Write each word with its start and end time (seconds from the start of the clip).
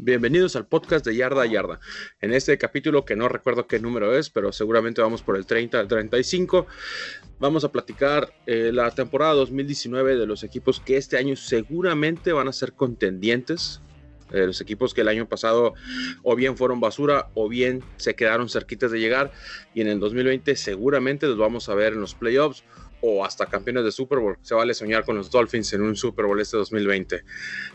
Bienvenidos 0.00 0.54
al 0.54 0.64
podcast 0.64 1.04
de 1.04 1.16
Yarda 1.16 1.42
a 1.42 1.46
Yarda. 1.46 1.80
En 2.20 2.32
este 2.32 2.56
capítulo, 2.56 3.04
que 3.04 3.16
no 3.16 3.28
recuerdo 3.28 3.66
qué 3.66 3.80
número 3.80 4.16
es, 4.16 4.30
pero 4.30 4.52
seguramente 4.52 5.00
vamos 5.00 5.22
por 5.22 5.36
el 5.36 5.44
30 5.44 5.80
al 5.80 5.88
35, 5.88 6.68
vamos 7.40 7.64
a 7.64 7.72
platicar 7.72 8.32
eh, 8.46 8.70
la 8.72 8.92
temporada 8.92 9.32
2019 9.34 10.14
de 10.14 10.24
los 10.24 10.44
equipos 10.44 10.78
que 10.78 10.98
este 10.98 11.16
año 11.16 11.34
seguramente 11.34 12.32
van 12.32 12.46
a 12.46 12.52
ser 12.52 12.74
contendientes. 12.74 13.80
Eh, 14.30 14.46
los 14.46 14.60
equipos 14.60 14.94
que 14.94 15.00
el 15.00 15.08
año 15.08 15.28
pasado 15.28 15.74
o 16.22 16.36
bien 16.36 16.56
fueron 16.56 16.78
basura 16.78 17.30
o 17.34 17.48
bien 17.48 17.82
se 17.96 18.14
quedaron 18.14 18.48
cerquitas 18.48 18.92
de 18.92 19.00
llegar. 19.00 19.32
Y 19.74 19.80
en 19.80 19.88
el 19.88 19.98
2020 19.98 20.54
seguramente 20.54 21.26
los 21.26 21.38
vamos 21.38 21.68
a 21.68 21.74
ver 21.74 21.94
en 21.94 22.00
los 22.00 22.14
playoffs 22.14 22.62
o 23.00 23.24
hasta 23.24 23.46
campeones 23.46 23.82
de 23.82 23.90
Super 23.90 24.20
Bowl. 24.20 24.38
Se 24.42 24.54
vale 24.54 24.74
soñar 24.74 25.04
con 25.04 25.16
los 25.16 25.28
Dolphins 25.32 25.72
en 25.72 25.82
un 25.82 25.96
Super 25.96 26.26
Bowl 26.26 26.40
este 26.40 26.56
2020. 26.56 27.24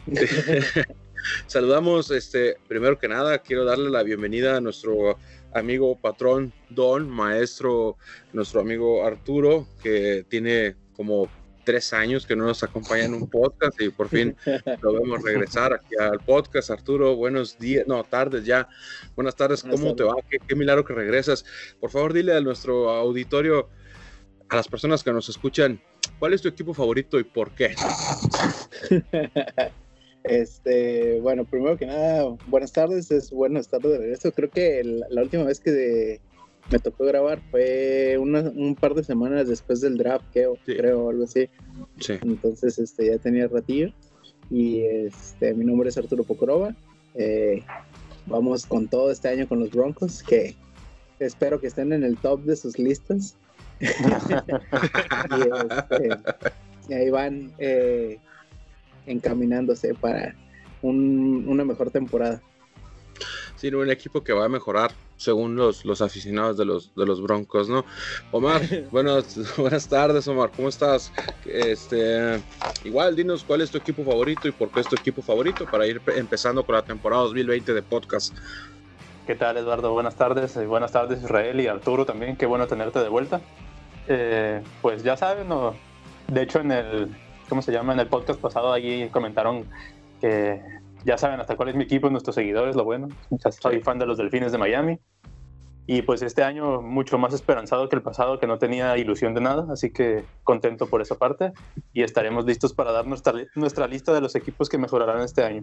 Saludamos, 1.47 2.11
este, 2.11 2.57
primero 2.67 2.97
que 2.97 3.07
nada, 3.07 3.39
quiero 3.39 3.65
darle 3.65 3.89
la 3.89 4.03
bienvenida 4.03 4.57
a 4.57 4.61
nuestro 4.61 5.17
amigo 5.53 5.97
patrón 5.99 6.53
Don, 6.69 7.09
maestro, 7.09 7.97
nuestro 8.31 8.61
amigo 8.61 9.05
Arturo, 9.05 9.67
que 9.81 10.25
tiene 10.29 10.75
como 10.95 11.29
tres 11.63 11.93
años 11.93 12.25
que 12.25 12.35
no 12.35 12.45
nos 12.45 12.61
acompaña 12.63 13.05
en 13.05 13.13
un 13.13 13.29
podcast 13.29 13.79
y 13.81 13.89
por 13.89 14.09
fin 14.09 14.35
lo 14.81 14.93
vemos 14.93 15.21
regresar 15.21 15.73
aquí 15.73 15.95
al 15.99 16.19
podcast. 16.19 16.69
Arturo, 16.69 17.15
buenos 17.15 17.57
días, 17.57 17.87
no, 17.87 18.03
tardes 18.03 18.45
ya. 18.45 18.67
Buenas 19.15 19.35
tardes, 19.35 19.63
¿cómo 19.63 19.95
te 19.95 20.03
va? 20.03 20.15
Qué, 20.29 20.39
qué 20.45 20.55
milagro 20.55 20.83
que 20.83 20.93
regresas. 20.93 21.45
Por 21.79 21.89
favor, 21.89 22.13
dile 22.13 22.35
a 22.35 22.41
nuestro 22.41 22.89
auditorio, 22.89 23.69
a 24.49 24.55
las 24.55 24.67
personas 24.67 25.03
que 25.03 25.13
nos 25.13 25.29
escuchan, 25.29 25.81
¿cuál 26.19 26.33
es 26.33 26.41
tu 26.41 26.47
equipo 26.47 26.73
favorito 26.73 27.19
y 27.19 27.23
por 27.23 27.51
qué? 27.51 27.75
Este, 30.23 31.19
bueno, 31.19 31.43
primero 31.45 31.77
que 31.77 31.85
nada, 31.85 32.35
buenas 32.47 32.71
tardes, 32.71 33.11
es 33.11 33.29
bueno 33.31 33.59
estar 33.59 33.81
de 33.81 33.97
regreso. 33.97 34.31
Creo 34.31 34.49
que 34.49 34.79
el- 34.79 35.03
la 35.09 35.21
última 35.21 35.43
vez 35.43 35.59
que 35.59 36.19
me 36.71 36.79
tocó 36.79 37.03
grabar 37.05 37.41
fue 37.51 38.17
una- 38.17 38.49
un 38.55 38.75
par 38.75 38.93
de 38.93 39.03
semanas 39.03 39.47
después 39.49 39.81
del 39.81 39.97
draft, 39.97 40.25
creo, 40.31 40.55
Sí. 40.65 40.75
creo 40.77 41.09
algo 41.09 41.25
así. 41.25 41.49
Sí. 41.99 42.13
Entonces, 42.21 42.79
este, 42.79 43.07
ya 43.07 43.17
tenía 43.17 43.47
ratillo. 43.47 43.91
Y 44.49 44.81
este, 44.81 45.53
mi 45.53 45.65
nombre 45.65 45.89
es 45.89 45.97
Arturo 45.97 46.23
Pocorova. 46.23 46.73
Eh, 47.15 47.61
vamos 48.25 48.65
con 48.65 48.87
todo 48.87 49.11
este 49.11 49.27
año 49.27 49.47
con 49.47 49.59
los 49.59 49.71
Broncos, 49.71 50.23
que 50.23 50.55
espero 51.19 51.59
que 51.59 51.67
estén 51.67 51.91
en 51.91 52.03
el 52.03 52.17
top 52.17 52.41
de 52.43 52.55
sus 52.55 52.79
listas. 52.79 53.35
y, 53.81 55.41
este, 55.99 56.09
y 56.89 56.93
ahí 56.93 57.09
van 57.09 57.51
eh, 57.57 58.19
encaminándose 59.05 59.93
para 59.93 60.35
un- 60.81 61.45
una 61.47 61.63
mejor 61.65 61.91
temporada. 61.91 62.41
Sí, 63.55 63.71
no, 63.71 63.79
un 63.79 63.89
equipo 63.89 64.23
que 64.23 64.33
va 64.33 64.45
a 64.45 64.49
mejorar 64.49 64.91
según 65.15 65.55
los, 65.55 65.85
los 65.85 66.01
aficionados 66.01 66.57
de 66.57 66.65
los, 66.65 66.93
de 66.95 67.05
los 67.05 67.21
Broncos, 67.21 67.69
¿no? 67.69 67.85
Omar, 68.31 68.61
buenas, 68.91 69.37
buenas 69.57 69.87
tardes, 69.87 70.27
Omar, 70.27 70.51
¿cómo 70.53 70.67
estás? 70.67 71.13
Este, 71.45 72.41
igual, 72.83 73.15
dinos 73.15 73.43
cuál 73.45 73.61
es 73.61 73.71
tu 73.71 73.77
equipo 73.77 74.03
favorito 74.03 74.47
y 74.47 74.51
por 74.51 74.69
qué 74.69 74.81
es 74.81 74.87
tu 74.87 74.95
equipo 74.95 75.21
favorito 75.21 75.65
para 75.65 75.87
ir 75.87 76.01
pe- 76.01 76.17
empezando 76.19 76.65
con 76.65 76.75
la 76.75 76.81
temporada 76.81 77.23
2020 77.23 77.73
de 77.73 77.81
podcast. 77.83 78.35
¿Qué 79.25 79.35
tal, 79.35 79.55
Eduardo? 79.55 79.93
Buenas 79.93 80.15
tardes. 80.17 80.57
y 80.61 80.65
buenas 80.65 80.91
tardes, 80.91 81.23
Israel 81.23 81.57
y 81.61 81.67
Arturo 81.67 82.05
también. 82.05 82.35
Qué 82.35 82.45
bueno 82.45 82.67
tenerte 82.67 82.99
de 82.99 83.07
vuelta. 83.07 83.39
Eh, 84.09 84.61
pues 84.81 85.01
ya 85.03 85.15
saben, 85.15 85.47
¿no? 85.47 85.73
de 86.27 86.41
hecho, 86.41 86.59
en 86.59 86.71
el, 86.71 87.15
¿cómo 87.53 87.61
se 87.61 87.71
llama? 87.71 87.93
En 87.93 87.99
el 87.99 88.07
podcast 88.07 88.41
pasado 88.41 88.73
allí 88.73 89.09
comentaron 89.09 89.65
que 90.19 90.59
ya 91.05 91.19
saben 91.19 91.39
hasta 91.39 91.55
cuál 91.55 91.69
es 91.69 91.75
mi 91.75 91.83
equipo, 91.83 92.09
nuestros 92.09 92.33
seguidores, 92.33 92.75
lo 92.75 92.83
bueno. 92.83 93.09
Ya 93.29 93.51
soy 93.51 93.79
fan 93.79 93.99
de 93.99 94.07
los 94.07 94.17
Delfines 94.17 94.51
de 94.51 94.57
Miami. 94.57 94.97
Y 95.85 96.01
pues 96.01 96.23
este 96.23 96.41
año 96.43 96.81
mucho 96.81 97.19
más 97.19 97.31
esperanzado 97.31 97.89
que 97.89 97.95
el 97.95 98.01
pasado, 98.01 98.39
que 98.39 98.47
no 98.47 98.57
tenía 98.57 98.97
ilusión 98.97 99.35
de 99.35 99.41
nada, 99.41 99.67
así 99.71 99.91
que 99.91 100.23
contento 100.43 100.87
por 100.87 101.03
esa 101.03 101.13
parte. 101.19 101.51
Y 101.93 102.01
estaremos 102.01 102.43
listos 102.45 102.73
para 102.73 102.91
dar 102.91 103.05
nuestra, 103.05 103.33
li- 103.33 103.45
nuestra 103.53 103.85
lista 103.85 104.11
de 104.13 104.21
los 104.21 104.33
equipos 104.33 104.67
que 104.67 104.79
mejorarán 104.79 105.21
este 105.21 105.43
año. 105.43 105.61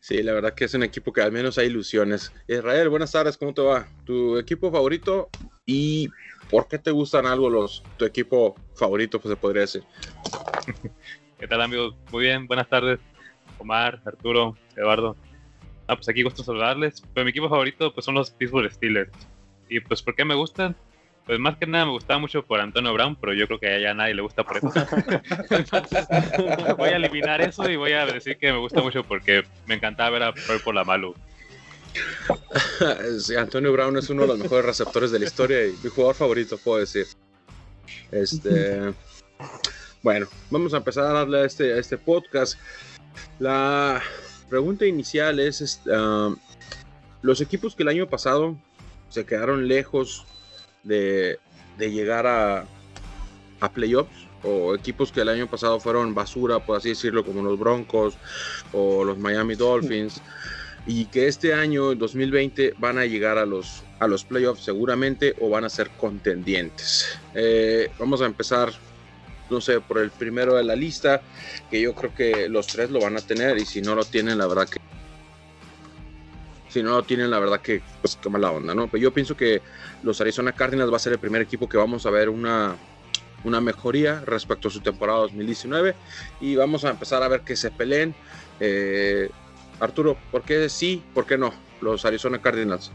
Sí, 0.00 0.22
la 0.22 0.32
verdad 0.32 0.54
que 0.54 0.64
es 0.64 0.74
un 0.74 0.82
equipo 0.82 1.12
que 1.12 1.20
al 1.20 1.32
menos 1.32 1.58
hay 1.58 1.66
ilusiones. 1.66 2.32
Israel, 2.46 2.88
buenas 2.88 3.12
tardes, 3.12 3.36
¿cómo 3.36 3.52
te 3.52 3.62
va? 3.62 3.88
¿Tu 4.04 4.38
equipo 4.38 4.70
favorito 4.70 5.28
y 5.66 6.08
por 6.50 6.68
qué 6.68 6.78
te 6.78 6.90
gustan 6.90 7.26
algo 7.26 7.50
los 7.50 7.82
tu 7.96 8.04
equipo 8.04 8.54
favorito, 8.74 9.20
pues 9.20 9.32
se 9.32 9.36
podría 9.36 9.62
decir? 9.62 9.82
¿Qué 11.38 11.46
tal 11.46 11.62
amigos? 11.62 11.94
Muy 12.10 12.24
bien, 12.24 12.46
buenas 12.46 12.68
tardes. 12.68 13.00
Omar, 13.58 14.00
Arturo, 14.04 14.56
Eduardo. 14.76 15.16
Ah, 15.88 15.96
pues 15.96 16.08
aquí 16.08 16.22
gusto 16.22 16.42
saludarles. 16.42 17.02
Pues 17.12 17.24
mi 17.24 17.30
equipo 17.30 17.48
favorito 17.48 17.92
pues 17.92 18.04
son 18.04 18.14
los 18.14 18.30
Pittsburgh 18.30 18.70
Steelers. 18.72 19.12
Y 19.68 19.80
pues 19.80 20.02
¿por 20.02 20.14
qué 20.14 20.24
me 20.24 20.34
gustan? 20.34 20.76
Pues 21.28 21.38
más 21.38 21.58
que 21.58 21.66
nada 21.66 21.84
me 21.84 21.90
gustaba 21.90 22.18
mucho 22.18 22.42
por 22.42 22.58
Antonio 22.58 22.90
Brown, 22.94 23.14
pero 23.14 23.34
yo 23.34 23.46
creo 23.46 23.60
que 23.60 23.68
a 23.68 23.78
ya 23.78 23.92
nadie 23.92 24.14
le 24.14 24.22
gusta 24.22 24.44
por 24.44 24.56
eso. 24.56 24.72
Entonces 25.50 26.06
voy 26.74 26.88
a 26.88 26.96
eliminar 26.96 27.42
eso 27.42 27.68
y 27.68 27.76
voy 27.76 27.92
a 27.92 28.06
decir 28.06 28.38
que 28.38 28.50
me 28.50 28.56
gusta 28.56 28.80
mucho 28.80 29.04
porque 29.04 29.44
me 29.66 29.74
encantaba 29.74 30.08
ver 30.08 30.22
a 30.22 30.32
Purple 30.32 30.72
la 30.72 30.84
Malu. 30.84 31.14
Sí, 33.20 33.36
Antonio 33.36 33.72
Brown 33.72 33.98
es 33.98 34.08
uno 34.08 34.22
de 34.22 34.28
los 34.28 34.38
mejores 34.38 34.64
receptores 34.64 35.10
de 35.10 35.18
la 35.18 35.26
historia 35.26 35.66
y 35.66 35.74
mi 35.82 35.90
jugador 35.90 36.14
favorito, 36.14 36.56
puedo 36.56 36.78
decir. 36.78 37.06
Este, 38.10 38.94
bueno, 40.02 40.28
vamos 40.48 40.72
a 40.72 40.78
empezar 40.78 41.04
a 41.04 41.12
darle 41.12 41.40
a 41.40 41.44
este, 41.44 41.74
a 41.74 41.76
este 41.76 41.98
podcast. 41.98 42.58
La 43.38 44.00
pregunta 44.48 44.86
inicial 44.86 45.40
es, 45.40 45.60
este, 45.60 45.90
um, 45.90 46.36
los 47.20 47.42
equipos 47.42 47.74
que 47.74 47.82
el 47.82 47.90
año 47.90 48.08
pasado 48.08 48.56
se 49.10 49.26
quedaron 49.26 49.68
lejos 49.68 50.24
de, 50.88 51.38
llegar 51.78 52.26
a, 52.26 52.66
a 53.60 53.72
playoffs 53.72 54.26
o 54.42 54.74
equipos 54.74 55.12
que 55.12 55.20
el 55.20 55.28
año 55.28 55.48
pasado 55.48 55.78
fueron 55.80 56.14
basura, 56.14 56.58
por 56.58 56.76
así 56.76 56.90
decirlo, 56.90 57.24
como 57.24 57.42
los 57.42 57.58
Broncos 57.58 58.16
o 58.72 59.04
los 59.04 59.18
Miami 59.18 59.54
Dolphins 59.54 60.20
y 60.88 61.04
que 61.04 61.28
este 61.28 61.52
año 61.52 61.94
2020 61.94 62.74
van 62.78 62.98
a 62.98 63.04
llegar 63.04 63.36
a 63.36 63.44
los, 63.44 63.82
a 63.98 64.06
los 64.06 64.24
playoffs 64.24 64.64
seguramente 64.64 65.34
o 65.40 65.50
van 65.50 65.64
a 65.64 65.68
ser 65.68 65.90
contendientes. 65.90 67.18
Eh, 67.34 67.90
vamos 67.98 68.22
a 68.22 68.26
empezar, 68.26 68.72
no 69.50 69.60
sé, 69.60 69.80
por 69.80 69.98
el 69.98 70.10
primero 70.10 70.54
de 70.54 70.64
la 70.64 70.74
lista, 70.74 71.20
que 71.70 71.80
yo 71.80 71.94
creo 71.94 72.14
que 72.14 72.48
los 72.48 72.66
tres 72.68 72.90
lo 72.90 73.00
van 73.00 73.18
a 73.18 73.20
tener 73.20 73.58
y 73.58 73.66
si 73.66 73.82
no 73.82 73.94
lo 73.94 74.04
tienen, 74.04 74.38
la 74.38 74.46
verdad 74.46 74.68
que... 74.68 74.78
Si 76.68 76.82
no 76.82 76.90
lo 76.90 77.02
tienen, 77.02 77.30
la 77.30 77.38
verdad 77.38 77.60
que, 77.60 77.82
pues 78.02 78.16
qué 78.16 78.28
mala 78.28 78.50
onda, 78.50 78.74
¿no? 78.74 78.88
Pero 78.88 79.02
yo 79.02 79.12
pienso 79.12 79.36
que 79.36 79.62
los 80.02 80.20
Arizona 80.20 80.52
Cardinals 80.52 80.92
va 80.92 80.96
a 80.96 81.00
ser 81.00 81.14
el 81.14 81.18
primer 81.18 81.42
equipo 81.42 81.68
que 81.68 81.76
vamos 81.76 82.04
a 82.04 82.10
ver 82.10 82.28
una, 82.28 82.76
una 83.44 83.60
mejoría 83.60 84.20
respecto 84.20 84.68
a 84.68 84.70
su 84.70 84.80
temporada 84.80 85.20
2019 85.20 85.94
y 86.40 86.56
vamos 86.56 86.84
a 86.84 86.90
empezar 86.90 87.22
a 87.22 87.28
ver 87.28 87.40
que 87.40 87.56
se 87.56 87.70
peleen. 87.70 88.14
Eh, 88.60 89.30
Arturo, 89.80 90.16
¿por 90.30 90.42
qué 90.42 90.68
sí, 90.68 91.02
por 91.14 91.26
qué 91.26 91.38
no? 91.38 91.52
Los 91.80 92.04
Arizona 92.04 92.40
Cardinals. 92.40 92.90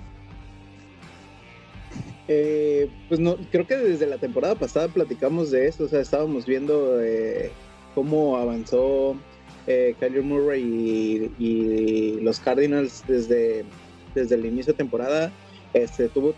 Eh, 2.28 2.90
pues 3.10 3.20
no, 3.20 3.38
creo 3.52 3.68
que 3.68 3.76
desde 3.76 4.08
la 4.08 4.18
temporada 4.18 4.56
pasada 4.56 4.88
platicamos 4.88 5.52
de 5.52 5.68
eso, 5.68 5.86
o 5.86 5.88
sea, 5.88 6.00
estábamos 6.00 6.46
viendo 6.46 7.02
eh, 7.02 7.52
cómo 7.96 8.38
avanzó 8.38 9.18
eh, 9.68 9.96
Murray 10.24 11.32
y, 11.40 12.20
los 12.22 12.40
Cardinals 12.40 13.04
desde, 13.08 13.66
desde 14.16 14.36
el 14.36 14.46
inicio 14.46 14.74
de 14.74 14.78
temporada. 14.78 15.32
Este, 15.74 16.08
tuvo 16.08 16.36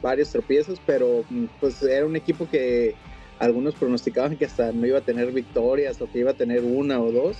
varios 0.00 0.30
tropiezos, 0.30 0.80
pero 0.86 1.24
pues 1.58 1.82
era 1.82 2.06
un 2.06 2.14
equipo 2.14 2.48
que 2.48 2.94
algunos 3.40 3.74
pronosticaban 3.74 4.36
que 4.36 4.44
hasta 4.44 4.70
no 4.70 4.86
iba 4.86 4.98
a 4.98 5.02
tener 5.02 5.32
victorias 5.32 6.00
o 6.00 6.10
que 6.10 6.20
iba 6.20 6.30
a 6.30 6.34
tener 6.34 6.62
una 6.62 7.00
o 7.00 7.10
dos. 7.10 7.36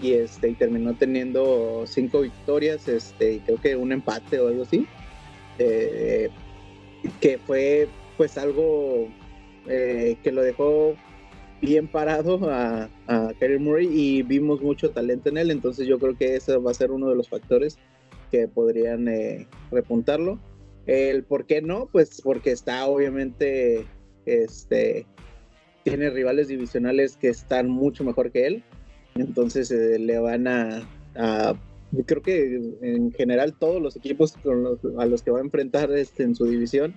Y, 0.00 0.14
este, 0.14 0.48
y 0.48 0.54
terminó 0.54 0.94
teniendo 0.94 1.84
cinco 1.86 2.22
victorias, 2.22 2.88
este, 2.88 3.34
y 3.34 3.38
creo 3.40 3.60
que 3.60 3.76
un 3.76 3.92
empate 3.92 4.40
o 4.40 4.48
algo 4.48 4.62
así. 4.64 4.86
Eh, 5.58 6.30
que 7.20 7.38
fue 7.38 7.88
pues 8.16 8.38
algo 8.38 9.08
eh, 9.68 10.16
que 10.22 10.32
lo 10.32 10.42
dejó 10.42 10.94
bien 11.60 11.88
parado 11.88 12.50
a, 12.50 12.88
a 13.06 13.32
Kyler 13.38 13.60
Murray 13.60 13.88
y 13.90 14.22
vimos 14.22 14.60
mucho 14.60 14.90
talento 14.90 15.28
en 15.28 15.38
él, 15.38 15.50
entonces 15.50 15.86
yo 15.86 15.98
creo 15.98 16.16
que 16.16 16.36
ese 16.36 16.56
va 16.56 16.70
a 16.70 16.74
ser 16.74 16.90
uno 16.90 17.08
de 17.08 17.16
los 17.16 17.28
factores 17.28 17.78
que 18.30 18.48
podrían 18.48 19.08
eh, 19.08 19.46
repuntarlo. 19.70 20.38
El 20.86 21.24
por 21.24 21.46
qué 21.46 21.62
no, 21.62 21.88
pues 21.90 22.20
porque 22.22 22.50
está 22.50 22.86
obviamente 22.86 23.86
este 24.26 25.06
tiene 25.82 26.10
rivales 26.10 26.48
divisionales 26.48 27.16
que 27.16 27.28
están 27.28 27.68
mucho 27.68 28.04
mejor 28.04 28.30
que 28.30 28.46
él. 28.46 28.64
Entonces 29.14 29.70
eh, 29.70 29.98
le 29.98 30.18
van 30.18 30.48
a, 30.48 30.88
a, 31.14 31.54
Creo 32.06 32.22
que 32.22 32.60
en 32.82 33.12
general 33.12 33.54
todos 33.54 33.80
los 33.80 33.96
equipos 33.96 34.32
con 34.42 34.62
los, 34.64 34.78
a 34.98 35.06
los 35.06 35.22
que 35.22 35.30
va 35.30 35.38
a 35.38 35.42
enfrentar 35.42 35.92
este, 35.92 36.24
en 36.24 36.34
su 36.34 36.46
división 36.46 36.94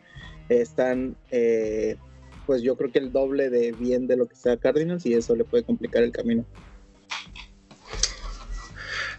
están, 0.49 1.15
eh, 1.29 1.97
pues 2.47 2.63
yo 2.63 2.75
creo 2.75 2.91
que 2.91 2.99
el 2.99 3.11
doble 3.11 3.51
de 3.51 3.73
bien 3.73 4.07
de 4.07 4.17
lo 4.17 4.25
que 4.25 4.35
sea 4.35 4.57
Cardinals 4.57 5.05
y 5.05 5.13
eso 5.13 5.35
le 5.35 5.43
puede 5.43 5.63
complicar 5.63 6.01
el 6.01 6.11
camino. 6.11 6.43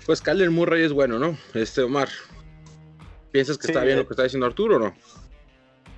Pues 0.06 0.22
Kyler 0.22 0.50
Murray 0.50 0.82
es 0.82 0.92
bueno, 0.92 1.18
¿no? 1.18 1.36
Este 1.54 1.82
Omar, 1.82 2.08
¿piensas 3.30 3.58
que 3.58 3.66
Sí, 3.66 3.72
está 3.72 3.84
bien 3.84 3.98
eh. 3.98 4.00
lo 4.00 4.08
que 4.08 4.14
está 4.14 4.22
diciendo 4.22 4.46
Arturo 4.46 4.76
o 4.76 4.78
no? 4.78 4.94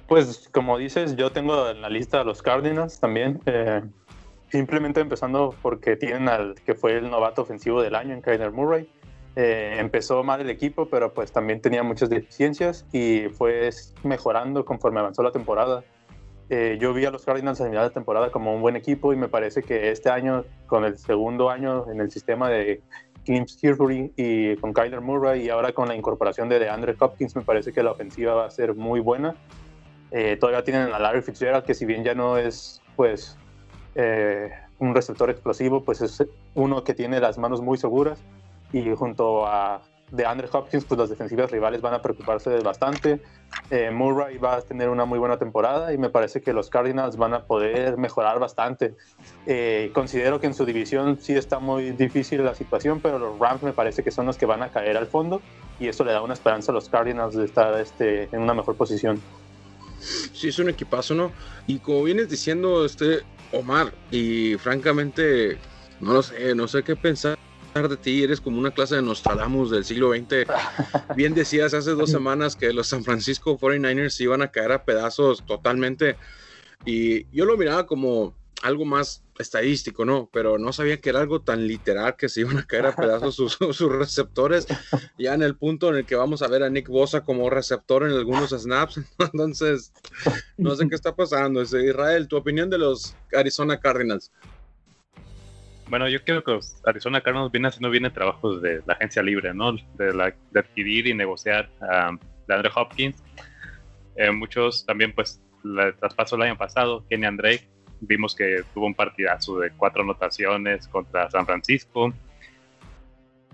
Pues 0.09 0.49
como 0.53 0.77
dices, 0.77 1.15
yo 1.15 1.31
tengo 1.31 1.71
en 1.71 1.81
la 1.81 1.89
lista 1.89 2.21
a 2.21 2.25
los 2.25 2.43
Cardinals 2.43 2.99
también. 2.99 3.41
eh, 3.47 3.83
simplemente 4.51 5.01
empezando 5.01 5.55
porque 5.63 5.95
tienen 5.95 6.29
al 6.29 6.57
que 6.57 6.75
fue 6.75 6.99
el 6.99 7.09
novato 7.09 7.43
ofensivo 7.43 7.81
del 7.81 7.95
año 7.95 8.15
en 8.15 8.21
Kyler 8.21 8.51
Murray. 8.51 8.91
Eh, 9.37 9.77
empezó 9.79 10.25
mal 10.25 10.41
el 10.41 10.51
equipo, 10.51 10.89
pero 10.89 11.15
pues 11.15 11.31
también 11.31 11.61
tenía 11.61 11.85
muchas 11.85 12.11
deficiencias 12.11 12.85
y 12.93 13.29
fue 13.29 13.71
mejorando 14.03 14.65
conforme 14.65 14.99
avanzó 14.99 15.23
la 15.23 15.31
temporada. 15.31 15.85
Eh, 16.53 16.79
yo 16.81 16.93
vi 16.93 17.05
a 17.05 17.13
los 17.13 17.25
Cardinals 17.25 17.61
a 17.61 17.67
final 17.67 17.89
de 17.89 17.95
temporada 17.95 18.33
como 18.33 18.53
un 18.53 18.61
buen 18.61 18.75
equipo 18.75 19.13
y 19.13 19.17
me 19.17 19.29
parece 19.29 19.63
que 19.63 19.93
este 19.93 20.11
año, 20.11 20.45
con 20.67 20.85
el 20.85 20.99
segundo 20.99 21.49
año 21.49 21.89
en 21.89 22.01
el 22.01 22.11
sistema 22.11 22.49
de 22.49 22.83
Kim 23.25 23.45
Kingsbury 23.45 24.13
y 24.17 24.57
con 24.57 24.73
Kyler 24.73 25.01
Murray 25.01 25.43
y 25.43 25.49
ahora 25.49 25.73
con 25.73 25.87
la 25.87 25.95
incorporación 25.95 26.49
de 26.49 26.59
DeAndre 26.59 26.97
Hopkins, 26.99 27.37
me 27.37 27.43
parece 27.43 27.73
que 27.73 27.85
la 27.85 27.93
ofensiva 27.93 28.35
va 28.35 28.47
a 28.47 28.51
ser 28.51 28.75
muy 28.75 28.99
buena. 28.99 29.37
Eh, 30.11 30.37
todavía 30.41 30.65
tienen 30.65 30.93
a 30.93 30.99
Larry 30.99 31.23
Fitzgerald, 31.23 31.65
que 31.65 31.75
si 31.75 31.87
bien 31.87 32.03
ya 32.03 32.17
no 32.17 32.37
es 32.37 32.83
pues 32.97 33.39
eh, 33.95 34.51
un 34.81 34.93
receptor 34.93 35.31
explosivo, 35.31 35.85
pues 35.85 36.01
es 36.01 36.27
uno 36.55 36.83
que 36.83 36.95
tiene 36.95 37.21
las 37.21 37.39
manos 37.39 37.61
muy 37.61 37.79
seguras 37.79 38.21
y 38.73 38.93
junto 38.97 39.47
a 39.47 39.83
DeAndre 40.11 40.49
Hopkins, 40.53 40.85
pues 40.85 40.99
las 40.99 41.11
defensivas 41.11 41.53
rivales 41.53 41.81
van 41.81 41.95
a 41.95 42.03
preocuparse 42.03 42.59
bastante. 42.59 43.21
Eh, 43.71 43.91
Murray 43.91 44.39
va 44.39 44.57
a 44.57 44.63
tener 44.63 44.89
una 44.89 45.05
muy 45.05 45.19
buena 45.19 45.39
temporada 45.39 45.93
y 45.93 45.99
me 45.99 46.11
parece 46.11 46.41
que 46.41 46.53
los 46.53 46.71
Cardinals 46.71 47.17
van 47.17 47.35
a 47.35 47.45
poder 47.45 47.97
mejorar 47.97 48.39
bastante. 48.41 48.95
Eh, 49.47 49.91
considero 49.95 50.41
que 50.41 50.47
en 50.49 50.55
su 50.55 50.65
división 50.65 51.19
sí 51.21 51.35
está 51.35 51.59
muy 51.61 51.93
difícil 51.93 52.45
la 52.45 52.55
situación, 52.55 53.01
pero 53.01 53.19
los 53.19 53.39
Rams 53.39 53.63
me 53.63 53.73
parece 53.73 54.03
que 54.03 54.11
son 54.11 54.27
los 54.27 54.37
que 54.37 54.47
van 54.47 54.63
a 54.63 54.71
caer 54.71 54.97
al 54.97 55.07
fondo 55.07 55.41
y 55.79 55.89
eso 55.89 56.05
le 56.05 56.13
da 56.13 56.23
una 56.23 56.35
esperanza 56.35 56.73
a 56.73 56.75
los 56.75 56.89
Cardinals 56.89 57.35
de 57.35 57.45
estar 57.45 57.79
este, 57.81 58.29
en 58.33 58.43
una 58.43 58.55
mejor 58.55 58.77
posición. 58.77 59.21
Sí, 60.01 60.49
es 60.49 60.59
un 60.59 60.69
equipazo, 60.69 61.15
¿no? 61.15 61.31
Y 61.67 61.79
como 61.79 62.03
vienes 62.03 62.29
diciendo, 62.29 62.85
este 62.85 63.21
Omar, 63.53 63.93
y 64.11 64.55
francamente, 64.57 65.59
no 66.01 66.23
sé, 66.23 66.55
no 66.55 66.67
sé 66.67 66.83
qué 66.83 66.97
pensar 66.97 67.37
de 67.75 67.97
ti, 67.97 68.23
eres 68.23 68.41
como 68.41 68.59
una 68.59 68.73
clase 68.73 68.97
de 68.97 69.03
Nostradamus 69.03 69.71
del 69.71 69.85
siglo 69.85 70.13
XX. 70.13 70.47
Bien 71.17 71.35
decías 71.35 71.73
hace 71.73 71.93
dos 71.93 72.11
semanas 72.11 72.57
que 72.57 72.73
los 72.73 72.89
San 72.89 73.05
Francisco 73.05 73.59
49ers 73.59 74.11
se 74.11 74.25
iban 74.25 74.43
a 74.43 74.51
caer 74.51 74.73
a 74.73 74.85
pedazos 74.85 75.47
totalmente, 75.47 76.17
y 76.85 77.27
yo 77.31 77.45
lo 77.45 77.57
miraba 77.57 77.87
como 77.87 78.35
algo 78.63 78.85
más 78.85 79.23
estadístico, 79.39 80.05
¿no? 80.05 80.29
Pero 80.33 80.59
no 80.59 80.73
sabía 80.73 81.01
que 81.01 81.11
era 81.11 81.21
algo 81.21 81.41
tan 81.41 81.67
literal 81.67 82.17
que 82.17 82.29
se 82.29 82.41
iban 82.41 82.59
a 82.59 82.67
caer 82.67 82.87
a 82.87 82.97
pedazos 82.97 83.37
sus, 83.37 83.53
sus 83.77 83.93
receptores, 83.93 84.67
ya 85.17 85.35
en 85.35 85.43
el 85.43 85.57
punto 85.57 85.89
en 85.89 85.97
el 85.97 86.07
que 86.07 86.17
vamos 86.17 86.43
a 86.43 86.49
ver 86.49 86.63
a 86.63 86.71
Nick 86.71 86.89
Bosa 86.89 87.23
como 87.23 87.49
receptor 87.51 88.03
en 88.03 88.13
algunos 88.13 88.51
snaps, 88.51 89.01
entonces 89.19 89.93
no 90.57 90.75
sé 90.75 90.89
qué 90.89 90.95
está 90.97 91.15
pasando. 91.15 91.63
Israel, 91.63 92.29
tu 92.29 92.37
opinión 92.37 92.69
de 92.69 92.79
los 92.79 93.15
Arizona 93.33 93.79
Cardinals. 93.79 94.33
Bueno, 95.91 96.09
yo 96.09 96.23
creo 96.23 96.45
que 96.45 96.57
Arizona 96.85 97.21
Cardinals 97.21 97.51
vienen 97.51 97.67
haciendo 97.67 97.91
bien 97.91 98.05
el 98.05 98.13
trabajo 98.13 98.61
de 98.61 98.81
la 98.87 98.95
agencia 98.95 99.25
libre, 99.25 99.53
¿no? 99.53 99.73
De, 99.73 100.33
de 100.53 100.61
adquirir 100.61 101.09
y 101.09 101.15
negociar 101.15 101.69
a 101.81 102.17
Andre 102.49 102.71
Hopkins. 102.73 103.21
Eh, 104.15 104.31
muchos 104.31 104.87
también, 104.87 105.13
pues, 105.13 105.43
el 105.65 105.93
traspaso 105.97 106.37
el 106.37 106.43
año 106.43 106.57
pasado, 106.57 107.05
Kenny 107.11 107.37
Drake, 107.37 107.69
vimos 108.03 108.37
que 108.37 108.63
tuvo 108.73 108.87
un 108.87 108.95
partidazo 108.95 109.59
de 109.59 109.73
cuatro 109.73 110.03
anotaciones 110.03 110.87
contra 110.87 111.29
San 111.29 111.45
Francisco. 111.45 112.15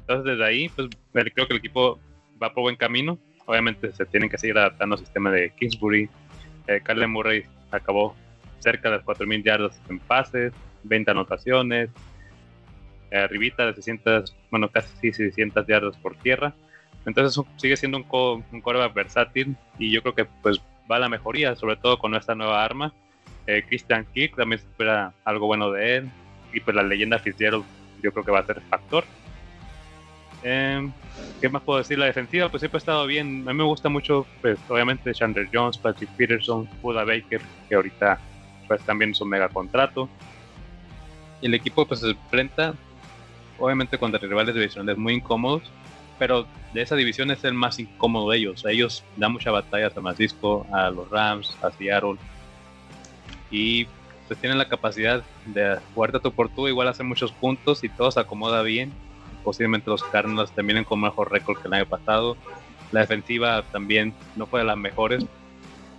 Entonces, 0.00 0.32
desde 0.32 0.44
ahí, 0.44 0.68
pues, 0.68 0.90
creo 1.12 1.46
que 1.46 1.54
el 1.54 1.58
equipo 1.58 1.98
va 2.40 2.52
por 2.52 2.64
buen 2.64 2.76
camino. 2.76 3.18
Obviamente, 3.46 3.92
se 3.92 4.04
tienen 4.04 4.28
que 4.28 4.36
seguir 4.36 4.58
adaptando 4.58 4.96
al 4.96 5.00
sistema 5.00 5.30
de 5.30 5.54
Kingsbury. 5.58 6.10
Eh, 6.66 7.06
Murray 7.06 7.44
acabó 7.70 8.14
cerca 8.58 8.90
de 8.90 8.96
las 8.98 9.06
4.000 9.06 9.42
yardas 9.42 9.80
en 9.88 10.00
pases, 10.00 10.52
20 10.82 11.10
anotaciones, 11.10 11.88
arribita 13.12 13.66
de 13.66 13.74
600, 13.74 14.34
bueno, 14.50 14.68
casi 14.70 15.12
600 15.12 15.66
yardas 15.66 15.96
por 15.96 16.16
tierra. 16.16 16.54
Entonces 17.04 17.44
sigue 17.56 17.76
siendo 17.76 17.98
un, 17.98 18.42
un 18.52 18.60
quarterback 18.60 18.94
versátil 18.94 19.56
y 19.78 19.92
yo 19.92 20.02
creo 20.02 20.14
que 20.14 20.24
pues 20.24 20.60
va 20.90 20.96
a 20.96 21.00
la 21.00 21.08
mejoría, 21.08 21.54
sobre 21.54 21.76
todo 21.76 21.98
con 21.98 22.14
esta 22.14 22.34
nueva 22.34 22.64
arma. 22.64 22.92
Eh, 23.46 23.64
Christian 23.68 24.06
Kirk 24.12 24.34
también 24.36 24.60
espera 24.60 25.14
algo 25.24 25.46
bueno 25.46 25.70
de 25.70 25.96
él 25.96 26.10
y 26.52 26.60
pues 26.60 26.74
la 26.74 26.82
leyenda 26.82 27.18
Fitzgerald 27.18 27.64
yo 28.02 28.12
creo 28.12 28.24
que 28.24 28.32
va 28.32 28.40
a 28.40 28.46
ser 28.46 28.60
factor. 28.62 29.04
Eh, 30.42 30.88
¿Qué 31.40 31.48
más 31.48 31.62
puedo 31.62 31.78
decir? 31.78 31.98
La 31.98 32.06
defensiva 32.06 32.48
pues 32.48 32.60
siempre 32.60 32.76
ha 32.76 32.78
estado 32.78 33.06
bien. 33.06 33.48
A 33.48 33.52
mí 33.52 33.58
me 33.58 33.64
gusta 33.64 33.88
mucho, 33.88 34.26
pues 34.40 34.58
obviamente 34.68 35.12
Chandler 35.12 35.48
Jones, 35.52 35.78
Patrick 35.78 36.10
Peterson, 36.10 36.68
Buda 36.82 37.04
Baker, 37.04 37.40
que 37.68 37.74
ahorita 37.74 38.18
pues 38.68 38.82
también 38.82 39.12
es 39.12 39.20
un 39.20 39.28
mega 39.28 39.48
contrato. 39.48 40.08
Y 41.40 41.46
el 41.46 41.54
equipo 41.54 41.86
pues 41.86 42.00
se 42.00 42.10
enfrenta 42.10 42.74
obviamente 43.58 43.98
contra 43.98 44.20
rivales 44.20 44.54
divisionales 44.54 44.98
muy 44.98 45.14
incómodos, 45.14 45.62
pero 46.18 46.46
de 46.72 46.82
esa 46.82 46.96
división 46.96 47.30
es 47.30 47.44
el 47.44 47.54
más 47.54 47.78
incómodo 47.78 48.30
de 48.30 48.38
ellos. 48.38 48.64
Ellos 48.66 49.04
dan 49.16 49.32
mucha 49.32 49.50
batalla 49.50 49.88
a 49.88 49.90
San 49.90 50.02
Francisco, 50.02 50.66
a 50.72 50.90
los 50.90 51.08
Rams, 51.10 51.56
a 51.62 51.70
Seattle, 51.70 52.16
y 53.50 53.86
pues 54.26 54.40
tienen 54.40 54.58
la 54.58 54.68
capacidad 54.68 55.22
de 55.46 55.78
jugarte 55.94 56.16
a 56.18 56.20
tu 56.20 56.32
por 56.32 56.48
tú, 56.48 56.66
igual 56.68 56.88
hacer 56.88 57.06
muchos 57.06 57.32
puntos 57.32 57.84
y 57.84 57.88
todo 57.88 58.10
se 58.10 58.20
acomoda 58.20 58.62
bien. 58.62 58.92
Posiblemente 59.44 59.88
los 59.88 60.02
Cardinals 60.02 60.50
terminen 60.50 60.84
con 60.84 61.00
mejor 61.00 61.30
récord 61.30 61.60
que 61.60 61.68
el 61.68 61.74
año 61.74 61.86
pasado. 61.86 62.36
La 62.90 63.00
defensiva 63.00 63.62
también 63.70 64.14
no 64.34 64.46
fue 64.46 64.60
de 64.60 64.66
las 64.66 64.76
mejores, 64.76 65.24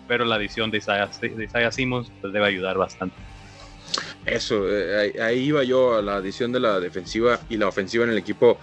pero 0.08 0.26
la 0.26 0.36
adición 0.36 0.72
de 0.72 0.80
Isaiah, 0.80 1.10
de 1.22 1.44
Isaiah 1.46 1.72
Simmons 1.72 2.12
pues, 2.20 2.34
debe 2.34 2.46
ayudar 2.46 2.78
bastante. 2.78 3.16
Eso, 4.28 4.70
eh, 4.70 5.14
ahí, 5.16 5.20
ahí 5.22 5.40
iba 5.46 5.64
yo 5.64 5.96
a 5.96 6.02
la 6.02 6.18
adición 6.18 6.52
de 6.52 6.60
la 6.60 6.82
defensiva 6.82 7.40
y 7.50 7.56
la 7.56 7.70
ofensiva 7.70 8.04
en 8.04 8.12
el 8.12 8.18
equipo. 8.18 8.60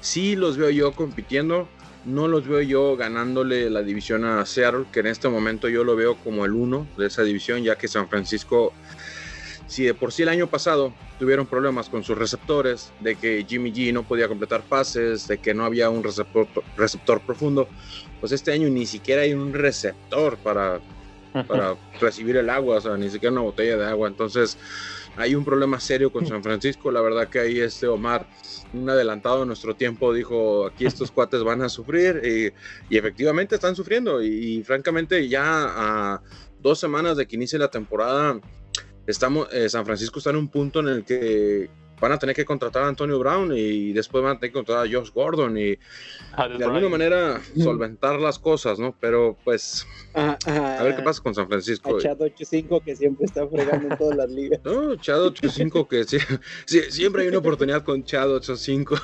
Sí 0.00 0.36
los 0.36 0.56
veo 0.56 0.70
yo 0.70 0.92
compitiendo, 0.92 1.68
no 2.04 2.28
los 2.28 2.46
veo 2.46 2.60
yo 2.60 2.96
ganándole 2.96 3.68
la 3.68 3.82
división 3.82 4.24
a 4.24 4.46
Seattle, 4.46 4.86
que 4.92 5.00
en 5.00 5.08
este 5.08 5.28
momento 5.28 5.68
yo 5.68 5.82
lo 5.82 5.96
veo 5.96 6.16
como 6.16 6.44
el 6.44 6.52
uno 6.52 6.86
de 6.96 7.06
esa 7.06 7.24
división, 7.24 7.64
ya 7.64 7.76
que 7.76 7.88
San 7.88 8.08
Francisco, 8.08 8.72
si 9.66 9.82
de 9.82 9.92
por 9.92 10.12
sí 10.12 10.22
el 10.22 10.28
año 10.28 10.46
pasado 10.46 10.94
tuvieron 11.18 11.46
problemas 11.46 11.88
con 11.88 12.04
sus 12.04 12.16
receptores, 12.16 12.92
de 13.00 13.16
que 13.16 13.44
Jimmy 13.46 13.72
G 13.72 13.92
no 13.92 14.04
podía 14.04 14.28
completar 14.28 14.62
pases, 14.62 15.26
de 15.26 15.38
que 15.38 15.52
no 15.52 15.64
había 15.64 15.90
un 15.90 16.04
receptor, 16.04 16.46
receptor 16.76 17.20
profundo, 17.22 17.68
pues 18.20 18.30
este 18.30 18.52
año 18.52 18.68
ni 18.68 18.86
siquiera 18.86 19.22
hay 19.22 19.34
un 19.34 19.52
receptor 19.52 20.38
para 20.38 20.80
para 21.46 21.76
recibir 22.00 22.36
el 22.36 22.50
agua, 22.50 22.76
o 22.76 22.80
sea, 22.80 22.96
ni 22.96 23.10
siquiera 23.10 23.32
una 23.32 23.42
botella 23.42 23.76
de 23.76 23.86
agua. 23.86 24.08
Entonces, 24.08 24.56
hay 25.16 25.34
un 25.34 25.44
problema 25.44 25.80
serio 25.80 26.10
con 26.10 26.26
San 26.28 26.42
Francisco. 26.42 26.90
La 26.90 27.00
verdad 27.00 27.28
que 27.28 27.40
ahí 27.40 27.60
este 27.60 27.86
Omar, 27.86 28.28
un 28.72 28.88
adelantado 28.88 29.40
de 29.40 29.46
nuestro 29.46 29.74
tiempo, 29.74 30.12
dijo, 30.12 30.66
aquí 30.66 30.86
estos 30.86 31.10
cuates 31.10 31.42
van 31.42 31.62
a 31.62 31.68
sufrir 31.68 32.20
y, 32.24 32.94
y 32.94 32.98
efectivamente 32.98 33.54
están 33.54 33.76
sufriendo. 33.76 34.22
Y, 34.22 34.28
y, 34.28 34.64
francamente, 34.64 35.28
ya 35.28 35.42
a 35.44 36.22
dos 36.60 36.78
semanas 36.78 37.16
de 37.16 37.26
que 37.26 37.36
inicie 37.36 37.58
la 37.58 37.68
temporada, 37.68 38.40
estamos, 39.06 39.48
eh, 39.52 39.68
San 39.68 39.84
Francisco 39.84 40.18
está 40.18 40.30
en 40.30 40.36
un 40.36 40.48
punto 40.48 40.80
en 40.80 40.88
el 40.88 41.04
que 41.04 41.70
van 42.00 42.12
a 42.12 42.18
tener 42.18 42.34
que 42.34 42.44
contratar 42.44 42.84
a 42.84 42.88
Antonio 42.88 43.18
Brown 43.18 43.52
y 43.56 43.92
después 43.92 44.22
van 44.22 44.36
a 44.36 44.38
tener 44.38 44.50
que 44.50 44.54
contratar 44.54 44.86
a 44.86 44.90
Josh 44.90 45.10
Gordon 45.12 45.56
y 45.58 45.76
de 45.76 46.64
alguna 46.64 46.88
manera 46.88 47.40
solventar 47.56 48.20
las 48.20 48.38
cosas, 48.38 48.78
¿no? 48.78 48.94
Pero 49.00 49.36
pues 49.44 49.86
a 50.14 50.36
ver 50.82 50.96
qué 50.96 51.02
pasa 51.02 51.22
con 51.22 51.34
San 51.34 51.48
Francisco. 51.48 51.96
A 51.96 52.00
Chad 52.00 52.20
85 52.20 52.80
que 52.80 52.96
siempre 52.96 53.26
está 53.26 53.46
fregando 53.46 53.88
en 53.88 53.98
todas 53.98 54.16
las 54.16 54.30
ligas. 54.30 54.60
No, 54.64 54.96
Chad 54.96 55.22
85 55.22 55.88
que 55.88 56.04
sí, 56.04 56.18
sí, 56.66 56.82
siempre 56.90 57.22
hay 57.22 57.28
una 57.28 57.38
oportunidad 57.38 57.82
con 57.84 58.04
Chad 58.04 58.30
85. 58.30 58.96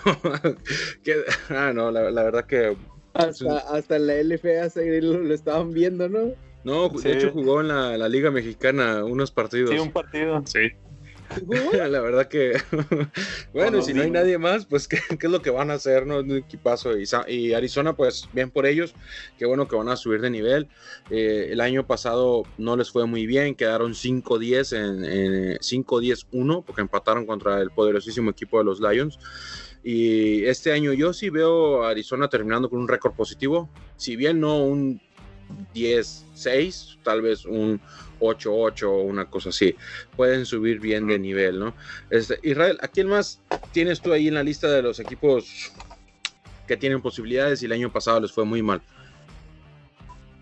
que, 1.03 1.25
ah, 1.51 1.73
no, 1.75 1.91
la, 1.91 2.11
la 2.11 2.23
verdad 2.23 2.47
que 2.47 2.77
hasta, 3.15 3.59
hasta 3.59 3.97
en 3.97 4.07
la 4.09 4.23
LFA 4.23 4.81
lo, 5.01 5.21
lo, 5.21 5.35
estaban 5.35 5.73
viendo, 5.73 6.09
¿no? 6.09 6.33
No, 6.65 6.91
Sí. 6.99 7.09
de 7.09 7.15
hecho 7.15 7.31
jugó 7.31 7.61
en 7.61 7.69
la, 7.69 7.97
la 7.97 8.09
Liga 8.09 8.31
Mexicana 8.31 9.05
unos 9.05 9.31
partidos. 9.31 9.71
Sí, 9.71 9.79
un 9.79 9.93
partido. 9.93 10.43
Sí. 10.47 10.71
la 11.73 12.01
verdad 12.01 12.29
que, 12.29 12.53
bueno, 13.53 13.83
si 13.83 13.95
no 13.95 14.03
hay 14.03 14.11
nadie 14.11 14.39
más, 14.39 14.67
pues 14.67 14.89
¿qué, 14.89 14.99
es 15.11 15.31
lo 15.31 15.43
que 15.43 15.51
van 15.51 15.71
a 15.71 15.75
hacer, 15.75 16.07
¿no? 16.07 16.19
Un 16.19 16.37
equipazo. 16.37 16.97
Y, 16.99 17.05
y, 17.29 17.53
Arizona, 17.55 17.95
pues 17.95 18.29
bien 18.33 18.51
por 18.51 18.67
ellos, 18.67 18.95
qué 19.39 19.47
bueno 19.47 19.67
que 19.69 19.77
van 19.77 19.89
a 19.89 19.97
subir 19.97 20.21
de 20.21 20.31
nivel. 20.31 20.69
Eh, 21.11 21.49
el 21.51 21.61
año 21.61 21.87
pasado 21.87 22.45
no 22.59 22.77
les 22.77 22.91
fue 22.91 23.07
muy 23.07 23.27
bien, 23.27 23.55
quedaron 23.55 23.93
5-10 23.95 24.77
en, 24.77 25.05
en 25.05 25.59
5-10-1, 25.59 26.65
porque 26.65 26.83
empataron 26.83 27.27
contra 27.27 27.61
el 27.61 27.71
poderosísimo 27.71 28.31
equipo 28.31 28.59
de 28.59 28.65
los 28.65 28.81
Lions. 28.81 29.19
Y 29.83 30.45
este 30.45 30.73
año 30.73 30.93
yo 30.95 31.13
sí 31.13 31.29
veo 31.29 31.85
a 31.85 31.91
Arizona 31.91 32.29
terminando 32.29 32.71
con 32.71 32.79
un 32.79 32.89
récord 32.89 33.13
positivo, 33.13 33.69
si 33.97 34.17
bien 34.17 34.41
no 34.41 34.65
un 34.65 35.01
10-6, 35.75 36.99
tal 37.03 37.23
vez 37.23 37.45
un 37.45 37.81
8-8 38.21 38.83
o 38.85 39.03
una 39.03 39.27
cosa 39.27 39.51
así. 39.51 39.75
Pueden 40.17 40.47
subir 40.47 40.81
bien 40.81 41.07
de 41.07 41.19
nivel, 41.19 41.59
¿no? 41.59 41.75
Este, 42.11 42.39
Israel, 42.43 42.79
¿a 42.83 42.89
quién 42.89 43.09
más 43.09 43.41
tienes 43.73 44.01
tú 44.01 44.13
ahí 44.13 44.29
en 44.29 44.35
la 44.35 44.43
lista 44.43 44.71
de 44.71 44.83
los 44.83 45.01
equipos 45.01 45.73
que 46.67 46.77
tienen 46.77 47.03
posibilidades 47.03 47.63
y 47.63 47.67
el 47.67 47.73
año 47.73 47.93
pasado 47.93 48.21
les 48.21 48.33
fue 48.33 48.45
muy 48.45 48.63
mal? 48.63 48.81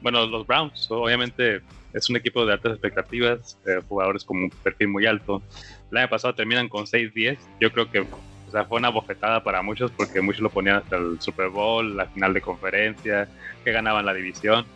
Bueno, 0.01 0.27
los 0.27 0.47
Browns, 0.47 0.91
obviamente 0.91 1.63
es 1.93 2.09
un 2.11 2.17
equipo 2.17 2.45
de 2.47 2.55
altas 2.55 2.73
expectativas, 2.73 3.59
eh, 3.67 3.81
jugadores 3.89 4.25
con 4.25 4.39
un 4.39 4.51
perfil 4.51 4.89
muy 4.89 5.07
alto. 5.07 5.43
El 5.91 5.99
año 5.99 6.09
pasado 6.09 6.35
terminan 6.35 6.69
con 6.69 6.87
6-10. 6.87 7.39
Yo 7.61 7.71
creo 7.71 7.91
que 7.91 8.01
o 8.01 8.51
sea, 8.51 8.65
fue 8.65 8.79
una 8.79 8.91
bofetada 8.91 9.43
para 9.43 9.63
muchos 9.63 9.91
porque 9.93 10.21
muchos 10.21 10.43
lo 10.43 10.51
ponían 10.51 10.77
hasta 10.77 10.97
el 10.97 11.21
Super 11.21 11.49
Bowl, 11.49 11.97
la 11.97 12.07
final 12.07 12.35
de 12.35 12.41
conferencia, 12.43 13.29
que 13.65 13.73
ganaban 13.73 14.05
la 14.05 14.13
división 14.13 14.67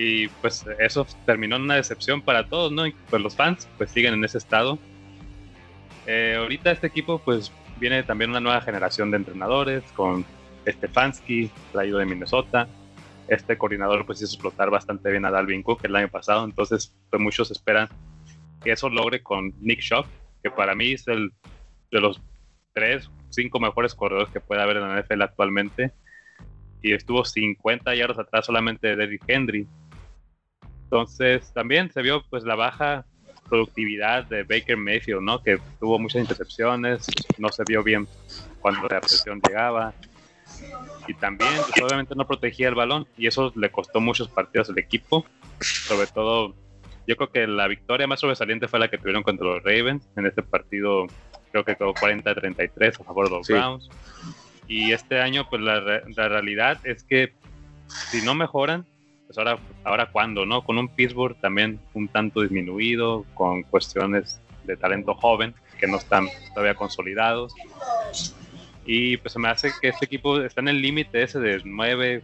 y 0.00 0.28
pues 0.28 0.64
eso 0.78 1.04
terminó 1.26 1.56
en 1.56 1.62
una 1.62 1.74
decepción 1.74 2.22
para 2.22 2.48
todos, 2.48 2.70
¿no? 2.70 2.86
Y 2.86 2.92
pues 3.10 3.20
los 3.20 3.34
fans 3.34 3.68
pues 3.76 3.90
siguen 3.90 4.14
en 4.14 4.24
ese 4.24 4.38
estado. 4.38 4.78
Eh, 6.06 6.36
ahorita 6.38 6.70
este 6.70 6.86
equipo 6.86 7.18
pues 7.18 7.50
viene 7.80 8.04
también 8.04 8.30
una 8.30 8.38
nueva 8.38 8.60
generación 8.60 9.10
de 9.10 9.16
entrenadores 9.16 9.82
con 9.96 10.24
Stefanski, 10.68 11.50
traído 11.72 11.98
de 11.98 12.06
Minnesota. 12.06 12.68
Este 13.26 13.58
coordinador 13.58 14.06
pues 14.06 14.22
hizo 14.22 14.32
explotar 14.32 14.70
bastante 14.70 15.10
bien 15.10 15.24
a 15.24 15.32
Dalvin 15.32 15.64
Cook 15.64 15.80
el 15.82 15.96
año 15.96 16.08
pasado, 16.08 16.44
entonces 16.44 16.94
pues 17.10 17.20
muchos 17.20 17.50
esperan 17.50 17.88
que 18.62 18.70
eso 18.70 18.88
logre 18.88 19.20
con 19.20 19.52
Nick 19.60 19.80
Shock, 19.80 20.06
que 20.44 20.50
para 20.52 20.76
mí 20.76 20.92
es 20.92 21.08
el 21.08 21.32
de 21.90 22.00
los 22.00 22.22
tres, 22.72 23.10
cinco 23.30 23.58
mejores 23.58 23.96
corredores 23.96 24.30
que 24.30 24.38
puede 24.38 24.62
haber 24.62 24.76
en 24.76 24.82
la 24.82 25.02
NFL 25.02 25.22
actualmente. 25.22 25.92
Y 26.82 26.92
estuvo 26.92 27.24
50 27.24 27.92
yardas 27.96 28.20
atrás 28.20 28.46
solamente 28.46 28.86
de 28.86 28.94
Derrick 28.94 29.24
Henry. 29.26 29.66
Entonces, 30.90 31.52
también 31.52 31.92
se 31.92 32.00
vio 32.00 32.24
pues 32.30 32.44
la 32.44 32.54
baja 32.54 33.04
productividad 33.46 34.24
de 34.24 34.42
Baker 34.42 34.78
Mayfield, 34.78 35.20
¿no? 35.20 35.42
Que 35.42 35.58
tuvo 35.78 35.98
muchas 35.98 36.22
intercepciones, 36.22 37.06
no 37.36 37.50
se 37.50 37.62
vio 37.66 37.82
bien 37.82 38.08
cuando 38.60 38.88
la 38.88 38.98
presión 39.00 39.38
llegaba. 39.46 39.92
Y 41.06 41.12
también, 41.12 41.50
pues, 41.56 41.82
obviamente, 41.82 42.14
no 42.14 42.26
protegía 42.26 42.68
el 42.68 42.74
balón. 42.74 43.06
Y 43.18 43.26
eso 43.26 43.52
le 43.54 43.70
costó 43.70 44.00
muchos 44.00 44.28
partidos 44.28 44.70
al 44.70 44.78
equipo. 44.78 45.26
Sobre 45.60 46.06
todo, 46.06 46.54
yo 47.06 47.16
creo 47.16 47.30
que 47.30 47.46
la 47.46 47.68
victoria 47.68 48.06
más 48.06 48.20
sobresaliente 48.20 48.66
fue 48.66 48.78
la 48.78 48.88
que 48.88 48.96
tuvieron 48.96 49.22
contra 49.22 49.46
los 49.46 49.62
Ravens. 49.62 50.08
En 50.16 50.24
este 50.24 50.42
partido, 50.42 51.06
creo 51.52 51.64
que 51.64 51.76
quedó 51.76 51.92
40-33 51.92 53.00
a 53.00 53.04
favor 53.04 53.28
de 53.28 53.36
los 53.36 53.46
Browns. 53.46 53.90
Y 54.66 54.92
este 54.92 55.20
año, 55.20 55.46
pues 55.50 55.60
la, 55.60 56.02
la 56.16 56.28
realidad 56.28 56.78
es 56.84 57.04
que 57.04 57.34
si 58.10 58.22
no 58.22 58.34
mejoran, 58.34 58.86
pues 59.28 59.36
ahora, 59.36 59.58
ahora 59.84 60.06
cuándo, 60.06 60.46
¿no? 60.46 60.64
Con 60.64 60.78
un 60.78 60.88
Pittsburgh 60.88 61.36
también 61.38 61.78
un 61.92 62.08
tanto 62.08 62.40
disminuido, 62.40 63.26
con 63.34 63.62
cuestiones 63.62 64.40
de 64.64 64.74
talento 64.74 65.14
joven 65.14 65.54
que 65.78 65.86
no 65.86 65.98
están 65.98 66.28
todavía 66.54 66.74
consolidados. 66.74 67.54
Y 68.86 69.18
pues 69.18 69.34
se 69.34 69.38
me 69.38 69.48
hace 69.48 69.70
que 69.82 69.88
este 69.88 70.06
equipo 70.06 70.40
está 70.40 70.62
en 70.62 70.68
el 70.68 70.80
límite 70.80 71.22
ese 71.22 71.40
de 71.40 71.60
9, 71.62 72.22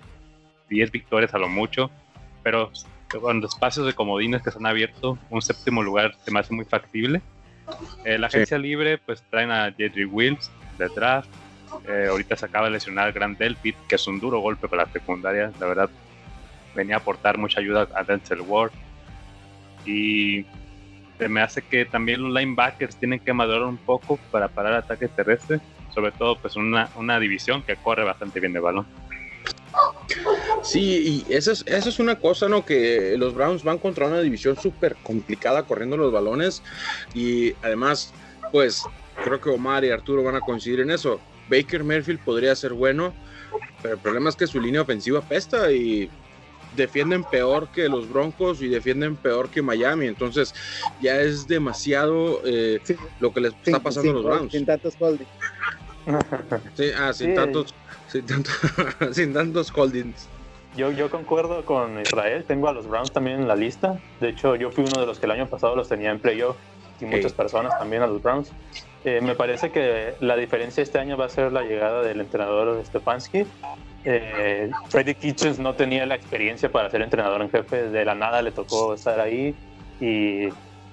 10 0.71 0.91
victorias 0.91 1.35
a 1.35 1.39
lo 1.39 1.47
mucho, 1.47 1.91
pero 2.43 2.73
con 3.21 3.43
los 3.43 3.53
espacios 3.53 3.85
de 3.85 3.93
comodines 3.93 4.41
que 4.41 4.51
se 4.51 4.57
han 4.57 4.65
abierto, 4.65 5.19
un 5.29 5.43
séptimo 5.43 5.83
lugar 5.83 6.15
se 6.25 6.31
me 6.31 6.41
hace 6.41 6.55
muy 6.55 6.65
factible. 6.65 7.21
Eh, 8.07 8.17
la 8.17 8.29
agencia 8.29 8.57
libre, 8.57 8.97
pues 8.97 9.23
traen 9.29 9.51
a 9.51 9.71
Jedrick 9.73 10.11
Wills 10.11 10.51
de 10.79 10.89
draft. 10.89 11.29
Eh, 11.87 12.07
ahorita 12.09 12.35
se 12.35 12.47
acaba 12.47 12.67
de 12.69 12.73
lesionar 12.73 13.13
Grant 13.13 13.39
Delpit, 13.39 13.77
que 13.89 13.97
es 13.97 14.07
un 14.07 14.21
duro 14.21 14.39
golpe 14.39 14.69
para 14.69 14.85
la 14.85 14.91
secundaria. 14.91 15.53
La 15.61 15.67
verdad, 15.67 15.91
venía 16.75 16.97
a 16.97 16.99
aportar 16.99 17.39
mucha 17.39 17.61
ayuda 17.61 17.89
a 17.95 18.05
Denzel 18.05 18.41
Ward. 18.43 18.73
Y 19.87 20.45
se 21.19 21.29
me 21.29 21.41
hace 21.41 21.63
que 21.63 21.85
también 21.85 22.23
los 22.23 22.33
linebackers 22.33 22.97
tienen 22.97 23.21
que 23.21 23.33
madurar 23.33 23.63
un 23.63 23.77
poco 23.77 24.19
para 24.31 24.49
parar 24.49 24.75
ataque 24.75 25.09
terrestre, 25.09 25.61
sobre 25.95 26.13
todo 26.13 26.37
pues 26.37 26.57
una, 26.57 26.91
una 26.97 27.21
división 27.21 27.63
que 27.63 27.77
corre 27.77 28.05
bastante 28.05 28.41
bien 28.41 28.53
de 28.53 28.61
balón. 28.61 28.87
Sí, 30.63 31.25
y 31.29 31.33
eso 31.33 31.53
es, 31.53 31.65
eso 31.67 31.89
es 31.89 31.99
una 31.99 32.19
cosa, 32.19 32.49
¿no? 32.49 32.65
Que 32.65 33.17
los 33.19 33.35
Browns 33.35 33.65
van 33.65 33.79
contra 33.79 34.07
una 34.07 34.21
división 34.21 34.57
súper 34.57 34.97
complicada 35.03 35.65
corriendo 35.65 35.97
los 35.97 36.13
balones 36.13 36.63
y 37.15 37.53
además, 37.63 38.13
pues 38.51 38.83
creo 39.23 39.41
que 39.41 39.51
Omar 39.51 39.85
y 39.85 39.91
Arturo 39.91 40.23
van 40.23 40.37
a 40.37 40.41
coincidir 40.41 40.81
en 40.81 40.91
eso. 40.91 41.21
Baker 41.51 41.85
Merfield 41.85 42.21
podría 42.21 42.57
ser 42.57 42.73
bueno, 42.73 43.13
pero 43.83 43.95
el 43.95 44.01
problema 44.01 44.31
es 44.31 44.37
que 44.37 44.47
su 44.47 44.61
línea 44.61 44.83
ofensiva 44.83 45.21
pesta 45.21 45.71
y 45.71 46.09
defienden 46.77 47.25
peor 47.25 47.69
que 47.69 47.89
los 47.89 48.09
Broncos 48.09 48.63
y 48.63 48.69
defienden 48.69 49.17
peor 49.17 49.49
que 49.49 49.63
Miami. 49.63 50.07
Entonces 50.07 50.55
ya 51.01 51.21
es 51.21 51.47
demasiado 51.47 52.41
eh, 52.45 52.81
lo 53.21 53.33
que 53.33 53.41
les 53.41 53.55
está 53.65 53.81
pasando 53.81 54.11
a 54.11 54.15
los 54.15 54.25
Browns. 54.25 54.53
Sin 54.53 54.67
tantos 54.67 54.95
holdings. 54.99 55.31
Sí, 56.75 56.91
ah, 56.99 57.15
sin 57.15 57.35
tantos, 57.35 57.75
sin, 58.09 58.27
sin 59.13 59.33
tantos 59.33 59.73
holdings. 59.75 60.29
Yo, 60.77 60.91
yo 60.91 61.09
concuerdo 61.09 61.65
con 61.65 61.99
Israel, 62.01 62.45
tengo 62.47 62.69
a 62.69 62.73
los 62.73 62.87
Browns 62.87 63.11
también 63.11 63.41
en 63.41 63.49
la 63.49 63.57
lista. 63.57 63.99
De 64.21 64.29
hecho, 64.29 64.57
yo 64.57 64.71
fui 64.71 64.85
uno 64.85 65.01
de 65.01 65.07
los 65.07 65.19
que 65.19 65.27
el 65.27 65.33
año 65.33 65.47
pasado 65.47 65.77
los 65.77 65.89
tenía 65.89 66.11
en 66.11 66.19
playoff 66.19 66.57
y 67.01 67.07
muchas 67.07 67.33
personas 67.33 67.79
también 67.79 68.03
a 68.03 68.07
los 68.07 68.23
Browns. 68.23 68.51
Eh, 69.05 69.21
me 69.23 69.35
parece 69.35 69.71
que 69.71 70.15
la 70.21 70.37
diferencia 70.37 70.83
este 70.83 70.99
año 70.99 71.17
va 71.17 71.27
a 71.27 71.29
ser 71.29 71.53
la 71.53 71.63
llegada 71.63 72.03
del 72.03 72.21
entrenador 72.21 72.83
Stefanski 72.85 73.45
eh, 74.05 74.71
Freddy 74.89 75.15
Kitchens 75.15 75.59
no 75.59 75.75
tenía 75.75 76.07
la 76.07 76.15
experiencia 76.15 76.71
para 76.71 76.91
ser 76.91 77.03
entrenador 77.03 77.41
en 77.43 77.51
jefe, 77.51 77.89
de 77.89 78.05
la 78.05 78.15
nada 78.15 78.43
le 78.43 78.53
tocó 78.53 78.95
estar 78.95 79.19
ahí 79.21 79.55
y 80.01 80.49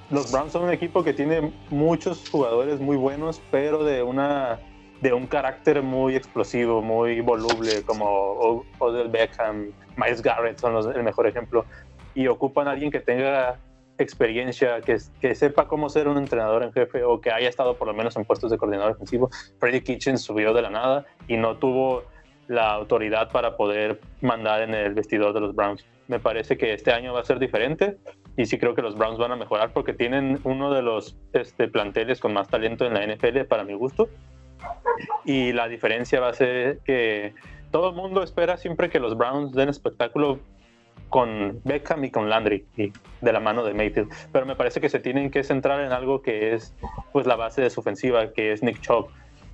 los 0.09 0.31
Browns 0.31 0.51
son 0.51 0.63
un 0.63 0.71
equipo 0.71 1.03
que 1.03 1.13
tiene 1.13 1.51
muchos 1.69 2.29
jugadores 2.29 2.79
muy 2.79 2.97
buenos, 2.97 3.41
pero 3.51 3.83
de 3.83 4.03
una 4.03 4.59
de 5.01 5.13
un 5.13 5.25
carácter 5.25 5.81
muy 5.81 6.15
explosivo, 6.15 6.81
muy 6.81 7.21
voluble, 7.21 7.81
como 7.83 8.63
Odell 8.77 9.09
Beckham, 9.09 9.71
Miles 9.97 10.21
Garrett 10.21 10.59
son 10.59 10.73
los, 10.73 10.85
el 10.85 11.01
mejor 11.01 11.25
ejemplo, 11.25 11.65
y 12.13 12.27
ocupan 12.27 12.67
a 12.67 12.71
alguien 12.71 12.91
que 12.91 12.99
tenga 12.99 13.57
experiencia, 13.97 14.81
que, 14.81 14.99
sepa 15.35 15.67
cómo 15.67 15.89
ser 15.89 16.07
un 16.07 16.17
entrenador 16.17 16.63
en 16.63 16.71
jefe 16.71 17.03
o 17.03 17.19
que 17.19 17.31
haya 17.31 17.49
estado 17.49 17.77
por 17.77 17.87
lo 17.87 17.93
menos 17.93 18.15
en 18.15 18.25
puestos 18.25 18.51
de 18.51 18.57
coordinador 18.57 18.91
ofensivo. 18.91 19.29
Freddy 19.59 19.81
Kitchens 19.81 20.21
subió 20.21 20.53
de 20.53 20.61
la 20.61 20.69
nada 20.69 21.05
y 21.27 21.37
no 21.37 21.57
tuvo 21.57 22.03
la 22.51 22.73
autoridad 22.73 23.31
para 23.31 23.55
poder 23.55 24.01
mandar 24.19 24.61
en 24.61 24.73
el 24.73 24.93
vestidor 24.93 25.33
de 25.33 25.39
los 25.39 25.55
Browns. 25.55 25.85
Me 26.09 26.19
parece 26.19 26.57
que 26.57 26.73
este 26.73 26.91
año 26.91 27.13
va 27.13 27.21
a 27.21 27.23
ser 27.23 27.39
diferente 27.39 27.97
y 28.35 28.45
sí 28.45 28.59
creo 28.59 28.75
que 28.75 28.81
los 28.81 28.97
Browns 28.97 29.17
van 29.17 29.31
a 29.31 29.37
mejorar 29.37 29.71
porque 29.71 29.93
tienen 29.93 30.37
uno 30.43 30.73
de 30.73 30.81
los 30.81 31.17
este, 31.31 31.69
planteles 31.69 32.19
con 32.19 32.33
más 32.33 32.49
talento 32.49 32.85
en 32.85 32.93
la 32.93 33.07
NFL 33.07 33.45
para 33.47 33.63
mi 33.63 33.73
gusto. 33.73 34.09
Y 35.23 35.53
la 35.53 35.69
diferencia 35.69 36.19
va 36.19 36.27
a 36.27 36.33
ser 36.33 36.79
que 36.79 37.33
todo 37.71 37.91
el 37.91 37.95
mundo 37.95 38.21
espera 38.21 38.57
siempre 38.57 38.89
que 38.89 38.99
los 38.99 39.17
Browns 39.17 39.53
den 39.53 39.69
espectáculo 39.69 40.39
con 41.07 41.61
Beckham 41.63 42.03
y 42.03 42.11
con 42.11 42.29
Landry 42.29 42.65
y 42.75 42.91
de 43.21 43.33
la 43.33 43.39
mano 43.39 43.63
de 43.63 43.73
Mayfield. 43.73 44.11
Pero 44.33 44.45
me 44.45 44.57
parece 44.57 44.81
que 44.81 44.89
se 44.89 44.99
tienen 44.99 45.31
que 45.31 45.43
centrar 45.45 45.79
en 45.79 45.93
algo 45.93 46.21
que 46.21 46.53
es 46.53 46.75
pues 47.13 47.25
la 47.25 47.37
base 47.37 47.61
de 47.61 47.69
su 47.69 47.79
ofensiva, 47.79 48.33
que 48.33 48.51
es 48.51 48.61
Nick 48.61 48.81
Chubb 48.81 49.09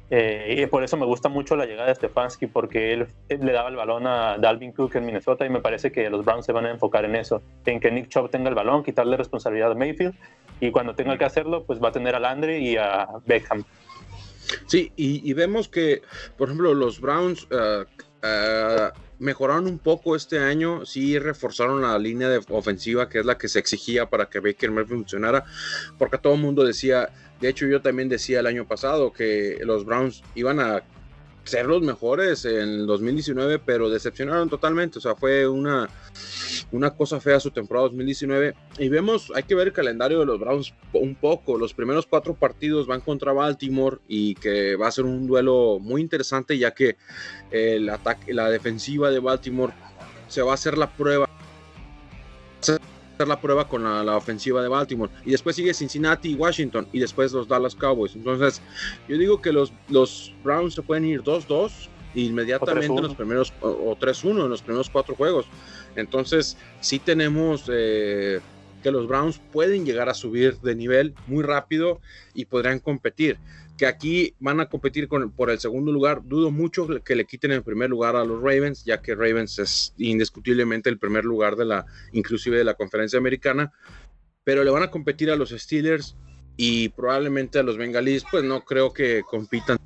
eh, 0.09 0.55
y 0.57 0.65
por 0.67 0.83
eso 0.83 0.95
me 0.95 1.05
gusta 1.05 1.27
mucho 1.27 1.55
la 1.55 1.65
llegada 1.65 1.89
de 1.89 1.95
Stefanski, 1.95 2.47
porque 2.47 2.93
él, 2.93 3.07
le 3.29 3.51
daba 3.51 3.69
el 3.69 3.75
balón 3.75 4.07
a 4.07 4.37
Dalvin 4.37 4.71
Cook 4.71 4.95
en 4.95 5.05
Minnesota 5.05 5.45
y 5.45 5.49
me 5.49 5.59
parece 5.59 5.91
que 5.91 6.09
los 6.09 6.23
Browns 6.23 6.45
se 6.45 6.53
van 6.53 6.65
a 6.65 6.71
enfocar 6.71 7.03
en 7.05 7.15
eso, 7.15 7.41
en 7.65 7.79
que 7.79 7.91
Nick 7.91 8.07
Chubb 8.07 8.29
tenga 8.29 8.49
el 8.49 8.55
balón, 8.55 8.83
quitarle 8.83 9.17
responsabilidad 9.17 9.71
a 9.71 9.75
Mayfield 9.75 10.15
y 10.59 10.71
cuando 10.71 10.95
tenga 10.95 11.17
que 11.17 11.25
hacerlo, 11.25 11.65
pues 11.65 11.83
va 11.83 11.89
a 11.89 11.91
tener 11.91 12.15
a 12.15 12.19
Landry 12.19 12.55
y 12.57 12.77
a 12.77 13.07
Beckham. 13.25 13.63
Sí, 14.65 14.93
y, 14.95 15.33
vemos 15.33 15.67
que, 15.67 16.01
por 16.37 16.47
ejemplo, 16.47 16.73
los 16.73 17.01
Browns 17.01 17.45
uh, 17.51 17.81
uh, 18.25 18.91
mejoraron 19.19 19.67
un 19.67 19.77
poco 19.77 20.15
este 20.15 20.39
año, 20.39 20.85
sí 20.85 21.19
reforzaron 21.19 21.81
la 21.81 21.97
línea 21.99 22.29
ofensiva, 22.49 23.09
que 23.09 23.19
es 23.19 23.25
la 23.25 23.37
que 23.37 23.49
se 23.49 23.59
exigía 23.59 24.09
para 24.09 24.29
que 24.29 24.39
Baker 24.39 24.71
Murphy 24.71 24.93
funcionara, 24.93 25.43
porque 25.97 26.17
todo 26.17 26.35
el 26.35 26.41
mundo 26.41 26.63
decía, 26.63 27.09
de 27.39 27.49
hecho 27.49 27.67
yo 27.67 27.81
también 27.81 28.09
decía 28.09 28.39
el 28.39 28.47
año 28.47 28.65
pasado 28.65 29.11
que 29.11 29.59
los 29.63 29.85
Browns 29.85 30.23
iban 30.35 30.59
a 30.59 30.83
ser 31.47 31.65
los 31.65 31.81
mejores 31.81 32.45
en 32.45 32.69
el 32.69 32.87
2019, 32.87 33.59
pero 33.59 33.89
decepcionaron 33.89 34.49
totalmente. 34.49 34.99
O 34.99 35.01
sea, 35.01 35.15
fue 35.15 35.47
una, 35.47 35.89
una 36.71 36.91
cosa 36.91 37.19
fea 37.19 37.39
su 37.39 37.51
temporada 37.51 37.87
2019. 37.87 38.53
Y 38.79 38.89
vemos, 38.89 39.31
hay 39.33 39.43
que 39.43 39.55
ver 39.55 39.67
el 39.67 39.73
calendario 39.73 40.19
de 40.19 40.25
los 40.25 40.39
Browns 40.39 40.73
un 40.93 41.15
poco. 41.15 41.57
Los 41.57 41.73
primeros 41.73 42.05
cuatro 42.05 42.33
partidos 42.33 42.85
van 42.85 43.01
contra 43.01 43.31
Baltimore 43.31 43.99
y 44.07 44.35
que 44.35 44.75
va 44.75 44.87
a 44.87 44.91
ser 44.91 45.05
un 45.05 45.25
duelo 45.25 45.79
muy 45.79 46.01
interesante, 46.01 46.57
ya 46.57 46.71
que 46.71 46.97
el 47.51 47.89
ataque, 47.89 48.33
la 48.33 48.49
defensiva 48.49 49.09
de 49.09 49.19
Baltimore 49.19 49.73
se 50.27 50.41
va 50.41 50.51
a 50.51 50.55
hacer 50.55 50.77
la 50.77 50.91
prueba 50.91 51.27
hacer 53.17 53.27
la 53.27 53.41
prueba 53.41 53.67
con 53.67 53.83
la, 53.83 54.03
la, 54.03 54.15
ofensiva 54.15 54.61
de 54.61 54.67
Baltimore. 54.67 55.11
Y 55.25 55.31
después 55.31 55.55
sigue 55.55 55.73
Cincinnati 55.73 56.31
y 56.31 56.35
Washington. 56.35 56.87
Y 56.93 56.99
después 56.99 57.31
los 57.33 57.47
Dallas 57.47 57.75
Cowboys. 57.75 58.15
Entonces, 58.15 58.61
yo 59.09 59.17
digo 59.17 59.41
que 59.41 59.51
los, 59.51 59.73
los 59.89 60.33
Browns 60.43 60.75
se 60.75 60.81
pueden 60.83 61.05
ir 61.05 61.21
2-2 61.23 61.89
inmediatamente 62.13 62.85
en 62.85 63.03
los 63.03 63.15
primeros, 63.15 63.53
o, 63.61 63.95
3-1 63.95 64.43
en 64.43 64.49
los 64.49 64.61
primeros 64.61 64.89
cuatro 64.89 65.15
juegos. 65.15 65.45
Entonces, 65.95 66.57
sí 66.79 66.99
tenemos 66.99 67.65
eh, 67.71 68.39
que 68.83 68.91
los 68.91 69.07
Browns 69.07 69.39
pueden 69.51 69.85
llegar 69.85 70.09
a 70.09 70.13
subir 70.13 70.59
de 70.59 70.75
nivel 70.75 71.13
muy 71.27 71.43
rápido 71.43 71.99
y 72.33 72.45
podrán 72.45 72.79
competir 72.79 73.37
que 73.77 73.85
aquí 73.85 74.35
van 74.39 74.59
a 74.59 74.67
competir 74.67 75.07
por 75.07 75.49
el 75.51 75.59
segundo 75.59 75.91
lugar. 75.91 76.21
Dudo 76.25 76.51
mucho 76.51 76.87
que 77.03 77.15
le 77.15 77.25
quiten 77.25 77.51
el 77.51 77.63
primer 77.63 77.89
lugar 77.89 78.15
a 78.15 78.25
los 78.25 78.41
Ravens, 78.41 78.83
ya 78.83 79.01
que 79.01 79.13
Ravens 79.13 79.59
es 79.59 79.93
indiscutiblemente 79.97 80.89
el 80.89 80.97
primer 80.97 81.23
lugar 81.23 81.55
de 81.55 81.65
la, 81.65 81.85
inclusive 82.11 82.57
de 82.57 82.63
la 82.63 82.73
conferencia 82.73 83.19
americana, 83.19 83.71
pero 84.43 84.63
le 84.63 84.71
van 84.71 84.83
a 84.83 84.91
competir 84.91 85.29
a 85.29 85.35
los 85.35 85.51
Steelers 85.51 86.17
y 86.57 86.89
probablemente 86.89 87.59
a 87.59 87.63
los 87.63 87.77
Bengalíes, 87.77 88.25
pues 88.29 88.43
no 88.43 88.65
creo 88.65 88.91
que 88.91 89.21
compitan. 89.29 89.77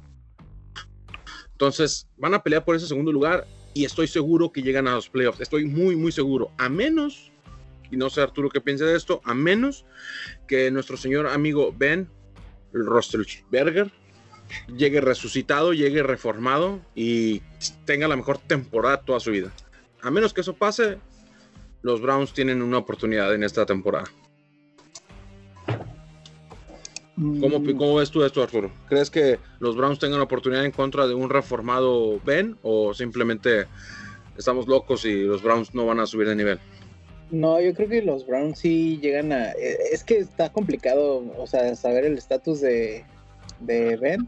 Entonces 1.51 2.07
van 2.17 2.33
a 2.33 2.41
pelear 2.41 2.63
por 2.63 2.75
ese 2.75 2.87
segundo 2.87 3.11
lugar 3.11 3.45
y 3.73 3.83
estoy 3.83 4.07
seguro 4.07 4.51
que 4.51 4.63
llegan 4.63 4.87
a 4.87 4.95
los 4.95 5.09
playoffs. 5.09 5.41
Estoy 5.41 5.65
muy, 5.65 5.95
muy 5.97 6.13
seguro. 6.13 6.51
A 6.57 6.69
menos, 6.69 7.31
y 7.91 7.97
no 7.97 8.09
sé 8.09 8.21
Arturo 8.21 8.49
qué 8.49 8.61
piensa 8.61 8.85
de 8.85 8.95
esto, 8.95 9.21
a 9.25 9.33
menos 9.33 9.85
que 10.47 10.71
nuestro 10.71 10.95
señor 10.95 11.27
amigo 11.27 11.75
Ben 11.77 12.09
Roethlisberger 12.73 13.91
llegue 14.75 15.01
resucitado, 15.01 15.73
llegue 15.73 16.03
reformado 16.03 16.81
y 16.95 17.41
tenga 17.85 18.07
la 18.07 18.15
mejor 18.15 18.37
temporada 18.37 19.01
toda 19.01 19.19
su 19.19 19.31
vida. 19.31 19.51
A 20.01 20.11
menos 20.11 20.33
que 20.33 20.41
eso 20.41 20.53
pase, 20.53 20.97
los 21.81 22.01
Browns 22.01 22.33
tienen 22.33 22.61
una 22.61 22.77
oportunidad 22.77 23.33
en 23.33 23.43
esta 23.43 23.65
temporada. 23.65 24.05
¿Cómo, 27.15 27.59
Mm. 27.59 27.75
¿Cómo, 27.77 27.95
ves 27.95 28.09
tú 28.09 28.23
esto, 28.23 28.41
Arturo? 28.41 28.71
¿Crees 28.87 29.11
que 29.11 29.39
los 29.59 29.75
Browns 29.75 29.99
tengan 29.99 30.19
la 30.19 30.23
oportunidad 30.23 30.65
en 30.65 30.71
contra 30.71 31.07
de 31.07 31.13
un 31.13 31.29
reformado 31.29 32.19
Ben 32.25 32.57
o 32.63 32.93
simplemente 32.93 33.67
estamos 34.37 34.67
locos 34.67 35.05
y 35.05 35.23
los 35.23 35.43
Browns 35.43 35.75
no 35.75 35.85
van 35.85 35.99
a 35.99 36.05
subir 36.05 36.27
de 36.27 36.35
nivel? 36.35 36.59
No, 37.31 37.59
yo 37.61 37.73
creo 37.73 37.87
que 37.87 38.01
los 38.01 38.27
Browns 38.27 38.59
sí 38.59 38.99
llegan 39.01 39.31
a... 39.31 39.51
eh, 39.51 39.77
Es 39.91 40.03
que 40.03 40.17
está 40.17 40.51
complicado, 40.51 41.23
o 41.37 41.47
sea, 41.47 41.73
saber 41.75 42.05
el 42.05 42.17
estatus 42.17 42.61
de, 42.61 43.03
de 43.61 43.95
Ben. 43.95 44.27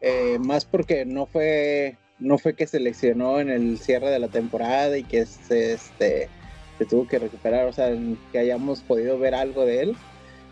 Eh, 0.00 0.38
más 0.38 0.64
porque 0.64 1.04
no 1.04 1.26
fue 1.26 1.96
no 2.18 2.38
fue 2.38 2.54
que 2.54 2.66
seleccionó 2.66 3.40
en 3.40 3.50
el 3.50 3.78
cierre 3.78 4.10
de 4.10 4.18
la 4.18 4.28
temporada 4.28 4.96
y 4.96 5.02
que 5.02 5.26
se, 5.26 5.74
este, 5.74 6.28
se 6.78 6.84
tuvo 6.84 7.08
que 7.08 7.18
recuperar, 7.18 7.66
o 7.66 7.72
sea, 7.72 7.90
que 8.32 8.38
hayamos 8.38 8.80
podido 8.80 9.18
ver 9.18 9.34
algo 9.34 9.64
de 9.66 9.82
él. 9.82 9.96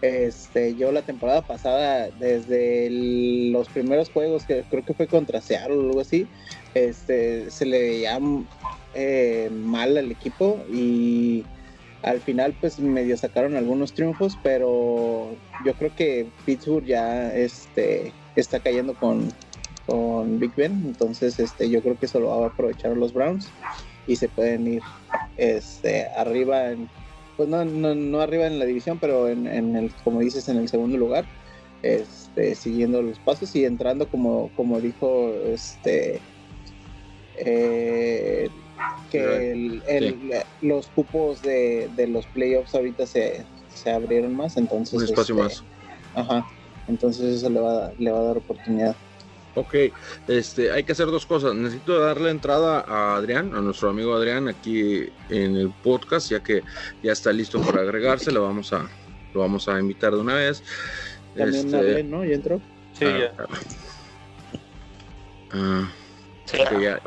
Este, 0.03 0.75
yo 0.75 0.91
la 0.91 1.03
temporada 1.03 1.43
pasada, 1.43 2.11
desde 2.19 2.89
los 2.91 3.69
primeros 3.69 4.11
juegos, 4.11 4.45
que 4.45 4.65
creo 4.69 4.85
que 4.85 4.95
fue 4.95 5.07
contra 5.07 5.41
Seattle 5.41 5.77
o 5.77 5.81
algo 5.83 6.01
así, 6.01 6.27
este, 6.75 7.51
se 7.51 7.65
le 7.65 7.79
veía 7.79 8.19
eh, 8.95 9.49
mal 9.53 9.97
al 9.97 10.11
equipo 10.11 10.59
y 10.73 11.45
al 12.03 12.21
final 12.21 12.55
pues 12.61 12.79
medio 12.79 13.17
sacaron 13.17 13.57
algunos 13.57 13.93
triunfos, 13.93 14.39
pero 14.43 15.35
yo 15.65 15.75
creo 15.75 15.95
que 15.95 16.27
Pittsburgh 16.45 16.85
ya 16.85 17.35
este, 17.35 18.13
está 18.37 18.61
cayendo 18.61 18.95
con, 18.95 19.33
con 19.87 20.39
Big 20.39 20.55
Ben, 20.57 20.83
entonces 20.85 21.39
este, 21.39 21.71
yo 21.71 21.83
creo 21.83 21.99
que 21.99 22.07
eso 22.07 22.21
lo 22.21 22.29
van 22.29 22.45
a 22.45 22.47
aprovechar 22.47 22.97
los 22.97 23.13
Browns 23.13 23.49
y 24.07 24.17
se 24.17 24.29
pueden 24.29 24.67
ir 24.67 24.83
este, 25.37 26.07
arriba, 26.17 26.73
en, 26.73 26.89
pues 27.37 27.49
no, 27.49 27.65
no, 27.65 27.95
no 27.95 28.21
arriba 28.21 28.47
en 28.47 28.59
la 28.59 28.65
división, 28.65 28.99
pero 28.99 29.29
en, 29.29 29.47
en 29.47 29.77
el, 29.77 29.93
como 30.05 30.21
dices, 30.21 30.49
en 30.49 30.59
el 30.59 30.69
segundo 30.69 30.99
lugar, 30.99 31.25
este, 31.83 32.55
siguiendo 32.55 33.03
los 33.03 33.19
pasos 33.21 33.55
y 33.57 33.65
entrando 33.65 34.09
como, 34.09 34.51
como 34.57 34.81
dijo 34.81 35.33
este 35.47 36.21
eh, 37.37 38.49
que 39.11 39.53
el- 39.53 39.83
el- 39.89 40.33
los 40.61 40.89
cupos 40.89 41.43
de, 41.43 41.91
de 41.95 42.07
los 42.09 42.27
playoffs 42.27 42.75
ahorita 42.75 43.07
se, 43.07 43.47
se 43.69 43.91
abrieron 43.91 44.35
más, 44.35 44.57
entonces 44.57 44.95
Un 44.95 45.05
espacio 45.05 45.35
este, 45.35 45.43
más. 45.43 45.65
Ajá, 46.15 46.47
entonces 46.89 47.37
eso 47.37 47.51
le 47.51 47.61
va, 47.61 47.87
a- 47.87 47.93
le 47.99 48.11
va 48.11 48.21
a 48.21 48.23
dar 48.23 48.39
oportunidad. 48.39 48.97
Ok, 49.55 49.75
este, 50.29 50.71
hay 50.71 50.83
que 50.85 50.93
hacer 50.93 51.09
dos 51.09 51.27
cosas. 51.27 51.55
Necesito 51.55 52.01
darle 52.01 52.31
entrada 52.31 52.83
a 52.89 53.17
Adrián, 53.17 53.55
a 53.55 53.61
nuestro 53.61 53.91
amigo 53.91 54.15
Adrián, 54.15 54.49
aquí 54.49 55.11
en 55.29 55.57
el 55.57 55.71
podcast, 55.83 56.31
ya 56.31 56.41
que 56.41 56.63
ya 57.03 57.13
está 57.13 57.33
listo 57.35 57.61
para 57.61 57.83
agregarse. 57.83 58.33
Lo 58.33 58.43
vamos 58.45 58.73
a, 58.73 58.89
lo 59.35 59.41
vamos 59.41 59.69
a 59.69 59.79
invitar 59.79 60.15
de 60.15 60.21
una 60.21 60.37
vez. 60.37 60.63
También 61.37 61.67
Este, 61.67 61.77
Arlen, 61.77 62.11
¿no? 62.11 62.25
¿Ya 62.25 62.35
entró? 62.35 62.63
Sí, 62.95 63.05
ah, 63.05 63.19
ya. 63.19 63.35
ah, 63.39 63.49
ah, 65.53 65.93
Sí, 66.47 66.59
ya, 66.81 66.99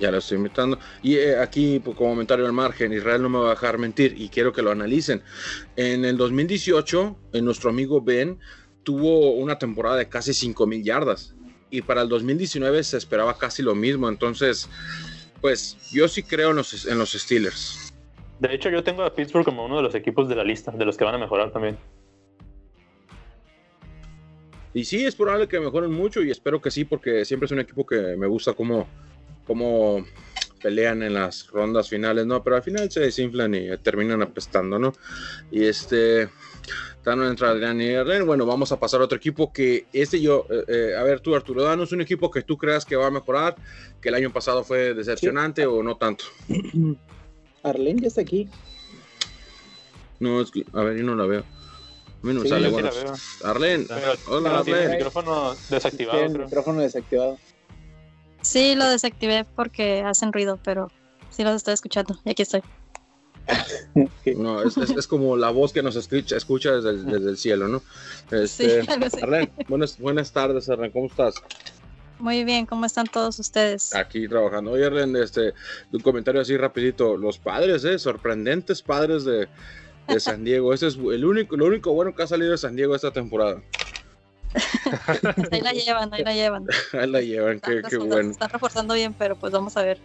ya 0.00 0.10
lo 0.10 0.18
estoy 0.18 0.38
invitando. 0.38 0.78
Y 1.02 1.16
eh, 1.16 1.38
aquí, 1.38 1.78
pues, 1.78 1.96
como 1.96 2.10
comentario 2.10 2.46
al 2.46 2.52
margen, 2.52 2.92
Israel 2.92 3.22
no 3.22 3.28
me 3.28 3.38
va 3.38 3.48
a 3.48 3.50
dejar 3.50 3.78
mentir 3.78 4.14
y 4.16 4.28
quiero 4.28 4.52
que 4.52 4.62
lo 4.62 4.70
analicen. 4.70 5.22
En 5.76 6.04
el 6.04 6.16
2018, 6.16 7.16
en 7.34 7.44
nuestro 7.44 7.70
amigo 7.70 8.00
Ben 8.00 8.38
tuvo 8.82 9.32
una 9.32 9.58
temporada 9.58 9.96
de 9.96 10.08
casi 10.08 10.32
5.000 10.32 10.82
yardas. 10.82 11.34
Y 11.70 11.82
para 11.82 12.02
el 12.02 12.08
2019 12.08 12.82
se 12.82 12.96
esperaba 12.96 13.38
casi 13.38 13.62
lo 13.62 13.74
mismo. 13.74 14.08
Entonces, 14.08 14.68
pues 15.40 15.76
yo 15.92 16.08
sí 16.08 16.22
creo 16.22 16.50
en 16.50 16.56
los, 16.56 16.86
en 16.86 16.98
los 16.98 17.12
Steelers. 17.12 17.92
De 18.40 18.54
hecho, 18.54 18.70
yo 18.70 18.82
tengo 18.82 19.02
a 19.02 19.14
Pittsburgh 19.14 19.44
como 19.44 19.66
uno 19.66 19.76
de 19.76 19.82
los 19.82 19.94
equipos 19.94 20.28
de 20.28 20.34
la 20.34 20.42
lista, 20.42 20.72
de 20.72 20.84
los 20.84 20.96
que 20.96 21.04
van 21.04 21.14
a 21.14 21.18
mejorar 21.18 21.52
también. 21.52 21.78
Y 24.72 24.84
sí, 24.84 25.04
es 25.04 25.16
probable 25.16 25.48
que 25.48 25.58
mejoren 25.60 25.92
mucho 25.92 26.22
y 26.22 26.30
espero 26.30 26.60
que 26.60 26.70
sí, 26.70 26.84
porque 26.84 27.24
siempre 27.24 27.46
es 27.46 27.52
un 27.52 27.58
equipo 27.58 27.84
que 27.84 28.16
me 28.16 28.26
gusta 28.26 28.52
cómo, 28.52 28.86
cómo 29.46 30.04
pelean 30.62 31.02
en 31.02 31.14
las 31.14 31.48
rondas 31.48 31.88
finales, 31.88 32.26
¿no? 32.26 32.42
Pero 32.42 32.56
al 32.56 32.62
final 32.62 32.90
se 32.90 33.00
desinflan 33.00 33.54
y 33.54 33.76
terminan 33.78 34.20
apestando, 34.22 34.78
¿no? 34.78 34.92
Y 35.50 35.64
este, 35.64 36.28
están 36.96 37.22
entre 37.22 37.46
Adrián 37.48 37.80
y 37.80 37.94
Arlen. 37.94 38.26
Bueno, 38.26 38.44
vamos 38.44 38.70
a 38.72 38.78
pasar 38.78 39.00
a 39.00 39.04
otro 39.04 39.16
equipo 39.16 39.52
que 39.52 39.86
este 39.92 40.20
yo, 40.20 40.46
eh, 40.50 40.64
eh, 40.68 40.96
a 40.98 41.02
ver 41.02 41.20
tú 41.20 41.34
Arturo, 41.34 41.62
danos 41.62 41.92
un 41.92 42.02
equipo 42.02 42.30
que 42.30 42.42
tú 42.42 42.58
creas 42.58 42.84
que 42.84 42.96
va 42.96 43.06
a 43.06 43.10
mejorar, 43.10 43.56
que 44.02 44.10
el 44.10 44.14
año 44.16 44.32
pasado 44.32 44.62
fue 44.62 44.92
decepcionante 44.92 45.64
o 45.66 45.82
no 45.82 45.96
tanto. 45.96 46.24
Arlen 47.62 47.98
ya 47.98 48.08
está 48.08 48.20
aquí. 48.20 48.48
No, 50.18 50.40
es 50.42 50.50
que, 50.50 50.64
a 50.74 50.82
ver, 50.82 50.96
yo 50.98 51.04
no 51.04 51.14
la 51.16 51.24
veo. 51.26 51.40
A 52.22 52.26
mí 52.26 52.34
no 52.34 52.40
me 52.40 52.42
Sí, 52.42 52.48
sale, 52.50 52.64
yo 52.64 52.68
sí 52.68 52.72
bueno. 52.82 52.90
la 52.94 53.02
veo. 53.02 53.14
Arlen, 53.44 53.86
Pero, 53.88 54.12
hola 54.28 54.50
el 54.50 54.56
Arlen. 54.74 54.90
micrófono 54.90 55.54
desactivado. 55.70 56.20
El 56.20 56.38
micrófono 56.38 56.80
desactivado. 56.80 57.38
Sí, 58.42 58.74
lo 58.74 58.88
desactivé 58.88 59.44
porque 59.56 60.02
hacen 60.02 60.32
ruido, 60.32 60.58
pero 60.64 60.90
sí 61.30 61.44
los 61.44 61.54
estoy 61.56 61.74
escuchando. 61.74 62.18
Y 62.24 62.30
aquí 62.30 62.42
estoy. 62.42 62.62
No, 64.36 64.62
es, 64.62 64.76
es- 64.76 64.90
es 64.90 65.06
como 65.08 65.36
la 65.36 65.50
voz 65.50 65.72
que 65.72 65.82
nos 65.82 65.96
escucha, 65.96 66.36
escucha 66.36 66.72
desde, 66.72 66.90
el, 66.90 67.06
desde 67.06 67.30
el 67.30 67.36
cielo, 67.36 67.66
¿no? 67.68 67.82
Este, 68.30 68.82
Sí. 68.82 68.88
Arlen, 69.22 69.50
buenas, 69.68 69.98
buenas 69.98 70.32
tardes, 70.32 70.68
Arlen, 70.68 70.90
¿cómo 70.92 71.06
estás? 71.06 71.34
Muy 72.20 72.44
bien, 72.44 72.66
¿cómo 72.66 72.84
están 72.84 73.06
todos 73.06 73.38
ustedes? 73.38 73.94
Aquí 73.94 74.28
trabajando. 74.28 74.72
Oye, 74.72 74.84
Arlen, 74.84 75.16
este, 75.16 75.54
un 75.90 76.00
comentario 76.00 76.40
así 76.40 76.56
rapidito. 76.56 77.16
Los 77.16 77.38
padres, 77.38 77.82
¿eh? 77.84 77.98
Sorprendentes 77.98 78.82
padres 78.82 79.24
de, 79.24 79.48
de 80.06 80.20
San 80.20 80.44
Diego. 80.44 80.72
Ese 80.74 80.88
es 80.88 80.96
el 80.96 81.24
único, 81.24 81.56
lo 81.56 81.66
único 81.66 81.92
bueno 81.92 82.14
que 82.14 82.22
ha 82.22 82.26
salido 82.26 82.52
de 82.52 82.58
San 82.58 82.76
Diego 82.76 82.94
esta 82.94 83.10
temporada. 83.10 83.62
Ahí 85.50 85.60
la 85.60 85.72
llevan, 85.72 86.12
ahí 86.12 86.24
la 86.24 86.34
llevan. 86.34 86.66
Ahí 86.92 87.06
la 87.10 87.20
llevan, 87.20 87.60
qué, 87.60 87.96
bueno. 87.98 88.30
están 88.30 88.50
reforzando 88.50 88.94
bien, 88.94 89.14
pero 89.14 89.36
pues 89.36 89.52
vamos 89.52 89.76
a 89.76 89.82
ver 89.82 89.98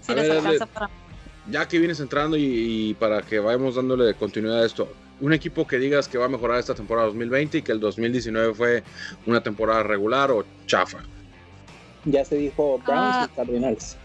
si 0.00 0.12
A 0.12 0.16
les 0.16 0.28
ver, 0.28 0.38
alcanza 0.38 0.66
para... 0.66 0.90
Ya 1.48 1.66
que 1.66 1.78
vienes 1.78 1.98
entrando 2.00 2.36
y, 2.36 2.44
y 2.90 2.94
para 2.94 3.22
que 3.22 3.38
vayamos 3.40 3.74
dándole 3.76 4.14
continuidad 4.14 4.62
a 4.62 4.66
esto, 4.66 4.92
un 5.20 5.32
equipo 5.32 5.66
que 5.66 5.78
digas 5.78 6.08
que 6.08 6.18
va 6.18 6.26
a 6.26 6.28
mejorar 6.28 6.58
esta 6.58 6.74
temporada 6.74 7.06
2020 7.08 7.58
y 7.58 7.62
que 7.62 7.72
el 7.72 7.80
2019 7.80 8.54
fue 8.54 8.82
una 9.26 9.42
temporada 9.42 9.82
regular 9.82 10.30
o 10.30 10.44
chafa. 10.66 10.98
Ya 12.04 12.24
se 12.24 12.36
dijo 12.36 12.78
Browns 12.84 13.16
Ah. 13.16 13.28
y 13.32 13.36
Cardinals. 13.36 13.96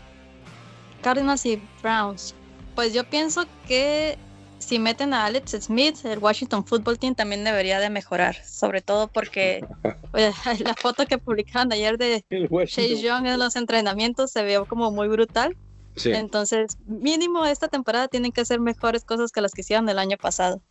Cardinals 1.02 1.46
y 1.46 1.62
Browns. 1.82 2.36
Pues 2.76 2.94
yo 2.94 3.04
pienso 3.04 3.46
que 3.68 4.18
si 4.60 4.80
meten 4.80 5.14
a 5.14 5.26
Alex 5.26 5.52
Smith, 5.62 5.98
el 6.06 6.20
Washington 6.20 6.66
Football 6.66 7.00
Team 7.00 7.16
también 7.16 7.44
debería 7.44 7.80
de 7.80 7.90
mejorar, 7.90 8.36
sobre 8.46 8.82
todo 8.82 9.08
porque 9.08 9.66
oye, 10.14 10.32
la 10.64 10.74
foto 10.74 11.06
que 11.06 11.18
publicaron 11.18 11.72
ayer 11.72 11.98
de 11.98 12.24
Chase 12.66 13.02
Young 13.02 13.28
en 13.28 13.40
los 13.40 13.56
entrenamientos 13.56 14.32
se 14.32 14.44
vio 14.44 14.66
como 14.66 14.92
muy 14.92 15.08
brutal. 15.08 15.56
Sí. 15.96 16.12
Entonces, 16.12 16.78
mínimo 16.86 17.46
esta 17.46 17.68
temporada 17.68 18.08
tienen 18.08 18.32
que 18.32 18.42
hacer 18.42 18.60
mejores 18.60 19.04
cosas 19.04 19.32
que 19.32 19.42
las 19.42 19.52
que 19.54 19.62
hicieron 19.62 19.90
el 19.90 19.98
año 19.98 20.18
pasado. 20.18 20.62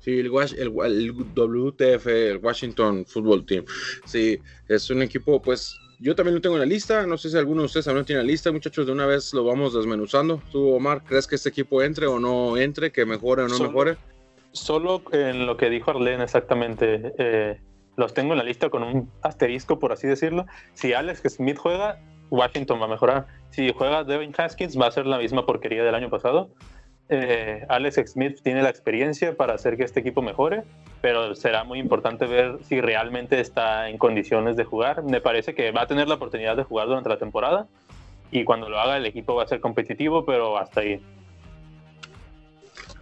Sí, 0.00 0.18
el, 0.18 0.26
el, 0.58 0.72
el 0.84 1.12
WTF, 1.12 2.06
el 2.08 2.38
Washington 2.38 3.06
Football 3.06 3.46
Team. 3.46 3.64
Sí, 4.04 4.38
es 4.68 4.90
un 4.90 5.00
equipo, 5.00 5.40
pues, 5.40 5.78
yo 6.02 6.14
también 6.14 6.34
lo 6.34 6.40
tengo 6.40 6.56
en 6.56 6.60
la 6.60 6.66
lista. 6.66 7.06
No 7.06 7.16
sé 7.16 7.30
si 7.30 7.36
alguno 7.38 7.62
de 7.62 7.66
ustedes 7.66 7.86
también 7.86 8.04
tiene 8.04 8.22
la 8.22 8.26
lista, 8.26 8.50
muchachos. 8.52 8.86
De 8.86 8.92
una 8.92 9.06
vez 9.06 9.32
lo 9.32 9.44
vamos 9.44 9.72
desmenuzando. 9.74 10.42
Tú, 10.50 10.74
Omar, 10.74 11.02
¿crees 11.04 11.26
que 11.26 11.36
este 11.36 11.48
equipo 11.48 11.82
entre 11.82 12.06
o 12.06 12.18
no 12.18 12.56
entre? 12.56 12.90
¿Que 12.92 13.06
mejore 13.06 13.42
o 13.44 13.48
no 13.48 13.54
Solo- 13.54 13.70
mejore? 13.70 13.96
Solo 14.52 15.02
en 15.12 15.46
lo 15.46 15.56
que 15.56 15.70
dijo 15.70 15.90
Arlene 15.92 16.22
exactamente, 16.24 17.14
eh, 17.18 17.58
los 17.96 18.12
tengo 18.12 18.32
en 18.32 18.38
la 18.38 18.44
lista 18.44 18.68
con 18.68 18.82
un 18.82 19.10
asterisco, 19.22 19.78
por 19.78 19.92
así 19.92 20.06
decirlo. 20.06 20.44
Si 20.74 20.92
Alex 20.92 21.22
Smith 21.36 21.56
juega, 21.58 21.98
Washington 22.30 22.80
va 22.80 22.84
a 22.84 22.88
mejorar. 22.88 23.26
Si 23.50 23.72
juega 23.72 24.04
Devin 24.04 24.34
Haskins, 24.36 24.78
va 24.78 24.88
a 24.88 24.90
ser 24.90 25.06
la 25.06 25.18
misma 25.18 25.46
porquería 25.46 25.84
del 25.84 25.94
año 25.94 26.10
pasado. 26.10 26.50
Eh, 27.08 27.66
Alex 27.68 28.00
Smith 28.12 28.40
tiene 28.42 28.62
la 28.62 28.70
experiencia 28.70 29.36
para 29.36 29.54
hacer 29.54 29.76
que 29.76 29.82
este 29.84 30.00
equipo 30.00 30.22
mejore, 30.22 30.62
pero 31.02 31.34
será 31.34 31.64
muy 31.64 31.78
importante 31.78 32.26
ver 32.26 32.58
si 32.64 32.80
realmente 32.80 33.38
está 33.40 33.88
en 33.90 33.98
condiciones 33.98 34.56
de 34.56 34.64
jugar. 34.64 35.02
Me 35.02 35.20
parece 35.20 35.54
que 35.54 35.72
va 35.72 35.82
a 35.82 35.86
tener 35.86 36.08
la 36.08 36.14
oportunidad 36.14 36.56
de 36.56 36.62
jugar 36.64 36.86
durante 36.86 37.08
la 37.08 37.18
temporada 37.18 37.66
y 38.30 38.44
cuando 38.44 38.68
lo 38.70 38.78
haga 38.80 38.96
el 38.96 39.04
equipo 39.04 39.34
va 39.34 39.42
a 39.42 39.46
ser 39.46 39.60
competitivo, 39.60 40.24
pero 40.24 40.56
hasta 40.56 40.80
ahí. 40.80 41.00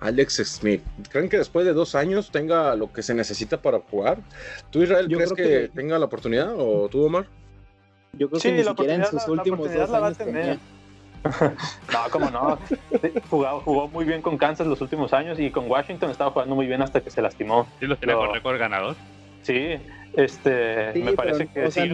Alex 0.01 0.37
Smith. 0.47 0.83
¿Creen 1.11 1.29
que 1.29 1.37
después 1.37 1.67
de 1.67 1.75
dos 1.75 1.95
años 1.95 2.31
tenga 2.31 2.75
lo 2.75 2.91
que 2.93 3.03
se 3.03 3.15
necesita 3.15 3.61
para 3.61 3.81
jugar? 3.81 4.19
¿Tú, 4.71 4.83
Israel, 4.83 5.09
Yo 5.09 5.19
crees 5.19 5.33
creo 5.35 5.47
que, 5.49 5.55
que- 5.61 5.69
tenga 5.69 5.99
la 5.99 6.07
oportunidad? 6.07 6.55
¿O 6.57 6.89
tú, 6.89 7.05
Omar? 7.05 7.27
Yo 8.15 8.29
creo 8.29 8.41
Sí, 8.41 8.49
que 8.49 8.57
ni 8.57 8.63
la 8.65 8.71
siquiera 8.71 8.95
en 8.95 9.05
sus 9.05 9.27
la- 9.27 9.33
últimos 9.33 9.73
dos 9.73 9.91
la 9.91 9.99
va 10.01 10.07
a 10.07 10.09
años 10.09 10.19
tener. 10.19 10.35
tenía. 10.35 10.59
No, 11.93 12.11
como 12.11 12.31
no. 12.31 12.59
Jugó, 13.29 13.61
jugó 13.61 13.89
muy 13.89 14.05
bien 14.05 14.23
con 14.23 14.39
Kansas 14.39 14.67
los 14.67 14.81
últimos 14.81 15.13
años 15.13 15.39
y 15.39 15.51
con 15.51 15.71
Washington 15.71 16.11
estaba 16.11 16.31
jugando 16.31 16.55
muy 16.55 16.67
bien 16.67 16.83
hasta 16.83 17.01
que 17.01 17.11
se 17.11 17.21
lastimó. 17.23 17.67
Sí, 17.79 17.87
los 17.87 17.99
tiene 17.99 18.15
Lo- 18.15 18.21
con 18.21 18.35
récord 18.35 18.59
ganador. 18.59 18.97
Sí, 19.43 19.77
este, 20.15 20.93
Sí, 20.93 21.03
me 21.03 21.13
parece 21.13 21.47
pero, 21.47 21.53
que 21.53 21.65
o 21.67 21.71
sea, 21.71 21.85
sí, 21.85 21.91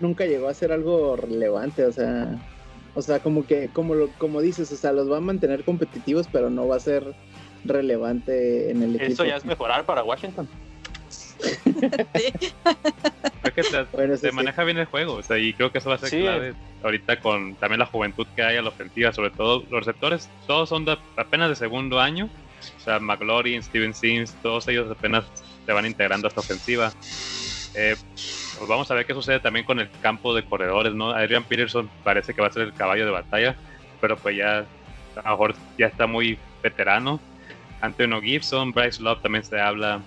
nunca 0.00 0.24
llegó 0.26 0.48
a 0.48 0.54
ser 0.54 0.72
algo 0.72 1.16
relevante, 1.16 1.84
o 1.84 1.92
sea, 1.92 2.34
o 2.94 3.02
sea, 3.02 3.20
como 3.20 3.46
que, 3.46 3.68
como 3.68 3.94
lo, 3.94 4.08
como 4.18 4.40
dices, 4.40 4.72
o 4.72 4.76
sea, 4.76 4.92
los 4.92 5.10
va 5.10 5.18
a 5.18 5.20
mantener 5.20 5.64
competitivos, 5.64 6.28
pero 6.32 6.48
no 6.48 6.66
va 6.66 6.76
a 6.76 6.80
ser 6.80 7.14
relevante 7.64 8.70
en 8.70 8.82
el 8.82 8.96
equipo. 8.96 9.12
eso 9.12 9.24
ya 9.26 9.36
es 9.36 9.44
mejorar 9.44 9.84
para 9.84 10.02
Washington. 10.02 10.48
Creo 12.12 13.35
que 13.56 13.62
te, 13.62 13.82
Bueno, 13.92 14.16
te 14.16 14.30
sí. 14.30 14.34
maneja 14.36 14.62
bien 14.62 14.78
el 14.78 14.86
juego, 14.86 15.14
o 15.14 15.22
sea, 15.22 15.36
y 15.38 15.52
creo 15.52 15.72
que 15.72 15.78
eso 15.78 15.88
va 15.88 15.96
a 15.96 15.98
ser 15.98 16.10
Sí. 16.10 16.20
clave 16.20 16.54
ahorita 16.84 17.18
con 17.18 17.56
también 17.56 17.80
la 17.80 17.86
juventud 17.86 18.26
que 18.36 18.42
hay 18.44 18.56
a 18.56 18.62
la 18.62 18.68
ofensiva, 18.68 19.12
sobre 19.12 19.30
todo 19.30 19.64
los 19.70 19.84
receptores, 19.84 20.30
todos 20.46 20.68
son 20.68 20.84
de, 20.84 20.96
apenas 21.16 21.48
de 21.48 21.56
segundo 21.56 21.98
año, 22.00 22.28
o 22.76 22.80
sea, 22.80 23.00
McLaurin, 23.00 23.62
Steven 23.62 23.92
Sims, 23.94 24.36
todos 24.42 24.68
ellos 24.68 24.88
apenas 24.90 25.24
se 25.64 25.72
van 25.72 25.84
integrando 25.86 26.26
a 26.26 26.28
esta 26.28 26.40
ofensiva. 26.40 26.92
Eh, 27.74 27.96
pues 28.14 28.68
vamos 28.68 28.90
a 28.90 28.94
ver 28.94 29.04
qué 29.04 29.12
sucede 29.14 29.40
también 29.40 29.64
con 29.66 29.80
el 29.80 29.90
campo 30.00 30.34
de 30.34 30.44
corredores, 30.44 30.94
¿no? 30.94 31.10
Adrian 31.10 31.44
Peterson 31.44 31.90
parece 32.04 32.32
que 32.32 32.40
va 32.40 32.46
a 32.48 32.52
ser 32.52 32.62
el 32.62 32.72
caballo 32.72 33.04
de 33.04 33.10
batalla, 33.10 33.56
pero 34.00 34.16
pues 34.16 34.36
ya 34.36 34.58
a 35.16 35.22
lo 35.24 35.30
mejor 35.30 35.54
ya 35.76 35.86
está 35.86 36.06
muy 36.06 36.38
veterano. 36.62 37.20
Antonio 37.80 38.22
Gibson, 38.22 38.72
Bryce 38.72 39.02
Love 39.02 39.20
también 39.22 39.44
se 39.44 39.60
habla. 39.60 40.00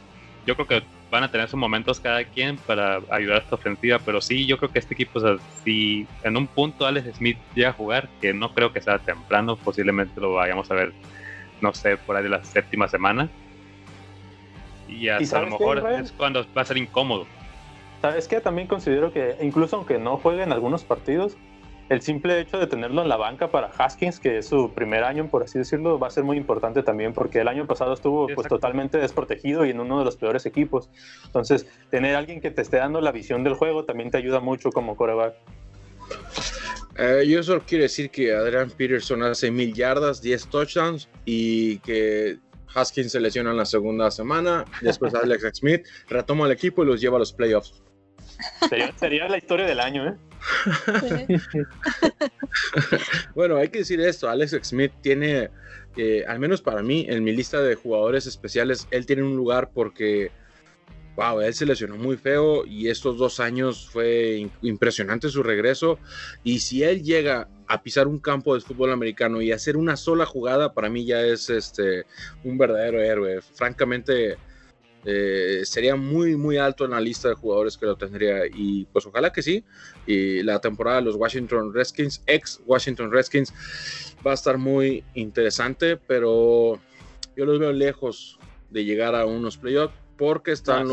Yo 0.47 0.55
creo 0.55 0.67
que 0.67 0.83
van 1.09 1.23
a 1.23 1.31
tener 1.31 1.47
sus 1.47 1.59
momentos 1.59 1.99
cada 1.99 2.23
quien 2.23 2.57
para 2.57 3.01
ayudar 3.09 3.37
a 3.37 3.39
esta 3.39 3.55
ofensiva, 3.55 3.99
pero 4.05 4.21
sí, 4.21 4.45
yo 4.45 4.57
creo 4.57 4.71
que 4.71 4.79
este 4.79 4.93
equipo, 4.93 5.19
o 5.19 5.21
sea, 5.21 5.35
si 5.63 6.07
en 6.23 6.37
un 6.37 6.47
punto 6.47 6.85
Alex 6.85 7.17
Smith 7.17 7.37
llega 7.55 7.69
a 7.69 7.73
jugar, 7.73 8.09
que 8.21 8.33
no 8.33 8.53
creo 8.53 8.71
que 8.71 8.81
sea 8.81 8.99
temprano, 8.99 9.55
posiblemente 9.55 10.19
lo 10.21 10.33
vayamos 10.33 10.69
a 10.71 10.75
ver, 10.75 10.93
no 11.61 11.73
sé, 11.73 11.97
por 11.97 12.15
ahí 12.15 12.23
de 12.23 12.29
la 12.29 12.43
séptima 12.43 12.87
semana. 12.87 13.29
Y 14.87 15.07
hasta 15.09 15.39
a 15.39 15.41
lo 15.41 15.51
mejor 15.51 15.87
es 15.99 16.11
cuando 16.11 16.45
va 16.55 16.61
a 16.61 16.65
ser 16.65 16.77
incómodo. 16.77 17.27
¿Sabes 18.01 18.27
qué? 18.27 18.39
También 18.39 18.67
considero 18.67 19.11
que 19.11 19.35
incluso 19.41 19.75
aunque 19.75 19.97
no 19.97 20.17
juegue 20.17 20.43
en 20.43 20.53
algunos 20.53 20.83
partidos, 20.83 21.37
el 21.89 22.01
simple 22.01 22.39
hecho 22.39 22.59
de 22.59 22.67
tenerlo 22.67 23.01
en 23.01 23.09
la 23.09 23.17
banca 23.17 23.49
para 23.49 23.67
Haskins, 23.67 24.19
que 24.19 24.37
es 24.37 24.47
su 24.47 24.71
primer 24.73 25.03
año, 25.03 25.27
por 25.27 25.43
así 25.43 25.57
decirlo, 25.57 25.97
va 25.97 26.07
a 26.07 26.11
ser 26.11 26.23
muy 26.23 26.37
importante 26.37 26.83
también, 26.83 27.13
porque 27.13 27.39
el 27.39 27.47
año 27.47 27.65
pasado 27.65 27.93
estuvo 27.93 28.27
pues 28.27 28.47
totalmente 28.47 28.99
desprotegido 28.99 29.65
y 29.65 29.71
en 29.71 29.79
uno 29.79 29.97
de 29.97 30.05
los 30.05 30.15
peores 30.15 30.45
equipos. 30.45 30.89
Entonces, 31.25 31.67
tener 31.89 32.15
a 32.15 32.19
alguien 32.19 32.41
que 32.41 32.51
te 32.51 32.61
esté 32.61 32.77
dando 32.77 33.01
la 33.01 33.11
visión 33.11 33.43
del 33.43 33.55
juego 33.55 33.85
también 33.85 34.11
te 34.11 34.17
ayuda 34.17 34.39
mucho 34.39 34.69
como 34.71 34.95
coreback. 34.95 35.33
Eh, 36.97 37.25
yo 37.27 37.41
solo 37.41 37.63
quiero 37.65 37.83
decir 37.83 38.11
que 38.11 38.33
Adrian 38.33 38.69
Peterson 38.69 39.23
hace 39.23 39.49
mil 39.49 39.73
yardas, 39.73 40.21
10 40.21 40.47
touchdowns 40.47 41.09
y 41.25 41.79
que 41.79 42.37
Haskins 42.75 43.11
se 43.11 43.19
lesiona 43.19 43.49
en 43.49 43.57
la 43.57 43.65
segunda 43.65 44.11
semana. 44.11 44.63
Después 44.81 45.15
Alex 45.15 45.43
Smith 45.53 45.87
retoma 46.07 46.45
el 46.45 46.51
equipo 46.51 46.83
y 46.83 46.85
los 46.85 47.01
lleva 47.01 47.15
a 47.15 47.19
los 47.19 47.33
playoffs. 47.33 47.81
Sería, 48.69 48.95
sería 48.97 49.27
la 49.27 49.37
historia 49.37 49.65
del 49.65 49.79
año, 49.79 50.07
¿eh? 50.07 50.15
Bueno, 53.35 53.57
hay 53.57 53.69
que 53.69 53.79
decir 53.79 53.99
esto, 54.01 54.29
Alex 54.29 54.57
Smith 54.63 54.91
tiene, 55.01 55.49
eh, 55.97 56.23
al 56.27 56.39
menos 56.39 56.61
para 56.61 56.81
mí, 56.81 57.05
en 57.07 57.23
mi 57.23 57.31
lista 57.31 57.61
de 57.61 57.75
jugadores 57.75 58.25
especiales, 58.25 58.87
él 58.91 59.05
tiene 59.05 59.23
un 59.23 59.35
lugar 59.35 59.71
porque, 59.73 60.31
wow, 61.15 61.41
él 61.41 61.53
se 61.53 61.65
lesionó 61.65 61.95
muy 61.95 62.17
feo 62.17 62.65
y 62.65 62.89
estos 62.89 63.17
dos 63.17 63.39
años 63.39 63.89
fue 63.89 64.49
impresionante 64.61 65.29
su 65.29 65.43
regreso. 65.43 65.99
Y 66.43 66.59
si 66.59 66.83
él 66.83 67.03
llega 67.03 67.47
a 67.67 67.83
pisar 67.83 68.07
un 68.07 68.19
campo 68.19 68.55
de 68.55 68.61
fútbol 68.61 68.91
americano 68.91 69.41
y 69.41 69.51
hacer 69.51 69.77
una 69.77 69.95
sola 69.95 70.25
jugada, 70.25 70.73
para 70.73 70.89
mí 70.89 71.05
ya 71.05 71.21
es 71.21 71.49
este, 71.49 72.05
un 72.43 72.57
verdadero 72.57 73.01
héroe. 73.01 73.41
Francamente, 73.41 74.37
eh, 75.05 75.61
sería 75.63 75.95
muy, 75.95 76.35
muy 76.35 76.57
alto 76.57 76.85
en 76.85 76.91
la 76.91 76.99
lista 76.99 77.29
de 77.29 77.35
jugadores 77.35 77.77
que 77.77 77.85
lo 77.85 77.95
tendría. 77.95 78.45
Y 78.47 78.85
pues 78.85 79.05
ojalá 79.05 79.31
que 79.31 79.41
sí. 79.41 79.63
Y 80.05 80.43
la 80.43 80.59
temporada 80.59 80.97
de 80.97 81.03
los 81.03 81.15
Washington 81.15 81.73
Redskins, 81.73 82.21
ex 82.27 82.61
Washington 82.65 83.11
Redskins, 83.11 83.53
va 84.25 84.31
a 84.31 84.35
estar 84.35 84.57
muy 84.57 85.03
interesante, 85.13 85.97
pero 85.97 86.79
yo 87.35 87.45
los 87.45 87.59
veo 87.59 87.71
lejos 87.71 88.39
de 88.69 88.83
llegar 88.83 89.15
a 89.15 89.25
unos 89.25 89.57
playoffs 89.57 89.95
porque 90.17 90.51
están 90.51 90.89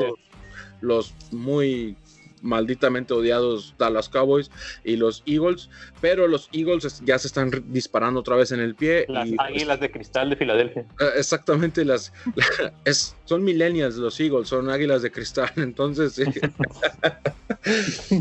los 0.81 1.15
muy 1.33 1.97
malditamente 2.43 3.15
odiados 3.15 3.75
Dallas 3.79 4.09
Cowboys 4.09 4.51
y 4.85 4.97
los 4.97 5.23
Eagles, 5.27 5.71
pero 6.01 6.29
los 6.29 6.49
Eagles 6.53 6.85
es- 6.85 7.03
ya 7.05 7.19
se 7.19 7.27
están 7.29 7.51
disparando 7.69 8.21
otra 8.21 8.37
vez 8.37 8.53
en 8.53 8.61
el 8.61 8.75
pie. 8.75 9.07
Las 9.09 9.29
y, 9.29 9.37
pues, 9.37 9.49
águilas 9.49 9.81
de 9.81 9.91
cristal 9.91 10.31
de 10.31 10.37
Filadelfia. 10.37 10.83
eh, 11.01 11.05
Exactamente, 11.17 11.85
las 11.85 12.13
es, 12.85 13.17
son 13.25 13.43
millennials 13.45 13.97
los 13.97 14.19
Eagles, 14.21 14.49
son 14.49 14.69
águilas 14.71 15.03
de 15.03 15.11
cristal, 15.11 15.51
entonces 15.57 16.13
sí. 16.15 16.25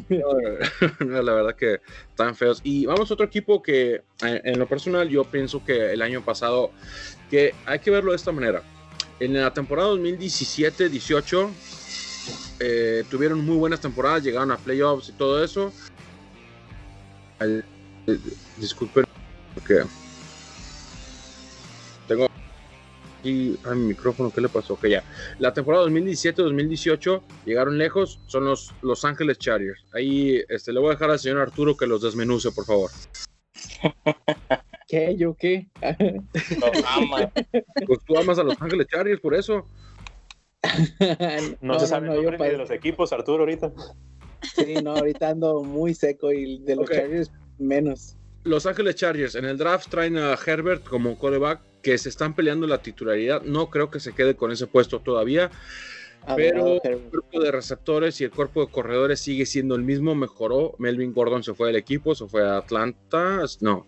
no, 0.10 1.06
no, 1.06 1.21
la 1.21 1.34
verdad 1.34 1.56
que 1.56 1.82
están 2.10 2.36
feos. 2.36 2.62
Y 2.63 2.86
vamos 2.86 3.10
a 3.12 3.13
otro 3.13 3.25
equipo 3.25 3.62
que 3.62 3.95
eh, 4.23 4.41
en 4.43 4.60
lo 4.60 4.67
personal 4.67 5.08
yo 5.10 5.23
pienso 5.25 5.63
que 5.63 5.91
el 5.93 6.01
año 6.01 6.23
pasado, 6.23 6.71
que 7.30 7.54
hay 7.65 7.80
que 7.80 7.91
verlo 7.91 8.12
de 8.12 8.17
esta 8.17 8.32
manera. 8.32 8.63
En 9.19 9.34
la 9.34 9.54
temporada 9.54 9.89
2017-18 9.91 11.49
eh, 12.60 13.04
tuvieron 13.10 13.44
muy 13.46 13.58
buenas 13.58 13.82
temporadas, 13.82 14.24
llegaron 14.24 14.52
a 14.52 14.58
playoffs 14.58 15.10
y 15.10 15.12
todo 15.14 15.44
eso. 15.44 15.74
Al- 17.40 17.66
eh, 18.08 18.20
disculpen, 18.58 19.04
porque 19.54 19.82
tengo 22.08 22.28
aquí 23.20 23.58
a 23.66 23.72
mi 23.74 23.88
micrófono, 23.88 24.32
¿qué 24.32 24.42
le 24.42 24.50
pasó? 24.50 24.80
Que 24.80 24.92
ya. 24.92 25.04
La 25.40 25.54
temporada 25.54 25.86
2017-2018 25.88 27.22
llegaron 27.46 27.78
lejos, 27.78 28.20
son 28.28 28.46
los 28.46 28.74
Los 28.82 29.04
Ángeles 29.06 29.40
Chargers. 29.40 29.84
Ahí 29.94 30.42
este, 30.48 30.72
le 30.72 30.80
voy 30.80 30.90
a 30.90 30.94
dejar 30.94 31.10
al 31.12 31.20
señor 31.20 31.40
Arturo 31.40 31.76
que 31.76 31.88
los 31.88 32.02
desmenuce, 32.02 32.52
por 32.52 32.66
favor. 32.66 32.92
¿Qué? 34.88 35.16
¿Yo 35.18 35.36
qué? 35.36 35.68
Lo 35.82 36.72
ama. 36.88 37.32
Pues 37.88 38.00
tú 38.06 38.18
amas 38.18 38.38
a 38.38 38.44
Los 38.44 38.62
Ángeles 38.62 38.86
Chargers, 38.88 39.20
por 39.20 39.34
eso. 39.34 39.68
No, 41.62 41.80
se 41.80 41.88
sabe 41.88 42.08
el 42.08 42.15
nombre 42.15 42.38
ni 42.38 42.45
de 42.45 42.58
los 42.58 42.71
equipos, 42.71 43.12
Arturo, 43.13 43.43
ahorita. 43.43 43.71
Sí, 44.41 44.75
no, 44.84 44.91
ahorita 44.91 45.30
ando 45.30 45.63
muy 45.63 45.93
seco 45.93 46.32
y 46.32 46.60
de 46.60 46.75
los. 46.75 46.89
Chargers 46.89 47.32
menos. 47.58 48.15
Los 48.43 48.65
Ángeles 48.65 48.95
Chargers 48.95 49.36
en 49.36 49.45
el 49.45 49.58
draft 49.58 49.89
traen 49.89 50.17
a 50.17 50.36
Herbert 50.36 50.84
como 50.84 51.17
coreback 51.17 51.62
que 51.82 51.97
se 51.97 52.10
están 52.10 52.36
peleando 52.36 52.67
la 52.67 52.82
titularidad. 52.82 53.41
No 53.41 53.69
creo 53.69 53.89
que 53.89 53.99
se 53.99 54.13
quede 54.13 54.36
con 54.36 54.51
ese 54.51 54.67
puesto 54.67 54.99
todavía. 54.99 55.49
Pero 56.36 56.82
el 56.84 56.99
cuerpo 56.99 57.39
de 57.39 57.51
receptores 57.51 58.19
y 58.19 58.23
el 58.23 58.32
cuerpo 58.32 58.65
de 58.65 58.71
corredores 58.71 59.19
sigue 59.19 59.45
siendo 59.45 59.75
el 59.75 59.84
mismo, 59.84 60.15
mejoró. 60.15 60.75
Melvin 60.80 61.13
Gordon 61.13 61.43
se 61.43 61.54
fue 61.54 61.67
del 61.67 61.75
equipo, 61.75 62.15
se 62.15 62.28
fue 62.28 62.47
a 62.47 62.58
Atlanta, 62.58 63.41
no, 63.62 63.86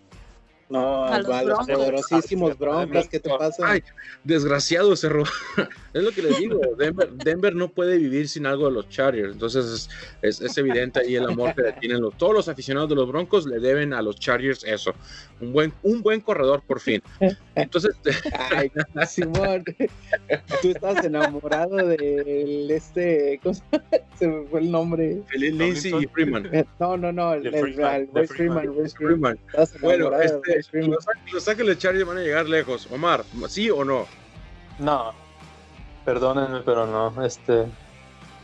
No, 0.70 1.04
a 1.06 1.18
los, 1.20 1.66
poderosísimos 1.66 2.58
Broncos, 2.58 3.08
¿qué 3.08 3.18
te 3.20 3.30
pasa? 3.30 3.70
Ay, 3.70 3.82
desgraciado 4.22 4.94
cerro. 4.96 5.24
es 5.94 6.02
lo 6.02 6.10
que 6.10 6.22
les 6.22 6.38
digo, 6.38 6.60
Denver, 6.76 7.10
Denver, 7.12 7.54
no 7.54 7.68
puede 7.68 7.96
vivir 7.96 8.28
sin 8.28 8.44
algo 8.44 8.66
de 8.66 8.72
los 8.72 8.88
Chargers, 8.90 9.32
entonces 9.32 9.88
es, 10.20 10.40
es, 10.42 10.58
evidente 10.58 11.00
ahí 11.00 11.16
el 11.16 11.26
amor 11.26 11.54
que 11.54 11.62
le 11.62 11.72
tienen 11.72 12.02
los, 12.02 12.16
todos 12.18 12.34
los 12.34 12.48
aficionados 12.48 12.90
de 12.90 12.96
los 12.96 13.08
Broncos 13.08 13.46
le 13.46 13.60
deben 13.60 13.94
a 13.94 14.02
los 14.02 14.16
Chargers 14.16 14.62
eso, 14.64 14.94
un 15.40 15.52
buen, 15.52 15.72
un 15.82 16.02
buen 16.02 16.20
corredor 16.20 16.62
por 16.66 16.80
fin. 16.80 17.02
Entonces, 17.54 17.96
Ay, 18.54 18.70
Simón, 19.06 19.64
tú 20.62 20.70
estás 20.70 21.04
enamorado 21.04 21.76
del 21.76 22.70
este, 22.70 23.40
¿cómo 23.42 23.54
se 24.18 24.28
me 24.28 24.46
fue 24.46 24.60
el 24.60 24.70
nombre? 24.70 25.22
Lindsay 25.34 25.94
y 26.02 26.06
Freeman. 26.06 26.50
No, 26.78 26.96
no, 26.96 27.12
no, 27.12 27.34
el, 27.34 27.50
Freeman, 27.50 28.08
Freeman, 28.26 28.90
Freeman. 28.90 29.38
Bueno, 29.80 30.12
este, 30.20 30.57
los, 31.32 31.48
Ángeles 31.48 31.78
Chargers 31.78 32.06
van 32.06 32.18
a 32.18 32.20
llegar 32.20 32.48
lejos. 32.48 32.88
Omar, 32.90 33.24
¿sí 33.48 33.70
o 33.70 33.84
no? 33.84 34.06
No, 34.78 35.12
perdónenme, 36.04 36.60
pero 36.60 36.86
no. 36.86 37.24
Este, 37.24 37.66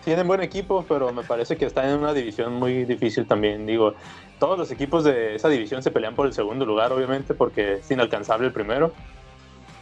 tienen 0.05 0.27
buen 0.27 0.43
equipo, 0.43 0.85
pero 0.89 1.13
me 1.13 1.23
parece 1.23 1.57
que 1.57 1.67
están 1.67 1.89
en 1.89 1.99
una 1.99 2.13
división 2.13 2.55
muy 2.55 2.85
difícil 2.85 3.27
también. 3.27 3.67
Digo, 3.67 3.95
todos 4.39 4.59
los 4.59 4.71
equipos 4.71 5.05
de 5.05 5.35
esa 5.35 5.49
división 5.49 5.83
se 5.83 5.91
pelean 5.91 6.15
por 6.15 6.27
el 6.27 6.33
segundo 6.33 6.67
lugar, 6.67 6.93
obviamente, 6.93 7.35
porque 7.35 7.75
es 7.75 7.91
inalcanzable 7.91 8.47
el 8.47 8.53
primero. 8.53 8.93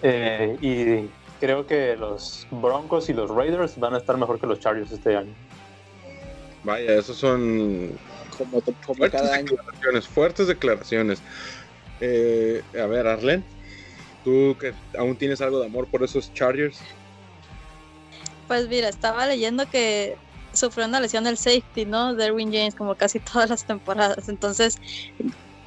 Eh, 0.02 0.56
y 0.60 1.10
creo 1.40 1.66
que 1.66 1.96
los 1.96 2.46
Broncos 2.50 3.08
y 3.08 3.12
los 3.14 3.30
Raiders 3.30 3.78
van 3.78 3.94
a 3.94 3.98
estar 3.98 4.16
mejor 4.16 4.38
que 4.38 4.46
los 4.46 4.60
Chargers 4.60 4.92
este 4.92 5.16
año. 5.16 5.32
Vaya, 6.64 6.94
esos 6.94 7.16
son 7.16 7.98
como, 8.38 8.60
fuertes 8.60 9.10
cada 9.10 9.34
año. 9.34 9.50
Declaraciones, 9.50 10.06
fuertes 10.06 10.46
declaraciones. 10.46 11.22
Eh, 12.04 12.62
a 12.80 12.86
ver, 12.86 13.06
Arlen, 13.06 13.44
¿tú 14.24 14.56
que 14.58 14.74
aún 14.98 15.16
tienes 15.16 15.40
algo 15.40 15.60
de 15.60 15.66
amor 15.66 15.86
por 15.86 16.02
esos 16.02 16.34
Chargers? 16.34 16.80
Pues 18.48 18.68
mira, 18.68 18.88
estaba 18.88 19.24
leyendo 19.24 19.70
que 19.70 20.16
sufrió 20.52 20.86
una 20.86 20.98
lesión 20.98 21.22
del 21.22 21.38
safety, 21.38 21.86
¿no? 21.86 22.16
Derwin 22.16 22.52
James, 22.52 22.74
como 22.74 22.96
casi 22.96 23.20
todas 23.32 23.50
las 23.50 23.64
temporadas. 23.64 24.28
Entonces, 24.28 24.78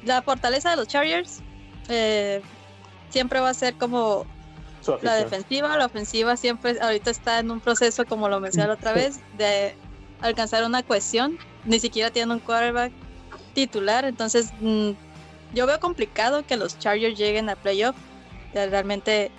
la 0.04 0.20
fortaleza 0.20 0.70
de 0.70 0.76
los 0.76 0.88
Chargers 0.88 1.40
eh, 1.88 2.42
siempre 3.08 3.40
va 3.40 3.48
a 3.48 3.54
ser 3.54 3.74
como 3.74 4.26
la 5.00 5.14
defensiva, 5.14 5.78
la 5.78 5.86
ofensiva 5.86 6.36
siempre 6.36 6.78
ahorita 6.78 7.10
está 7.10 7.38
en 7.38 7.50
un 7.50 7.60
proceso, 7.60 8.04
como 8.04 8.28
lo 8.28 8.40
mencioné 8.40 8.70
otra 8.70 8.92
vez, 8.92 9.20
de 9.38 9.74
alcanzar 10.20 10.64
una 10.64 10.82
cohesión. 10.82 11.38
Ni 11.64 11.80
siquiera 11.80 12.10
tiene 12.10 12.34
un 12.34 12.40
quarterback 12.40 12.92
titular, 13.54 14.04
entonces 14.04 14.52
mm, 14.60 14.92
yo 15.56 15.66
veo 15.66 15.80
complicado 15.80 16.46
que 16.46 16.56
los 16.56 16.78
Chargers 16.78 17.18
lleguen 17.18 17.48
a 17.48 17.56
playoff. 17.56 17.96
Realmente 18.52 19.30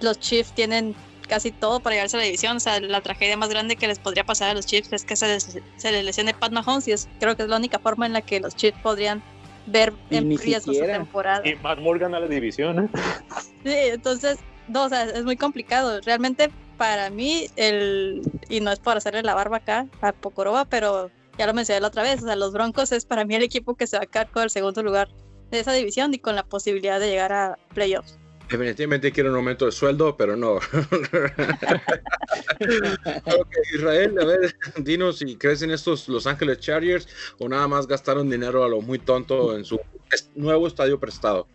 los 0.00 0.18
Chiefs 0.20 0.52
tienen 0.52 0.94
casi 1.28 1.50
todo 1.50 1.80
para 1.80 1.96
llevarse 1.96 2.16
a 2.16 2.20
la 2.20 2.26
división. 2.26 2.56
O 2.56 2.60
sea, 2.60 2.80
la 2.80 3.00
tragedia 3.00 3.36
más 3.36 3.50
grande 3.50 3.74
que 3.74 3.88
les 3.88 3.98
podría 3.98 4.24
pasar 4.24 4.50
a 4.50 4.54
los 4.54 4.66
Chiefs 4.66 4.92
es 4.92 5.04
que 5.04 5.16
se 5.16 5.26
les, 5.26 5.58
se 5.76 5.92
les 5.92 6.04
lesione 6.04 6.32
Pat 6.32 6.52
Mahomes 6.52 6.86
y 6.86 6.92
es, 6.92 7.08
creo 7.18 7.36
que 7.36 7.42
es 7.42 7.48
la 7.48 7.56
única 7.56 7.80
forma 7.80 8.06
en 8.06 8.12
la 8.12 8.22
que 8.22 8.38
los 8.38 8.54
Chiefs 8.54 8.78
podrían 8.82 9.22
ver 9.66 9.92
en 10.10 10.38
riesgo 10.38 10.72
su 10.72 10.80
temporada. 10.80 11.46
Y 11.46 11.56
Matt 11.56 11.80
Morgan 11.80 12.14
a 12.14 12.20
la 12.20 12.28
división, 12.28 12.84
¿eh? 12.84 12.88
Sí, 13.64 13.74
entonces, 13.74 14.38
no, 14.68 14.84
o 14.84 14.88
sea, 14.88 15.04
es 15.04 15.24
muy 15.24 15.36
complicado. 15.36 16.00
Realmente 16.02 16.50
para 16.78 17.10
mí, 17.10 17.48
el, 17.56 18.22
y 18.48 18.60
no 18.60 18.70
es 18.70 18.78
por 18.78 18.96
hacerle 18.96 19.22
la 19.22 19.34
barba 19.34 19.56
acá 19.56 19.88
a 20.02 20.12
Pocoroba, 20.12 20.66
pero 20.66 21.10
ya 21.36 21.46
lo 21.46 21.54
mencioné 21.54 21.80
la 21.80 21.88
otra 21.88 22.02
vez, 22.02 22.22
o 22.22 22.26
sea, 22.26 22.36
los 22.36 22.52
Broncos 22.52 22.92
es 22.92 23.04
para 23.06 23.24
mí 23.24 23.34
el 23.34 23.42
equipo 23.42 23.74
que 23.74 23.88
se 23.88 23.96
va 23.96 24.04
a 24.04 24.06
quedar 24.06 24.28
con 24.30 24.44
el 24.44 24.50
segundo 24.50 24.82
lugar 24.82 25.08
de 25.50 25.60
esa 25.60 25.72
división 25.72 26.12
y 26.14 26.18
con 26.18 26.34
la 26.34 26.44
posibilidad 26.44 27.00
de 27.00 27.08
llegar 27.08 27.32
a 27.32 27.58
playoffs. 27.74 28.18
Definitivamente 28.50 29.10
quiero 29.10 29.30
un 29.30 29.36
aumento 29.36 29.64
de 29.64 29.72
sueldo, 29.72 30.16
pero 30.16 30.36
no. 30.36 30.58
Israel, 33.74 34.18
a 34.20 34.24
ver, 34.24 34.54
dinos 34.76 35.18
si 35.18 35.36
crees 35.36 35.62
en 35.62 35.70
estos 35.70 36.08
Los 36.08 36.26
Ángeles 36.26 36.60
Chargers 36.60 37.08
o 37.38 37.48
nada 37.48 37.66
más 37.68 37.86
gastaron 37.86 38.28
dinero 38.28 38.62
a 38.62 38.68
lo 38.68 38.82
muy 38.82 38.98
tonto 38.98 39.56
en 39.56 39.64
su 39.64 39.80
nuevo 40.34 40.66
estadio 40.66 41.00
prestado. 41.00 41.48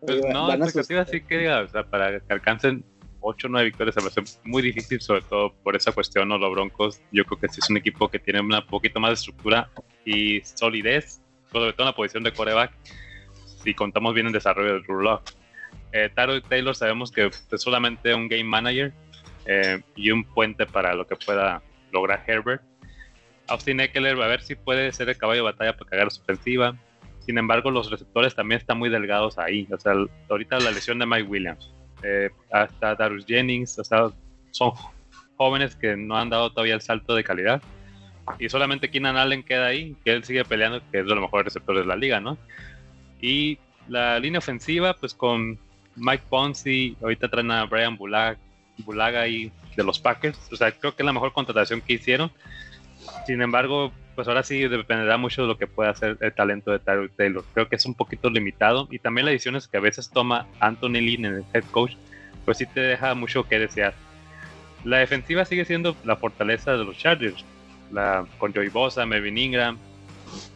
Pues 0.00 0.20
no, 0.32 0.52
expectativa 0.52 1.04
sí 1.06 1.22
que 1.22 1.48
o 1.48 1.68
sea, 1.68 1.84
para 1.84 2.20
que 2.20 2.32
alcancen 2.32 2.84
8 3.20 3.46
o 3.46 3.50
9 3.50 3.66
victorias 3.66 3.94
se 3.94 4.00
va 4.00 4.08
a 4.08 4.10
ser 4.10 4.24
muy 4.44 4.62
difícil, 4.62 5.00
sobre 5.00 5.22
todo 5.22 5.52
por 5.62 5.76
esa 5.76 5.92
cuestión, 5.92 6.28
¿no? 6.28 6.38
Los 6.38 6.50
Broncos, 6.52 7.00
yo 7.12 7.24
creo 7.24 7.40
que 7.40 7.48
sí 7.48 7.60
es 7.62 7.70
un 7.70 7.76
equipo 7.76 8.08
que 8.08 8.18
tiene 8.18 8.40
un 8.40 8.50
poquito 8.68 8.98
más 9.00 9.10
de 9.10 9.14
estructura 9.14 9.70
y 10.04 10.40
solidez, 10.40 11.21
sobre 11.52 11.72
todo 11.72 11.82
en 11.82 11.86
la 11.86 11.94
posición 11.94 12.22
de 12.22 12.32
coreback 12.32 12.72
si 13.62 13.74
contamos 13.74 14.14
bien 14.14 14.26
el 14.26 14.32
desarrollo 14.32 14.74
del 14.74 14.82
Drew 14.82 15.18
Eh, 15.92 16.10
Taro 16.14 16.40
Taylor 16.42 16.74
sabemos 16.74 17.12
que 17.12 17.26
es 17.26 17.62
solamente 17.62 18.14
un 18.14 18.28
game 18.28 18.44
manager 18.44 18.92
eh, 19.46 19.82
y 19.94 20.10
un 20.10 20.24
puente 20.24 20.66
para 20.66 20.94
lo 20.94 21.06
que 21.06 21.16
pueda 21.16 21.62
lograr 21.92 22.24
Herbert. 22.26 22.62
Austin 23.48 23.80
Eckler 23.80 24.20
a 24.20 24.26
ver 24.26 24.42
si 24.42 24.54
puede 24.54 24.92
ser 24.92 25.08
el 25.08 25.16
caballo 25.16 25.44
de 25.44 25.52
batalla 25.52 25.76
para 25.76 25.90
cagar 25.90 26.10
su 26.10 26.22
ofensiva. 26.22 26.76
Sin 27.20 27.38
embargo, 27.38 27.70
los 27.70 27.90
receptores 27.90 28.34
también 28.34 28.60
están 28.60 28.78
muy 28.78 28.88
delgados 28.88 29.38
ahí. 29.38 29.68
O 29.70 29.78
sea, 29.78 29.94
ahorita 30.28 30.58
la 30.58 30.70
lesión 30.70 30.98
de 30.98 31.06
Mike 31.06 31.28
Williams, 31.28 31.72
eh, 32.02 32.30
hasta 32.50 32.94
Darius 32.94 33.26
Jennings, 33.26 33.78
o 33.78 33.84
sea, 33.84 34.08
son 34.50 34.72
jóvenes 35.36 35.76
que 35.76 35.96
no 35.96 36.16
han 36.16 36.30
dado 36.30 36.50
todavía 36.50 36.74
el 36.74 36.80
salto 36.80 37.14
de 37.14 37.22
calidad. 37.22 37.62
Y 38.38 38.48
solamente 38.48 38.90
Keenan 38.90 39.16
Allen 39.16 39.42
queda 39.42 39.66
ahí, 39.66 39.96
que 40.04 40.12
él 40.12 40.24
sigue 40.24 40.44
peleando, 40.44 40.80
que 40.90 41.00
es 41.00 41.04
de 41.04 41.10
los 41.14 41.20
mejores 41.20 41.46
receptores 41.46 41.82
de 41.82 41.88
la 41.88 41.96
liga, 41.96 42.20
¿no? 42.20 42.38
Y 43.20 43.58
la 43.88 44.18
línea 44.18 44.38
ofensiva, 44.38 44.94
pues 44.94 45.14
con 45.14 45.58
Mike 45.96 46.24
Ponzi, 46.28 46.96
ahorita 47.02 47.28
traen 47.28 47.50
a 47.50 47.64
Brian 47.64 47.96
Bulaga, 47.96 48.38
Bulaga 48.78 49.22
ahí 49.22 49.52
de 49.76 49.84
los 49.84 49.98
Packers. 49.98 50.38
O 50.50 50.56
sea, 50.56 50.72
creo 50.72 50.94
que 50.94 51.02
es 51.02 51.06
la 51.06 51.12
mejor 51.12 51.32
contratación 51.32 51.80
que 51.80 51.94
hicieron. 51.94 52.30
Sin 53.26 53.42
embargo, 53.42 53.92
pues 54.14 54.28
ahora 54.28 54.42
sí 54.42 54.60
dependerá 54.68 55.16
mucho 55.16 55.42
de 55.42 55.48
lo 55.48 55.58
que 55.58 55.66
pueda 55.66 55.90
hacer 55.90 56.16
el 56.20 56.34
talento 56.34 56.70
de 56.70 56.78
Tyler 56.78 57.10
Taylor. 57.16 57.44
Creo 57.54 57.68
que 57.68 57.76
es 57.76 57.86
un 57.86 57.94
poquito 57.94 58.30
limitado. 58.30 58.88
Y 58.90 58.98
también 58.98 59.26
las 59.26 59.32
decisiones 59.32 59.68
que 59.68 59.76
a 59.76 59.80
veces 59.80 60.10
toma 60.10 60.46
Anthony 60.60 61.00
Lynn 61.00 61.26
en 61.26 61.34
el 61.36 61.44
head 61.52 61.64
coach, 61.70 61.94
pues 62.44 62.58
sí 62.58 62.66
te 62.66 62.80
deja 62.80 63.14
mucho 63.14 63.44
que 63.48 63.58
desear. 63.58 63.94
La 64.84 64.98
defensiva 64.98 65.44
sigue 65.44 65.64
siendo 65.64 65.96
la 66.04 66.16
fortaleza 66.16 66.72
de 66.72 66.84
los 66.84 66.98
Chargers. 66.98 67.44
La, 67.92 68.26
con 68.38 68.52
Joey 68.52 68.68
Bosa, 68.68 69.06
Melvin 69.06 69.38
Ingram, 69.38 69.78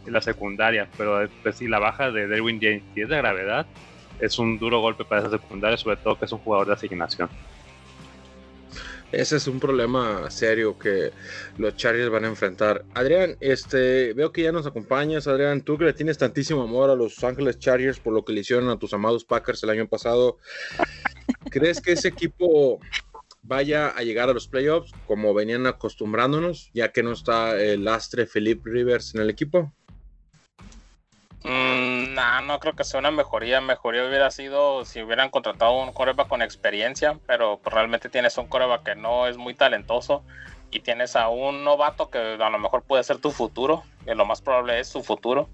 la 0.06 0.20
secundaria, 0.20 0.88
pero 0.96 1.28
pues, 1.42 1.56
si 1.56 1.68
la 1.68 1.78
baja 1.78 2.10
de 2.10 2.26
Derwin 2.26 2.60
James 2.60 2.82
si 2.94 3.02
es 3.02 3.08
de 3.08 3.16
gravedad, 3.16 3.66
es 4.20 4.38
un 4.38 4.58
duro 4.58 4.80
golpe 4.80 5.04
para 5.04 5.22
esa 5.22 5.30
secundaria, 5.30 5.76
sobre 5.76 5.96
todo 5.96 6.18
que 6.18 6.24
es 6.24 6.32
un 6.32 6.38
jugador 6.38 6.68
de 6.68 6.72
asignación. 6.74 7.28
Ese 9.12 9.36
es 9.36 9.46
un 9.46 9.60
problema 9.60 10.30
serio 10.30 10.78
que 10.78 11.12
los 11.58 11.76
Chargers 11.76 12.10
van 12.10 12.24
a 12.24 12.28
enfrentar. 12.28 12.84
Adrián, 12.92 13.36
este, 13.40 14.12
veo 14.14 14.32
que 14.32 14.42
ya 14.42 14.50
nos 14.50 14.66
acompañas. 14.66 15.28
Adrián, 15.28 15.62
tú 15.62 15.78
que 15.78 15.84
le 15.84 15.92
tienes 15.92 16.18
tantísimo 16.18 16.62
amor 16.62 16.90
a 16.90 16.96
los 16.96 17.22
Ángeles 17.22 17.58
Chargers 17.58 18.00
por 18.00 18.12
lo 18.12 18.24
que 18.24 18.32
le 18.32 18.40
hicieron 18.40 18.68
a 18.68 18.78
tus 18.78 18.92
amados 18.94 19.24
Packers 19.24 19.62
el 19.62 19.70
año 19.70 19.86
pasado, 19.86 20.38
¿crees 21.50 21.80
que 21.80 21.92
ese 21.92 22.08
equipo 22.08 22.80
vaya 23.46 23.88
a 23.88 24.02
llegar 24.02 24.28
a 24.28 24.32
los 24.32 24.48
playoffs 24.48 24.92
como 25.06 25.34
venían 25.34 25.66
acostumbrándonos, 25.66 26.70
ya 26.72 26.92
que 26.92 27.02
no 27.02 27.12
está 27.12 27.56
el 27.56 27.84
lastre 27.84 28.26
Philip 28.26 28.64
Rivers 28.64 29.14
en 29.14 29.22
el 29.22 29.30
equipo? 29.30 29.72
Mm, 31.44 32.14
no, 32.14 32.42
no 32.42 32.58
creo 32.58 32.74
que 32.74 32.82
sea 32.82 32.98
una 32.98 33.12
mejoría. 33.12 33.60
Mejoría 33.60 34.06
hubiera 34.06 34.30
sido 34.30 34.84
si 34.84 35.00
hubieran 35.02 35.30
contratado 35.30 35.80
un 35.80 35.92
coreback 35.92 36.28
con 36.28 36.42
experiencia, 36.42 37.18
pero 37.26 37.58
pues, 37.62 37.72
realmente 37.72 38.08
tienes 38.08 38.36
un 38.36 38.48
coreback 38.48 38.82
que 38.82 38.94
no 38.96 39.28
es 39.28 39.36
muy 39.36 39.54
talentoso 39.54 40.24
y 40.72 40.80
tienes 40.80 41.14
a 41.14 41.28
un 41.28 41.62
novato 41.62 42.10
que 42.10 42.18
a 42.18 42.50
lo 42.50 42.58
mejor 42.58 42.82
puede 42.82 43.04
ser 43.04 43.18
tu 43.18 43.30
futuro, 43.30 43.84
que 44.04 44.16
lo 44.16 44.24
más 44.24 44.42
probable 44.42 44.80
es 44.80 44.88
su 44.88 45.04
futuro, 45.04 45.48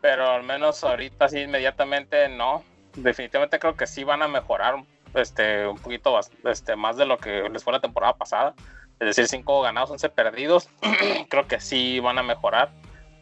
pero 0.00 0.28
al 0.28 0.42
menos 0.42 0.82
ahorita 0.82 1.28
sí 1.28 1.40
inmediatamente 1.40 2.28
no. 2.28 2.64
Definitivamente 2.96 3.58
creo 3.58 3.76
que 3.76 3.86
sí 3.86 4.04
van 4.04 4.22
a 4.22 4.28
mejorar 4.28 4.82
este, 5.14 5.66
un 5.66 5.78
poquito 5.78 6.18
este, 6.44 6.76
más 6.76 6.96
de 6.96 7.06
lo 7.06 7.18
que 7.18 7.48
les 7.48 7.64
fue 7.64 7.72
la 7.72 7.80
temporada 7.80 8.14
pasada. 8.14 8.54
Es 8.98 9.08
decir, 9.08 9.28
5 9.28 9.62
ganados, 9.62 9.90
11 9.90 10.08
perdidos. 10.10 10.68
creo 11.28 11.46
que 11.46 11.60
sí 11.60 12.00
van 12.00 12.18
a 12.18 12.22
mejorar. 12.22 12.70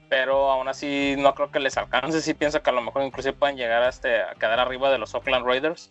Pero 0.08 0.50
aún 0.50 0.68
así 0.68 1.16
no 1.18 1.34
creo 1.34 1.50
que 1.50 1.60
les 1.60 1.76
alcance. 1.76 2.20
Sí 2.20 2.34
pienso 2.34 2.62
que 2.62 2.70
a 2.70 2.72
lo 2.72 2.82
mejor 2.82 3.02
inclusive 3.02 3.32
pueden 3.32 3.56
llegar 3.56 3.82
a, 3.82 3.88
este, 3.88 4.22
a 4.22 4.34
quedar 4.34 4.60
arriba 4.60 4.90
de 4.90 4.98
los 4.98 5.14
Oakland 5.14 5.46
Raiders. 5.46 5.90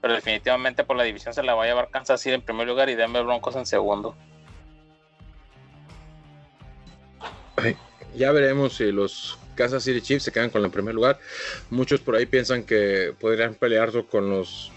Pero 0.00 0.14
definitivamente 0.14 0.84
por 0.84 0.96
la 0.96 1.04
división 1.04 1.32
se 1.32 1.42
la 1.42 1.54
va 1.54 1.64
a 1.64 1.66
llevar 1.66 1.88
Kansas 1.90 2.20
City 2.20 2.34
en 2.34 2.42
primer 2.42 2.66
lugar 2.66 2.90
y 2.90 2.96
Denver 2.96 3.24
Broncos 3.24 3.56
en 3.56 3.66
segundo. 3.66 4.16
Ya 8.14 8.32
veremos 8.32 8.76
si 8.76 8.90
los 8.90 9.38
Kansas 9.54 9.84
City 9.84 10.00
Chiefs 10.00 10.24
se 10.24 10.32
quedan 10.32 10.50
con 10.50 10.64
el 10.64 10.70
primer 10.70 10.94
lugar. 10.94 11.18
Muchos 11.70 12.00
por 12.00 12.16
ahí 12.16 12.26
piensan 12.26 12.64
que 12.64 13.14
podrían 13.18 13.54
pelear 13.54 13.90
con 14.06 14.28
los 14.28 14.72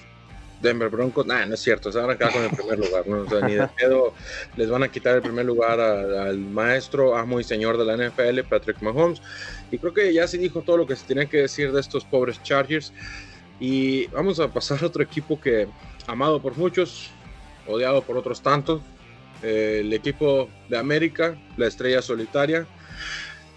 Denver 0.62 0.90
Broncos, 0.90 1.26
nah, 1.26 1.46
no 1.46 1.56
es 1.56 1.62
cierto, 1.62 1.92
se 1.92 2.00
van 2.00 2.12
a 2.12 2.18
quedar 2.18 2.34
con 2.34 2.44
el 2.44 2.50
primer 2.50 2.80
lugar, 2.80 3.08
¿no? 3.08 3.24
ni 3.48 3.56
de 3.56 3.68
pedo 3.78 4.14
les 4.56 4.70
van 4.70 4.84
a 4.84 4.88
quitar 4.88 5.16
el 5.16 5.22
primer 5.22 5.46
lugar 5.46 5.80
al 5.80 6.38
maestro, 6.38 7.16
amo 7.16 7.40
y 7.40 7.44
señor 7.44 7.78
de 7.78 7.86
la 7.86 7.98
NFL, 7.98 8.42
Patrick 8.50 8.82
Mahomes. 8.82 9.22
Y 9.72 9.78
creo 9.78 9.94
que 9.94 10.14
ya 10.14 10.28
se 10.28 10.38
dijo 10.38 10.62
todo 10.62 10.78
lo 10.78 10.88
que 10.88 10.96
se 10.96 11.06
tiene 11.06 11.28
que 11.28 11.38
decir 11.38 11.72
de 11.72 11.82
estos 11.82 12.06
pobres 12.06 12.42
Chargers. 12.44 12.94
Y 13.60 14.08
vamos 14.08 14.40
a 14.40 14.50
pasar 14.50 14.84
a 14.84 14.88
otro 14.88 15.04
equipo 15.04 15.40
que, 15.40 15.68
amado 16.08 16.42
por 16.42 16.58
muchos, 16.58 17.10
odiado 17.68 18.02
por 18.02 18.18
otros 18.18 18.42
tantos, 18.42 18.82
eh, 19.44 19.80
el 19.82 19.94
equipo 19.94 20.50
de 20.70 20.78
América, 20.78 21.38
la 21.58 21.68
estrella 21.68 22.02
solitaria, 22.02 22.66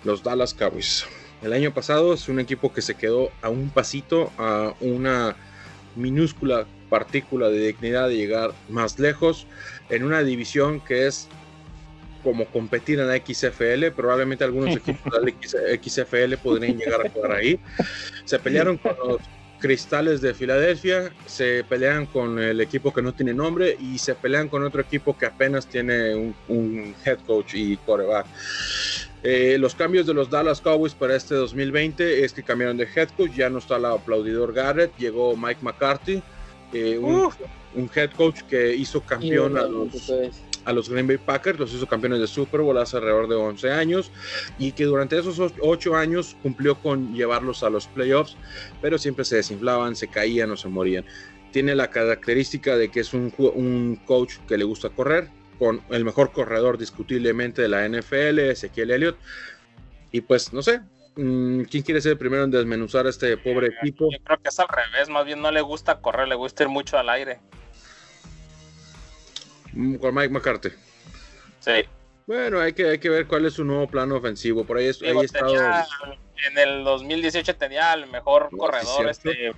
los 0.05 0.23
Dallas 0.23 0.55
Cowboys. 0.55 1.07
El 1.43 1.53
año 1.53 1.73
pasado 1.73 2.15
es 2.15 2.29
un 2.29 2.41
equipo 2.41 2.73
que 2.73 2.83
se 2.83 2.95
quedó 2.95 3.31
a 3.43 3.49
un 3.49 3.71
pasito, 3.71 4.33
a 4.39 4.75
una 4.81 5.37
minúscula 5.95 6.67
partícula 6.89 7.49
de 7.49 7.69
dignidad 7.69 8.09
de 8.09 8.17
llegar 8.17 8.53
más 8.69 8.99
lejos 8.99 9.47
en 9.91 10.05
una 10.05 10.23
división 10.23 10.81
que 10.81 11.07
es 11.07 11.29
como 12.23 12.47
competir 12.47 13.01
en 13.01 13.09
la 13.09 13.17
XFL. 13.17 13.91
Probablemente 13.95 14.45
algunos 14.45 14.77
equipos 14.77 15.13
de 15.13 15.33
la 15.33 15.83
XFL 15.83 16.35
podrían 16.43 16.77
llegar 16.77 17.07
a 17.07 17.11
jugar 17.11 17.33
ahí. 17.33 17.59
Se 18.25 18.39
pelearon 18.39 18.77
con 18.77 18.97
los 18.99 19.21
Cristales 19.59 20.21
de 20.21 20.35
Filadelfia, 20.35 21.11
se 21.27 21.65
pelean 21.65 22.07
con 22.07 22.39
el 22.39 22.61
equipo 22.61 22.95
que 22.95 23.03
no 23.03 23.13
tiene 23.13 23.35
nombre 23.35 23.77
y 23.81 23.99
se 23.99 24.15
pelean 24.15 24.49
con 24.49 24.63
otro 24.63 24.81
equipo 24.81 25.19
que 25.19 25.27
apenas 25.27 25.67
tiene 25.67 26.15
un, 26.47 26.95
head 27.05 27.19
coach 27.27 27.55
y 27.55 27.77
quarterback. 27.79 28.27
Eh, 29.25 29.57
los 29.59 29.75
cambios 29.75 30.07
de 30.07 30.15
los 30.15 30.31
Dallas 30.31 30.61
Cowboys 30.61 30.95
para 30.95 31.17
este 31.17 31.35
2020 31.35 32.25
es 32.25 32.33
que 32.33 32.45
cambiaron 32.45 32.77
de 32.77 32.87
head 32.95 33.09
coach, 33.17 33.33
ya 33.33 33.51
no 33.51 33.59
está 33.59 33.77
el 33.77 33.87
aplaudidor 33.87 34.53
Garrett, 34.53 34.97
llegó 34.97 35.37
Mike 35.37 35.61
McCarthy, 35.63 36.23
eh, 36.73 36.99
un, 36.99 37.91
head 37.95 38.11
coach 38.13 38.43
que 38.43 38.75
hizo 38.75 39.01
campeón 39.01 39.57
a 39.57 39.63
los, 39.63 40.13
a 40.65 40.73
los 40.73 40.89
Green 40.89 41.07
Bay 41.07 41.19
Packers, 41.19 41.59
los 41.59 41.73
hizo 41.73 41.87
campeones 41.87 42.21
de 42.21 42.27
Super 42.27 42.61
Bowl 42.61 42.77
hace 42.79 42.97
alrededor 42.97 43.29
de 43.29 43.37
11 43.37 43.71
años 43.71 44.11
y 44.59 44.73
que 44.73 44.85
durante 44.85 45.19
esos 45.19 45.41
8 45.61 45.97
años 45.97 46.37
cumplió 46.43 46.77
con 46.77 47.15
llevarlos 47.15 47.63
a 47.63 47.71
los 47.71 47.87
playoffs, 47.87 48.37
pero 48.83 48.99
siempre 48.99 49.25
se 49.25 49.37
desinflaban, 49.37 49.97
se 49.97 50.09
caían 50.09 50.51
o 50.51 50.57
se 50.57 50.69
morían. 50.69 51.05
Tiene 51.53 51.75
la 51.75 51.89
característica 51.89 52.77
de 52.77 52.91
que 52.91 53.01
es 53.01 53.15
un, 53.15 53.33
un 53.39 54.01
coach 54.05 54.37
que 54.47 54.59
le 54.59 54.65
gusta 54.65 54.91
correr, 54.91 55.31
con 55.59 55.81
el 55.91 56.05
mejor 56.05 56.33
corredor 56.33 56.79
discutiblemente 56.79 57.63
de 57.63 57.69
la 57.69 57.89
NFL, 57.89 58.39
Ezequiel 58.39 58.91
Elliott. 58.91 59.17
Y 60.13 60.21
pues 60.21 60.53
no 60.53 60.63
sé, 60.63 60.81
¿quién 61.19 61.83
quiere 61.83 62.01
ser 62.01 62.13
el 62.13 62.19
primero 62.19 62.45
en 62.45 62.51
desmenuzar 62.51 63.07
a 63.07 63.11
este 63.11 63.37
pobre 63.37 63.69
equipo? 63.69 64.09
Yo 64.13 64.19
creo 64.23 64.39
que 64.39 64.49
es 64.51 64.61
al 64.61 64.69
revés, 64.69 65.09
más 65.09 65.25
bien 65.25 65.43
no 65.43 65.51
le 65.51 65.61
gusta 65.61 66.01
correr, 66.01 66.29
le 66.29 66.37
gusta 66.37 66.63
ir 66.63 66.69
mucho 66.69 66.97
al 66.97 67.09
aire. 67.09 67.41
Mm, 69.73 69.97
con 69.97 70.15
Mike 70.15 70.29
McCarthy. 70.29 70.71
Sí. 71.59 71.85
Bueno, 72.27 72.61
hay 72.61 72.73
que, 72.73 72.89
hay 72.89 72.99
que 72.99 73.09
ver 73.09 73.27
cuál 73.27 73.47
es 73.47 73.55
su 73.55 73.65
nuevo 73.65 73.89
plano 73.89 74.17
ofensivo. 74.17 74.65
Por 74.65 74.77
ahí, 74.77 74.87
es, 74.87 75.03
ahí 75.03 75.17
estado... 75.19 75.55
En 76.47 76.57
el 76.57 76.85
2018 76.85 77.57
tenía 77.57 77.95
el 77.95 78.07
mejor 78.07 78.51
corredor 78.57 79.09
este, 79.09 79.53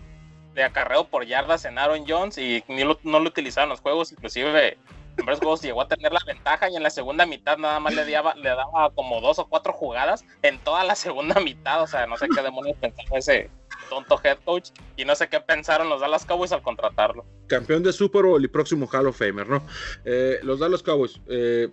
de 0.55 0.63
acarreo 0.63 1.09
por 1.09 1.27
yardas 1.27 1.67
en 1.67 1.79
Aaron 1.79 2.05
Jones 2.09 2.39
y 2.39 2.65
ni 2.69 2.85
lo, 2.85 2.99
no 3.03 3.19
lo 3.19 3.29
utilizaron 3.29 3.69
los 3.69 3.81
juegos. 3.81 4.13
Inclusive 4.13 4.79
varios 5.17 5.39
juegos 5.39 5.63
llegó 5.63 5.83
a 5.83 5.89
tener 5.89 6.13
la 6.13 6.21
ventaja 6.27 6.71
y 6.71 6.77
en 6.77 6.83
la 6.83 6.91
segunda 6.91 7.27
mitad 7.27 7.59
nada 7.59 7.81
más 7.81 7.95
le 7.95 8.11
daba, 8.11 8.35
le 8.35 8.49
daba 8.49 8.91
como 8.95 9.21
dos 9.21 9.39
o 9.39 9.47
cuatro 9.47 9.73
jugadas 9.73 10.25
en 10.43 10.59
toda 10.59 10.85
la 10.85 10.95
segunda 10.95 11.41
mitad. 11.41 11.83
O 11.83 11.87
sea, 11.87 12.07
no 12.07 12.17
sé 12.17 12.29
qué 12.35 12.43
demonios 12.43 12.77
pensaba 12.81 13.19
ese, 13.19 13.51
tonto 13.89 14.19
head 14.23 14.39
coach 14.45 14.71
y 14.97 15.05
no 15.05 15.15
sé 15.15 15.29
qué 15.29 15.41
pensaron 15.41 15.89
los 15.89 16.01
Dallas 16.01 16.25
Cowboys 16.25 16.53
al 16.53 16.63
contratarlo. 16.63 17.25
Campeón 17.49 17.83
de 17.83 17.93
Super 17.93 18.25
Bowl 18.25 18.43
y 18.43 18.49
próximo 18.49 18.89
Hall 18.91 19.07
of 19.07 19.19
Famer, 19.19 19.49
¿no? 19.49 19.63
Eh, 20.05 20.39
los 20.43 20.61
Dallas 20.61 20.83
Cowboys, 20.83 21.21
eh, 21.29 21.69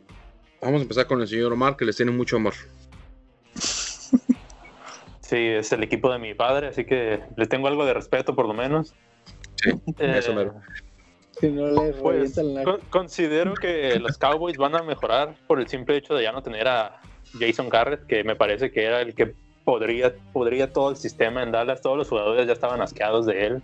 vamos 0.61 0.79
a 0.79 0.81
empezar 0.83 1.07
con 1.07 1.21
el 1.21 1.27
señor 1.27 1.53
Omar, 1.53 1.77
que 1.77 1.85
les 1.85 1.95
tiene 1.95 2.11
mucho 2.11 2.35
amor. 2.35 2.53
Sí, 5.21 5.35
es 5.35 5.71
el 5.73 5.83
equipo 5.83 6.11
de 6.11 6.19
mi 6.19 6.33
padre, 6.33 6.67
así 6.67 6.85
que 6.85 7.21
le 7.35 7.47
tengo 7.47 7.67
algo 7.67 7.85
de 7.85 7.93
respeto 7.93 8.33
por 8.33 8.47
lo 8.47 8.53
menos. 8.53 8.93
Sí, 9.61 9.71
eso 9.97 10.33
mero. 10.33 10.55
Si 11.41 11.49
no 11.49 11.67
le 11.67 11.93
pues, 11.93 12.35
considero 12.89 13.53
que 13.53 13.99
los 13.99 14.17
Cowboys 14.17 14.57
van 14.57 14.75
a 14.75 14.81
mejorar 14.81 15.35
por 15.45 15.59
el 15.59 15.67
simple 15.67 15.97
hecho 15.97 16.15
de 16.15 16.23
ya 16.23 16.31
no 16.31 16.41
tener 16.41 16.67
a 16.67 16.99
Jason 17.39 17.69
Garrett, 17.69 18.07
que 18.07 18.23
me 18.23 18.35
parece 18.35 18.71
que 18.71 18.85
era 18.85 19.01
el 19.01 19.13
que 19.13 19.35
podría, 19.63 20.15
podría 20.33 20.71
todo 20.71 20.89
el 20.89 20.95
sistema 20.95 21.43
en 21.43 21.51
Dallas, 21.51 21.81
todos 21.81 21.97
los 21.97 22.09
jugadores 22.09 22.47
ya 22.47 22.53
estaban 22.53 22.81
asqueados 22.81 23.25
de 23.25 23.45
él, 23.45 23.61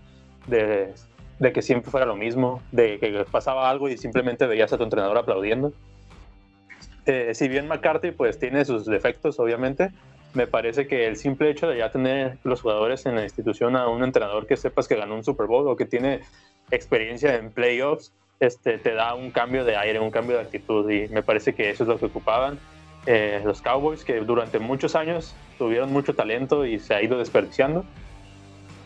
de, 0.47 0.93
de 1.39 1.53
que 1.53 1.61
siempre 1.61 1.89
fuera 1.89 2.05
lo 2.05 2.15
mismo, 2.15 2.61
de 2.71 2.99
que 2.99 3.25
pasaba 3.31 3.69
algo 3.69 3.89
y 3.89 3.97
simplemente 3.97 4.45
veías 4.45 4.71
a 4.73 4.77
tu 4.77 4.83
entrenador 4.83 5.17
aplaudiendo. 5.17 5.73
Eh, 7.05 7.31
si 7.33 7.47
bien 7.47 7.67
McCarthy 7.67 8.11
pues 8.11 8.39
tiene 8.39 8.65
sus 8.65 8.85
defectos, 8.85 9.39
obviamente, 9.39 9.91
me 10.33 10.47
parece 10.47 10.87
que 10.87 11.07
el 11.07 11.15
simple 11.15 11.49
hecho 11.49 11.67
de 11.67 11.77
ya 11.77 11.91
tener 11.91 12.37
los 12.43 12.61
jugadores 12.61 13.05
en 13.05 13.15
la 13.15 13.23
institución 13.23 13.75
a 13.75 13.87
un 13.87 14.03
entrenador 14.03 14.47
que 14.47 14.57
sepas 14.57 14.87
que 14.87 14.95
ganó 14.95 15.15
un 15.15 15.23
Super 15.23 15.47
Bowl 15.47 15.67
o 15.67 15.75
que 15.75 15.85
tiene 15.85 16.21
experiencia 16.71 17.35
en 17.35 17.51
playoffs, 17.51 18.13
este, 18.39 18.77
te 18.77 18.93
da 18.93 19.13
un 19.13 19.31
cambio 19.31 19.63
de 19.63 19.77
aire, 19.77 19.99
un 19.99 20.11
cambio 20.11 20.37
de 20.37 20.43
actitud 20.43 20.89
y 20.89 21.07
me 21.09 21.23
parece 21.23 21.53
que 21.53 21.69
eso 21.69 21.83
es 21.83 21.89
lo 21.89 21.97
que 21.97 22.05
ocupaban. 22.05 22.59
Eh, 23.05 23.41
los 23.43 23.61
Cowboys 23.61 24.03
que 24.03 24.19
durante 24.21 24.59
muchos 24.59 24.95
años 24.95 25.35
tuvieron 25.57 25.91
mucho 25.91 26.13
talento 26.13 26.65
y 26.65 26.79
se 26.79 26.95
ha 26.95 27.01
ido 27.01 27.17
desperdiciando. 27.17 27.85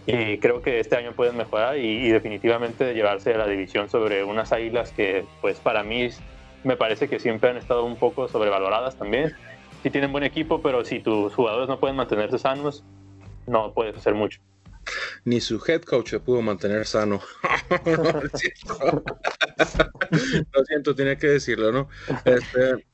Y 0.05 0.37
creo 0.37 0.61
que 0.61 0.79
este 0.79 0.95
año 0.95 1.11
pueden 1.11 1.35
mejorar 1.35 1.77
y, 1.77 2.09
definitivamente 2.09 2.93
llevarse 2.93 3.33
a 3.33 3.37
la 3.37 3.45
división 3.45 3.89
sobre 3.89 4.23
unas 4.23 4.53
águilas 4.53 4.91
que, 4.91 5.25
pues 5.41 5.59
para 5.59 5.83
mí, 5.83 6.09
me 6.63 6.77
parece 6.77 7.09
que 7.09 7.19
siempre 7.19 7.49
han 7.49 7.57
estado 7.57 7.83
un 7.83 7.97
poco 7.97 8.29
sobrevaloradas 8.29 8.95
también. 8.95 9.35
Sí 9.87 9.91
tienen 9.91 10.11
buen 10.11 10.25
equipo, 10.25 10.61
pero 10.61 10.83
si 10.83 10.99
tus 10.99 11.33
jugadores 11.33 11.69
no 11.69 11.79
pueden 11.79 11.95
mantenerse 11.95 12.37
sanos, 12.37 12.83
no 13.45 13.73
puedes 13.73 13.95
hacer 13.95 14.15
mucho. 14.15 14.41
Ni 15.23 15.39
su 15.39 15.63
head 15.65 15.83
coach 15.83 16.09
se 16.09 16.19
pudo 16.19 16.41
mantener 16.41 16.85
sano. 16.85 17.21
Lo 20.51 20.65
siento, 20.65 20.93
tenía 20.93 21.17
que 21.17 21.27
decirlo, 21.27 21.71
¿no? 21.71 21.87
Este, 22.25 22.85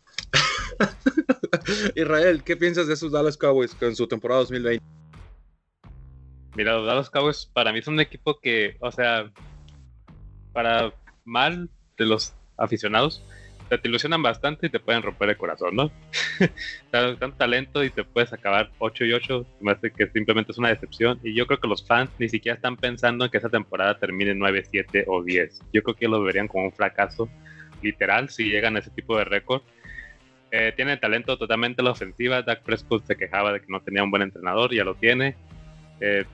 Israel, 1.95 2.43
¿qué 2.43 2.57
piensas 2.57 2.85
de 2.85 2.93
esos 2.93 3.11
Dallas 3.11 3.37
Cowboys 3.37 3.73
con 3.73 3.95
su 3.95 4.07
temporada 4.07 4.41
2020? 4.41 4.85
Mira, 6.55 6.73
los 6.73 6.85
Dallas 6.85 7.09
Cowboys 7.09 7.49
para 7.51 7.73
mí 7.73 7.81
son 7.81 7.95
un 7.95 8.01
equipo 8.01 8.39
que, 8.39 8.77
o 8.81 8.91
sea, 8.91 9.31
para 10.51 10.93
mal 11.25 11.71
de 11.97 12.05
los 12.05 12.35
aficionados, 12.55 13.23
te, 13.69 13.79
ilusionan 13.83 14.21
bastante 14.21 14.67
y 14.67 14.69
te 14.69 14.79
pueden 14.79 15.01
romper 15.01 15.29
el 15.29 15.37
corazón, 15.37 15.75
¿no? 15.75 15.91
Tan 16.91 17.37
talento 17.37 17.83
y 17.83 17.89
te 17.89 18.03
puedes 18.03 18.33
acabar 18.33 18.71
8 18.79 19.05
y 19.05 19.13
8, 19.13 19.45
me 19.61 19.71
hace 19.71 19.91
que 19.91 20.07
simplemente 20.07 20.51
es 20.51 20.57
una 20.57 20.69
decepción. 20.69 21.19
Y 21.23 21.35
yo 21.35 21.47
creo 21.47 21.59
que 21.59 21.67
los 21.67 21.85
fans 21.85 22.09
ni 22.19 22.29
siquiera 22.29 22.55
están 22.55 22.77
pensando 22.77 23.25
en 23.25 23.31
que 23.31 23.37
esa 23.37 23.49
temporada 23.49 23.97
termine 23.97 24.35
9, 24.35 24.65
7 24.69 25.05
o 25.07 25.23
10. 25.23 25.61
Yo 25.73 25.83
creo 25.83 25.95
que 25.95 26.07
lo 26.07 26.21
verían 26.21 26.47
como 26.47 26.65
un 26.65 26.71
fracaso 26.71 27.29
literal 27.81 28.29
si 28.29 28.49
llegan 28.49 28.75
a 28.75 28.79
ese 28.79 28.89
tipo 28.91 29.17
de 29.17 29.25
récord. 29.25 29.61
Eh, 30.51 30.71
tiene 30.75 30.97
talento 30.97 31.37
totalmente 31.37 31.81
la 31.81 31.91
ofensiva. 31.91 32.41
Dak 32.41 32.61
Prescott 32.61 33.05
se 33.05 33.15
quejaba 33.15 33.51
de 33.53 33.59
que 33.59 33.67
no 33.69 33.81
tenía 33.81 34.03
un 34.03 34.11
buen 34.11 34.21
entrenador, 34.21 34.73
ya 34.73 34.83
lo 34.83 34.95
tiene. 34.95 35.35
Eh, 35.99 36.25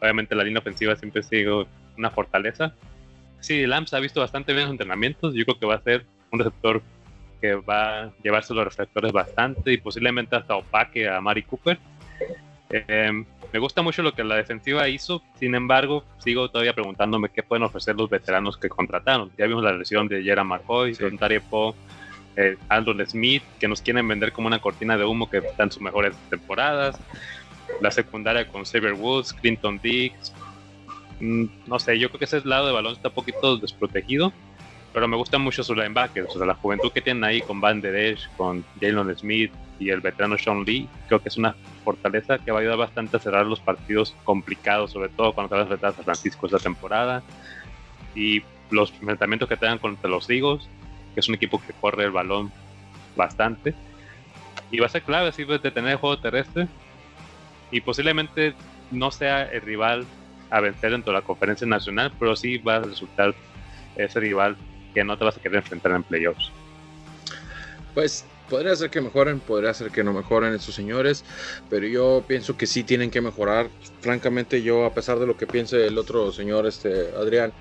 obviamente 0.00 0.34
la 0.34 0.44
línea 0.44 0.60
ofensiva 0.60 0.94
siempre 0.96 1.22
sido 1.22 1.66
una 1.96 2.10
fortaleza. 2.10 2.74
Sí, 3.40 3.66
Lambs 3.66 3.92
ha 3.94 4.00
visto 4.00 4.20
bastante 4.20 4.52
bien 4.52 4.64
los 4.64 4.72
entrenamientos. 4.72 5.34
Yo 5.34 5.44
creo 5.44 5.58
que 5.58 5.66
va 5.66 5.74
a 5.74 5.82
ser 5.82 6.06
un 6.34 6.40
receptor 6.40 6.82
que 7.40 7.54
va 7.54 8.02
a 8.02 8.12
llevarse 8.22 8.54
los 8.54 8.64
receptores 8.64 9.12
bastante 9.12 9.72
y 9.72 9.78
posiblemente 9.78 10.36
hasta 10.36 10.56
opaque 10.56 11.08
a 11.08 11.20
Mari 11.20 11.42
Cooper. 11.42 11.78
Eh, 12.70 13.24
me 13.52 13.58
gusta 13.60 13.82
mucho 13.82 14.02
lo 14.02 14.12
que 14.12 14.24
la 14.24 14.34
defensiva 14.34 14.88
hizo, 14.88 15.22
sin 15.38 15.54
embargo, 15.54 16.04
sigo 16.18 16.48
todavía 16.48 16.72
preguntándome 16.72 17.28
qué 17.28 17.42
pueden 17.42 17.62
ofrecer 17.62 17.94
los 17.94 18.10
veteranos 18.10 18.56
que 18.56 18.68
contrataron. 18.68 19.30
Ya 19.38 19.46
vimos 19.46 19.62
la 19.62 19.72
lesión 19.72 20.08
de 20.08 20.22
Jera 20.22 20.42
Marcoy, 20.42 20.94
sí. 20.94 21.04
Don 21.04 21.18
Poe, 21.48 21.74
eh, 22.36 22.56
Aldon 22.68 23.06
Smith, 23.06 23.44
que 23.60 23.68
nos 23.68 23.80
quieren 23.80 24.08
vender 24.08 24.32
como 24.32 24.48
una 24.48 24.60
cortina 24.60 24.96
de 24.96 25.04
humo 25.04 25.30
que 25.30 25.38
están 25.38 25.70
sus 25.70 25.80
mejores 25.80 26.16
temporadas. 26.30 26.98
La 27.80 27.92
secundaria 27.92 28.48
con 28.48 28.64
Xavier 28.64 28.94
Woods, 28.94 29.32
Clinton 29.34 29.78
Dix. 29.80 30.32
Mm, 31.20 31.44
no 31.66 31.78
sé, 31.78 31.96
yo 31.98 32.08
creo 32.08 32.18
que 32.18 32.24
ese 32.24 32.40
lado 32.44 32.66
de 32.66 32.72
balón 32.72 32.94
está 32.94 33.08
un 33.08 33.14
poquito 33.14 33.56
desprotegido, 33.56 34.32
pero 34.94 35.08
me 35.08 35.16
gusta 35.16 35.38
mucho 35.38 35.64
su 35.64 35.74
linebackers. 35.74 36.36
O 36.36 36.38
sea, 36.38 36.46
la 36.46 36.54
juventud 36.54 36.92
que 36.92 37.02
tienen 37.02 37.24
ahí 37.24 37.42
con 37.42 37.60
Van 37.60 37.80
Der 37.80 37.96
Esch, 37.96 38.28
con 38.36 38.64
Jalen 38.80 39.14
Smith 39.18 39.52
y 39.80 39.90
el 39.90 40.00
veterano 40.00 40.38
Sean 40.38 40.64
Lee, 40.64 40.88
creo 41.08 41.20
que 41.20 41.28
es 41.28 41.36
una 41.36 41.56
fortaleza 41.84 42.38
que 42.38 42.52
va 42.52 42.58
a 42.58 42.60
ayudar 42.60 42.78
bastante 42.78 43.16
a 43.16 43.20
cerrar 43.20 43.44
los 43.44 43.58
partidos 43.58 44.14
complicados, 44.22 44.92
sobre 44.92 45.08
todo 45.08 45.32
cuando 45.32 45.48
te 45.48 45.54
vas 45.56 45.62
a 45.62 45.64
enfrentar 45.64 45.90
a 45.90 45.94
San 45.94 46.04
Francisco 46.04 46.46
esta 46.46 46.60
temporada. 46.60 47.24
Y 48.14 48.44
los 48.70 48.92
enfrentamientos 48.92 49.48
que 49.48 49.56
tengan 49.56 49.78
contra 49.78 50.08
los 50.08 50.30
Eagles, 50.30 50.68
que 51.12 51.20
es 51.20 51.28
un 51.28 51.34
equipo 51.34 51.60
que 51.60 51.72
corre 51.72 52.04
el 52.04 52.12
balón 52.12 52.52
bastante. 53.16 53.74
Y 54.70 54.78
va 54.78 54.86
a 54.86 54.90
ser 54.90 55.02
clave 55.02 55.28
así 55.28 55.42
de 55.44 55.58
tener 55.58 55.90
el 55.90 55.96
juego 55.96 56.20
terrestre. 56.20 56.68
Y 57.72 57.80
posiblemente 57.80 58.54
no 58.92 59.10
sea 59.10 59.42
el 59.42 59.60
rival 59.60 60.06
a 60.50 60.60
vencer 60.60 60.92
dentro 60.92 61.12
de 61.12 61.18
la 61.18 61.26
conferencia 61.26 61.66
nacional, 61.66 62.12
pero 62.16 62.36
sí 62.36 62.58
va 62.58 62.76
a 62.76 62.80
resultar 62.80 63.34
ese 63.96 64.20
rival 64.20 64.56
que 64.94 65.04
no 65.04 65.18
te 65.18 65.24
vas 65.24 65.36
a 65.36 65.40
querer 65.40 65.58
enfrentar 65.58 65.92
en 65.92 66.02
playoffs. 66.04 66.50
Pues 67.94 68.24
podría 68.48 68.74
ser 68.76 68.90
que 68.90 69.00
mejoren, 69.00 69.40
podría 69.40 69.74
ser 69.74 69.90
que 69.90 70.04
no 70.04 70.12
mejoren 70.12 70.54
estos 70.54 70.74
señores, 70.74 71.24
pero 71.68 71.86
yo 71.86 72.24
pienso 72.26 72.56
que 72.56 72.66
sí 72.66 72.84
tienen 72.84 73.10
que 73.10 73.20
mejorar. 73.20 73.68
Francamente, 74.00 74.62
yo, 74.62 74.84
a 74.84 74.94
pesar 74.94 75.18
de 75.18 75.26
lo 75.26 75.36
que 75.36 75.46
piense 75.46 75.86
el 75.86 75.98
otro 75.98 76.32
señor, 76.32 76.66
este 76.66 77.10
Adrián, 77.16 77.52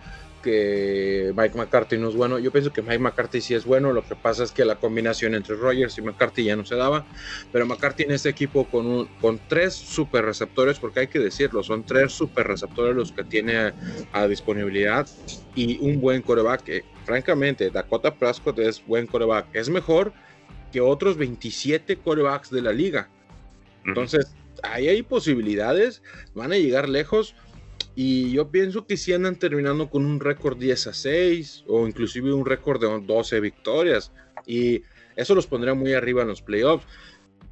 que 0.43 1.33
Mike 1.35 1.57
McCarthy 1.57 1.97
no 1.97 2.09
es 2.09 2.15
bueno. 2.15 2.37
Yo 2.37 2.51
pienso 2.51 2.71
que 2.71 2.83
Mike 2.83 2.99
McCarthy 2.99 3.41
sí 3.41 3.55
es 3.55 3.65
bueno. 3.65 3.93
Lo 3.93 4.05
que 4.05 4.15
pasa 4.15 4.43
es 4.43 4.51
que 4.51 4.65
la 4.65 4.75
combinación 4.75 5.33
entre 5.33 5.55
Rogers 5.55 5.97
y 5.97 6.01
McCarthy 6.01 6.43
ya 6.43 6.55
no 6.55 6.65
se 6.65 6.75
daba. 6.75 7.05
Pero 7.51 7.65
McCarthy 7.65 8.03
en 8.03 8.11
este 8.11 8.29
equipo 8.29 8.65
con, 8.65 8.85
un, 8.85 9.07
con 9.21 9.39
tres 9.47 9.73
super 9.73 10.25
receptores, 10.25 10.77
porque 10.77 10.99
hay 10.99 11.07
que 11.07 11.19
decirlo, 11.19 11.63
son 11.63 11.83
tres 11.83 12.11
super 12.11 12.45
receptores 12.45 12.95
los 12.95 13.11
que 13.11 13.23
tiene 13.23 13.73
a, 14.11 14.27
disponibilidad 14.27 15.07
y 15.55 15.79
un 15.79 16.01
buen 16.01 16.21
coreback. 16.21 16.83
Francamente, 17.05 17.69
Dakota 17.69 18.13
Prescott 18.15 18.59
es 18.59 18.85
buen 18.85 19.07
coreback. 19.07 19.47
Es 19.53 19.69
mejor 19.69 20.13
que 20.71 20.81
otros 20.81 21.17
27 21.17 21.97
corebacks 21.97 22.49
de 22.49 22.61
la 22.61 22.71
liga. 22.71 23.09
Entonces, 23.85 24.33
ahí 24.63 24.87
hay 24.87 25.03
posibilidades, 25.03 26.01
van 26.33 26.51
a 26.51 26.57
llegar 26.57 26.89
lejos. 26.89 27.35
Y 27.95 28.31
yo 28.31 28.49
pienso 28.49 28.87
que 28.87 28.97
si 28.97 29.13
andan 29.13 29.37
terminando 29.37 29.89
con 29.89 30.05
un 30.05 30.19
récord 30.19 30.57
10 30.57 30.87
a 30.87 30.93
6 30.93 31.65
o 31.67 31.87
inclusive 31.87 32.33
un 32.33 32.45
récord 32.45 32.81
de 32.81 33.05
12 33.05 33.39
victorias. 33.39 34.11
Y 34.47 34.81
eso 35.15 35.35
los 35.35 35.45
pondría 35.45 35.73
muy 35.73 35.93
arriba 35.93 36.23
en 36.23 36.29
los 36.29 36.41
playoffs. 36.41 36.87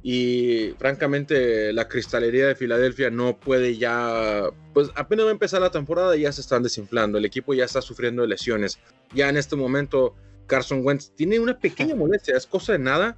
Y 0.02 0.74
francamente 0.78 1.72
la 1.72 1.86
cristalería 1.86 2.48
de 2.48 2.56
Filadelfia 2.56 3.10
no 3.10 3.38
puede 3.38 3.76
ya, 3.76 4.50
pues 4.74 4.90
apenas 4.96 5.26
va 5.26 5.28
a 5.28 5.32
empezar 5.32 5.60
la 5.60 5.70
temporada 5.70 6.16
y 6.16 6.22
ya 6.22 6.32
se 6.32 6.40
están 6.40 6.64
desinflando. 6.64 7.18
El 7.18 7.24
equipo 7.24 7.54
ya 7.54 7.64
está 7.64 7.80
sufriendo 7.80 8.26
lesiones. 8.26 8.80
Ya 9.14 9.28
en 9.28 9.36
este 9.36 9.54
momento 9.54 10.16
Carson 10.46 10.84
Wentz 10.84 11.12
tiene 11.14 11.38
una 11.38 11.58
pequeña 11.58 11.94
molestia, 11.94 12.36
es 12.36 12.46
cosa 12.46 12.72
de 12.72 12.80
nada, 12.80 13.16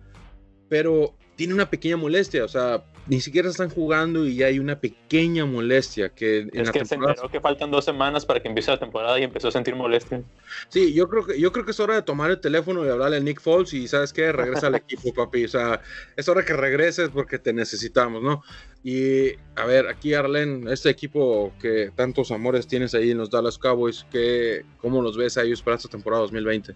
pero 0.68 1.16
tiene 1.36 1.54
una 1.54 1.70
pequeña 1.70 1.96
molestia. 1.96 2.44
O 2.44 2.48
sea, 2.48 2.84
ni 3.06 3.20
siquiera 3.20 3.50
están 3.50 3.68
jugando 3.68 4.26
y 4.26 4.36
ya 4.36 4.46
hay 4.46 4.58
una 4.58 4.80
pequeña 4.80 5.44
molestia 5.44 6.08
que 6.08 6.40
en 6.40 6.60
es 6.60 6.70
que 6.70 6.84
se 6.84 6.94
enteró 6.94 7.28
que 7.28 7.40
faltan 7.40 7.70
dos 7.70 7.84
semanas 7.84 8.24
para 8.24 8.40
que 8.40 8.48
empiece 8.48 8.70
la 8.70 8.78
temporada 8.78 9.18
y 9.20 9.24
empezó 9.24 9.48
a 9.48 9.50
sentir 9.50 9.76
molestia. 9.76 10.22
Sí, 10.68 10.94
yo 10.94 11.08
creo 11.08 11.26
que 11.26 11.38
yo 11.38 11.52
creo 11.52 11.64
que 11.64 11.72
es 11.72 11.80
hora 11.80 11.94
de 11.94 12.02
tomar 12.02 12.30
el 12.30 12.40
teléfono 12.40 12.84
y 12.84 12.88
hablarle 12.88 13.18
a 13.18 13.20
Nick 13.20 13.40
Foles 13.40 13.74
y 13.74 13.86
sabes 13.88 14.12
qué, 14.12 14.32
regresa 14.32 14.68
al 14.68 14.74
equipo, 14.76 15.12
papi, 15.12 15.44
o 15.44 15.48
sea, 15.48 15.82
es 16.16 16.28
hora 16.28 16.44
que 16.44 16.54
regreses 16.54 17.10
porque 17.10 17.38
te 17.38 17.52
necesitamos, 17.52 18.22
¿no? 18.22 18.42
Y 18.82 19.32
a 19.56 19.66
ver, 19.66 19.88
aquí 19.88 20.14
Arlen, 20.14 20.66
este 20.68 20.88
equipo 20.88 21.52
que 21.60 21.90
tantos 21.94 22.30
amores 22.30 22.66
tienes 22.66 22.94
ahí 22.94 23.10
en 23.10 23.18
los 23.18 23.30
Dallas 23.30 23.58
Cowboys, 23.58 24.06
¿qué, 24.10 24.64
¿cómo 24.78 25.02
los 25.02 25.16
ves 25.16 25.36
a 25.36 25.42
ellos 25.42 25.62
para 25.62 25.76
esta 25.76 25.88
temporada 25.88 26.22
2020? 26.22 26.74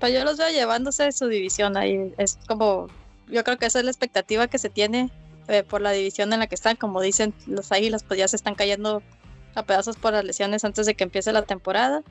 Pues 0.00 0.12
yo 0.12 0.24
los 0.24 0.36
veo 0.36 0.48
llevándose 0.50 1.12
su 1.12 1.28
división 1.28 1.76
ahí, 1.76 2.12
es 2.18 2.38
como 2.48 2.88
yo 3.28 3.44
creo 3.44 3.58
que 3.58 3.66
esa 3.66 3.78
es 3.78 3.84
la 3.84 3.90
expectativa 3.90 4.48
que 4.48 4.58
se 4.58 4.68
tiene 4.68 5.10
eh, 5.48 5.62
por 5.62 5.80
la 5.80 5.90
división 5.90 6.32
en 6.32 6.40
la 6.40 6.46
que 6.46 6.54
están. 6.54 6.76
Como 6.76 7.00
dicen 7.00 7.34
los 7.46 7.72
Águilas, 7.72 8.04
pues 8.04 8.18
ya 8.18 8.28
se 8.28 8.36
están 8.36 8.54
cayendo 8.54 9.02
a 9.54 9.64
pedazos 9.64 9.96
por 9.96 10.12
las 10.12 10.24
lesiones 10.24 10.64
antes 10.64 10.86
de 10.86 10.94
que 10.94 11.04
empiece 11.04 11.32
la 11.32 11.42
temporada. 11.42 12.02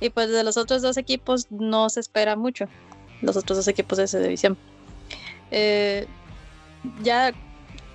Y 0.00 0.10
pues 0.10 0.30
de 0.30 0.44
los 0.44 0.56
otros 0.56 0.82
dos 0.82 0.96
equipos 0.96 1.50
no 1.50 1.90
se 1.90 2.00
espera 2.00 2.36
mucho, 2.36 2.66
los 3.20 3.36
otros 3.36 3.58
dos 3.58 3.68
equipos 3.68 3.98
de 3.98 4.04
esa 4.04 4.18
división. 4.18 4.56
Eh, 5.50 6.06
ya 7.02 7.32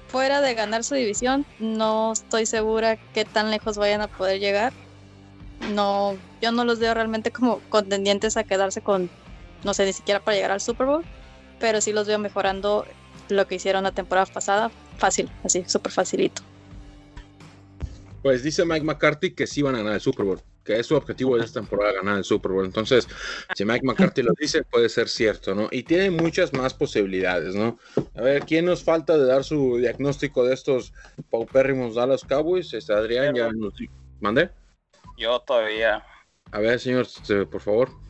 fuera 0.08 0.42
de 0.42 0.54
ganar 0.54 0.84
su 0.84 0.96
división, 0.96 1.46
no 1.60 2.12
estoy 2.12 2.46
segura 2.46 2.98
qué 3.14 3.26
tan 3.26 3.52
lejos 3.52 3.78
vayan 3.78 4.02
a 4.02 4.08
poder 4.08 4.40
llegar. 4.40 4.74
No, 5.74 6.18
yo 6.42 6.52
no 6.52 6.66
los 6.66 6.80
veo 6.80 6.94
realmente 6.94 7.32
como 7.32 7.60
contendientes 7.70 8.36
a 8.36 8.44
quedarse 8.44 8.82
con, 8.82 9.10
no 9.64 9.74
sé, 9.74 9.86
ni 9.86 9.94
siquiera 9.94 10.20
para 10.20 10.36
llegar 10.36 10.52
al 10.52 10.62
Super 10.62 10.88
Bowl 10.88 11.06
pero 11.64 11.80
sí 11.80 11.94
los 11.94 12.06
veo 12.06 12.20
mejorando 12.20 12.86
lo 13.30 13.48
que 13.48 13.56
hicieron 13.56 13.84
la 13.84 13.94
temporada 13.94 14.26
pasada, 14.26 14.70
fácil, 14.98 15.30
así, 15.46 15.64
súper 15.66 15.94
facilito. 15.94 16.42
Pues 18.22 18.44
dice 18.44 18.66
Mike 18.66 18.84
McCarthy 18.84 19.34
que 19.34 19.48
sí 19.48 19.62
van 19.62 19.76
a 19.76 19.78
ganar 19.78 19.94
el 19.94 20.02
Super 20.02 20.26
Bowl, 20.26 20.42
que 20.66 20.78
es 20.78 20.88
su 20.88 20.96
objetivo 20.98 21.38
de 21.38 21.46
esta 21.46 21.62
temporada 21.62 21.94
ganar 21.94 22.18
el 22.18 22.26
Super 22.26 22.52
Bowl. 22.52 22.66
Entonces, 22.66 23.08
si 23.56 23.64
Mike 23.64 23.86
McCarthy 23.86 24.24
lo 24.24 24.34
dice, 24.38 24.64
puede 24.64 24.90
ser 24.90 25.08
cierto, 25.08 25.56
¿no? 25.56 25.70
Y 25.72 25.84
tiene 25.84 26.12
muchas 26.12 26.52
más 26.52 26.74
posibilidades, 26.74 27.56
¿no? 27.56 27.80
A 28.14 28.22
ver, 28.22 28.44
¿quién 28.44 28.66
nos 28.66 28.84
falta 28.84 29.18
de 29.18 29.26
dar 29.26 29.46
su 29.46 29.78
diagnóstico 29.78 30.44
de 30.44 30.56
estos 30.56 30.92
paupérrimos 31.30 31.96
Dallas 31.96 32.26
Cowboys? 32.26 32.74
Este 32.74 32.92
Adrián 32.92 33.36
ya 33.36 33.50
nos 33.54 33.74
mandé. 34.20 34.50
Yo 35.18 35.40
todavía. 35.40 36.04
A 36.52 36.60
ver, 36.60 36.78
señor, 36.82 37.04
este, 37.04 37.46
por 37.46 37.62
favor. 37.62 38.04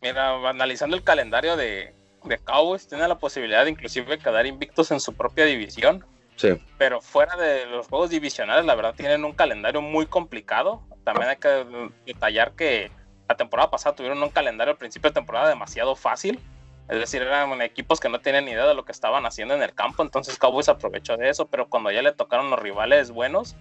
Mira, 0.00 0.48
analizando 0.48 0.96
el 0.96 1.02
calendario 1.02 1.56
de, 1.56 1.94
de 2.24 2.38
Cowboys, 2.38 2.86
tiene 2.86 3.08
la 3.08 3.18
posibilidad 3.18 3.64
de 3.64 3.70
inclusive 3.70 4.18
quedar 4.18 4.46
invictos 4.46 4.90
en 4.90 5.00
su 5.00 5.14
propia 5.14 5.44
división. 5.44 6.04
Sí. 6.36 6.50
Pero 6.78 7.00
fuera 7.00 7.36
de 7.36 7.66
los 7.66 7.88
juegos 7.88 8.10
divisionales, 8.10 8.64
la 8.64 8.76
verdad 8.76 8.94
tienen 8.94 9.24
un 9.24 9.32
calendario 9.32 9.82
muy 9.82 10.06
complicado. 10.06 10.82
También 11.04 11.30
hay 11.30 11.36
que 11.36 11.90
detallar 12.06 12.52
que 12.52 12.92
la 13.28 13.36
temporada 13.36 13.70
pasada 13.70 13.96
tuvieron 13.96 14.22
un 14.22 14.30
calendario 14.30 14.72
al 14.72 14.78
principio 14.78 15.10
de 15.10 15.14
temporada 15.14 15.48
demasiado 15.48 15.96
fácil. 15.96 16.40
Es 16.88 16.98
decir, 16.98 17.20
eran 17.20 17.60
equipos 17.60 18.00
que 18.00 18.08
no 18.08 18.20
tienen 18.20 18.46
ni 18.46 18.52
idea 18.52 18.66
de 18.66 18.74
lo 18.74 18.84
que 18.84 18.92
estaban 18.92 19.26
haciendo 19.26 19.54
en 19.54 19.62
el 19.62 19.74
campo. 19.74 20.02
Entonces 20.02 20.38
Cowboys 20.38 20.68
aprovechó 20.68 21.16
de 21.16 21.28
eso. 21.28 21.46
Pero 21.48 21.68
cuando 21.68 21.90
ya 21.90 22.02
le 22.02 22.12
tocaron 22.12 22.50
los 22.50 22.58
rivales 22.58 23.10
buenos, 23.10 23.56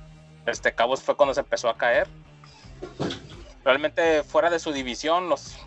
este 0.45 0.73
Cowboys 0.73 1.01
fue 1.01 1.17
cuando 1.17 1.33
se 1.33 1.41
empezó 1.41 1.67
a 1.67 1.77
caer. 1.77 2.07
Realmente 3.65 4.23
fuera 4.23 4.49
de 4.49 4.59
su 4.59 4.71
división, 4.71 5.27
los 5.27 5.57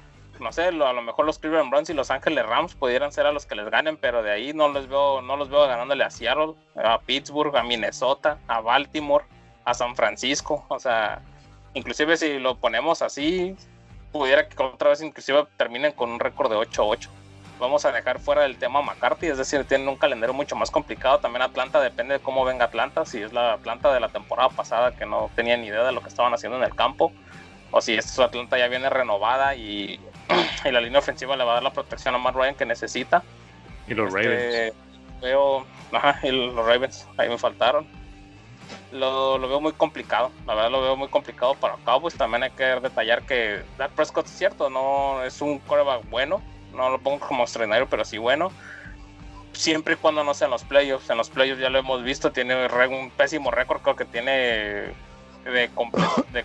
no 0.40 0.52
sé, 0.52 0.64
a 0.64 0.70
lo 0.72 1.02
mejor 1.02 1.26
los 1.26 1.38
Cleveland 1.38 1.70
Browns 1.70 1.90
y 1.90 1.94
los 1.94 2.10
Ángeles 2.10 2.46
Rams 2.46 2.74
pudieran 2.74 3.12
ser 3.12 3.26
a 3.26 3.32
los 3.32 3.46
que 3.46 3.54
les 3.54 3.68
ganen, 3.70 3.96
pero 3.96 4.22
de 4.22 4.30
ahí 4.30 4.52
no 4.52 4.68
los 4.68 4.88
veo, 4.88 5.22
no 5.22 5.36
los 5.36 5.48
veo 5.48 5.66
ganándole 5.66 6.04
a 6.04 6.10
Seattle, 6.10 6.54
a 6.76 6.98
Pittsburgh, 7.00 7.56
a 7.56 7.62
Minnesota, 7.62 8.38
a 8.48 8.60
Baltimore, 8.60 9.24
a 9.64 9.74
San 9.74 9.94
Francisco, 9.94 10.64
o 10.68 10.78
sea, 10.78 11.22
inclusive 11.74 12.16
si 12.16 12.38
lo 12.38 12.56
ponemos 12.56 13.02
así, 13.02 13.56
pudiera 14.12 14.48
que 14.48 14.62
otra 14.62 14.90
vez 14.90 15.02
inclusive 15.02 15.46
terminen 15.56 15.92
con 15.92 16.10
un 16.10 16.20
récord 16.20 16.50
de 16.50 16.56
8-8. 16.56 17.08
Vamos 17.58 17.84
a 17.84 17.92
dejar 17.92 18.18
fuera 18.20 18.46
el 18.46 18.56
tema 18.56 18.80
McCarthy, 18.80 19.26
es 19.26 19.36
decir, 19.36 19.64
tienen 19.64 19.86
un 19.86 19.96
calendario 19.96 20.32
mucho 20.32 20.56
más 20.56 20.70
complicado. 20.70 21.18
También 21.18 21.42
Atlanta 21.42 21.78
depende 21.78 22.14
de 22.14 22.20
cómo 22.20 22.42
venga 22.42 22.64
Atlanta, 22.64 23.04
si 23.04 23.20
es 23.22 23.34
la 23.34 23.52
Atlanta 23.52 23.92
de 23.92 24.00
la 24.00 24.08
temporada 24.08 24.48
pasada 24.48 24.96
que 24.96 25.04
no 25.04 25.30
tenía 25.36 25.58
ni 25.58 25.66
idea 25.66 25.84
de 25.84 25.92
lo 25.92 26.00
que 26.00 26.08
estaban 26.08 26.32
haciendo 26.32 26.56
en 26.56 26.64
el 26.64 26.74
campo, 26.74 27.12
o 27.70 27.82
si 27.82 27.94
esta 27.94 28.24
Atlanta 28.24 28.56
ya 28.56 28.68
viene 28.68 28.88
renovada 28.88 29.54
y 29.54 30.00
y 30.64 30.70
la 30.70 30.80
línea 30.80 30.98
ofensiva 30.98 31.36
le 31.36 31.44
va 31.44 31.52
a 31.52 31.54
dar 31.54 31.62
la 31.62 31.72
protección 31.72 32.14
a 32.14 32.18
Matt 32.18 32.34
Ryan 32.34 32.54
que 32.54 32.66
necesita. 32.66 33.22
Y 33.86 33.94
los 33.94 34.14
este, 34.14 34.28
Ravens. 34.28 34.74
Veo, 35.20 35.66
ajá, 35.92 36.18
y 36.26 36.30
los 36.30 36.66
Ravens, 36.66 37.06
ahí 37.16 37.28
me 37.28 37.38
faltaron. 37.38 37.86
Lo, 38.92 39.38
lo, 39.38 39.48
veo 39.48 39.60
muy 39.60 39.72
complicado, 39.72 40.30
la 40.46 40.54
verdad 40.54 40.70
lo 40.70 40.80
veo 40.80 40.96
muy 40.96 41.08
complicado 41.08 41.54
para 41.54 41.74
Cowboys. 41.84 42.14
También 42.14 42.44
hay 42.44 42.50
que 42.50 42.64
detallar 42.64 43.22
que 43.22 43.62
Dak 43.76 43.92
Prescott 43.92 44.26
es 44.26 44.32
cierto, 44.32 44.70
no 44.70 45.22
es 45.24 45.40
un 45.40 45.58
coreback 45.58 46.08
bueno, 46.08 46.40
no 46.72 46.90
lo 46.90 46.98
pongo 47.00 47.20
como 47.20 47.42
extraordinario, 47.42 47.88
pero 47.88 48.04
sí 48.04 48.18
bueno. 48.18 48.52
Siempre 49.52 49.94
y 49.94 49.96
cuando 49.96 50.22
no 50.22 50.34
sean 50.34 50.50
los 50.50 50.62
playoffs, 50.62 51.10
en 51.10 51.16
los 51.18 51.28
playoffs 51.28 51.60
ya 51.60 51.68
lo 51.68 51.80
hemos 51.80 52.02
visto, 52.04 52.30
tiene 52.30 52.66
un 52.86 53.10
pésimo 53.10 53.50
récord, 53.50 53.82
creo 53.82 53.96
que 53.96 54.04
tiene 54.04 54.30
de, 55.44 55.70
de 56.32 56.44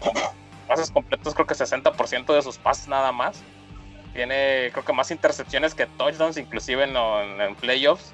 pases 0.68 0.90
completos, 0.92 1.34
creo 1.36 1.46
que 1.46 1.54
60% 1.54 2.34
de 2.34 2.42
sus 2.42 2.58
pases 2.58 2.88
nada 2.88 3.12
más. 3.12 3.42
Tiene, 4.16 4.70
creo 4.72 4.86
que 4.86 4.94
más 4.94 5.12
intercepciones 5.12 5.76
que 5.76 5.88
touchdowns, 5.88 6.38
inclusive 6.38 6.86
en, 6.86 7.56
playoffs. 7.56 8.14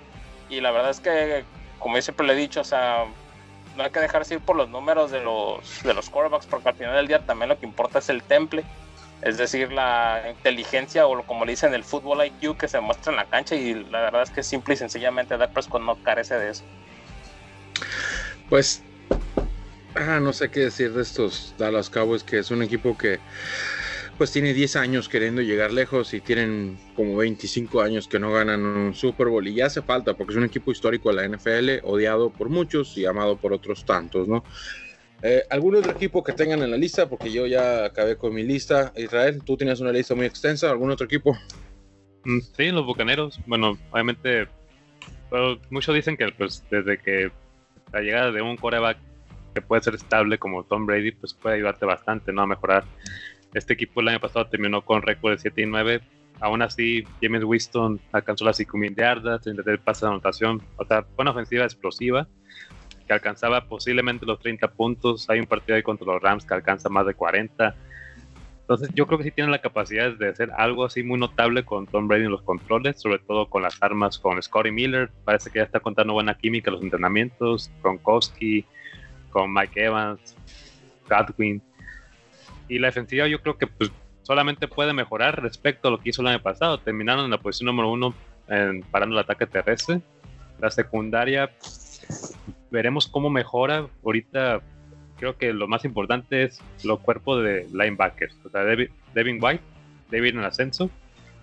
Y 0.50 0.60
la 0.60 0.72
verdad 0.72 0.90
es 0.90 1.00
que, 1.00 1.46
como 1.78 1.96
yo 1.96 2.02
siempre 2.02 2.26
le 2.26 2.34
he 2.34 2.36
dicho, 2.36 2.62
o 2.62 2.64
sea, 2.64 3.06
no 3.78 3.84
hay 3.84 3.92
que 3.92 4.00
dejarse 4.00 4.34
ir 4.34 4.40
por 4.40 4.56
los 4.56 4.68
números 4.68 5.12
de 5.12 5.22
los, 5.22 5.84
de 5.84 5.94
los 5.94 6.10
quarterbacks, 6.10 6.48
porque 6.48 6.70
al 6.70 6.76
final 6.76 6.96
del 6.96 7.08
día 7.08 7.24
también 7.24 7.50
lo 7.50 7.60
que 7.60 7.68
importa 7.68 8.00
es 8.00 8.10
el 8.10 8.24
temple. 8.24 8.66
Es 9.22 9.38
decir, 9.38 9.72
la 9.72 10.24
inteligencia 10.28 11.06
o 11.06 11.24
como 11.24 11.46
le 11.46 11.52
dicen 11.52 11.76
el 11.76 11.84
fútbol 11.84 12.26
IQ 12.26 12.58
que 12.58 12.68
se 12.68 12.80
muestra 12.80 13.12
en 13.12 13.18
la 13.18 13.26
cancha 13.26 13.54
y 13.54 13.76
la 13.76 14.02
verdad 14.02 14.24
es 14.24 14.32
que 14.32 14.42
simple 14.42 14.74
y 14.74 14.78
sencillamente 14.78 15.38
Dak 15.38 15.54
Prescott 15.54 15.84
no 15.84 16.02
carece 16.02 16.34
de 16.34 16.50
eso. 16.50 16.64
Pues, 18.50 18.82
ah, 19.94 20.20
no 20.20 20.34
sé 20.34 20.50
qué 20.50 20.62
decir 20.62 20.94
de 20.94 21.04
estos 21.04 21.54
Dallas 21.60 21.92
Cowboys, 21.92 22.24
que 22.24 22.40
es 22.40 22.50
un 22.50 22.64
equipo 22.64 22.98
que 22.98 23.20
pues 24.22 24.32
tiene 24.32 24.54
10 24.54 24.76
años 24.76 25.10
queriendo 25.10 25.42
llegar 25.42 25.74
lejos 25.74 26.14
y 26.14 26.22
tienen 26.22 26.78
como 26.96 27.18
25 27.18 27.82
años 27.82 28.08
que 28.08 28.20
no 28.20 28.32
ganan 28.32 28.64
un 28.64 28.94
Super 28.94 29.30
Bowl 29.30 29.48
y 29.48 29.56
ya 29.56 29.66
hace 29.66 29.82
falta 29.82 30.14
porque 30.14 30.34
es 30.34 30.38
un 30.38 30.44
equipo 30.44 30.72
histórico 30.72 31.10
de 31.12 31.16
la 31.16 31.28
NFL, 31.28 31.80
odiado 31.82 32.30
por 32.30 32.48
muchos 32.48 32.96
y 33.00 33.08
amado 33.08 33.38
por 33.38 33.52
otros 33.52 33.84
tantos, 33.84 34.28
¿no? 34.28 34.44
Eh, 35.24 35.42
¿Algún 35.50 35.76
otro 35.76 35.92
equipo 35.94 36.24
que 36.24 36.34
tengan 36.34 36.62
en 36.62 36.70
la 36.70 36.78
lista? 36.78 37.10
Porque 37.10 37.32
yo 37.32 37.48
ya 37.48 37.84
acabé 37.86 38.16
con 38.16 38.32
mi 38.32 38.44
lista. 38.44 38.94
Israel, 38.96 39.42
tú 39.44 39.58
tienes 39.58 39.80
una 39.80 39.92
lista 39.92 40.14
muy 40.14 40.28
extensa. 40.28 40.70
¿Algún 40.70 40.92
otro 40.92 41.08
equipo? 41.08 41.36
Mm, 42.24 42.42
sí, 42.56 42.70
los 42.70 42.86
Bucaneros. 42.86 43.40
Bueno, 43.48 43.76
obviamente, 43.90 44.48
muchos 45.72 45.96
dicen 45.96 46.16
que 46.16 46.32
pues, 46.32 46.64
desde 46.70 47.00
que 47.00 47.32
la 47.92 48.02
llegada 48.02 48.32
de 48.32 48.44
un 48.44 48.56
coreback 48.56 49.00
que 49.56 49.62
puede 49.62 49.82
ser 49.82 49.96
estable 49.96 50.38
como 50.38 50.64
Tom 50.64 50.86
Brady, 50.86 51.12
pues 51.12 51.34
puede 51.34 51.56
ayudarte 51.56 51.88
bastante, 51.88 52.32
¿no? 52.32 52.44
A 52.44 52.46
mejorar. 52.46 52.84
Este 53.54 53.74
equipo 53.74 54.02
el 54.02 54.08
año 54.10 54.20
pasado 54.20 54.48
terminó 54.48 54.84
con 54.84 55.02
récord 55.02 55.34
de 55.34 55.40
7 55.40 55.62
y 55.62 55.66
9. 55.66 56.02
Aún 56.40 56.62
así, 56.62 57.04
James 57.22 57.44
Winston 57.44 58.00
alcanzó 58.12 58.46
las 58.46 58.60
5.000 58.60 58.96
yardas, 58.96 59.42
33 59.42 59.80
pases 59.80 60.02
de 60.02 60.08
anotación. 60.08 60.62
O 60.78 60.86
sea, 60.86 61.04
fue 61.04 61.24
una 61.24 61.32
ofensiva 61.32 61.64
explosiva 61.64 62.28
que 63.06 63.14
alcanzaba 63.14 63.66
posiblemente 63.66 64.26
los 64.26 64.40
30 64.40 64.70
puntos. 64.72 65.30
Hay 65.30 65.40
un 65.40 65.46
partido 65.46 65.76
ahí 65.76 65.84
contra 65.84 66.08
los 66.08 66.22
Rams 66.22 66.46
que 66.46 66.54
alcanza 66.54 66.90
más 66.90 67.06
de 67.06 67.14
40. 67.14 67.76
Entonces, 68.62 68.90
yo 68.96 69.06
creo 69.06 69.18
que 69.18 69.26
sí 69.26 69.32
tienen 69.32 69.52
la 69.52 69.60
capacidad 69.60 70.14
de 70.14 70.30
hacer 70.30 70.50
algo 70.56 70.86
así 70.86 71.04
muy 71.04 71.20
notable 71.20 71.66
con 71.66 71.88
Tom 71.88 72.08
Brady 72.08 72.24
en 72.24 72.32
los 72.32 72.42
controles, 72.42 73.02
sobre 73.02 73.20
todo 73.20 73.50
con 73.50 73.64
las 73.64 73.76
armas 73.84 74.18
con 74.18 74.42
Scotty 74.42 74.72
Miller. 74.72 75.12
Parece 75.26 75.50
que 75.50 75.60
ya 75.60 75.66
está 75.66 75.82
contando 75.82 76.14
buena 76.14 76.38
química 76.38 76.70
en 76.70 76.76
los 76.76 76.84
entrenamientos. 76.84 77.70
Gronkowski, 77.84 78.66
con 79.30 79.54
Mike 79.54 79.84
Evans, 79.84 80.38
Godwin. 81.10 81.62
Y 82.72 82.80
la 82.80 82.88
defensiva 82.88 83.28
yo 83.28 83.42
creo 83.42 83.58
que 83.58 83.68
pues, 83.68 83.92
solamente 84.22 84.70
puede 84.70 84.94
mejorar 84.94 85.42
respecto 85.42 85.90
a 85.90 85.92
lo 85.92 86.00
que 86.00 86.12
hizo 86.12 86.22
el 86.22 86.30
año 86.30 86.42
pasado. 86.42 86.78
Terminaron 86.78 87.26
en 87.26 87.32
la 87.32 87.38
posición 87.38 87.66
número 87.66 87.92
uno 87.92 88.14
parando 88.92 89.14
el 89.14 89.20
ataque 89.22 89.46
terrestre. 89.46 90.00
La 90.62 90.72
secundaria, 90.72 91.52
veremos 92.72 93.08
cómo 93.08 93.30
mejora. 93.30 93.88
Ahorita 94.06 94.62
creo 95.18 95.38
que 95.38 95.52
lo 95.52 95.68
más 95.68 95.84
importante 95.84 96.44
es 96.44 96.62
los 96.86 97.02
cuerpos 97.02 97.44
de 97.44 97.68
linebackers. 97.74 98.38
O 98.46 98.50
sea, 98.50 98.62
Devin 98.62 99.44
White, 99.44 99.64
David 100.10 100.38
en 100.38 100.46
ascenso 100.46 100.90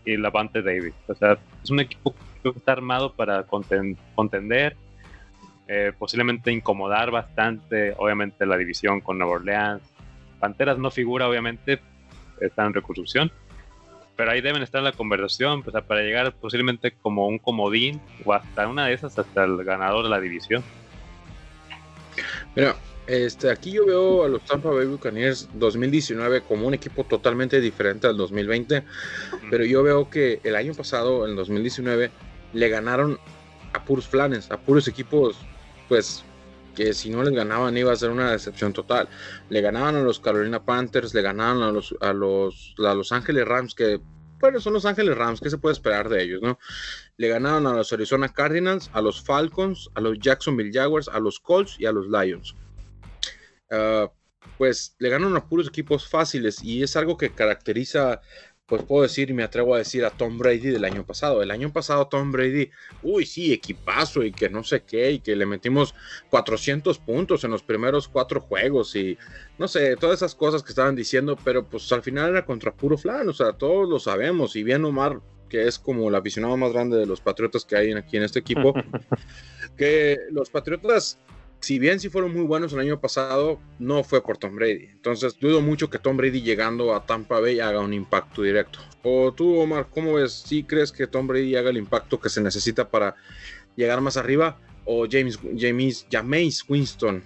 y 0.06 0.16
Lavante 0.16 0.62
David. 0.62 0.94
O 1.08 1.14
sea, 1.14 1.36
es 1.62 1.70
un 1.70 1.80
equipo 1.80 2.14
que 2.42 2.48
está 2.48 2.72
armado 2.72 3.12
para 3.12 3.42
contender 3.44 4.76
eh, 5.66 5.92
posiblemente 5.98 6.50
incomodar 6.50 7.10
bastante, 7.10 7.92
obviamente, 7.98 8.46
la 8.46 8.56
división 8.56 9.02
con 9.02 9.18
Nueva 9.18 9.34
Orleans. 9.34 9.82
Panteras 10.38 10.78
no 10.78 10.90
figura, 10.90 11.28
obviamente, 11.28 11.80
está 12.40 12.64
en 12.64 12.74
reconstrucción, 12.74 13.32
pero 14.16 14.30
ahí 14.30 14.40
deben 14.40 14.62
estar 14.62 14.80
en 14.80 14.84
la 14.84 14.92
conversación 14.92 15.62
pues, 15.62 15.76
para 15.84 16.02
llegar 16.02 16.32
posiblemente 16.32 16.92
como 16.92 17.28
un 17.28 17.38
comodín 17.38 18.00
o 18.24 18.32
hasta 18.32 18.66
una 18.68 18.86
de 18.86 18.94
esas, 18.94 19.18
hasta 19.18 19.44
el 19.44 19.64
ganador 19.64 20.04
de 20.04 20.10
la 20.10 20.20
división. 20.20 20.62
Mira, 22.56 22.74
este, 23.06 23.50
aquí 23.50 23.72
yo 23.72 23.86
veo 23.86 24.24
a 24.24 24.28
los 24.28 24.44
Tampa 24.44 24.70
Bay 24.70 24.86
Buccaneers 24.86 25.48
2019 25.54 26.42
como 26.42 26.66
un 26.66 26.74
equipo 26.74 27.04
totalmente 27.04 27.60
diferente 27.60 28.06
al 28.06 28.16
2020, 28.16 28.82
pero 29.50 29.64
yo 29.64 29.82
veo 29.82 30.10
que 30.10 30.40
el 30.44 30.56
año 30.56 30.74
pasado, 30.74 31.26
en 31.26 31.34
2019, 31.36 32.10
le 32.52 32.68
ganaron 32.68 33.18
a 33.72 33.84
puros 33.84 34.08
flanes, 34.08 34.50
a 34.50 34.58
puros 34.58 34.88
equipos 34.88 35.38
pues 35.88 36.22
que 36.78 36.94
si 36.94 37.10
no 37.10 37.24
les 37.24 37.34
ganaban 37.34 37.76
iba 37.76 37.92
a 37.92 37.96
ser 37.96 38.10
una 38.10 38.30
decepción 38.30 38.72
total. 38.72 39.08
Le 39.50 39.60
ganaban 39.60 39.96
a 39.96 40.02
los 40.02 40.20
Carolina 40.20 40.64
Panthers, 40.64 41.12
le 41.12 41.22
ganaban 41.22 41.60
a 41.60 41.72
los, 41.72 41.92
a 42.00 42.12
los, 42.12 42.76
a 42.78 42.94
los 42.94 43.10
Ángeles 43.10 43.48
Rams, 43.48 43.74
que 43.74 44.00
bueno, 44.38 44.60
son 44.60 44.74
los 44.74 44.84
Ángeles 44.84 45.18
Rams, 45.18 45.40
¿qué 45.40 45.50
se 45.50 45.58
puede 45.58 45.72
esperar 45.72 46.08
de 46.08 46.22
ellos, 46.22 46.40
no? 46.40 46.60
Le 47.16 47.26
ganaban 47.26 47.66
a 47.66 47.72
los 47.72 47.92
Arizona 47.92 48.28
Cardinals, 48.28 48.88
a 48.92 49.02
los 49.02 49.20
Falcons, 49.20 49.90
a 49.96 50.00
los 50.00 50.20
Jacksonville 50.20 50.70
Jaguars, 50.72 51.08
a 51.08 51.18
los 51.18 51.40
Colts 51.40 51.74
y 51.80 51.86
a 51.86 51.90
los 51.90 52.06
Lions. 52.06 52.54
Ah, 53.72 54.08
pues 54.56 54.94
le 55.00 55.08
ganaron 55.08 55.36
a 55.36 55.48
puros 55.48 55.66
equipos 55.66 56.08
fáciles 56.08 56.62
y 56.62 56.84
es 56.84 56.94
algo 56.94 57.16
que 57.16 57.30
caracteriza 57.30 58.20
pues 58.68 58.82
puedo 58.82 59.02
decir 59.02 59.30
y 59.30 59.32
me 59.32 59.42
atrevo 59.42 59.74
a 59.74 59.78
decir 59.78 60.04
a 60.04 60.10
Tom 60.10 60.36
Brady 60.36 60.68
del 60.68 60.84
año 60.84 61.04
pasado. 61.04 61.42
El 61.42 61.50
año 61.50 61.72
pasado 61.72 62.06
Tom 62.06 62.30
Brady, 62.30 62.70
uy, 63.02 63.24
sí, 63.24 63.50
equipazo 63.50 64.22
y 64.22 64.30
que 64.30 64.50
no 64.50 64.62
sé 64.62 64.82
qué, 64.82 65.10
y 65.10 65.20
que 65.20 65.34
le 65.34 65.46
metimos 65.46 65.94
400 66.28 66.98
puntos 66.98 67.44
en 67.44 67.50
los 67.50 67.62
primeros 67.62 68.08
cuatro 68.08 68.42
juegos 68.42 68.94
y 68.94 69.16
no 69.56 69.68
sé, 69.68 69.96
todas 69.96 70.18
esas 70.18 70.34
cosas 70.34 70.62
que 70.62 70.68
estaban 70.68 70.94
diciendo, 70.94 71.38
pero 71.42 71.64
pues 71.64 71.90
al 71.92 72.02
final 72.02 72.30
era 72.30 72.44
contra 72.44 72.74
puro 72.74 72.98
flan, 72.98 73.26
o 73.30 73.32
sea, 73.32 73.54
todos 73.54 73.88
lo 73.88 73.98
sabemos 73.98 74.54
y 74.54 74.62
bien 74.62 74.84
Omar, 74.84 75.20
que 75.48 75.66
es 75.66 75.78
como 75.78 76.10
el 76.10 76.14
aficionado 76.14 76.54
más 76.58 76.70
grande 76.74 76.98
de 76.98 77.06
los 77.06 77.22
Patriotas 77.22 77.64
que 77.64 77.74
hay 77.74 77.92
aquí 77.92 78.18
en 78.18 78.24
este 78.24 78.40
equipo, 78.40 78.74
que 79.78 80.18
los 80.30 80.50
Patriotas 80.50 81.18
si 81.60 81.78
bien 81.78 81.98
sí 81.98 82.08
fueron 82.08 82.32
muy 82.32 82.42
buenos 82.42 82.72
el 82.72 82.80
año 82.80 83.00
pasado, 83.00 83.58
no 83.78 84.04
fue 84.04 84.22
por 84.22 84.38
Tom 84.38 84.54
Brady. 84.54 84.86
Entonces 84.92 85.38
dudo 85.38 85.60
mucho 85.60 85.90
que 85.90 85.98
Tom 85.98 86.16
Brady 86.16 86.42
llegando 86.42 86.94
a 86.94 87.04
Tampa 87.04 87.40
Bay 87.40 87.60
haga 87.60 87.80
un 87.80 87.92
impacto 87.92 88.42
directo. 88.42 88.78
O 89.02 89.32
tú, 89.32 89.58
Omar, 89.58 89.88
¿cómo 89.90 90.14
ves? 90.14 90.32
¿Sí 90.32 90.62
crees 90.62 90.92
que 90.92 91.06
Tom 91.06 91.26
Brady 91.26 91.56
haga 91.56 91.70
el 91.70 91.76
impacto 91.76 92.20
que 92.20 92.28
se 92.28 92.40
necesita 92.40 92.88
para 92.88 93.16
llegar 93.76 94.00
más 94.00 94.16
arriba? 94.16 94.58
¿O 94.84 95.06
James, 95.10 95.38
James, 95.56 96.06
James 96.10 96.64
Winston 96.68 97.22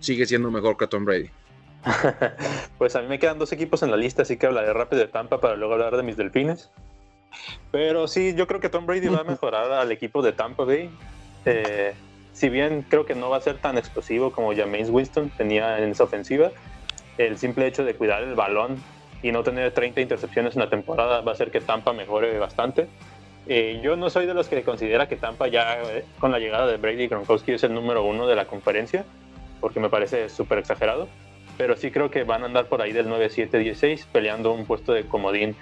sigue 0.00 0.26
siendo 0.26 0.50
mejor 0.50 0.76
que 0.76 0.86
Tom 0.86 1.04
Brady? 1.04 1.30
pues 2.78 2.96
a 2.96 3.02
mí 3.02 3.08
me 3.08 3.18
quedan 3.18 3.38
dos 3.38 3.52
equipos 3.52 3.82
en 3.82 3.90
la 3.90 3.96
lista, 3.96 4.22
así 4.22 4.36
que 4.36 4.46
hablaré 4.46 4.72
rápido 4.72 5.00
de 5.00 5.08
Tampa 5.08 5.40
para 5.40 5.56
luego 5.56 5.74
hablar 5.74 5.96
de 5.96 6.02
mis 6.02 6.16
delfines. 6.16 6.70
Pero 7.70 8.08
sí, 8.08 8.34
yo 8.34 8.46
creo 8.46 8.60
que 8.60 8.68
Tom 8.68 8.86
Brady 8.86 9.08
va 9.08 9.20
a 9.20 9.24
mejorar 9.30 9.70
al 9.70 9.92
equipo 9.92 10.22
de 10.22 10.32
Tampa 10.32 10.64
Bay. 10.64 10.90
Eh, 11.44 11.94
si 12.38 12.48
bien 12.48 12.86
creo 12.88 13.04
que 13.04 13.16
no 13.16 13.30
va 13.30 13.38
a 13.38 13.40
ser 13.40 13.58
tan 13.58 13.76
explosivo 13.76 14.30
como 14.30 14.54
James 14.54 14.90
Winston 14.90 15.28
tenía 15.36 15.78
en 15.78 15.90
esa 15.90 16.04
ofensiva, 16.04 16.52
el 17.18 17.36
simple 17.36 17.66
hecho 17.66 17.84
de 17.84 17.94
cuidar 17.94 18.22
el 18.22 18.36
balón 18.36 18.76
y 19.22 19.32
no 19.32 19.42
tener 19.42 19.72
30 19.72 20.00
intercepciones 20.00 20.54
en 20.54 20.60
la 20.60 20.70
temporada 20.70 21.20
va 21.20 21.32
a 21.32 21.34
hacer 21.34 21.50
que 21.50 21.60
Tampa 21.60 21.92
mejore 21.92 22.38
bastante. 22.38 22.86
Eh, 23.48 23.80
yo 23.82 23.96
no 23.96 24.08
soy 24.08 24.26
de 24.26 24.34
los 24.34 24.46
que 24.46 24.62
considera 24.62 25.08
que 25.08 25.16
Tampa 25.16 25.48
ya 25.48 25.82
eh, 25.82 26.04
con 26.20 26.30
la 26.30 26.38
llegada 26.38 26.68
de 26.68 26.76
Brady 26.76 27.08
Gronkowski 27.08 27.52
es 27.52 27.64
el 27.64 27.74
número 27.74 28.04
uno 28.04 28.28
de 28.28 28.36
la 28.36 28.46
conferencia, 28.46 29.04
porque 29.60 29.80
me 29.80 29.88
parece 29.88 30.28
súper 30.28 30.58
exagerado, 30.58 31.08
pero 31.56 31.76
sí 31.76 31.90
creo 31.90 32.08
que 32.08 32.22
van 32.22 32.44
a 32.44 32.46
andar 32.46 32.66
por 32.66 32.82
ahí 32.82 32.92
del 32.92 33.08
9-7-16 33.08 34.06
peleando 34.12 34.52
un 34.52 34.64
puesto 34.64 34.92
de 34.92 35.04
comodín 35.06 35.56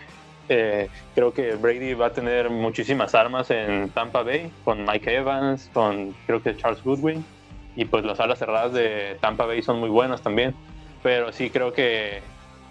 eh, 0.48 0.88
creo 1.14 1.32
que 1.32 1.54
Brady 1.54 1.94
va 1.94 2.06
a 2.06 2.12
tener 2.12 2.50
muchísimas 2.50 3.14
armas 3.14 3.50
en 3.50 3.90
Tampa 3.90 4.22
Bay, 4.22 4.50
con 4.64 4.84
Mike 4.84 5.16
Evans, 5.16 5.70
con 5.72 6.14
creo 6.26 6.42
que 6.42 6.56
Charles 6.56 6.82
Goodwin, 6.82 7.24
y 7.74 7.84
pues 7.84 8.04
las 8.04 8.20
alas 8.20 8.38
cerradas 8.38 8.72
de 8.72 9.16
Tampa 9.20 9.46
Bay 9.46 9.62
son 9.62 9.80
muy 9.80 9.88
buenas 9.88 10.22
también, 10.22 10.54
pero 11.02 11.32
sí 11.32 11.50
creo 11.50 11.72
que 11.72 12.22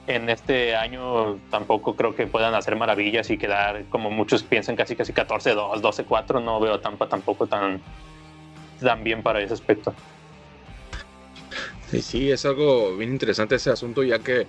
en 0.07 0.30
este 0.30 0.76
año 0.76 1.38
tampoco 1.49 1.95
creo 1.95 2.15
que 2.15 2.28
puedan 2.28 2.53
hacer 2.53 2.76
maravillas 2.76 3.30
y 3.30 3.38
quedar 3.38 3.86
como 3.86 4.11
muchos 4.11 4.43
piensan 4.43 4.76
casi 4.76 4.95
casi 4.95 5.13
14-2, 5.13 5.82
12-4, 5.82 6.43
no 6.43 6.59
veo 6.59 6.80
Tampa 6.80 7.07
tampoco 7.07 7.47
tan, 7.47 7.82
tan 8.80 9.03
bien 9.03 9.23
para 9.23 9.41
ese 9.41 9.53
aspecto. 9.53 9.93
Sí, 11.89 12.01
sí, 12.01 12.32
es 12.32 12.45
algo 12.45 12.95
bien 12.97 13.11
interesante 13.11 13.55
ese 13.55 13.69
asunto 13.69 14.03
ya 14.03 14.19
que 14.19 14.47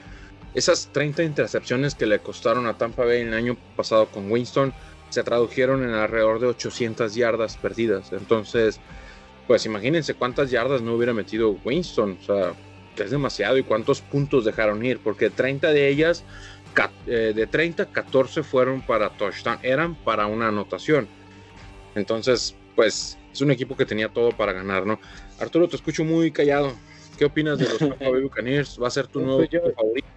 esas 0.57 0.89
30 0.91 1.23
intercepciones 1.23 1.95
que 1.95 2.07
le 2.07 2.19
costaron 2.21 2.67
a 2.67 2.79
Tampa 2.79 3.05
Bay 3.05 3.21
el 3.21 3.35
año 3.35 3.59
pasado 3.77 4.07
con 4.07 4.31
Winston 4.33 4.73
se 5.11 5.23
tradujeron 5.23 5.85
en 5.85 5.91
alrededor 5.91 6.41
de 6.41 6.47
800 6.47 7.15
yardas 7.15 7.59
perdidas. 7.59 8.11
Entonces, 8.13 8.81
pues 9.47 9.67
imagínense 9.67 10.15
cuántas 10.15 10.51
yardas 10.51 10.81
no 10.81 10.95
hubiera 10.95 11.13
metido 11.13 11.59
Winston. 11.63 12.19
O 12.21 12.25
sea, 12.25 12.55
es 12.97 13.11
demasiado 13.11 13.59
y 13.59 13.65
cuántos 13.65 14.01
puntos 14.01 14.47
dejaron 14.47 14.83
ir. 14.83 14.99
Porque 14.99 15.29
30 15.29 15.73
de 15.73 15.89
ellas, 15.89 16.25
eh, 17.07 17.33
de 17.37 17.47
30, 17.47 17.87
14 17.93 18.43
fueron 18.43 18.81
para 18.81 19.11
touchdown. 19.11 19.59
Eran 19.63 19.95
para 19.95 20.27
una 20.27 20.49
anotación. 20.49 21.07
Entonces, 21.95 22.57
pues 22.75 23.19
es 23.31 23.43
un 23.43 23.51
equipo 23.51 23.77
que 23.77 23.85
tenía 23.85 24.09
todo 24.09 24.31
para 24.31 24.55
ganar, 24.55 24.87
¿no? 24.87 24.99
Arturo, 25.39 25.69
te 25.69 25.77
escucho 25.77 26.03
muy 26.03 26.31
callado. 26.31 26.73
¿Qué 27.19 27.27
opinas 27.27 27.59
de 27.59 27.67
los 27.67 27.79
Tampa 27.79 28.09
Bay 28.09 28.23
Buccaneers? 28.23 28.81
¿Va 28.83 28.89
a 28.89 28.91
ser 28.91 29.07
tu 29.07 29.21
pues 29.21 29.27
nuevo 29.27 29.75
favorito? 29.75 30.09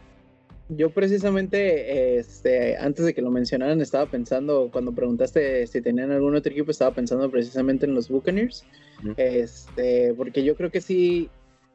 Yo 0.69 0.91
precisamente, 0.91 2.19
este, 2.19 2.77
antes 2.77 3.03
de 3.03 3.15
que 3.15 3.23
lo 3.23 3.31
mencionaran, 3.31 3.81
estaba 3.81 4.05
pensando, 4.05 4.69
cuando 4.71 4.91
preguntaste 4.91 5.65
si 5.65 5.81
tenían 5.81 6.11
algún 6.11 6.35
otro 6.35 6.51
equipo, 6.51 6.69
estaba 6.69 6.93
pensando 6.93 7.29
precisamente 7.31 7.87
en 7.87 7.95
los 7.95 8.07
Buccaneers, 8.07 8.63
este, 9.17 10.13
porque 10.13 10.43
yo 10.43 10.55
creo 10.55 10.69
que 10.69 10.81
sí, 10.81 11.27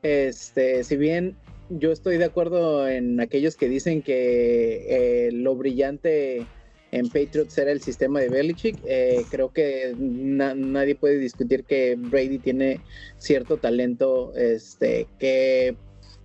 este, 0.02 0.84
si 0.84 0.96
bien 0.96 1.36
yo 1.70 1.90
estoy 1.90 2.18
de 2.18 2.26
acuerdo 2.26 2.88
en 2.88 3.20
aquellos 3.20 3.56
que 3.56 3.68
dicen 3.68 4.00
que 4.00 4.86
eh, 5.26 5.32
lo 5.32 5.56
brillante 5.56 6.46
en 6.92 7.08
Patriots 7.08 7.58
era 7.58 7.72
el 7.72 7.80
sistema 7.80 8.20
de 8.20 8.28
Belichick, 8.28 8.78
eh, 8.86 9.24
creo 9.28 9.52
que 9.52 9.92
nadie 9.98 10.94
puede 10.94 11.18
discutir 11.18 11.64
que 11.64 11.96
Brady 11.98 12.38
tiene 12.38 12.80
cierto 13.18 13.56
talento, 13.56 14.32
este, 14.36 15.08
que 15.18 15.74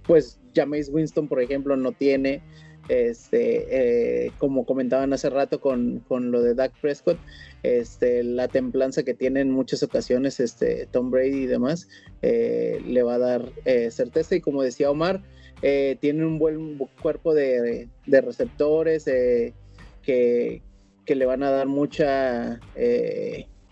pues 0.06 0.39
Jameis 0.54 0.90
Winston, 0.90 1.28
por 1.28 1.42
ejemplo, 1.42 1.76
no 1.76 1.92
tiene. 1.92 2.42
Este, 2.90 4.26
eh, 4.26 4.32
como 4.40 4.66
comentaban 4.66 5.14
hace 5.14 5.30
rato 5.30 5.62
con, 5.62 6.04
lo 6.10 6.42
de 6.42 6.56
Dak 6.56 6.74
Prescott, 6.82 7.20
este, 7.62 8.24
la 8.24 8.48
templanza 8.48 9.04
que 9.04 9.14
tiene 9.14 9.42
en 9.42 9.52
muchas 9.52 9.84
ocasiones 9.84 10.40
este, 10.40 10.88
Tom 10.88 11.12
Brady 11.12 11.44
y 11.44 11.46
demás, 11.46 11.88
eh, 12.24 12.82
le 12.84 13.04
va 13.04 13.16
a 13.16 13.20
dar 13.20 13.52
eh, 13.66 13.92
certeza. 13.92 14.36
Y 14.36 14.42
como 14.42 14.64
decía 14.64 14.90
Omar, 14.90 15.22
tiene 15.62 16.26
un 16.26 16.40
buen 16.40 16.78
cuerpo 17.02 17.36
de, 17.36 17.88
receptores 18.08 19.06
que, 19.06 20.64
que, 21.06 21.16
le 21.16 21.26
van 21.26 21.44
a 21.44 21.52
dar 21.52 21.68
mucha, 21.68 22.60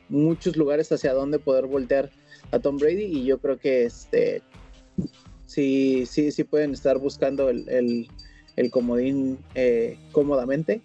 muchos 0.10 0.58
lugares 0.58 0.92
hacia 0.92 1.14
donde 1.14 1.40
poder 1.40 1.66
voltear 1.66 2.12
a 2.52 2.60
Tom 2.60 2.78
Brady. 2.78 3.06
Y 3.06 3.26
yo 3.26 3.40
creo 3.40 3.58
que 3.58 3.86
este, 3.86 4.44
sí, 5.48 6.06
sí, 6.06 6.32
sí 6.32 6.44
pueden 6.44 6.74
estar 6.74 7.00
buscando 7.00 7.50
el, 7.50 8.08
comodín 8.70 9.40
eh, 9.56 9.98
cómodamente. 10.12 10.82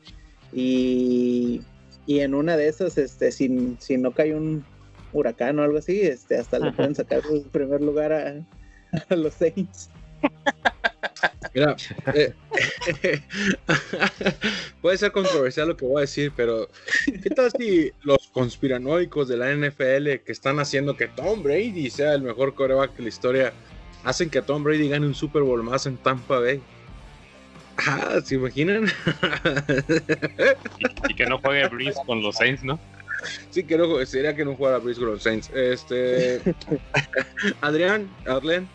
Y, 0.53 1.61
en 2.07 2.35
una 2.35 2.57
de 2.57 2.69
esas, 2.69 2.99
este, 2.99 3.33
si, 3.33 3.77
si 3.79 3.97
no 3.97 4.13
cae 4.13 4.35
un 4.35 4.65
huracán 5.13 5.59
o 5.59 5.63
algo 5.63 5.79
así, 5.79 6.01
este, 6.01 6.39
hasta 6.39 6.59
le 6.59 6.73
pueden 6.73 6.95
sacar 6.95 7.23
el 7.31 7.43
primer 7.43 7.81
lugar 7.81 8.13
a, 8.13 9.15
los 9.15 9.35
Saints. 9.35 9.91
Mira, 11.55 11.77
eh, 12.15 12.33
puede 14.83 14.99
ser 14.99 15.13
controversial 15.13 15.69
lo 15.69 15.77
que 15.77 15.85
voy 15.85 15.99
a 15.99 16.01
decir, 16.03 16.33
pero 16.37 16.69
¿qué 17.23 17.31
tal 17.31 17.51
si 17.59 17.93
los 18.03 18.29
conspiranoicos 18.33 19.29
de 19.29 19.37
la 19.37 19.55
NFL 19.55 20.25
que 20.25 20.33
están 20.33 20.61
haciendo 20.61 20.97
que 20.97 21.09
Tom 21.09 21.43
Brady 21.43 21.91
sea 21.91 22.15
el 22.15 22.23
mejor 22.23 22.55
coreback 22.55 22.97
de 22.97 23.03
la 23.03 23.09
historia 23.09 23.53
hacen 24.05 24.31
que 24.31 24.43
Tom 24.43 24.65
Brady 24.65 24.89
gane 24.89 25.07
un 25.07 25.15
Super 25.15 25.43
Bowl 25.43 25.63
más 25.63 25.87
en 25.87 25.97
Tampa 25.97 26.39
Bay? 26.39 26.61
Ah, 27.87 28.21
¿se 28.25 28.35
imaginan? 28.37 28.87
y, 31.09 31.15
que 31.15 31.27
no 31.27 31.39
juegue 31.39 31.69
Breeze 31.69 31.99
con 32.07 32.23
los 32.23 32.37
Saints, 32.37 32.63
¿no? 32.63 32.79
Sí, 33.51 33.65
que 33.65 33.79
no, 33.79 34.05
sería 34.05 34.35
que 34.35 34.45
no 34.45 34.55
jugara 34.55 34.79
Breeze 34.79 35.01
con 35.01 35.11
los 35.11 35.23
Saints. 35.23 35.51
Este, 35.55 36.41
Adrián, 37.61 38.09
Arlen. 38.27 38.69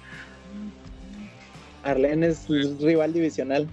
Arlen 1.84 2.24
es 2.24 2.48
rival 2.48 3.14
divisional. 3.14 3.68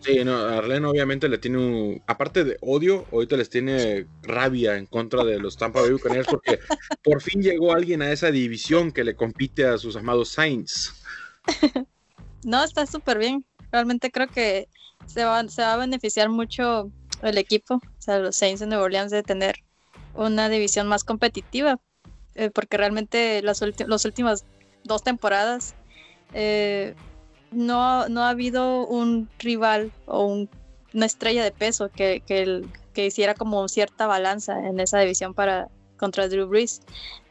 Sí, 0.00 0.24
no, 0.24 0.36
Arlen 0.36 0.84
obviamente 0.84 1.28
le 1.28 1.38
tiene 1.38 1.58
un, 1.58 2.02
aparte 2.06 2.44
de 2.44 2.56
odio, 2.60 3.04
ahorita 3.10 3.36
les 3.36 3.50
tiene 3.50 4.06
rabia 4.22 4.76
en 4.76 4.86
contra 4.86 5.24
de 5.24 5.40
los 5.40 5.56
Tampa 5.56 5.80
Bay 5.80 5.90
Buccaneers 5.90 6.28
porque 6.28 6.60
por 7.02 7.20
fin 7.20 7.42
llegó 7.42 7.72
alguien 7.72 8.02
a 8.02 8.12
esa 8.12 8.30
división 8.30 8.92
que 8.92 9.02
le 9.02 9.16
compite 9.16 9.66
a 9.66 9.76
sus 9.76 9.96
amados 9.96 10.28
Saints. 10.28 10.97
No, 12.44 12.62
está 12.62 12.86
súper 12.86 13.18
bien. 13.18 13.44
Realmente 13.72 14.10
creo 14.10 14.28
que 14.28 14.68
se 15.06 15.24
va, 15.24 15.46
se 15.48 15.62
va 15.62 15.74
a 15.74 15.76
beneficiar 15.76 16.28
mucho 16.28 16.90
el 17.22 17.38
equipo, 17.38 17.74
o 17.74 18.00
sea, 18.00 18.18
los 18.18 18.36
Saints 18.36 18.60
de 18.60 18.66
Nueva 18.66 18.84
Orleans 18.84 19.10
de 19.10 19.22
tener 19.22 19.56
una 20.14 20.48
división 20.48 20.86
más 20.86 21.04
competitiva, 21.04 21.78
eh, 22.34 22.50
porque 22.50 22.76
realmente 22.76 23.42
las, 23.42 23.62
las 23.86 24.04
últimas 24.04 24.44
dos 24.84 25.02
temporadas 25.02 25.74
eh, 26.32 26.94
no, 27.50 28.08
no 28.08 28.22
ha 28.22 28.30
habido 28.30 28.86
un 28.86 29.28
rival 29.38 29.92
o 30.06 30.46
una 30.94 31.06
estrella 31.06 31.42
de 31.42 31.50
peso 31.50 31.90
que, 31.90 32.22
que, 32.26 32.64
que, 32.92 33.06
hiciera 33.06 33.34
como 33.34 33.68
cierta 33.68 34.06
balanza 34.06 34.58
en 34.66 34.80
esa 34.80 35.00
división 35.00 35.34
para 35.34 35.68
contra 35.96 36.28
Drew 36.28 36.46
Brees. 36.46 36.80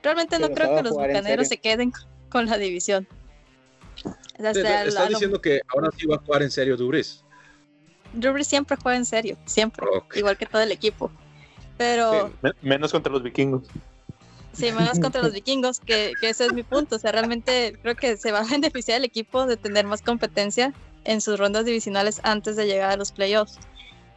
Realmente 0.04 0.40
no 0.40 0.50
creo 0.50 0.76
que 0.76 0.84
los 0.84 0.94
bucaneros 0.94 1.48
se 1.48 1.58
queden 1.58 1.92
con 2.30 2.46
la 2.48 2.58
división. 2.58 3.08
¿Estás 4.38 5.10
diciendo 5.10 5.42
que 5.42 5.62
ahora 5.74 5.90
sí 5.98 6.06
va 6.06 6.16
a 6.16 6.20
jugar 6.20 6.44
en 6.44 6.52
serio? 6.52 6.78
Drew 6.78 6.90
Brees 6.90 7.24
siempre 8.48 8.78
juega 8.82 8.98
en 8.98 9.06
serio, 9.06 9.38
siempre, 9.46 9.86
igual 10.16 10.38
que 10.38 10.46
todo 10.46 10.62
el 10.62 10.72
equipo. 10.72 11.12
Pero... 11.78 12.32
menos 12.62 12.92
contra 12.92 13.12
los 13.12 13.24
vikingos. 13.24 13.64
Sí, 14.54 14.72
menos 14.72 15.00
contra 15.00 15.22
los 15.22 15.34
vikingos, 15.34 15.80
que, 15.80 16.14
ese 16.22 16.46
es 16.48 16.54
mi 16.54 16.64
punto. 16.64 16.96
O 16.96 17.00
sea, 17.00 17.12
realmente 17.12 17.78
creo 17.82 17.96
que 17.96 18.18
se 18.18 18.32
va 18.32 18.40
a 18.40 18.44
beneficiar 18.46 18.98
el 18.98 19.06
equipo 19.06 19.46
de 19.46 19.58
tener 19.58 19.86
más 19.86 20.02
competencia 20.02 20.74
en 21.04 21.22
sus 21.22 21.38
rondas 21.40 21.66
divisionales 21.66 22.20
antes 22.24 22.56
de 22.56 22.66
llegar 22.66 22.92
a 22.92 22.98
los 22.98 23.12
playoffs. 23.12 23.60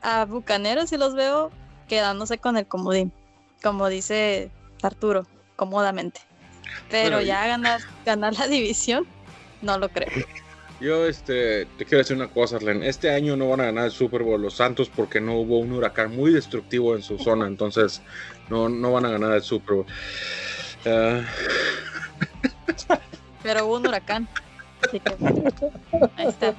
A 0.03 0.24
Bucaneros 0.24 0.88
sí 0.91 0.97
los 0.97 1.14
veo 1.14 1.51
quedándose 1.88 2.38
con 2.38 2.57
el 2.57 2.66
comodín, 2.66 3.12
como 3.62 3.88
dice 3.88 4.51
Arturo, 4.82 5.26
cómodamente. 5.57 6.20
Pero 6.88 7.20
ya 7.20 7.47
ganar, 7.47 7.80
ganar 8.07 8.38
la 8.38 8.49
división, 8.49 9.07
no 9.63 9.79
lo 9.79 9.89
creo. 9.89 10.09
Yo 10.81 11.07
este, 11.07 11.67
te 11.77 11.85
quiero 11.85 11.99
decir 11.99 12.17
una 12.17 12.29
cosa, 12.29 12.57
Arlen. 12.57 12.83
Este 12.83 13.11
año 13.11 13.37
no 13.37 13.51
van 13.51 13.61
a 13.61 13.65
ganar 13.67 13.85
el 13.85 13.91
Super 13.91 14.23
Bowl 14.23 14.41
los 14.41 14.55
Santos 14.55 14.89
porque 14.89 15.21
no 15.21 15.39
hubo 15.39 15.59
un 15.59 15.73
huracán 15.73 16.17
muy 16.17 16.33
destructivo 16.33 16.97
en 16.97 17.03
su 17.03 17.19
zona. 17.19 17.47
Entonces, 17.47 18.01
no, 18.49 18.71
no 18.71 18.93
van 18.93 19.05
a 19.05 19.11
ganar 19.11 19.33
el 19.33 19.43
Super 19.43 19.75
Bowl. 19.77 19.87
Ah. 20.87 21.23
Pero 23.43 23.67
hubo 23.67 23.77
un 23.77 23.87
huracán. 23.87 24.27
ahí 26.17 26.27
está. 26.27 26.55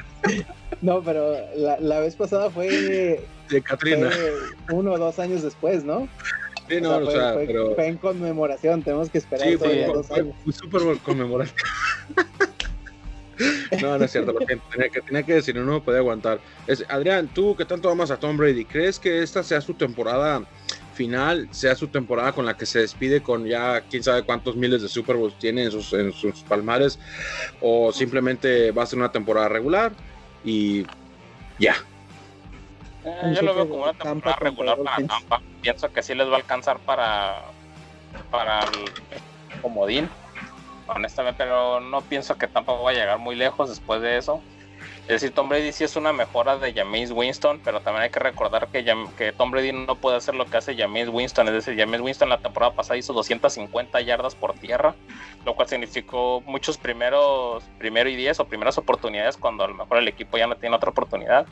No, 0.82 1.02
pero 1.04 1.36
la, 1.56 2.00
vez 2.00 2.16
pasada 2.16 2.52
fue. 2.52 3.26
De 3.50 3.62
Katrina. 3.64 4.12
uno 4.72 4.94
o 4.94 4.98
dos 5.00 5.18
años 5.18 5.42
después, 5.42 5.84
¿no? 5.84 6.08
Sí, 6.70 6.80
no, 6.80 6.98
o 6.98 7.12
sea, 7.12 7.34
pero... 7.36 7.74
fue 7.74 7.88
en 7.88 7.98
conmemoración. 7.98 8.84
Tenemos 8.84 9.10
que 9.10 9.18
esperar 9.18 9.48
sí, 9.48 9.58
fue, 9.58 9.86
dos 9.88 10.10
años. 10.12 10.36
Fue 10.44 10.54
Super 10.54 10.82
Bowl 10.82 11.00
conmemoración. 11.00 11.58
No, 13.82 13.98
no 13.98 14.06
es 14.06 14.12
cierto, 14.12 14.34
lo 14.34 14.40
que 14.40 14.58
tenía 15.02 15.24
que, 15.24 15.34
decir, 15.34 15.56
no 15.56 15.74
me 15.74 15.82
podía 15.82 16.00
aguantar. 16.00 16.40
Adrián, 16.90 17.28
tú 17.28 17.56
que 17.56 17.66
tanto 17.66 17.90
amas 17.90 18.12
a 18.12 18.18
Tom 18.18 18.38
Brady, 18.38 18.66
¿crees 18.66 19.00
que 19.00 19.22
esta 19.22 19.44
sea 19.44 19.62
su 19.62 19.74
temporada 19.74 20.44
final, 20.94 21.48
sea 21.52 21.76
su 21.76 21.88
temporada 21.88 22.34
con 22.34 22.46
la 22.46 22.56
que 22.56 22.66
se 22.66 22.80
despide 22.80 23.22
con 23.22 23.46
ya 23.46 23.82
quién 23.82 24.04
sabe 24.04 24.24
cuántos 24.24 24.56
miles 24.56 24.82
de 24.82 24.90
Super 24.90 25.16
Bowls 25.16 25.38
tiene 25.40 25.64
en 25.64 25.72
sus, 25.72 25.94
en 25.94 26.12
sus 26.14 26.42
palmares? 26.42 27.00
¿O 27.62 27.92
simplemente 27.92 28.72
va 28.72 28.84
a 28.84 28.86
ser 28.86 29.00
una 29.00 29.12
temporada 29.12 29.50
regular 29.50 29.94
y 30.44 30.86
ya? 31.60 31.76
Eh, 33.04 33.34
yo 33.36 33.42
lo 33.42 33.56
veo 33.56 33.70
como 33.70 33.84
una 33.84 33.94
temporada 33.94 34.38
regular 34.40 34.78
para 34.78 35.08
Tampa. 35.08 35.42
Pienso 35.62 35.92
que 35.92 36.04
sí 36.04 36.14
les 36.14 36.28
va 36.28 36.34
a 36.34 36.38
alcanzar 36.38 36.80
para, 36.80 37.42
para 38.30 38.60
el 38.60 39.62
comodín 39.62 40.10
honestamente, 40.96 41.44
pero 41.44 41.80
no 41.80 42.02
pienso 42.02 42.38
que 42.38 42.48
tampoco 42.48 42.84
va 42.84 42.92
a 42.92 42.94
llegar 42.94 43.20
muy 43.20 43.36
lejos 43.36 43.70
después 43.70 44.02
de 44.02 44.18
eso. 44.18 44.42
Es 45.02 45.20
decir, 45.20 45.34
Tom 45.34 45.50
Brady 45.50 45.72
sí 45.74 45.84
es 45.84 45.96
una 45.96 46.14
mejora 46.14 46.58
de 46.58 46.74
James 46.74 47.12
Winston, 47.12 47.60
pero 47.64 47.82
también 47.82 48.04
hay 48.04 48.10
que 48.12 48.20
recordar 48.20 48.68
que, 48.70 48.86
que 49.18 49.32
Tom 49.32 49.52
Brady 49.52 49.74
no 49.74 49.96
puede 49.96 50.18
hacer 50.18 50.36
lo 50.36 50.46
que 50.46 50.58
hace 50.58 50.76
James 50.76 51.10
Winston. 51.10 51.48
Es 51.48 51.54
decir, 51.54 51.76
James 51.78 52.00
Winston 52.02 52.30
la 52.30 52.38
temporada 52.38 52.74
pasada 52.74 52.98
hizo 52.98 53.12
250 53.12 54.00
yardas 54.02 54.36
por 54.36 54.54
tierra, 54.54 54.96
lo 55.46 55.56
cual 55.56 55.68
significó 55.68 56.42
muchos 56.46 56.78
primeros, 56.78 57.64
primero 57.78 58.10
y 58.10 58.16
10 58.16 58.40
o 58.40 58.46
primeras 58.46 58.78
oportunidades 58.78 59.38
cuando 59.38 59.64
a 59.64 59.68
lo 59.68 59.74
mejor 59.74 59.98
el 59.98 60.08
equipo 60.08 60.38
ya 60.38 60.48
no 60.48 60.56
tiene 60.56 60.76
otra 60.76 60.92
oportunidad. 60.92 61.46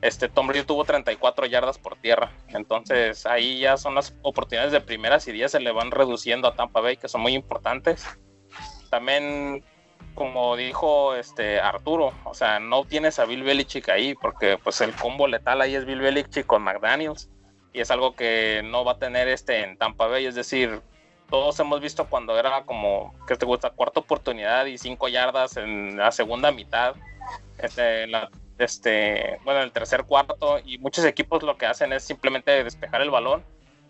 Este 0.00 0.28
Tom 0.28 0.46
Brady 0.46 0.64
tuvo 0.64 0.84
34 0.84 1.46
yardas 1.46 1.78
por 1.78 1.96
tierra. 1.96 2.30
Entonces 2.48 3.26
ahí 3.26 3.60
ya 3.60 3.78
son 3.78 3.94
las 3.94 4.14
oportunidades 4.22 4.72
de 4.72 4.80
primeras 4.80 5.26
y 5.28 5.32
10 5.32 5.50
se 5.50 5.60
le 5.60 5.72
van 5.72 5.90
reduciendo 5.90 6.46
a 6.46 6.54
Tampa 6.54 6.80
Bay, 6.80 6.96
que 6.96 7.08
son 7.08 7.22
muy 7.22 7.34
importantes 7.34 8.06
también 8.92 9.64
como 10.14 10.54
dijo 10.54 11.14
este 11.14 11.58
Arturo, 11.58 12.12
o 12.24 12.34
sea, 12.34 12.60
no 12.60 12.84
tienes 12.84 13.18
a 13.18 13.24
Bill 13.24 13.42
Belichick 13.42 13.88
ahí 13.88 14.14
porque 14.14 14.58
pues 14.62 14.82
el 14.82 14.92
combo 14.92 15.26
letal 15.26 15.62
ahí 15.62 15.74
es 15.74 15.86
Bill 15.86 16.02
Belichick 16.02 16.44
con 16.44 16.62
McDaniels 16.62 17.30
y 17.72 17.80
es 17.80 17.90
algo 17.90 18.14
que 18.14 18.60
no 18.62 18.84
va 18.84 18.92
a 18.92 18.98
tener 18.98 19.28
este 19.28 19.62
en 19.64 19.78
Tampa 19.78 20.08
Bay, 20.08 20.26
es 20.26 20.34
decir, 20.34 20.82
todos 21.30 21.58
hemos 21.58 21.80
visto 21.80 22.04
cuando 22.04 22.38
era 22.38 22.64
como 22.64 23.14
que 23.26 23.36
te 23.36 23.46
gusta 23.46 23.70
cuarta 23.70 24.00
oportunidad 24.00 24.66
y 24.66 24.76
cinco 24.76 25.08
yardas 25.08 25.56
en 25.56 25.96
la 25.96 26.12
segunda 26.12 26.52
mitad, 26.52 26.94
este, 27.56 28.06
la, 28.08 28.28
este, 28.58 29.40
bueno, 29.44 29.60
en 29.60 29.64
el 29.64 29.72
tercer 29.72 30.04
cuarto 30.04 30.58
y 30.62 30.76
muchos 30.76 31.06
equipos 31.06 31.42
lo 31.42 31.56
que 31.56 31.64
hacen 31.64 31.94
es 31.94 32.04
simplemente 32.04 32.62
despejar 32.62 33.00
el 33.00 33.10
balón 33.10 33.42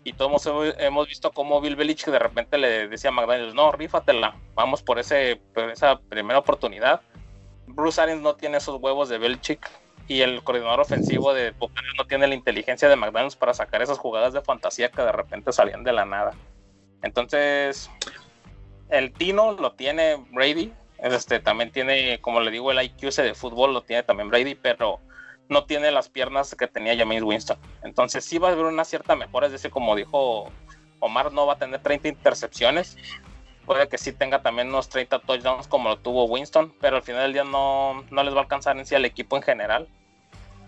y 0.03 0.13
todos 0.13 0.45
hemos 0.79 1.07
visto 1.07 1.31
cómo 1.31 1.61
Bill 1.61 1.75
Belichick 1.75 2.09
de 2.09 2.19
repente 2.19 2.57
le 2.57 2.87
decía 2.87 3.09
a 3.09 3.13
McDaniels, 3.13 3.53
no, 3.53 3.71
rífatela, 3.71 4.35
vamos 4.53 4.81
por, 4.81 4.99
ese, 4.99 5.41
esa 5.71 5.99
primera 5.99 6.39
oportunidad. 6.39 7.01
Bruce 7.67 8.01
Arians 8.01 8.21
no 8.21 8.35
tiene 8.35 8.57
esos 8.57 8.81
huevos 8.81 9.07
de 9.09 9.17
Belichick 9.17 9.69
y 10.07 10.21
el 10.21 10.43
coordinador 10.43 10.81
ofensivo 10.81 11.33
de 11.33 11.51
Buccaneers 11.51 11.95
no 11.97 12.05
tiene 12.05 12.27
la 12.27 12.35
inteligencia 12.35 12.89
de 12.89 12.95
McDaniels 12.95 13.37
para 13.37 13.53
sacar 13.53 13.81
esas 13.81 13.97
jugadas 13.97 14.33
de 14.33 14.41
fantasía 14.41 14.91
que 14.91 15.01
de 15.01 15.11
repente 15.11 15.53
salían 15.53 15.83
de 15.83 15.93
la 15.93 16.05
nada. 16.05 16.33
Entonces, 17.01 17.89
el 18.89 19.13
Tino 19.13 19.53
lo 19.53 19.73
tiene 19.73 20.17
Brady, 20.31 20.73
este, 20.99 21.39
también 21.39 21.71
tiene, 21.71 22.19
como 22.19 22.41
le 22.41 22.51
digo, 22.51 22.71
el 22.71 22.81
IQ 22.81 23.13
de 23.15 23.33
fútbol 23.33 23.73
lo 23.73 23.81
tiene 23.83 24.03
también 24.03 24.29
Brady, 24.29 24.55
pero 24.55 24.99
no 25.49 25.65
tiene 25.65 25.91
las 25.91 26.09
piernas 26.09 26.55
que 26.55 26.67
tenía 26.67 26.97
James 26.97 27.23
Winston. 27.23 27.57
Entonces 27.83 28.25
sí 28.25 28.37
va 28.37 28.49
a 28.49 28.51
haber 28.51 28.65
una 28.65 28.85
cierta 28.85 29.15
mejora, 29.15 29.47
es 29.47 29.51
decir, 29.53 29.71
como 29.71 29.95
dijo 29.95 30.51
Omar, 30.99 31.31
no 31.31 31.45
va 31.45 31.53
a 31.53 31.57
tener 31.57 31.81
30 31.81 32.07
intercepciones. 32.07 32.97
Puede 33.65 33.87
que 33.87 33.97
sí 33.97 34.11
tenga 34.11 34.41
también 34.41 34.69
unos 34.69 34.89
30 34.89 35.19
touchdowns 35.19 35.67
como 35.67 35.89
lo 35.89 35.97
tuvo 35.97 36.25
Winston, 36.25 36.73
pero 36.81 36.97
al 36.97 37.03
final 37.03 37.23
del 37.23 37.33
día 37.33 37.43
no, 37.43 38.03
no 38.09 38.23
les 38.23 38.33
va 38.33 38.39
a 38.39 38.43
alcanzar 38.43 38.77
en 38.77 38.85
sí 38.85 38.95
al 38.95 39.05
equipo 39.05 39.37
en 39.37 39.43
general. 39.43 39.87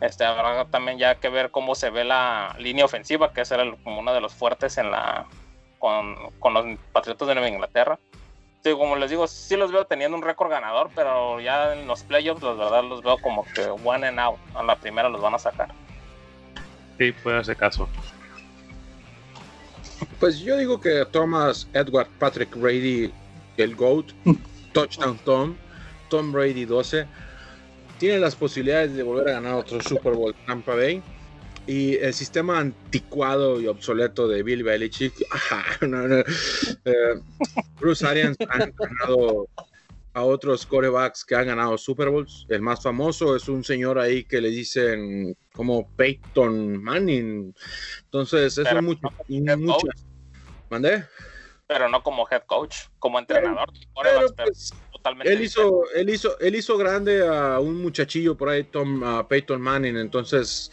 Este, 0.02 0.26
habrá 0.26 0.66
también 0.66 0.98
ya 0.98 1.16
que 1.16 1.30
ver 1.30 1.52
cómo 1.52 1.74
se 1.76 1.90
ve 1.90 2.04
la 2.04 2.56
línea 2.60 2.86
ofensiva, 2.86 3.32
que 3.34 3.42
es 3.42 3.54
como 3.84 4.00
uno 4.00 4.14
de 4.14 4.22
los 4.22 4.34
fuertes 4.34 4.78
en 4.78 4.92
la, 4.92 5.26
con, 5.80 6.16
con 6.40 6.54
los 6.54 6.66
Patriotas 6.92 7.28
de 7.28 7.36
Nueva 7.36 7.50
Inglaterra 7.50 7.98
como 8.74 8.96
les 8.96 9.10
digo, 9.10 9.28
sí 9.28 9.56
los 9.56 9.72
veo 9.72 9.86
teniendo 9.86 10.18
un 10.18 10.24
récord 10.24 10.50
ganador, 10.50 10.90
pero 10.96 11.40
ya 11.40 11.74
en 11.74 11.88
los 11.88 12.04
playoffs, 12.04 12.42
la 12.42 12.54
verdad, 12.54 12.84
los 12.84 13.02
veo 13.04 13.18
como 13.20 13.46
que 13.54 13.62
one 13.84 14.08
and 14.08 14.20
out. 14.20 14.38
A 14.56 14.64
la 14.64 14.76
primera 14.76 15.10
los 15.10 15.22
van 15.22 15.36
a 15.36 15.40
sacar. 15.40 15.70
Sí, 16.98 17.12
puede 17.12 17.40
hacer 17.40 17.58
caso. 17.58 17.88
Pues 20.20 20.40
yo 20.40 20.58
digo 20.58 20.80
que 20.80 21.06
Thomas 21.06 21.68
Edward 21.74 22.10
Patrick 22.20 22.56
Brady, 22.56 23.12
el 23.58 23.76
GOAT, 23.76 24.12
Touchdown 24.74 25.18
Tom, 25.20 25.56
Tom 26.10 26.32
Brady 26.32 26.66
12, 26.66 27.06
tiene 27.98 28.20
las 28.20 28.36
posibilidades 28.36 28.96
de 28.96 29.04
volver 29.04 29.30
a 29.30 29.34
ganar 29.34 29.56
otro 29.56 29.82
Super 29.82 30.14
Bowl 30.14 30.36
Tampa 30.46 30.76
Bay. 30.76 31.02
Y 31.68 31.96
el 31.96 32.14
sistema 32.14 32.60
anticuado 32.60 33.60
y 33.60 33.68
obsoleto 33.68 34.28
de 34.28 34.44
Bill 34.44 34.64
Belichick, 34.64 35.14
eh, 36.86 37.22
Bruce 37.80 38.06
Arians 38.06 38.38
ha 38.50 38.58
ganado 38.60 39.48
a 40.16 40.24
otros 40.24 40.66
corebacks 40.66 41.26
que 41.26 41.36
han 41.36 41.48
ganado 41.48 41.78
Super 41.78 42.10
Bowls. 42.10 42.46
El 42.50 42.62
más 42.62 42.82
famoso 42.82 43.36
es 43.36 43.50
un 43.50 43.64
señor 43.64 44.00
ahí 44.00 44.24
que 44.24 44.40
le 44.40 44.50
dicen 44.50 45.36
como 45.54 45.90
Peyton 45.98 46.82
Manning. 46.82 47.54
Entonces, 48.06 48.58
eso 48.58 48.78
es 48.78 48.82
mucho. 48.82 49.10
mucho. 49.28 49.88
¿Mandé? 50.70 51.04
Pero 51.68 51.90
no 51.90 52.02
como 52.02 52.26
head 52.32 52.44
coach, 52.46 52.78
como 53.00 53.20
entrenador. 53.20 53.70
Pues, 54.38 54.72
totalmente 54.94 55.34
él 55.34 55.42
hizo, 55.42 55.84
él 55.94 56.10
hizo, 56.10 56.40
él 56.40 56.56
hizo 56.56 56.78
grande 56.78 57.28
a 57.28 57.60
un 57.60 57.82
muchachillo 57.82 58.38
por 58.38 58.50
ahí, 58.50 58.64
Tom 58.64 59.28
Peyton 59.28 59.60
Manning. 59.60 59.98
Entonces, 59.98 60.72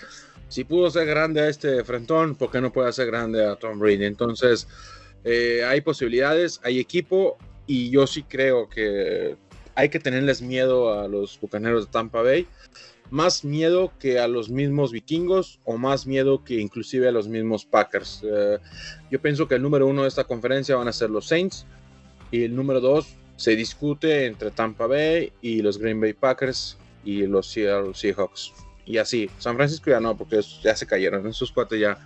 si 0.53 0.65
pudo 0.65 0.91
ser 0.91 1.07
grande 1.07 1.41
a 1.41 1.49
este 1.49 1.83
frentón, 1.83 2.35
¿por 2.35 2.51
qué 2.51 2.61
no 2.61 2.71
puede 2.71 2.91
hacer 2.91 3.07
grande 3.07 3.43
a 3.43 3.57
Tom 3.57 3.79
Brady? 3.79 4.05
Entonces, 4.05 4.69
eh, 5.25 5.65
hay 5.67 5.81
posibilidades, 5.81 6.61
hay 6.63 6.79
equipo 6.79 7.39
y 7.67 7.89
yo 7.89 8.07
sí 8.07 8.23
creo 8.23 8.69
que 8.69 9.35
hay 9.75 9.89
que 9.89 9.99
tenerles 9.99 10.43
miedo 10.43 10.93
a 10.93 11.09
los 11.09 11.41
bucaneros 11.41 11.87
de 11.87 11.93
Tampa 11.93 12.21
Bay. 12.21 12.47
Más 13.09 13.47
miedo 13.47 13.95
que 13.99 14.19
a 14.19 14.29
los 14.29 14.51
mismos 14.51 14.93
vikingos 14.93 15.59
o 15.65 15.79
más 15.79 16.07
miedo 16.07 16.45
que 16.45 16.61
inclusive 16.61 17.09
a 17.09 17.13
los 17.13 17.29
mismos 17.29 17.65
Packers. 17.65 18.23
Eh, 18.23 18.59
yo 19.11 19.23
pienso 19.23 19.49
que 19.49 19.55
el 19.55 19.63
número 19.63 19.87
uno 19.87 20.03
de 20.03 20.09
esta 20.09 20.25
conferencia 20.25 20.77
van 20.77 20.89
a 20.89 20.93
ser 20.93 21.09
los 21.09 21.29
Saints 21.29 21.65
y 22.31 22.43
el 22.45 22.55
número 22.55 22.81
dos 22.83 23.17
se 23.37 23.57
discute 23.57 24.27
entre 24.27 24.51
Tampa 24.51 24.87
Bay 24.87 25.33
y 25.41 25.63
los 25.63 25.79
Green 25.79 25.99
Bay 25.99 26.13
Packers 26.13 26.77
y 27.07 27.23
los 27.27 27.47
Seattle 27.47 27.95
Seahawks. 27.95 28.53
Y 28.85 28.99
así, 28.99 29.31
San 29.39 29.57
Francisco 29.57 29.91
ya 29.91 30.01
no, 30.01 30.17
porque 30.17 30.41
ya 30.63 30.75
se 30.75 30.87
cayeron. 30.87 31.27
Esos 31.27 31.53
cuatro 31.53 31.77
ya 31.77 31.99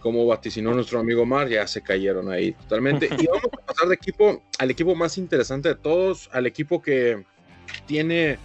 como 0.00 0.26
vaticinó 0.26 0.72
nuestro 0.74 1.00
amigo 1.00 1.26
Mar, 1.26 1.48
ya 1.48 1.66
se 1.66 1.82
cayeron 1.82 2.30
ahí 2.30 2.52
totalmente. 2.52 3.08
Y 3.18 3.26
vamos 3.26 3.44
a 3.52 3.66
pasar 3.66 3.88
de 3.88 3.94
equipo 3.94 4.42
al 4.58 4.70
equipo 4.70 4.94
más 4.94 5.18
interesante 5.18 5.70
de 5.70 5.74
todos, 5.74 6.28
al 6.32 6.46
equipo 6.46 6.80
que 6.80 7.24
tiene 7.86 8.38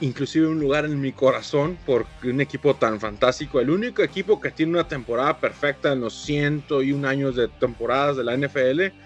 inclusive 0.00 0.46
un 0.46 0.58
lugar 0.58 0.86
en 0.86 1.00
mi 1.00 1.12
corazón 1.12 1.76
por 1.84 2.06
un 2.24 2.40
equipo 2.40 2.74
tan 2.74 2.98
fantástico, 3.00 3.60
el 3.60 3.70
único 3.70 4.02
equipo 4.02 4.40
que 4.40 4.50
tiene 4.50 4.72
una 4.72 4.88
temporada 4.88 5.38
perfecta 5.38 5.92
en 5.92 6.00
los 6.00 6.14
ciento 6.14 6.82
y 6.82 6.92
un 6.92 7.04
años 7.04 7.36
de 7.36 7.48
temporadas 7.48 8.16
de 8.16 8.24
la 8.24 8.36
NFL, 8.36 8.96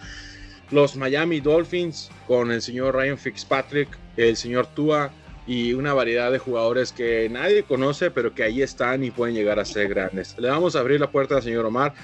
los 0.71 0.97
Miami 0.97 1.41
Dolphins 1.41 2.11
con 2.27 2.53
el 2.53 2.63
señor 2.63 2.95
Ryan 2.95 3.19
Fitzpatrick, 3.19 3.89
el 4.17 4.37
señor 4.37 4.69
Tua, 4.69 5.11
y 5.47 5.75
una 5.75 5.93
variedad 5.93 6.33
de 6.33 6.39
jugadores 6.39 6.93
que 6.93 7.29
nadie 7.29 7.65
conoce, 7.65 8.11
pero 8.11 8.35
que 8.35 8.43
ahí 8.43 8.63
están 8.63 9.05
y 9.05 9.11
pueden 9.11 9.35
llegar 9.35 9.59
a 9.59 9.65
ser 9.65 9.89
grandes. 9.89 10.37
Le 10.39 10.49
vamos 10.49 10.75
a 10.75 10.81
abrir 10.81 11.01
la 11.01 11.11
puerta 11.11 11.37
al 11.37 11.43
señor 11.43 11.67
Omar. 11.67 11.95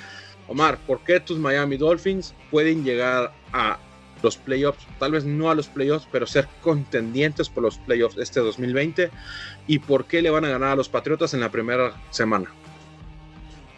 Omar, 0.47 0.79
¿por 0.87 1.01
qué 1.01 1.21
tus 1.21 1.39
Miami 1.39 1.77
Dolphins 1.77 2.35
pueden 2.51 2.85
llegar 2.85 3.33
a 3.53 3.79
los 4.23 4.37
playoffs? 4.37 4.87
Tal 4.99 5.13
vez 5.13 5.25
no 5.25 5.51
a 5.51 5.55
los 5.55 5.69
playoffs, 5.69 6.07
pero 6.13 6.27
ser 6.27 6.49
contendientes 6.61 7.49
por 7.49 7.63
los 7.63 7.79
playoffs 7.79 8.19
este 8.19 8.41
2020. 8.41 9.11
¿Y 9.67 9.79
por 9.79 10.05
qué 10.05 10.21
le 10.21 10.31
van 10.31 10.45
a 10.45 10.49
ganar 10.49 10.71
a 10.73 10.77
los 10.77 10.89
Patriotas 10.89 11.33
en 11.33 11.41
la 11.41 11.51
primera 11.51 11.95
semana? 12.11 12.51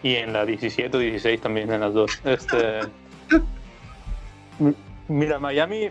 Y 0.02 0.16
en 0.16 0.32
la 0.32 0.44
17 0.44 0.98
16 0.98 1.40
también 1.40 1.72
en 1.72 1.80
las 1.80 1.94
dos. 1.94 2.20
Este, 2.24 2.80
mira, 5.08 5.38
Miami 5.38 5.90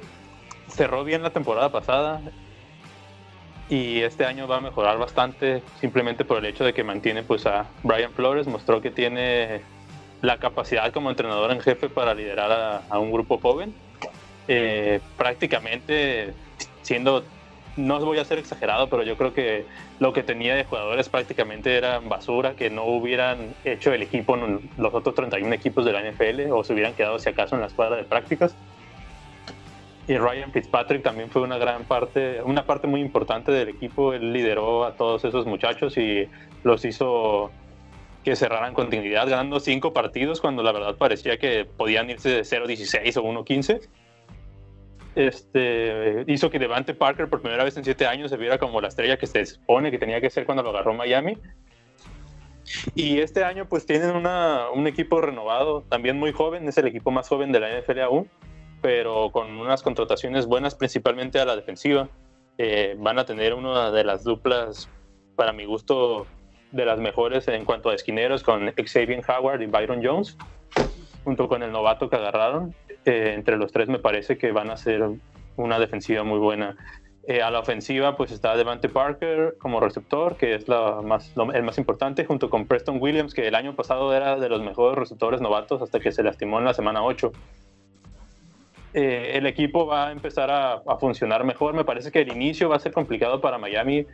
cerró 0.67 1.05
bien 1.05 1.24
la 1.24 1.30
temporada 1.30 1.72
pasada 1.72 2.22
y 3.72 4.01
este 4.01 4.26
año 4.26 4.49
va 4.49 4.57
a 4.57 4.59
mejorar 4.59 4.97
bastante 4.97 5.63
simplemente 5.80 6.26
por 6.26 6.39
el 6.39 6.45
hecho 6.45 6.65
de 6.65 6.74
que 6.74 6.84
mantiene 6.84 7.24
pues 7.24 7.45
a 7.45 7.67
Brian 7.84 8.11
Flores, 8.11 8.45
mostró 8.45 8.82
que 8.82 8.91
tiene 8.91 9.61
la 10.22 10.39
capacidad 10.39 10.91
como 10.91 11.09
entrenador 11.09 11.51
en 11.53 11.61
jefe 11.61 11.88
para 11.88 12.13
liderar 12.13 12.84
a, 12.89 12.99
un 12.99 13.13
grupo 13.13 13.38
joven. 13.38 13.74
Eh, 14.49 14.99
prácticamente 15.15 16.34
siendo, 16.82 17.24
no 17.78 17.97
voy 18.01 18.19
a 18.19 18.26
ser 18.26 18.39
exagerado, 18.39 18.89
pero 18.89 19.03
yo 19.03 19.15
creo 19.15 19.34
que 19.34 19.65
lo 20.01 20.11
que 20.11 20.22
tenía 20.22 20.53
de 20.53 20.65
jugadores 20.65 21.07
prácticamente 21.07 21.78
era 21.78 21.99
basura, 21.99 22.55
que 22.57 22.69
no 22.69 22.84
hubieran 22.84 23.55
hecho 23.63 23.93
el 23.93 24.01
equipo 24.01 24.36
los 24.78 24.93
otros 24.93 25.15
31 25.15 25.55
equipos 25.55 25.86
de 25.86 25.93
la 25.93 26.01
NFL 26.01 26.51
o 26.51 26.65
se 26.65 26.74
hubieran 26.74 26.93
quedado 26.93 27.19
si 27.19 27.30
acaso 27.30 27.55
en 27.55 27.61
la 27.61 27.67
escuadra 27.67 27.95
de 27.95 28.03
prácticas 28.03 28.53
y 30.07 30.17
Ryan 30.17 30.51
Fitzpatrick 30.51 31.03
también 31.03 31.29
fue 31.29 31.43
una 31.43 31.57
gran 31.57 31.83
parte, 31.83 32.41
una 32.41 32.65
parte 32.65 32.87
muy 32.87 33.01
importante 33.01 33.51
del 33.51 33.69
equipo. 33.69 34.13
Él 34.13 34.33
lideró 34.33 34.85
a 34.85 34.95
todos 34.95 35.23
esos 35.25 35.45
muchachos 35.45 35.97
y 35.97 36.27
los 36.63 36.83
hizo 36.85 37.51
que 38.23 38.35
cerraran 38.35 38.73
continuidad, 38.73 39.27
ganando 39.27 39.59
cinco 39.59 39.93
partidos 39.93 40.41
cuando 40.41 40.63
la 40.63 40.71
verdad 40.71 40.95
parecía 40.95 41.37
que 41.37 41.65
podían 41.65 42.09
irse 42.09 42.29
de 42.29 42.41
0-16 42.41 43.17
o 43.17 43.23
1-15. 43.23 43.81
Este, 45.13 46.23
hizo 46.27 46.49
que 46.49 46.57
Devante 46.57 46.93
Parker 46.93 47.29
por 47.29 47.41
primera 47.41 47.63
vez 47.63 47.75
en 47.77 47.83
siete 47.83 48.05
años 48.05 48.31
se 48.31 48.37
viera 48.37 48.57
como 48.57 48.79
la 48.79 48.87
estrella 48.87 49.17
que 49.17 49.27
se 49.27 49.45
supone 49.45 49.91
que 49.91 49.99
tenía 49.99 50.21
que 50.21 50.29
ser 50.29 50.45
cuando 50.45 50.63
lo 50.63 50.69
agarró 50.69 50.93
Miami. 50.93 51.37
Y 52.95 53.19
este 53.19 53.43
año 53.43 53.67
pues 53.67 53.85
tienen 53.85 54.15
una, 54.15 54.69
un 54.69 54.87
equipo 54.87 55.19
renovado, 55.19 55.83
también 55.89 56.17
muy 56.17 56.31
joven, 56.31 56.67
es 56.67 56.77
el 56.77 56.87
equipo 56.87 57.11
más 57.11 57.27
joven 57.27 57.51
de 57.51 57.59
la 57.59 57.79
NFL 57.79 57.99
aún 57.99 58.29
pero 58.82 59.32
con 59.32 59.57
unas 59.57 59.84
contrataciones 59.84 60.47
buenas, 60.47 60.75
principalmente 60.75 61.39
a 61.39 61.45
la 61.45 61.55
defensiva. 61.55 62.09
Eh, 62.57 62.95
van 62.97 63.19
a 63.19 63.25
tener 63.25 63.53
una 63.53 63.91
de 63.91 64.03
las 64.03 64.23
duplas, 64.23 64.89
para 65.36 65.53
mi 65.53 65.65
gusto, 65.65 66.25
de 66.71 66.86
las 66.86 66.99
mejores 66.99 67.47
en 67.47 67.65
cuanto 67.65 67.89
a 67.89 67.95
esquineros, 67.95 68.43
con 68.43 68.71
Xavier 68.73 69.21
Howard 69.27 69.61
y 69.61 69.67
Byron 69.67 70.01
Jones, 70.03 70.38
junto 71.23 71.47
con 71.47 71.63
el 71.63 71.71
novato 71.71 72.09
que 72.09 72.15
agarraron. 72.15 72.75
Eh, 73.05 73.34
entre 73.36 73.57
los 73.57 73.71
tres 73.71 73.88
me 73.88 73.99
parece 73.99 74.38
que 74.38 74.51
van 74.51 74.69
a 74.69 74.77
ser 74.77 75.09
una 75.55 75.79
defensiva 75.79 76.23
muy 76.23 76.39
buena. 76.39 76.75
Eh, 77.27 77.41
a 77.41 77.51
la 77.51 77.59
ofensiva 77.59 78.17
pues 78.17 78.32
está 78.32 78.55
Devante 78.55 78.89
Parker 78.89 79.55
como 79.59 79.79
receptor, 79.79 80.38
que 80.38 80.55
es 80.55 80.67
la 80.67 81.01
más, 81.03 81.34
el 81.53 81.63
más 81.63 81.77
importante, 81.77 82.25
junto 82.25 82.49
con 82.49 82.65
Preston 82.65 82.97
Williams, 82.99 83.34
que 83.34 83.47
el 83.47 83.53
año 83.53 83.75
pasado 83.75 84.15
era 84.15 84.38
de 84.38 84.49
los 84.49 84.61
mejores 84.61 84.97
receptores 84.97 85.39
novatos 85.39 85.82
hasta 85.82 85.99
que 85.99 86.11
se 86.11 86.23
lastimó 86.23 86.57
en 86.59 86.65
la 86.65 86.73
semana 86.73 87.03
8. 87.03 87.32
Eh, 88.93 89.31
el 89.35 89.45
equipo 89.45 89.85
va 89.85 90.09
a 90.09 90.11
empezar 90.11 90.49
a, 90.51 90.81
funcionar 90.99 91.43
mejor. 91.43 91.73
Me 91.73 91.85
parece 91.85 92.11
que 92.11 92.21
el 92.21 92.31
inicio 92.31 92.69
va 92.69 92.75
a 92.75 92.79
ser 92.79 92.91
complicado 92.91 93.39
para 93.41 93.57
Miami 93.57 94.05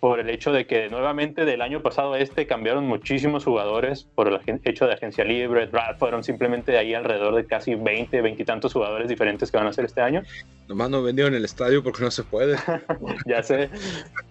por 0.00 0.20
el 0.20 0.30
hecho 0.30 0.52
de 0.52 0.64
que 0.64 0.88
nuevamente 0.88 1.44
del 1.44 1.60
año 1.60 1.82
pasado 1.82 2.12
a 2.12 2.20
este 2.20 2.46
cambiaron 2.46 2.86
muchísimos 2.86 3.44
jugadores 3.44 4.04
por 4.14 4.28
el 4.28 4.60
hecho 4.62 4.86
de 4.86 4.94
agencia 4.94 5.24
libre, 5.24 5.68
fueron 5.98 6.22
simplemente 6.22 6.78
ahí 6.78 6.94
alrededor 6.94 7.34
de 7.34 7.44
casi 7.46 7.74
20, 7.74 8.22
20 8.22 8.40
y 8.40 8.44
tantos 8.46 8.72
jugadores 8.72 9.08
diferentes 9.08 9.50
que 9.50 9.56
van 9.56 9.66
a 9.66 9.72
ser 9.72 9.86
este 9.86 10.00
año. 10.00 10.22
Nomás 10.68 10.90
no 10.90 11.02
vendieron 11.02 11.34
el 11.34 11.44
estadio 11.44 11.82
porque 11.82 12.04
no 12.04 12.12
se 12.12 12.22
puede. 12.22 12.56
ya 13.26 13.42
sé, 13.42 13.70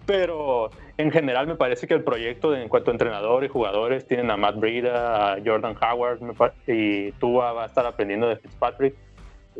pero 0.06 0.70
en 0.96 1.10
general 1.10 1.46
me 1.46 1.56
parece 1.56 1.86
que 1.86 1.92
el 1.92 2.02
proyecto 2.02 2.56
en 2.56 2.70
cuanto 2.70 2.90
a 2.90 2.94
entrenador 2.94 3.44
y 3.44 3.48
jugadores 3.48 4.06
tienen 4.06 4.30
a 4.30 4.38
Matt 4.38 4.56
Breida, 4.56 5.34
a 5.34 5.38
Jordan 5.44 5.76
Howard 5.82 6.20
y 6.66 7.12
Tua 7.12 7.52
va 7.52 7.64
a 7.64 7.66
estar 7.66 7.84
aprendiendo 7.84 8.26
de 8.26 8.36
Fitzpatrick 8.36 8.94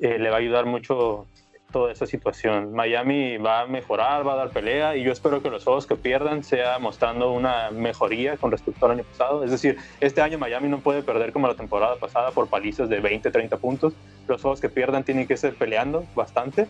eh, 0.02 0.18
le 0.18 0.30
va 0.30 0.36
a 0.36 0.38
ayudar 0.38 0.66
mucho 0.66 1.26
toda 1.70 1.92
esa 1.92 2.06
situación. 2.06 2.72
Miami 2.72 3.36
va 3.36 3.60
a 3.60 3.66
mejorar, 3.66 4.26
va 4.26 4.34
a 4.34 4.36
dar 4.36 4.50
pelea 4.50 4.96
y 4.96 5.02
yo 5.02 5.12
espero 5.12 5.42
que 5.42 5.50
los 5.50 5.64
juegos 5.64 5.86
que 5.86 5.96
pierdan 5.96 6.42
sea 6.42 6.78
mostrando 6.78 7.32
una 7.32 7.70
mejoría 7.70 8.36
con 8.36 8.50
respecto 8.50 8.86
al 8.86 8.92
año 8.92 9.04
pasado. 9.04 9.44
Es 9.44 9.50
decir, 9.50 9.76
este 10.00 10.22
año 10.22 10.38
Miami 10.38 10.68
no 10.68 10.78
puede 10.78 11.02
perder 11.02 11.32
como 11.32 11.46
la 11.46 11.54
temporada 11.54 11.96
pasada 11.96 12.30
por 12.30 12.48
palizas 12.48 12.88
de 12.88 13.00
20, 13.00 13.30
30 13.30 13.56
puntos. 13.58 13.92
Los 14.26 14.40
juegos 14.40 14.60
que 14.60 14.68
pierdan 14.68 15.04
tienen 15.04 15.26
que 15.26 15.36
ser 15.36 15.54
peleando 15.54 16.06
bastante. 16.14 16.66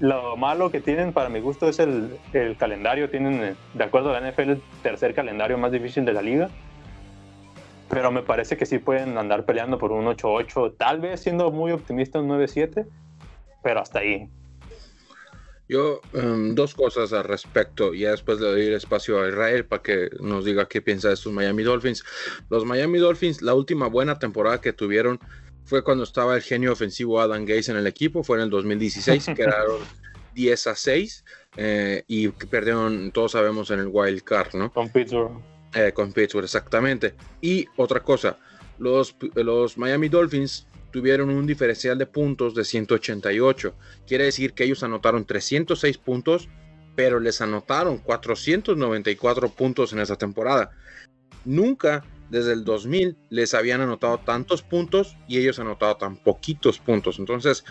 Lo 0.00 0.36
malo 0.36 0.70
que 0.70 0.80
tienen 0.80 1.12
para 1.12 1.28
mi 1.28 1.40
gusto 1.40 1.68
es 1.68 1.78
el, 1.78 2.16
el 2.32 2.56
calendario. 2.56 3.10
Tienen, 3.10 3.56
de 3.74 3.84
acuerdo 3.84 4.14
a 4.14 4.20
la 4.20 4.30
NFL, 4.30 4.50
el 4.50 4.62
tercer 4.82 5.14
calendario 5.14 5.58
más 5.58 5.70
difícil 5.70 6.04
de 6.04 6.12
la 6.12 6.22
liga 6.22 6.50
pero 7.88 8.10
me 8.10 8.22
parece 8.22 8.56
que 8.56 8.66
sí 8.66 8.78
pueden 8.78 9.18
andar 9.18 9.44
peleando 9.44 9.78
por 9.78 9.92
un 9.92 10.06
8-8, 10.06 10.76
tal 10.76 11.00
vez 11.00 11.20
siendo 11.20 11.50
muy 11.50 11.72
optimista 11.72 12.20
un 12.20 12.28
9-7, 12.28 12.86
pero 13.62 13.80
hasta 13.80 14.00
ahí. 14.00 14.28
Yo, 15.68 16.00
em, 16.12 16.54
dos 16.54 16.74
cosas 16.74 17.12
al 17.12 17.24
respecto, 17.24 17.94
y 17.94 18.02
después 18.02 18.38
le 18.38 18.46
doy 18.46 18.66
el 18.66 18.74
espacio 18.74 19.22
a 19.22 19.28
Israel 19.28 19.64
para 19.64 19.82
que 19.82 20.10
nos 20.20 20.44
diga 20.44 20.68
qué 20.68 20.82
piensa 20.82 21.08
de 21.08 21.14
estos 21.14 21.32
Miami 21.32 21.62
Dolphins. 21.62 22.04
Los 22.50 22.64
Miami 22.66 22.98
Dolphins, 22.98 23.40
la 23.40 23.54
última 23.54 23.86
buena 23.88 24.18
temporada 24.18 24.60
que 24.60 24.74
tuvieron 24.74 25.18
fue 25.64 25.82
cuando 25.82 26.04
estaba 26.04 26.36
el 26.36 26.42
genio 26.42 26.72
ofensivo 26.72 27.20
Adam 27.20 27.46
Gaze 27.46 27.70
en 27.70 27.78
el 27.78 27.86
equipo, 27.86 28.22
fue 28.22 28.36
en 28.36 28.44
el 28.44 28.50
2016, 28.50 29.26
quedaron 29.36 29.80
10 30.34 30.66
a 30.66 30.74
6 30.74 31.24
eh, 31.56 32.04
y 32.08 32.28
perdieron, 32.28 33.10
todos 33.12 33.32
sabemos, 33.32 33.70
en 33.70 33.80
el 33.80 33.88
Wild 33.90 34.22
Card, 34.22 34.54
¿no? 34.54 34.70
Con 34.70 34.90
Pittsburgh 34.90 35.53
eh, 35.74 35.92
con 35.92 36.12
Pittsburgh, 36.12 36.44
exactamente. 36.44 37.14
Y 37.40 37.66
otra 37.76 38.00
cosa, 38.00 38.38
los, 38.78 39.16
los 39.34 39.78
Miami 39.78 40.08
Dolphins 40.08 40.66
tuvieron 40.90 41.30
un 41.30 41.46
diferencial 41.46 41.98
de 41.98 42.06
puntos 42.06 42.54
de 42.54 42.64
188. 42.64 43.74
Quiere 44.06 44.24
decir 44.24 44.52
que 44.52 44.64
ellos 44.64 44.82
anotaron 44.82 45.24
306 45.24 45.98
puntos, 45.98 46.48
pero 46.94 47.18
les 47.18 47.40
anotaron 47.40 47.98
494 47.98 49.48
puntos 49.48 49.92
en 49.92 49.98
esa 49.98 50.16
temporada. 50.16 50.70
Nunca 51.44 52.04
desde 52.30 52.52
el 52.52 52.64
2000 52.64 53.16
les 53.30 53.54
habían 53.54 53.80
anotado 53.80 54.18
tantos 54.18 54.62
puntos 54.62 55.16
y 55.28 55.38
ellos 55.38 55.58
han 55.58 55.66
anotado 55.66 55.96
tan 55.96 56.16
poquitos 56.16 56.78
puntos. 56.78 57.18
Entonces, 57.18 57.64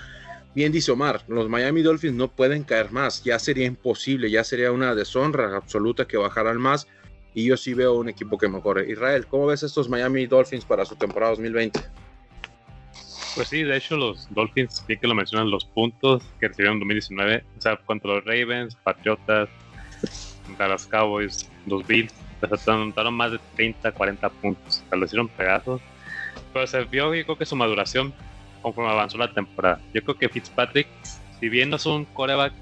bien 0.54 0.72
dice 0.72 0.92
Omar, 0.92 1.24
los 1.28 1.50
Miami 1.50 1.82
Dolphins 1.82 2.16
no 2.16 2.30
pueden 2.30 2.64
caer 2.64 2.92
más. 2.92 3.24
Ya 3.24 3.40
sería 3.40 3.66
imposible, 3.66 4.30
ya 4.30 4.44
sería 4.44 4.72
una 4.72 4.96
deshonra 4.96 5.56
absoluta 5.56 6.06
que 6.08 6.18
bajaran 6.18 6.58
más. 6.58 6.88
Y 7.34 7.46
yo 7.46 7.58
sí 7.58 7.74
veo 7.74 7.96
un 7.96 8.10
equipo 8.10 8.38
que 8.38 8.48
mejore. 8.48 8.92
Israel, 8.92 9.26
¿cómo 9.28 9.48
ves 9.48 9.64
estos 9.64 9.90
Miami 9.90 10.26
Dolphins 10.28 10.66
para 10.66 10.86
su 10.86 10.96
temporada 10.96 11.32
2020? 11.32 11.80
Pues 13.36 13.48
sí, 13.48 13.64
de 13.64 13.78
hecho 13.78 13.98
los 13.98 14.28
Dolphins, 14.32 14.84
bien 14.88 15.00
que 15.00 15.08
lo 15.08 15.16
mencionan, 15.16 15.50
los 15.50 15.66
puntos 15.66 16.24
que 16.40 16.48
recibieron 16.48 16.76
en 16.76 16.82
2019, 16.82 17.44
o 17.58 17.62
sea, 17.62 17.78
contra 17.78 18.16
los 18.16 18.26
Ravens, 18.26 18.76
Patriotas, 18.76 19.50
contra 20.46 20.68
los 20.68 20.86
Cowboys, 20.86 21.50
los 21.66 21.86
Bills, 21.88 22.14
les 22.50 22.68
anotaron 22.68 23.14
más 23.16 23.32
de 23.32 23.40
30, 23.56 23.92
40 23.92 24.30
puntos, 24.30 24.84
o 24.86 24.90
sea, 24.90 24.98
lo 24.98 25.06
hicieron 25.06 25.28
pedazos. 25.30 25.82
Pero 26.52 26.68
se 26.68 26.84
vio, 26.84 27.16
yo 27.16 27.24
creo 27.24 27.38
que 27.38 27.46
su 27.46 27.56
maduración 27.56 28.14
conforme 28.62 28.92
avanzó 28.92 29.18
la 29.18 29.34
temporada. 29.34 29.82
Yo 29.94 30.04
creo 30.04 30.16
que 30.16 30.30
Fitzpatrick, 30.30 30.88
si 31.40 31.50
bien 31.50 31.70
no 31.72 31.78
es 31.78 31.86
un 31.86 32.06
coreback 32.06 32.54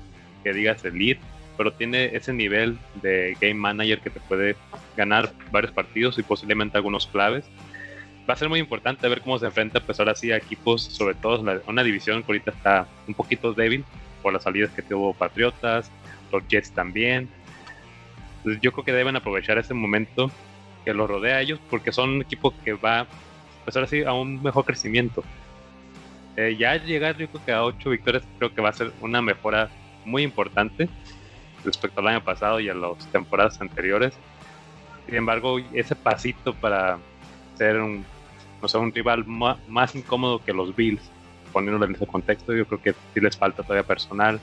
que 0.43 0.53
digas 0.53 0.84
elite, 0.86 1.22
pero 1.58 1.74
tiene 1.74 2.16
ese 2.16 2.34
nivel 2.34 2.78
de 3.02 3.38
game 3.39 3.56
manager 3.56 3.99
que 3.99 4.10
te 4.10 4.20
puede 4.22 4.56
ganar 4.95 5.32
varios 5.52 5.72
partidos 5.72 6.18
y 6.18 6.24
posiblemente 6.24 6.78
algunos 6.78 7.08
claves 7.08 7.45
va 8.30 8.34
a 8.34 8.38
ser 8.38 8.49
muy 8.49 8.60
importante 8.60 9.08
ver 9.08 9.22
cómo 9.22 9.39
se 9.39 9.45
enfrenta 9.45 9.80
pues 9.80 9.99
ahora 9.99 10.16
sí 10.16 10.32
a 10.32 10.38
equipos, 10.38 10.84
sobre 10.84 11.16
todo 11.16 11.43
una 11.68 11.84
división 11.84 12.24
que 12.24 12.32
ahorita 12.32 12.52
está 12.52 12.88
un 13.08 13.14
poquito 13.14 13.54
débil 13.54 13.84
por 14.22 14.34
las 14.34 14.43
salidas 14.43 14.72
que 14.72 14.82
tuvo 14.82 15.14
Patriotas, 15.14 15.91
los 16.32 16.47
Jets 16.47 16.72
también. 16.72 17.30
Entonces 18.38 18.62
yo 18.62 18.72
creo 18.72 18.86
que 18.86 18.93
deben 18.93 19.16
aprovechar 19.16 19.58
ese 19.58 19.74
momento 19.74 20.32
que 20.86 20.93
los 20.93 21.10
rodea 21.10 21.38
a 21.38 21.41
ellos 21.41 21.60
porque 21.70 21.91
son 21.91 22.10
un 22.10 22.22
equipo 22.22 22.54
que 22.64 22.74
va 22.74 23.06
pues 23.64 23.76
ahora 23.76 23.88
sí 23.88 24.04
a 24.04 24.14
un 24.14 24.41
mejor 24.41 24.66
crecimiento. 24.66 25.24
Eh, 26.38 26.56
ya 26.58 26.78
llegar 26.78 27.18
yo 27.18 27.28
creo 27.28 27.45
que 27.45 27.52
a 27.52 27.64
8 27.64 27.89
victorias 27.89 28.24
creo 28.38 28.54
que 28.54 28.62
va 28.62 28.70
a 28.70 28.74
ser 28.74 28.91
una 29.02 29.22
mejora 29.22 29.70
muy 30.06 30.24
importante 30.24 30.88
respecto 31.64 31.99
al 31.99 32.07
año 32.07 32.24
pasado 32.24 32.59
y 32.59 32.70
a 32.70 32.74
las 32.74 32.97
temporadas 33.12 33.59
anteriores. 33.62 34.14
Sin 35.05 35.16
embargo, 35.16 35.59
ese 35.74 35.95
pasito 35.95 36.53
para 36.53 36.97
ser 37.57 37.80
un, 37.82 38.05
no 38.62 38.80
un 38.80 38.93
rival 38.93 39.26
más, 39.26 39.95
incómodo 39.95 40.43
que 40.43 40.53
los 40.53 40.76
Bills, 40.76 41.01
poniéndolo 41.51 41.86
en 41.86 41.95
ese 41.95 42.07
contexto, 42.07 42.53
yo 42.53 42.66
creo 42.66 42.82
que 42.82 42.93
sí 43.14 43.20
les 43.20 43.38
falta 43.38 43.64
todavía 43.64 43.84
personal, 43.84 44.39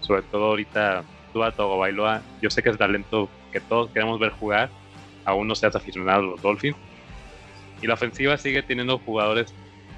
sobre 0.00 0.22
todo 0.22 0.46
ahorita 0.46 1.02
Tua 1.32 1.50
Bailoa, 1.50 2.22
yo 2.40 2.50
sé 2.50 2.62
que 2.62 2.70
es 2.70 2.78
talento 2.78 3.28
que 3.52 3.60
todos 3.60 3.90
queremos 3.90 4.20
ver 4.20 4.30
jugar, 4.32 4.70
aún 5.24 5.48
no 5.48 5.54
seas 5.54 5.74
aficionado 5.74 6.20
a 6.20 6.26
los 6.26 6.42
Dolphins, 6.42 6.76
y 7.82 7.86
la 7.86 7.94
ofensiva 7.94 8.36
sigue 8.36 8.62
teniendo 8.62 8.98
jugadores 8.98 9.52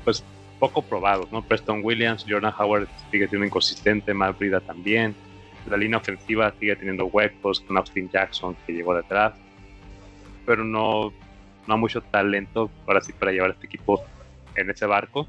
pues 0.04 0.24
poco 0.58 0.82
probados, 0.82 1.30
¿no? 1.30 1.42
Preston 1.42 1.80
Williams, 1.84 2.24
Jordan 2.26 2.52
Howard 2.58 2.88
sigue 3.10 3.28
siendo 3.28 3.46
inconsistente, 3.46 4.14
Matt 4.14 4.38
Brida 4.38 4.60
también, 4.60 5.14
la 5.68 5.76
línea 5.76 5.98
ofensiva 5.98 6.52
sigue 6.58 6.76
teniendo 6.76 7.06
huecos 7.06 7.60
con 7.60 7.76
Austin 7.76 8.08
Jackson 8.10 8.56
que 8.66 8.72
llegó 8.72 8.94
detrás, 8.94 9.34
pero 10.44 10.64
no 10.64 11.12
no 11.66 11.76
mucho 11.76 12.00
talento 12.00 12.70
ahora 12.86 13.00
sí 13.00 13.12
para 13.12 13.32
llevar 13.32 13.50
a 13.50 13.52
este 13.54 13.66
equipo 13.66 14.04
en 14.54 14.70
ese 14.70 14.86
barco. 14.86 15.28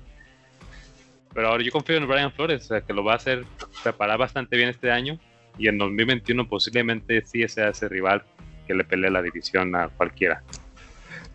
Pero 1.33 1.49
ahora 1.49 1.63
yo 1.63 1.71
confío 1.71 1.97
en 1.97 2.07
Brian 2.07 2.31
Flores, 2.31 2.65
o 2.65 2.67
sea, 2.67 2.81
que 2.81 2.93
lo 2.93 3.03
va 3.03 3.13
a 3.13 3.15
hacer 3.17 3.45
preparar 3.83 4.17
bastante 4.17 4.55
bien 4.55 4.69
este 4.69 4.91
año 4.91 5.19
y 5.57 5.67
en 5.67 5.77
2021 5.77 6.47
posiblemente 6.47 7.23
sí 7.25 7.47
sea 7.47 7.69
ese 7.69 7.89
rival 7.89 8.23
que 8.65 8.73
le 8.73 8.83
pelee 8.83 9.09
la 9.09 9.21
división 9.21 9.75
a 9.75 9.89
cualquiera. 9.89 10.43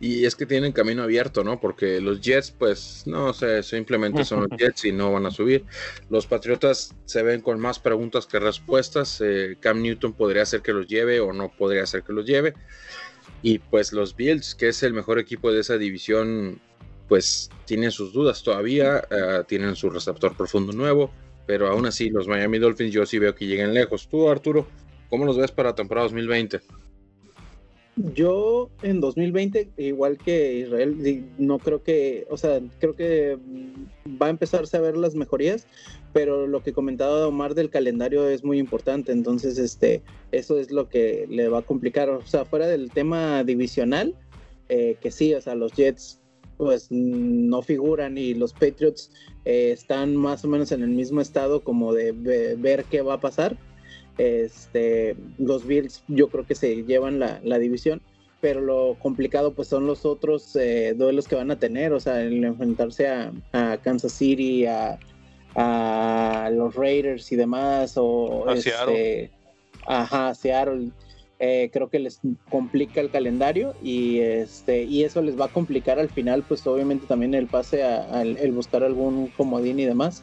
Y 0.03 0.25
es 0.25 0.35
que 0.35 0.47
tienen 0.47 0.73
camino 0.73 1.05
abierto, 1.05 1.45
¿no? 1.45 1.61
Porque 1.61 2.01
los 2.01 2.21
Jets, 2.21 2.51
pues, 2.51 3.05
no 3.07 3.33
sé, 3.33 3.63
simplemente 3.63 4.25
son 4.25 4.41
los 4.41 4.49
Jets 4.59 4.85
y 4.87 4.91
no 4.91 5.13
van 5.13 5.27
a 5.27 5.31
subir. 5.31 5.65
Los 6.11 6.27
Patriotas 6.27 6.93
se 7.05 7.23
ven 7.23 7.41
con 7.41 7.61
más 7.61 7.79
preguntas 7.79 8.27
que 8.27 8.41
respuestas. 8.41 9.21
Eh, 9.21 9.57
Cam 9.61 9.81
Newton 9.81 10.13
podría 10.13 10.45
ser 10.45 10.61
que 10.61 10.73
los 10.73 10.89
lleve 10.89 11.21
o 11.21 11.33
no 11.33 11.53
podría 11.57 11.87
ser 11.87 12.03
que 12.03 12.13
los 12.13 12.27
lleve. 12.27 12.55
Y 13.43 13.61
pues 13.61 13.93
los 13.93 14.17
Bills, 14.17 14.57
que 14.57 14.71
es 14.71 14.83
el 14.83 14.93
mejor 14.93 15.21
equipo 15.21 15.53
de 15.53 15.61
esa 15.61 15.79
división, 15.79 16.61
pues 17.07 17.49
tienen 17.65 17.93
sus 17.93 18.13
dudas 18.13 18.43
todavía, 18.43 19.05
eh, 19.09 19.45
tienen 19.47 19.77
su 19.77 19.89
receptor 19.89 20.37
profundo 20.37 20.73
nuevo, 20.73 21.13
pero 21.47 21.69
aún 21.69 21.87
así 21.87 22.11
los 22.11 22.27
Miami 22.27 22.59
Dolphins 22.59 22.93
yo 22.93 23.07
sí 23.07 23.21
veo 23.21 23.37
que 23.37 23.47
lleguen 23.47 23.73
lejos. 23.73 24.09
Tú, 24.09 24.29
Arturo, 24.29 24.67
¿cómo 25.09 25.25
los 25.25 25.39
ves 25.39 25.53
para 25.53 25.69
la 25.69 25.75
temporada 25.77 26.09
2020? 26.09 26.61
Yo 27.97 28.71
en 28.83 29.01
2020, 29.01 29.71
igual 29.77 30.17
que 30.17 30.55
Israel, 30.55 31.27
no 31.37 31.59
creo 31.59 31.83
que, 31.83 32.27
o 32.31 32.39
sea, 32.39 32.61
creo 32.79 32.97
que 32.97 33.39
va 34.21 34.27
a 34.27 34.31
empezarse 34.31 34.79
a 34.79 34.81
ver 34.81 34.97
las 34.97 35.15
mejorías, 35.15 35.67
pero 36.15 36.47
lo 36.47 36.63
que 36.63 36.73
comentaba 36.73 37.27
Omar 37.29 37.55
del 37.55 37.69
calendario 37.69 38.27
es 38.29 38.45
muy 38.45 38.59
importante, 38.59 39.13
entonces 39.13 39.59
este, 39.59 40.03
eso 40.31 40.59
es 40.59 40.71
lo 40.71 40.89
que 40.89 41.27
le 41.29 41.49
va 41.49 41.59
a 41.59 41.63
complicar, 41.63 42.09
o 42.09 42.25
sea, 42.27 42.47
fuera 42.47 42.67
del 42.67 42.91
tema 42.91 43.45
divisional, 43.45 44.15
eh, 44.71 44.97
que 45.01 45.11
sí, 45.11 45.35
o 45.35 45.41
sea, 45.43 45.55
los 45.55 45.73
Jets 45.73 46.19
pues 46.57 46.87
no 46.91 47.61
figuran 47.61 48.17
y 48.17 48.35
los 48.35 48.53
Patriots 48.53 49.11
eh, 49.45 49.73
están 49.73 50.17
más 50.17 50.45
o 50.45 50.49
menos 50.49 50.73
en 50.73 50.83
el 50.83 50.91
mismo 50.91 51.21
estado 51.21 51.63
como 51.63 51.93
de 51.93 52.13
ver 52.57 52.85
qué 52.85 53.03
va 53.03 53.15
a 53.15 53.21
pasar. 53.21 53.59
Este, 54.19 55.17
los 55.39 55.67
Bills 55.67 56.05
yo 56.09 56.29
creo 56.29 56.47
que 56.47 56.55
se 56.55 56.85
llevan 56.85 57.19
la, 57.19 57.59
división, 57.59 58.03
pero 58.41 58.61
lo 58.61 58.97
complicado 58.99 59.55
pues 59.55 59.69
son 59.69 59.87
los 59.87 60.05
otros 60.05 60.55
eh, 60.57 60.95
duelos 60.97 61.29
que 61.29 61.37
van 61.37 61.51
a 61.51 61.59
tener, 61.59 61.93
o 61.93 62.01
sea, 62.01 62.23
el 62.23 62.45
enfrentarse 62.45 63.09
a, 63.09 63.33
a 63.53 63.79
Kansas 63.79 64.13
City, 64.13 64.67
a, 64.67 64.99
a 65.55 66.51
los 66.53 66.75
Raiders 66.75 67.31
y 67.33 67.37
demás, 67.37 67.95
o 67.97 68.49
a 68.49 68.55
este, 68.55 68.71
Seattle. 68.71 69.31
Ajá, 69.87 70.35
Seattle. 70.35 70.91
Eh, 71.45 71.71
creo 71.73 71.91
que 71.91 71.99
les 71.99 72.21
complica 72.51 73.01
el 73.01 73.11
calendario 73.11 73.75
y 73.83 74.21
este 74.21 74.85
y 74.85 75.03
eso 75.03 75.21
les 75.23 75.39
va 75.39 75.47
a 75.47 75.49
complicar 75.49 75.99
al 75.99 76.09
final 76.09 76.45
pues 76.47 76.65
obviamente 76.69 77.09
también 77.09 77.35
el 77.35 77.49
pase 77.49 77.83
a, 77.83 78.23
el 78.23 78.53
buscar 78.53 78.85
algún 78.85 79.27
comodín 79.27 79.81
y 79.81 79.85
demás 79.85 80.23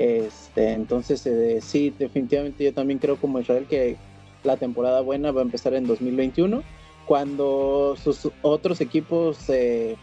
este 0.00 0.72
entonces 0.72 1.26
eh, 1.26 1.60
sí 1.60 1.92
definitivamente 1.98 2.64
yo 2.64 2.72
también 2.72 2.98
creo 2.98 3.16
como 3.16 3.38
Israel 3.38 3.66
que 3.68 3.96
la 4.44 4.56
temporada 4.56 5.02
buena 5.02 5.30
va 5.30 5.40
a 5.40 5.44
empezar 5.44 5.74
en 5.74 5.86
2021 5.86 6.62
cuando 7.06 7.96
sus 8.02 8.30
otros 8.42 8.80
equipos 8.80 9.48
eh, 9.48 9.96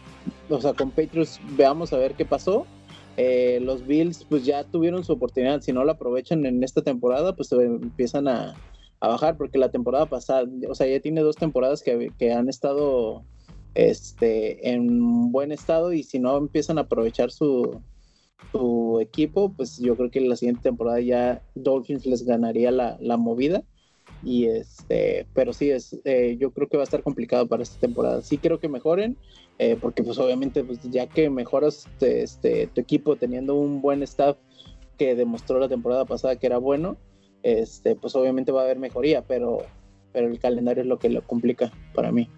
o 0.48 0.60
sea 0.60 0.74
con 0.74 0.90
Patriots 0.90 1.40
veamos 1.56 1.92
a 1.92 1.98
ver 1.98 2.14
qué 2.14 2.24
pasó. 2.24 2.66
Eh, 3.16 3.58
los 3.60 3.84
Bills 3.84 4.24
pues 4.28 4.44
ya 4.44 4.62
tuvieron 4.62 5.02
su 5.02 5.12
oportunidad, 5.12 5.60
si 5.60 5.72
no 5.72 5.84
la 5.84 5.92
aprovechan 5.92 6.46
en 6.46 6.62
esta 6.62 6.82
temporada, 6.82 7.34
pues 7.34 7.50
empiezan 7.50 8.28
a, 8.28 8.54
bajar, 9.00 9.36
porque 9.36 9.58
la 9.58 9.70
temporada 9.70 10.06
pasada, 10.06 10.48
o 10.68 10.74
sea, 10.76 10.86
ya 10.86 11.00
tiene 11.00 11.22
dos 11.22 11.34
temporadas 11.34 11.82
que, 11.82 12.32
han 12.32 12.48
estado 12.48 13.24
este, 13.74 14.70
en 14.70 15.32
buen 15.32 15.50
estado 15.50 15.92
y 15.92 16.04
si 16.04 16.20
no 16.20 16.36
empiezan 16.36 16.78
a 16.78 16.82
aprovechar 16.82 17.32
su, 17.32 17.80
su 18.52 18.98
equipo, 19.00 19.52
pues 19.52 19.78
yo 19.78 19.96
creo 19.96 20.10
que 20.10 20.20
la 20.20 20.36
siguiente 20.36 20.62
temporada 20.62 21.00
ya 21.00 21.42
Dolphins 21.54 22.06
les 22.06 22.24
ganaría 22.24 22.70
la, 22.70 22.96
la 23.00 23.16
movida. 23.16 23.62
Y 24.24 24.46
este, 24.46 25.26
pero 25.34 25.52
sí, 25.52 25.70
es, 25.70 25.96
eh, 26.04 26.36
yo 26.40 26.50
creo 26.50 26.68
que 26.68 26.76
va 26.76 26.82
a 26.82 26.84
estar 26.84 27.02
complicado 27.02 27.46
para 27.46 27.62
esta 27.62 27.78
temporada. 27.78 28.22
Sí 28.22 28.38
creo 28.38 28.58
que 28.58 28.68
mejoren, 28.68 29.16
eh, 29.58 29.76
porque 29.80 30.02
pues 30.02 30.18
obviamente 30.18 30.64
pues, 30.64 30.80
ya 30.82 31.06
que 31.06 31.30
mejoras 31.30 31.86
este, 32.00 32.66
tu 32.68 32.80
equipo 32.80 33.16
teniendo 33.16 33.54
un 33.54 33.80
buen 33.80 34.02
staff 34.02 34.36
que 34.96 35.14
demostró 35.14 35.60
la 35.60 35.68
temporada 35.68 36.04
pasada 36.04 36.36
que 36.36 36.46
era 36.46 36.58
bueno, 36.58 36.96
este, 37.42 37.94
pues 37.94 38.16
obviamente 38.16 38.50
va 38.50 38.62
a 38.62 38.64
haber 38.64 38.78
mejoría, 38.78 39.22
pero, 39.22 39.58
pero 40.12 40.26
el 40.26 40.40
calendario 40.40 40.82
es 40.82 40.88
lo 40.88 40.98
que 40.98 41.08
lo 41.08 41.22
complica 41.22 41.72
para 41.94 42.10
mí. 42.10 42.28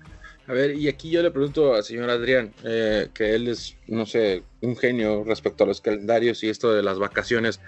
A 0.47 0.53
ver, 0.53 0.75
y 0.75 0.89
aquí 0.89 1.11
yo 1.11 1.23
le 1.23 1.31
pregunto 1.31 1.75
al 1.75 1.85
señor 1.85 2.11
Adrián, 2.11 2.53
eh, 2.65 3.09
que 3.15 3.35
él 3.35 3.49
es, 3.49 3.77
no 3.87 4.05
sé, 4.07 4.43
un 4.61 4.77
genio 4.77 5.23
respecto 5.25 5.65
a 5.65 5.67
los 5.67 5.81
calendarios 5.81 6.43
y 6.43 6.49
esto 6.49 6.73
de 6.73 6.83
las 6.83 6.99
vacaciones. 6.99 7.61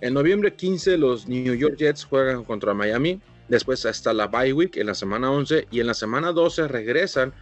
En 0.00 0.14
noviembre 0.14 0.54
15 0.54 0.96
los 0.96 1.26
New 1.26 1.54
York 1.54 1.76
Jets 1.76 2.04
juegan 2.04 2.44
contra 2.44 2.72
Miami, 2.72 3.20
después 3.48 3.84
hasta 3.84 4.12
la 4.12 4.28
bye 4.28 4.52
week 4.52 4.76
en 4.76 4.86
la 4.86 4.94
semana 4.94 5.30
11 5.30 5.68
y 5.70 5.80
en 5.80 5.86
la 5.86 5.94
semana 5.94 6.32
12 6.32 6.68
regresan 6.68 7.32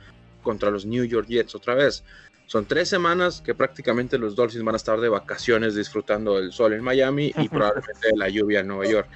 contra 0.43 0.71
los 0.71 0.87
New 0.87 1.05
York 1.05 1.29
Jets 1.29 1.55
otra 1.55 1.75
vez. 1.75 2.03
Son 2.47 2.65
tres 2.65 2.89
semanas 2.89 3.43
que 3.45 3.55
prácticamente 3.55 4.19
los 4.19 4.37
Dolphins 4.37 4.65
van 4.65 4.75
a 4.75 4.79
estar 4.79 5.01
de 5.01 5.09
vacaciones 5.09 5.75
disfrutando 5.75 6.37
del 6.37 6.53
sol 6.53 6.73
en 6.73 6.83
Miami 6.83 7.33
y 7.37 7.49
probablemente 7.49 8.09
de 8.09 8.17
la 8.17 8.29
lluvia 8.29 8.61
en 8.61 8.69
Nueva 8.69 8.87
York. 8.87 9.09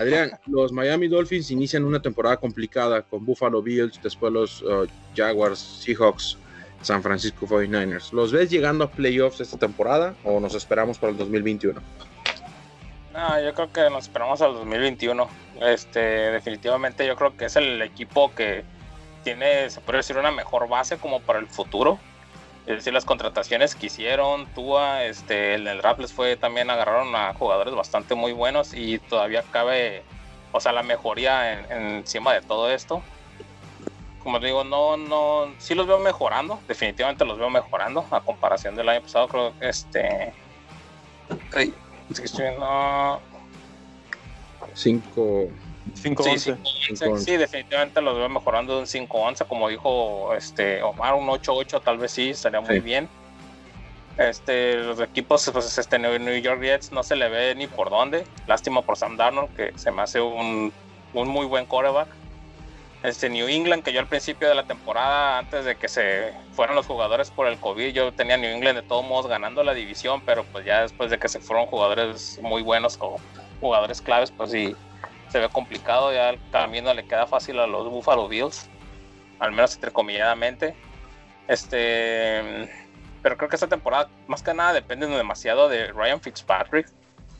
Adrián, 0.00 0.30
los 0.46 0.72
Miami 0.72 1.08
Dolphins 1.08 1.50
inician 1.50 1.84
una 1.84 2.00
temporada 2.00 2.38
complicada 2.38 3.02
con 3.02 3.26
Buffalo 3.26 3.60
Bills, 3.60 4.00
después 4.02 4.32
los 4.32 4.62
uh, 4.62 4.86
Jaguars, 5.14 5.58
Seahawks 5.58 6.38
San 6.80 7.02
Francisco 7.02 7.46
49ers. 7.46 8.10
¿Los 8.12 8.32
ves 8.32 8.48
llegando 8.48 8.84
a 8.84 8.90
playoffs 8.90 9.42
esta 9.42 9.58
temporada 9.58 10.14
o 10.24 10.40
nos 10.40 10.54
esperamos 10.54 10.98
para 10.98 11.12
el 11.12 11.18
2021? 11.18 11.82
No, 13.12 13.42
yo 13.42 13.52
creo 13.52 13.70
que 13.70 13.90
nos 13.90 14.04
esperamos 14.04 14.40
al 14.40 14.54
2021. 14.54 15.28
Este, 15.60 16.00
definitivamente 16.00 17.06
yo 17.06 17.14
creo 17.14 17.36
que 17.36 17.44
es 17.44 17.56
el 17.56 17.82
equipo 17.82 18.34
que 18.34 18.64
tiene, 19.22 19.68
se 19.68 19.82
puede 19.82 19.98
decir, 19.98 20.16
una 20.16 20.30
mejor 20.30 20.66
base 20.66 20.96
como 20.96 21.20
para 21.20 21.40
el 21.40 21.46
futuro. 21.46 21.98
Es 22.66 22.76
decir, 22.76 22.92
las 22.92 23.04
contrataciones 23.04 23.74
que 23.74 23.86
hicieron, 23.86 24.46
Tua, 24.54 25.04
este, 25.04 25.54
en 25.54 25.66
el 25.66 25.78
draft 25.78 26.00
les 26.00 26.12
fue 26.12 26.36
también 26.36 26.70
agarraron 26.70 27.14
a 27.16 27.32
jugadores 27.34 27.74
bastante 27.74 28.14
muy 28.14 28.32
buenos 28.32 28.74
y 28.74 28.98
todavía 28.98 29.42
cabe, 29.50 30.02
o 30.52 30.60
sea, 30.60 30.72
la 30.72 30.82
mejoría 30.82 31.60
encima 31.70 32.32
de 32.34 32.42
todo 32.42 32.70
esto. 32.70 33.02
Como 34.22 34.38
digo, 34.38 34.62
no, 34.64 34.98
no, 34.98 35.52
sí 35.58 35.74
los 35.74 35.86
veo 35.86 35.98
mejorando, 35.98 36.60
definitivamente 36.68 37.24
los 37.24 37.38
veo 37.38 37.48
mejorando 37.48 38.04
a 38.10 38.20
comparación 38.20 38.76
del 38.76 38.88
año 38.90 39.00
pasado, 39.02 39.28
creo 39.28 39.58
que 39.58 39.68
este... 39.68 40.34
Ay, 41.54 41.74
estoy 42.10 42.44
viendo... 42.44 43.20
Cinco... 44.74 45.48
5-11. 45.94 47.18
Sí, 47.18 47.36
definitivamente 47.36 48.00
los 48.00 48.16
veo 48.16 48.28
mejorando 48.28 48.74
de 48.74 48.80
un 48.80 48.86
5-11, 48.86 49.46
como 49.46 49.68
dijo 49.68 50.34
este 50.34 50.82
Omar, 50.82 51.14
un 51.14 51.28
8-8 51.28 51.82
tal 51.82 51.98
vez 51.98 52.12
sí, 52.12 52.30
estaría 52.30 52.60
muy 52.60 52.80
bien. 52.80 53.08
Este, 54.18 54.74
los 54.74 55.00
equipos, 55.00 55.48
pues 55.50 55.78
este 55.78 55.98
New 55.98 56.36
York 56.36 56.60
Jets 56.60 56.92
no 56.92 57.02
se 57.02 57.16
le 57.16 57.28
ve 57.28 57.54
ni 57.54 57.66
por 57.66 57.88
dónde. 57.88 58.24
Lástima 58.46 58.82
por 58.82 58.96
Sam 58.96 59.16
Darnold, 59.16 59.54
que 59.56 59.72
se 59.76 59.90
me 59.90 60.02
hace 60.02 60.20
un, 60.20 60.72
un 61.14 61.28
muy 61.28 61.46
buen 61.46 61.64
quarterback. 61.66 62.08
Este 63.02 63.30
New 63.30 63.48
England, 63.48 63.82
que 63.82 63.94
yo 63.94 64.00
al 64.00 64.06
principio 64.06 64.46
de 64.46 64.54
la 64.54 64.64
temporada, 64.64 65.38
antes 65.38 65.64
de 65.64 65.76
que 65.76 65.88
se 65.88 66.34
fueran 66.52 66.76
los 66.76 66.84
jugadores 66.84 67.30
por 67.30 67.46
el 67.46 67.56
COVID, 67.58 67.94
yo 67.94 68.12
tenía 68.12 68.36
New 68.36 68.50
England 68.50 68.80
de 68.80 68.82
todos 68.82 69.06
modos 69.06 69.26
ganando 69.26 69.62
la 69.62 69.72
división, 69.72 70.20
pero 70.26 70.44
pues 70.44 70.66
ya 70.66 70.82
después 70.82 71.10
de 71.10 71.18
que 71.18 71.28
se 71.28 71.40
fueron 71.40 71.64
jugadores 71.64 72.38
muy 72.42 72.60
buenos 72.60 72.98
como 72.98 73.16
jugadores 73.58 74.02
claves, 74.02 74.30
pues 74.30 74.50
sí, 74.50 74.76
se 75.30 75.38
ve 75.38 75.48
complicado, 75.48 76.12
ya 76.12 76.30
el 76.30 76.40
camino 76.50 76.92
le 76.92 77.06
queda 77.06 77.26
fácil 77.26 77.58
a 77.58 77.66
los 77.66 77.88
Buffalo 77.88 78.28
Bills, 78.28 78.68
al 79.38 79.52
menos 79.52 79.74
entrecomilladamente. 79.74 80.74
Este, 81.48 82.68
pero 83.22 83.36
creo 83.36 83.48
que 83.48 83.56
esta 83.56 83.68
temporada 83.68 84.08
más 84.26 84.42
que 84.42 84.54
nada 84.54 84.72
depende 84.72 85.06
demasiado 85.06 85.68
de 85.68 85.92
Ryan 85.92 86.20
Fitzpatrick. 86.20 86.88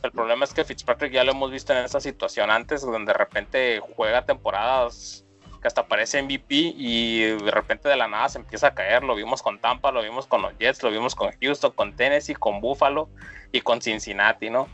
El 0.03 0.11
problema 0.11 0.45
es 0.45 0.53
que 0.53 0.63
Fitzpatrick 0.63 1.11
ya 1.11 1.23
lo 1.23 1.31
hemos 1.31 1.51
visto 1.51 1.73
en 1.73 1.79
esta 1.79 1.99
situación 1.99 2.49
antes, 2.49 2.81
donde 2.81 3.11
de 3.11 3.17
repente 3.17 3.81
juega 3.95 4.25
temporadas 4.25 5.25
que 5.61 5.67
hasta 5.67 5.85
parece 5.85 6.21
MVP 6.23 6.43
y 6.49 7.19
de 7.19 7.51
repente 7.51 7.87
de 7.87 7.95
la 7.95 8.07
nada 8.07 8.27
se 8.29 8.39
empieza 8.39 8.67
a 8.67 8.73
caer. 8.73 9.03
Lo 9.03 9.15
vimos 9.15 9.43
con 9.43 9.59
Tampa, 9.59 9.91
lo 9.91 10.01
vimos 10.01 10.25
con 10.25 10.41
los 10.41 10.57
Jets, 10.57 10.81
lo 10.81 10.89
vimos 10.89 11.13
con 11.13 11.31
Houston, 11.39 11.71
con 11.71 11.95
Tennessee, 11.95 12.33
con 12.33 12.61
Buffalo 12.61 13.09
y 13.51 13.61
con 13.61 13.79
Cincinnati, 13.79 14.49
¿no? 14.49 14.67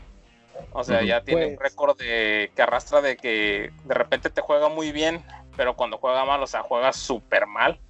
O 0.72 0.84
sea, 0.84 1.02
ya 1.02 1.22
tiene 1.22 1.46
un 1.46 1.56
pues 1.56 1.70
récord 1.70 1.98
de, 1.98 2.50
que 2.54 2.62
arrastra 2.62 3.00
de 3.00 3.16
que 3.16 3.70
de 3.84 3.94
repente 3.94 4.30
te 4.30 4.40
juega 4.40 4.68
muy 4.68 4.92
bien, 4.92 5.22
pero 5.56 5.76
cuando 5.76 5.98
juega 5.98 6.24
mal, 6.24 6.42
o 6.42 6.46
sea, 6.46 6.62
juega 6.62 6.92
súper 6.92 7.46
mal. 7.46 7.80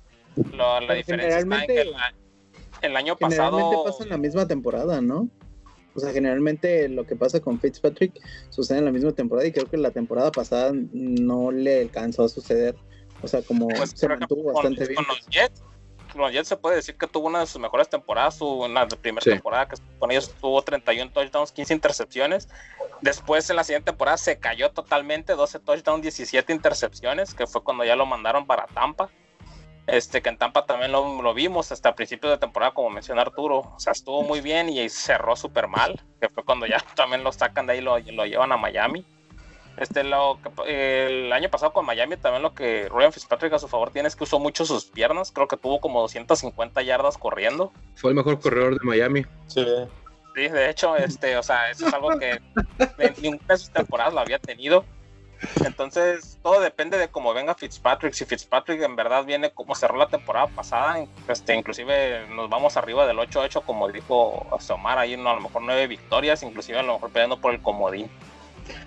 la 0.53 0.95
diferencia 0.95 1.39
está 1.39 1.61
en 1.61 1.67
que 1.67 1.93
el, 2.83 2.97
año 2.97 3.17
pasado. 3.17 3.57
Generalmente 3.57 3.91
pasa 3.91 4.05
en 4.05 4.11
la 4.11 4.19
misma 4.19 4.47
temporada, 4.47 5.01
¿no? 5.01 5.29
O 5.95 6.01
sea, 6.01 6.13
generalmente 6.13 6.89
lo 6.89 7.05
que 7.07 7.17
pasa 7.17 7.41
con 7.41 7.59
Fitzpatrick 7.59 8.13
sucede 8.51 8.79
en 8.79 8.85
la 8.85 8.93
misma 8.93 9.13
temporada 9.13 9.49
y 9.49 9.53
creo 9.53 9.69
que 9.69 9.77
la 9.77 9.91
temporada 9.91 10.31
pasada 10.31 10.71
no 10.93 11.51
le 11.51 11.81
alcanzó 11.81 12.25
a 12.25 12.29
suceder. 12.29 12.77
O 13.21 13.27
sea, 13.27 13.43
como 13.43 13.67
pues, 13.67 13.93
se 13.97 14.09
mantuvo 14.09 14.53
bastante 14.53 14.87
bien. 14.87 14.95
Con 14.95 15.09
los 15.09 15.27
Jets, 15.27 15.63
Jets 16.27 16.49
se 16.49 16.57
puede 16.57 16.77
decir 16.77 16.97
que 16.97 17.07
tuvo 17.07 17.29
una 17.29 17.41
de 17.41 17.47
sus 17.47 17.61
mejores 17.61 17.89
temporadas, 17.89 18.39
en 18.41 18.75
la 18.75 18.89
primera 18.89 19.25
temporada 19.25 19.69
que 19.69 19.77
con 19.99 20.11
ellos 20.11 20.35
tuvo 20.41 20.63
31 20.63 21.13
touchdowns, 21.13 21.53
15 21.53 21.75
intercepciones. 21.75 22.49
Después 23.01 23.49
en 23.51 23.57
la 23.57 23.65
siguiente 23.65 23.93
temporada 23.93 24.17
se 24.17 24.39
cayó 24.39 24.71
totalmente, 24.71 25.35
12 25.35 25.61
touchdowns, 25.61 26.03
17 26.03 26.53
intercepciones, 26.53 27.35
que 27.35 27.47
fue 27.47 27.63
cuando 27.63 27.85
ya 27.85 27.97
lo 27.97 28.07
mandaron 28.07 28.47
para 28.47 28.67
Tampa. 28.67 29.09
Este, 29.87 30.21
que 30.21 30.29
en 30.29 30.37
Tampa 30.37 30.67
también 30.67 30.93
lo, 30.93 31.23
lo 31.23 31.33
vimos 31.33 31.73
hasta 31.73 31.95
principios 31.95 32.31
de 32.33 32.39
temporada, 32.39 32.75
como 32.75 32.91
menciona 32.91 33.23
Arturo. 33.23 33.61
O 33.75 33.81
sea, 33.81 33.93
estuvo 33.93 34.23
muy 34.23 34.43
bien 34.43 34.69
y 34.69 34.87
cerró 34.91 35.35
súper 35.35 35.67
mal, 35.67 35.99
que 36.21 36.29
fue 36.29 36.45
cuando 36.45 36.67
ya 36.67 36.79
también 36.95 37.25
lo 37.25 37.33
sacan 37.33 37.67
de 37.67 37.73
ahí 37.75 37.79
y 37.79 37.83
lo, 37.83 37.99
lo 37.99 38.27
llevan 38.27 38.53
a 38.53 38.59
Miami. 38.59 39.07
Este, 39.81 40.03
lo 40.03 40.39
el 40.67 41.33
año 41.33 41.49
pasado 41.51 41.73
con 41.73 41.87
Miami 41.87 42.17
también 42.17 42.43
lo 42.43 42.53
que 42.53 42.89
Ryan 42.89 43.13
Fitzpatrick 43.13 43.53
a 43.53 43.59
su 43.59 43.69
favor 43.69 43.91
tiene 43.91 44.09
es 44.09 44.17
que 44.17 44.25
usó 44.25 44.39
mucho 44.41 44.65
sus 44.65 44.87
piernas. 44.87 45.31
Creo 45.33 45.47
que 45.47 45.57
tuvo 45.57 45.81
como 45.81 46.01
250 46.01 46.83
yardas 46.83 47.17
corriendo. 47.17 47.73
Fue 47.95 48.11
el 48.11 48.17
mejor 48.17 48.41
corredor 48.41 48.79
de 48.79 48.85
Miami. 48.85 49.25
Sí. 49.47 49.65
Sí, 50.35 50.49
de 50.49 50.71
hecho, 50.71 50.97
este, 50.97 51.37
o 51.37 51.43
sea, 51.43 51.71
eso 51.71 51.89
es 51.89 51.95
algo 51.95 52.17
que 52.19 52.41
en 52.99 53.15
ninguna 53.23 53.45
de 53.49 53.57
sus 53.57 53.71
temporadas 53.71 54.15
lo 54.15 54.21
había 54.21 54.39
tenido. 54.39 54.85
Entonces, 55.65 56.39
todo 56.43 56.61
depende 56.61 56.99
de 56.99 57.09
cómo 57.09 57.33
venga 57.33 57.55
Fitzpatrick. 57.55 58.13
Si 58.13 58.25
Fitzpatrick 58.25 58.83
en 58.83 58.97
verdad 58.97 59.25
viene 59.25 59.51
como 59.51 59.75
cerró 59.75 59.97
la 59.97 60.09
temporada 60.09 60.49
pasada, 60.49 61.05
este, 61.29 61.55
inclusive 61.55 62.27
nos 62.29 62.49
vamos 62.51 62.77
arriba 62.77 63.07
del 63.07 63.19
8-8, 63.19 63.63
como 63.65 63.89
dijo 63.89 64.47
Omar, 64.71 64.99
ahí 64.99 65.17
no, 65.17 65.31
a 65.31 65.35
lo 65.35 65.41
mejor 65.41 65.63
nueve 65.63 65.87
victorias, 65.87 66.43
inclusive 66.43 66.79
a 66.79 66.83
lo 66.83 66.95
mejor 66.95 67.11
peleando 67.11 67.41
por 67.41 67.53
el 67.53 67.63
comodín. 67.63 68.11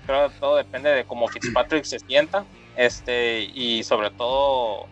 Creo 0.05 0.29
que 0.29 0.36
todo 0.39 0.55
depende 0.55 0.89
de 0.89 1.05
cómo 1.05 1.27
Fitzpatrick 1.27 1.84
se 1.84 1.99
sienta 1.99 2.45
este, 2.75 3.41
y 3.41 3.84
sobre 3.84 4.11
todo 4.11 4.88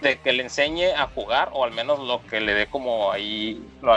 de 0.00 0.18
que 0.18 0.32
le 0.32 0.44
enseñe 0.44 0.92
a 0.96 1.06
jugar 1.08 1.50
o 1.52 1.64
al 1.64 1.72
menos 1.72 1.98
lo 1.98 2.24
que 2.26 2.40
le 2.40 2.54
dé 2.54 2.66
como 2.66 3.12
ahí 3.12 3.62
lo, 3.82 3.92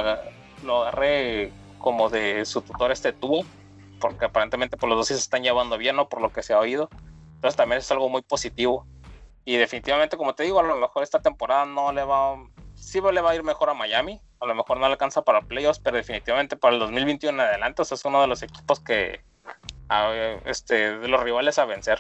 lo 0.64 0.82
agarre 0.82 1.52
como 1.80 2.10
de 2.10 2.46
su 2.46 2.62
tutor 2.62 2.92
este 2.92 3.14
tubo 3.14 3.46
porque 4.04 4.26
aparentemente 4.26 4.76
por 4.76 4.90
los 4.90 4.98
dos 4.98 5.08
se 5.08 5.16
están 5.16 5.44
llevando 5.44 5.78
bien 5.78 5.96
no 5.96 6.10
por 6.10 6.22
lo 6.22 6.34
que 6.34 6.44
se 6.44 6.54
ha 6.54 6.60
oído. 6.60 6.90
Entonces 7.36 7.56
también 7.56 7.80
es 7.80 7.90
algo 7.90 8.10
muy 8.10 8.22
positivo. 8.22 8.86
Y 9.46 9.56
definitivamente 9.56 10.18
como 10.18 10.36
te 10.36 10.44
digo 10.44 10.60
a 10.60 10.64
lo 10.64 10.76
mejor 10.76 11.04
esta 11.04 11.22
temporada 11.22 11.66
no 11.66 11.94
le 11.94 12.04
va 12.04 12.36
sí 12.76 13.00
le 13.00 13.22
va 13.22 13.32
a 13.32 13.36
ir 13.36 13.44
mejor 13.44 13.70
a 13.70 13.74
Miami. 13.74 14.20
A 14.42 14.46
lo 14.46 14.56
mejor 14.56 14.78
no 14.78 14.88
le 14.88 14.92
alcanza 14.92 15.22
para 15.22 15.42
playoffs 15.42 15.80
pero 15.80 15.96
definitivamente 15.96 16.58
para 16.58 16.74
el 16.74 16.82
2021 16.82 17.42
en 17.42 17.48
adelante 17.48 17.82
o 17.82 17.86
sea, 17.86 17.96
es 17.96 18.04
uno 18.04 18.20
de 18.20 18.28
los 18.28 18.44
equipos 18.44 18.82
que 18.82 19.22
este, 20.46 20.98
de 20.98 21.08
los 21.08 21.24
rivales 21.24 21.60
a 21.60 21.66
vencer. 21.66 22.00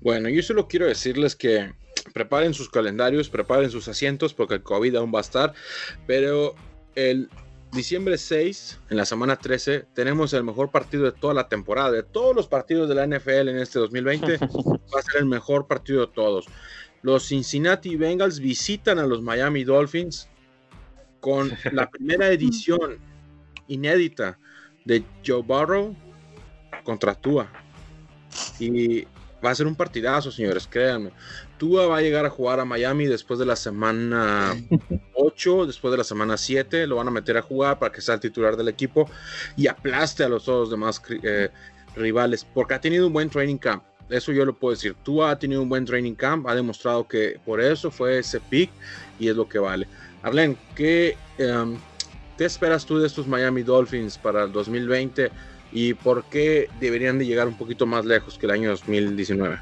Bueno, 0.00 0.28
yo 0.28 0.42
solo 0.42 0.66
quiero 0.68 0.86
decirles 0.86 1.36
que 1.36 1.72
preparen 2.12 2.54
sus 2.54 2.68
calendarios, 2.68 3.28
preparen 3.28 3.70
sus 3.70 3.88
asientos 3.88 4.34
porque 4.34 4.54
el 4.54 4.62
COVID 4.62 4.96
aún 4.96 5.12
va 5.14 5.18
a 5.18 5.22
estar, 5.22 5.54
pero 6.06 6.54
el 6.94 7.28
diciembre 7.72 8.18
6, 8.18 8.80
en 8.90 8.96
la 8.96 9.04
semana 9.04 9.36
13, 9.36 9.86
tenemos 9.94 10.32
el 10.32 10.44
mejor 10.44 10.70
partido 10.70 11.04
de 11.04 11.12
toda 11.12 11.34
la 11.34 11.48
temporada, 11.48 11.92
de 11.92 12.02
todos 12.02 12.34
los 12.34 12.48
partidos 12.48 12.88
de 12.88 12.94
la 12.94 13.06
NFL 13.06 13.48
en 13.48 13.58
este 13.58 13.78
2020, 13.78 14.38
va 14.94 14.98
a 14.98 15.02
ser 15.02 15.20
el 15.20 15.26
mejor 15.26 15.66
partido 15.66 16.06
de 16.06 16.12
todos. 16.12 16.46
Los 17.02 17.28
Cincinnati 17.28 17.96
Bengals 17.96 18.40
visitan 18.40 18.98
a 18.98 19.06
los 19.06 19.22
Miami 19.22 19.64
Dolphins 19.64 20.28
con 21.20 21.52
la 21.72 21.88
primera 21.88 22.28
edición 22.28 22.98
inédita 23.68 24.38
de 24.84 25.04
Joe 25.24 25.42
Burrow 25.42 25.94
contra 26.82 27.14
Tua. 27.14 27.48
Y 28.58 29.04
va 29.44 29.50
a 29.50 29.54
ser 29.54 29.66
un 29.66 29.74
partidazo, 29.74 30.30
señores, 30.30 30.66
créanme. 30.66 31.10
Tua 31.58 31.86
va 31.86 31.98
a 31.98 32.00
llegar 32.00 32.24
a 32.24 32.30
jugar 32.30 32.60
a 32.60 32.64
Miami 32.64 33.06
después 33.06 33.38
de 33.38 33.46
la 33.46 33.56
semana 33.56 34.54
8, 35.14 35.66
después 35.66 35.90
de 35.92 35.98
la 35.98 36.04
semana 36.04 36.36
7. 36.36 36.86
Lo 36.86 36.96
van 36.96 37.08
a 37.08 37.10
meter 37.10 37.36
a 37.36 37.42
jugar 37.42 37.78
para 37.78 37.92
que 37.92 38.00
sea 38.00 38.14
el 38.14 38.20
titular 38.20 38.56
del 38.56 38.68
equipo 38.68 39.10
y 39.56 39.66
aplaste 39.66 40.24
a 40.24 40.28
los 40.28 40.48
otros 40.48 40.70
demás 40.70 41.02
eh, 41.22 41.50
rivales, 41.96 42.46
porque 42.54 42.74
ha 42.74 42.80
tenido 42.80 43.06
un 43.06 43.12
buen 43.12 43.30
training 43.30 43.58
camp. 43.58 43.82
Eso 44.08 44.32
yo 44.32 44.44
lo 44.44 44.58
puedo 44.58 44.74
decir. 44.74 44.94
Tua 45.02 45.30
ha 45.30 45.38
tenido 45.38 45.62
un 45.62 45.68
buen 45.68 45.84
training 45.84 46.14
camp, 46.14 46.46
ha 46.48 46.54
demostrado 46.54 47.06
que 47.06 47.40
por 47.44 47.60
eso 47.60 47.90
fue 47.90 48.18
ese 48.18 48.40
pick 48.40 48.70
y 49.18 49.28
es 49.28 49.36
lo 49.36 49.48
que 49.48 49.58
vale. 49.58 49.86
Arlen, 50.22 50.56
¿qué, 50.74 51.16
em, 51.38 51.76
¿qué 52.36 52.44
esperas 52.44 52.84
tú 52.84 52.98
de 52.98 53.06
estos 53.06 53.26
Miami 53.26 53.62
Dolphins 53.62 54.18
para 54.18 54.44
el 54.44 54.52
2020? 54.52 55.30
Y 55.72 55.94
por 55.94 56.24
qué 56.24 56.68
deberían 56.80 57.18
de 57.18 57.26
llegar 57.26 57.48
un 57.48 57.54
poquito 57.54 57.86
más 57.86 58.04
lejos 58.04 58.38
que 58.38 58.46
el 58.46 58.52
año 58.52 58.70
2019? 58.70 59.58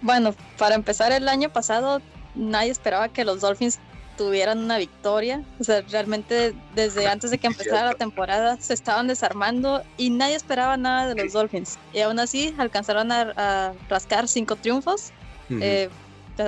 Bueno, 0.00 0.34
para 0.58 0.74
empezar 0.74 1.12
el 1.12 1.28
año 1.28 1.50
pasado 1.50 2.00
nadie 2.34 2.70
esperaba 2.70 3.08
que 3.08 3.24
los 3.24 3.40
Dolphins 3.40 3.78
tuvieran 4.16 4.58
una 4.58 4.78
victoria. 4.78 5.42
O 5.60 5.64
sea, 5.64 5.82
realmente 5.82 6.54
desde 6.74 7.06
antes 7.08 7.30
de 7.30 7.38
que 7.38 7.46
empezara 7.46 7.88
la 7.88 7.94
temporada 7.94 8.56
se 8.60 8.74
estaban 8.74 9.08
desarmando 9.08 9.82
y 9.96 10.10
nadie 10.10 10.36
esperaba 10.36 10.76
nada 10.76 11.12
de 11.12 11.22
los 11.22 11.32
Dolphins. 11.32 11.78
Y 11.92 12.00
aún 12.00 12.18
así 12.18 12.54
alcanzaron 12.58 13.10
a, 13.12 13.72
rascar 13.88 14.28
cinco 14.28 14.56
triunfos. 14.56 15.12
Eh, 15.50 15.88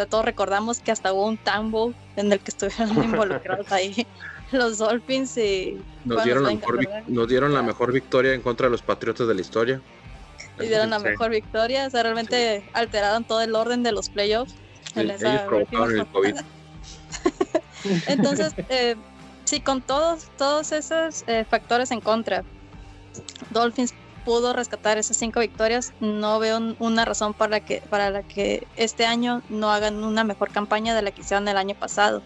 todos 0.09 0.25
recordamos 0.25 0.81
que 0.81 0.91
hasta 0.91 1.13
hubo 1.13 1.27
un 1.27 1.37
tambo 1.37 1.93
en 2.17 2.33
el 2.33 2.41
que 2.41 2.51
estuvieron 2.51 2.91
involucrados 3.05 3.71
ahí 3.71 4.07
los 4.53 4.79
Dolphins 4.79 5.37
y 5.37 5.79
nos 6.05 6.25
dieron, 6.25 6.45
la 6.45 6.51
mejor, 6.51 6.89
nos 7.09 7.29
dieron 7.29 7.55
la 7.55 7.63
mejor 7.63 7.93
victoria 7.93 8.33
en 8.35 8.43
contra 8.43 8.67
de 8.67 8.71
los 8.71 8.83
Patriotas 8.83 9.27
de 9.27 9.35
la 9.35 9.41
historia. 9.41 9.81
Y 10.61 10.67
dieron 10.67 10.91
la 10.91 10.99
mejor 10.99 11.31
victoria, 11.31 11.87
o 11.87 11.91
sea, 11.91 12.03
realmente 12.03 12.65
alteraron 12.73 13.25
todo 13.25 13.41
el 13.43 13.55
orden 13.55 13.83
de 13.83 13.93
los 13.93 14.09
playoffs. 14.09 14.55
en 14.95 15.11
esa 15.11 15.45
el 15.45 16.07
COVID. 16.07 16.37
Entonces, 18.07 18.55
eh, 18.69 18.97
sí, 19.45 19.61
con 19.61 19.83
todos, 19.83 20.29
todos 20.39 20.73
esos 20.73 21.25
eh, 21.27 21.45
factores 21.49 21.91
en 21.91 22.01
contra, 22.01 22.45
Dolphins 23.51 23.95
pudo 24.25 24.53
rescatar 24.53 24.99
esas 24.99 25.17
cinco 25.17 25.41
victorias. 25.41 25.93
No 26.01 26.39
veo 26.39 26.59
una 26.79 27.05
razón 27.05 27.33
para, 27.33 27.61
que, 27.61 27.81
para 27.89 28.11
la 28.11 28.23
que 28.23 28.67
este 28.77 29.07
año 29.07 29.43
no 29.49 29.71
hagan 29.71 30.03
una 30.03 30.25
mejor 30.25 30.51
campaña 30.51 30.95
de 30.95 31.03
la 31.03 31.13
que 31.13 31.21
hicieron 31.21 31.47
el 31.49 31.57
año 31.57 31.75
pasado. 31.75 32.23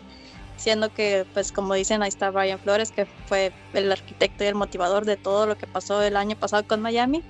Siendo 0.61 0.93
que, 0.93 1.25
pues 1.33 1.53
como 1.53 1.73
dicen, 1.73 2.03
ahí 2.03 2.11
está 2.11 2.31
Brian 2.31 2.59
Flores, 2.59 2.93
que 2.93 3.07
fue 3.25 3.51
el 3.73 3.91
arquitecto 3.91 4.45
y 4.45 4.47
el 4.47 4.55
motivador 4.55 5.07
de 5.07 5.17
todo 5.17 5.47
lo 5.47 5.57
que 5.57 5.67
pasó 5.67 6.03
el 6.03 6.19
año 6.19 6.37
pasado 6.37 6.67
con 6.69 6.83
Miami. 6.83 7.23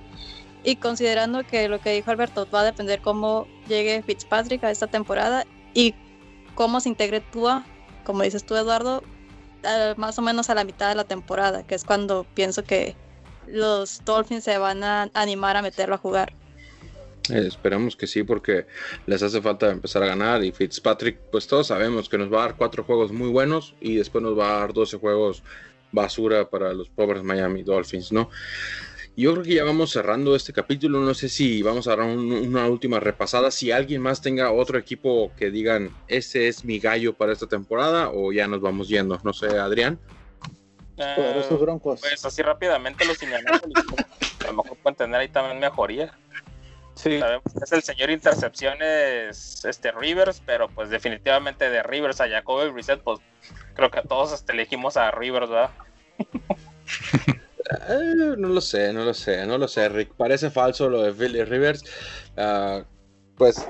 Y 0.65 0.75
considerando 0.75 1.47
que 1.47 1.69
lo 1.69 1.79
que 1.79 1.93
dijo 1.93 2.11
Alberto 2.11 2.45
va 2.53 2.59
a 2.59 2.65
depender 2.65 3.01
cómo 3.01 3.47
llegue 3.69 4.03
Fitzpatrick 4.03 4.65
a 4.65 4.69
esta 4.69 4.87
temporada 4.87 5.45
y 5.73 5.95
cómo 6.55 6.81
se 6.81 6.89
integre 6.89 7.21
Tua, 7.21 7.63
como 8.03 8.21
dices 8.23 8.45
tú 8.45 8.57
Eduardo, 8.57 9.01
más 9.95 10.19
o 10.19 10.21
menos 10.21 10.49
a 10.49 10.55
la 10.55 10.65
mitad 10.65 10.89
de 10.89 10.95
la 10.95 11.05
temporada, 11.05 11.63
que 11.63 11.75
es 11.75 11.85
cuando 11.85 12.25
pienso 12.33 12.63
que 12.63 12.97
los 13.47 14.03
Dolphins 14.03 14.43
se 14.43 14.57
van 14.57 14.83
a 14.83 15.09
animar 15.13 15.55
a 15.55 15.61
meterlo 15.61 15.95
a 15.95 15.99
jugar. 15.99 16.33
Eh, 17.29 17.43
esperamos 17.47 17.95
que 17.95 18.07
sí, 18.07 18.23
porque 18.23 18.65
les 19.05 19.21
hace 19.21 19.41
falta 19.41 19.69
empezar 19.69 20.03
a 20.03 20.07
ganar. 20.07 20.43
Y 20.43 20.51
Fitzpatrick, 20.51 21.17
pues 21.31 21.47
todos 21.47 21.67
sabemos 21.67 22.09
que 22.09 22.17
nos 22.17 22.31
va 22.31 22.43
a 22.43 22.47
dar 22.47 22.57
cuatro 22.57 22.83
juegos 22.83 23.11
muy 23.11 23.29
buenos 23.29 23.75
y 23.79 23.95
después 23.95 24.23
nos 24.23 24.37
va 24.37 24.55
a 24.55 24.59
dar 24.61 24.73
12 24.73 24.97
juegos 24.97 25.43
basura 25.91 26.49
para 26.49 26.73
los 26.73 26.89
pobres 26.89 27.23
Miami 27.23 27.63
Dolphins, 27.63 28.11
¿no? 28.11 28.29
Yo 29.17 29.33
creo 29.33 29.43
que 29.43 29.55
ya 29.55 29.65
vamos 29.65 29.91
cerrando 29.91 30.35
este 30.35 30.53
capítulo. 30.53 31.01
No 31.01 31.13
sé 31.13 31.27
si 31.27 31.61
vamos 31.61 31.87
a 31.87 31.95
dar 31.95 32.05
una 32.05 32.67
última 32.67 32.99
repasada. 32.99 33.51
Si 33.51 33.69
alguien 33.71 34.01
más 34.01 34.21
tenga 34.21 34.51
otro 34.51 34.79
equipo 34.79 35.33
que 35.35 35.51
digan, 35.51 35.91
ese 36.07 36.47
es 36.47 36.63
mi 36.63 36.79
gallo 36.79 37.13
para 37.13 37.33
esta 37.33 37.45
temporada, 37.45 38.09
o 38.09 38.31
ya 38.31 38.47
nos 38.47 38.61
vamos 38.61 38.87
yendo. 38.87 39.19
No 39.23 39.33
sé, 39.33 39.47
Adrián. 39.47 39.99
Uh, 40.97 41.57
broncos. 41.57 41.99
Pues 41.99 42.23
así 42.23 42.41
rápidamente 42.41 43.05
los 43.05 43.21
Indianapolis. 43.21 43.75
a 44.39 44.47
lo 44.47 44.53
mejor 44.53 44.77
pueden 44.77 44.95
tener 44.95 45.19
ahí 45.19 45.27
también 45.27 45.59
mejoría. 45.59 46.17
Sí. 47.01 47.19
Sabemos 47.19 47.43
que 47.51 47.63
es 47.63 47.71
el 47.71 47.81
señor 47.81 48.11
intercepciones 48.11 49.65
este 49.65 49.91
Rivers, 49.91 50.41
pero 50.45 50.69
pues 50.69 50.89
definitivamente 50.89 51.69
de 51.69 51.81
Rivers 51.81 52.21
a 52.21 52.29
Jacoby 52.29 52.69
Reset, 52.69 53.01
pues 53.01 53.19
creo 53.73 53.89
que 53.89 54.01
todos 54.01 54.33
este, 54.33 54.53
elegimos 54.53 54.97
a 54.97 55.09
Rivers, 55.09 55.49
¿verdad? 55.49 55.71
Eh, 57.89 58.35
no 58.37 58.49
lo 58.49 58.61
sé, 58.61 58.91
no 58.93 59.05
lo 59.05 59.13
sé, 59.13 59.45
no 59.45 59.57
lo 59.57 59.67
sé, 59.67 59.87
Rick. 59.89 60.13
Parece 60.13 60.51
falso 60.51 60.89
lo 60.89 61.03
de 61.03 61.13
Philly 61.13 61.43
Rivers. 61.43 61.83
Uh, 62.37 62.83
pues, 63.37 63.65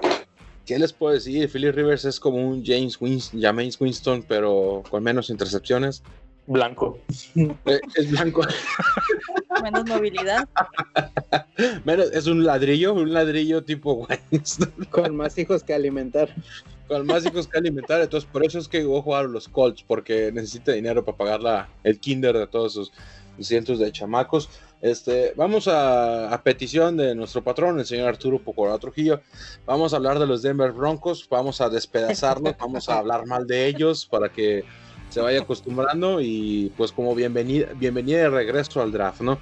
¿qué 0.66 0.80
les 0.80 0.92
puedo 0.92 1.14
decir? 1.14 1.50
Philly 1.50 1.72
Rivers 1.72 2.06
es 2.06 2.20
como 2.20 2.38
un 2.38 2.66
James 2.66 3.00
Winston, 3.00 3.42
James 3.42 3.80
Winston, 3.80 4.24
pero 4.28 4.84
con 4.90 5.04
menos 5.04 5.30
intercepciones. 5.30 6.04
Blanco. 6.48 7.00
Eh, 7.36 7.80
es 7.96 8.12
blanco. 8.12 8.42
Menos 9.64 9.86
movilidad. 9.86 10.48
Menos, 11.86 12.12
es 12.12 12.28
un 12.28 12.44
ladrillo, 12.44 12.94
un 12.94 13.14
ladrillo 13.14 13.64
tipo 13.64 14.08
Winston. 14.32 14.72
Con 14.90 15.16
más 15.16 15.38
hijos 15.38 15.64
que 15.64 15.74
alimentar. 15.74 16.34
Con 16.88 17.06
más 17.06 17.26
hijos 17.26 17.48
que 17.48 17.58
alimentar. 17.58 18.02
Entonces, 18.02 18.30
por 18.32 18.46
eso 18.46 18.60
es 18.60 18.68
que 18.68 18.84
voy 18.84 19.00
a 19.00 19.04
jugar 19.04 19.26
a 19.26 19.28
los 19.28 19.48
Colts, 19.48 19.84
porque 19.84 20.32
necesita 20.32 20.72
dinero 20.72 21.04
para 21.04 21.18
pagar 21.18 21.42
la, 21.42 21.70
el 21.84 22.00
kinder 22.00 22.38
de 22.38 22.48
todos 22.48 22.74
sus 22.74 22.92
cientos 23.40 23.80
de 23.80 23.92
chamacos. 23.92 24.50
Este, 24.82 25.34
vamos 25.36 25.68
a, 25.68 26.40
petición 26.44 26.98
de 26.98 27.14
nuestro 27.14 27.44
patrón, 27.44 27.80
el 27.80 27.86
señor 27.86 28.10
Arturo 28.10 28.40
Pocora 28.40 28.78
Trujillo. 28.80 29.22
Vamos 29.66 29.94
a 29.94 29.98
hablar 29.98 30.18
de 30.18 30.26
los 30.26 30.42
Denver 30.42 30.72
Broncos, 30.72 31.28
vamos 31.30 31.62
a 31.62 31.70
despedazarlos, 31.70 32.56
vamos 32.58 32.90
a 32.90 32.98
hablar 32.98 33.28
mal 33.28 33.46
de 33.46 33.68
ellos 33.68 34.08
para 34.08 34.30
que 34.30 34.64
se 35.12 35.22
vaya 35.22 35.42
acostumbrando 35.42 36.22
y 36.22 36.72
pues 36.78 36.92
como 36.92 37.14
bienvenida, 37.14 37.68
bienvenida 37.76 38.20
de 38.20 38.30
regreso 38.30 38.82
al 38.82 38.92
draft, 38.92 39.22
¿no? 39.22 39.40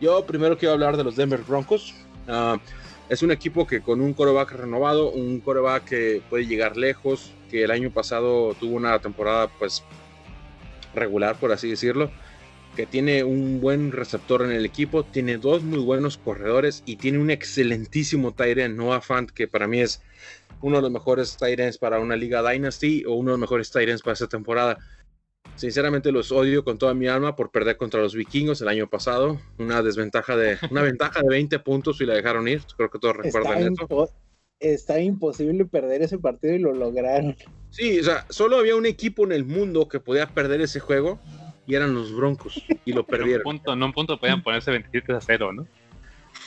Yo 0.00 0.26
primero 0.26 0.58
quiero 0.58 0.74
hablar 0.74 0.96
de 0.96 1.04
los 1.04 1.16
Denver 1.16 1.40
Broncos. 1.46 1.94
Ah, 2.28 2.58
es 3.08 3.22
un 3.22 3.30
equipo 3.30 3.66
que 3.66 3.80
con 3.80 4.00
un 4.00 4.14
coreback 4.14 4.52
renovado, 4.52 5.10
un 5.10 5.40
coreback 5.40 5.84
que 5.84 6.22
puede 6.28 6.46
llegar 6.46 6.76
lejos, 6.76 7.30
que 7.50 7.64
el 7.64 7.70
año 7.70 7.90
pasado 7.90 8.54
tuvo 8.54 8.76
una 8.76 8.98
temporada 8.98 9.48
pues 9.58 9.84
regular, 10.94 11.36
por 11.36 11.52
así 11.52 11.70
decirlo 11.70 12.10
que 12.76 12.86
tiene 12.86 13.22
un 13.22 13.60
buen 13.60 13.92
receptor 13.92 14.42
en 14.42 14.52
el 14.52 14.64
equipo, 14.64 15.04
tiene 15.04 15.36
dos 15.36 15.62
muy 15.62 15.78
buenos 15.78 16.16
corredores 16.16 16.82
y 16.86 16.96
tiene 16.96 17.18
un 17.18 17.30
excelentísimo 17.30 18.32
Tyrant 18.32 18.76
Noah 18.76 19.02
Fant, 19.02 19.30
que 19.30 19.46
para 19.46 19.66
mí 19.66 19.80
es 19.80 20.00
uno 20.62 20.76
de 20.76 20.82
los 20.82 20.90
mejores 20.90 21.36
Tyrants 21.36 21.76
para 21.76 22.00
una 22.00 22.16
liga 22.16 22.48
Dynasty 22.48 23.04
o 23.04 23.12
uno 23.14 23.32
de 23.32 23.32
los 23.32 23.40
mejores 23.40 23.70
Tyrants 23.70 24.02
para 24.02 24.14
esta 24.14 24.28
temporada. 24.28 24.78
Sinceramente 25.56 26.12
los 26.12 26.32
odio 26.32 26.64
con 26.64 26.78
toda 26.78 26.94
mi 26.94 27.06
alma 27.06 27.36
por 27.36 27.50
perder 27.50 27.76
contra 27.76 28.00
los 28.00 28.14
vikingos 28.14 28.60
el 28.62 28.68
año 28.68 28.88
pasado. 28.88 29.40
Una 29.58 29.82
desventaja 29.82 30.36
de, 30.36 30.58
una 30.70 30.82
ventaja 30.82 31.20
de 31.22 31.28
20 31.28 31.58
puntos 31.60 32.00
y 32.00 32.06
la 32.06 32.14
dejaron 32.14 32.48
ir. 32.48 32.62
Creo 32.76 32.90
que 32.90 32.98
todos 32.98 33.16
recuerdan 33.16 33.74
eso. 33.74 34.10
Está 34.58 35.00
imposible 35.00 35.64
perder 35.64 36.02
ese 36.02 36.18
partido 36.18 36.54
y 36.54 36.58
lo 36.60 36.72
lograron. 36.72 37.36
Sí, 37.70 37.98
o 37.98 38.04
sea, 38.04 38.26
solo 38.28 38.58
había 38.58 38.76
un 38.76 38.86
equipo 38.86 39.24
en 39.24 39.32
el 39.32 39.44
mundo 39.44 39.88
que 39.88 39.98
podía 39.98 40.28
perder 40.28 40.60
ese 40.60 40.78
juego 40.78 41.18
y 41.66 41.74
eran 41.74 41.94
los 41.94 42.14
Broncos 42.14 42.62
y 42.84 42.92
lo 42.92 43.04
perdieron. 43.04 43.40
en, 43.46 43.46
un 43.46 43.58
punto, 43.58 43.72
en 43.72 43.82
un 43.82 43.92
punto 43.92 44.20
podían 44.20 44.42
ponerse 44.42 44.70
27 44.70 45.12
a 45.14 45.20
0, 45.20 45.52
¿no? 45.52 45.66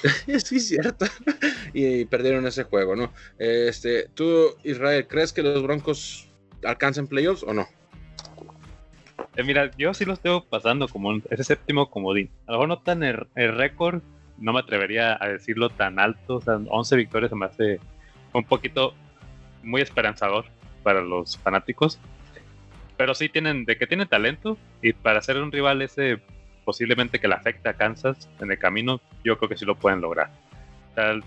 sí, 0.40 0.60
cierto. 0.60 1.06
y 1.74 2.06
perdieron 2.06 2.46
ese 2.48 2.64
juego, 2.64 2.96
¿no? 2.96 3.14
Este, 3.38 4.08
¿Tú, 4.14 4.56
Israel, 4.64 5.08
crees 5.08 5.34
que 5.34 5.44
los 5.44 5.62
Broncos 5.64 6.30
alcanzan 6.64 7.08
playoffs 7.08 7.44
o 7.44 7.54
no? 7.54 7.68
Eh, 9.36 9.44
mira, 9.44 9.72
yo 9.78 9.94
sí 9.94 10.06
los 10.06 10.20
tengo 10.20 10.44
pasando 10.44 10.88
como 10.88 11.14
ese 11.30 11.44
séptimo 11.44 11.90
comodín. 11.90 12.30
A 12.48 12.54
lo 12.54 12.58
mejor 12.58 12.68
no 12.70 12.80
tan 12.80 13.04
el, 13.04 13.28
récord, 13.36 14.02
no 14.38 14.54
me 14.54 14.60
atrevería 14.60 15.18
a 15.20 15.28
decirlo 15.28 15.70
tan 15.70 16.00
alto. 16.00 16.36
O 16.36 16.42
sea, 16.42 16.56
11 16.56 16.96
victorias 16.96 17.30
se 17.30 17.36
me 17.36 17.46
hace 17.46 17.80
un 18.34 18.44
poquito 18.44 18.94
muy 19.64 19.82
esperanzador 19.82 20.46
para 20.84 21.02
los 21.02 21.38
fanáticos 21.38 22.00
pero 22.98 23.14
sí 23.14 23.30
tienen, 23.30 23.66
de 23.66 23.78
que 23.78 23.88
tienen 23.88 24.08
talento 24.08 24.58
y 24.82 24.94
para 24.94 25.22
ser 25.22 25.42
un 25.42 25.52
rival 25.52 25.82
ese 25.82 26.20
posiblemente 26.64 27.20
que 27.20 27.28
le 27.28 27.36
afecte 27.36 27.70
a 27.70 27.74
Kansas 27.74 28.30
en 28.40 28.52
el 28.52 28.58
camino, 28.58 29.00
yo 29.24 29.38
creo 29.38 29.50
que 29.50 29.58
sí 29.58 29.66
lo 29.66 29.76
pueden 29.76 30.02
lograr. 30.02 30.32
al 30.96 31.24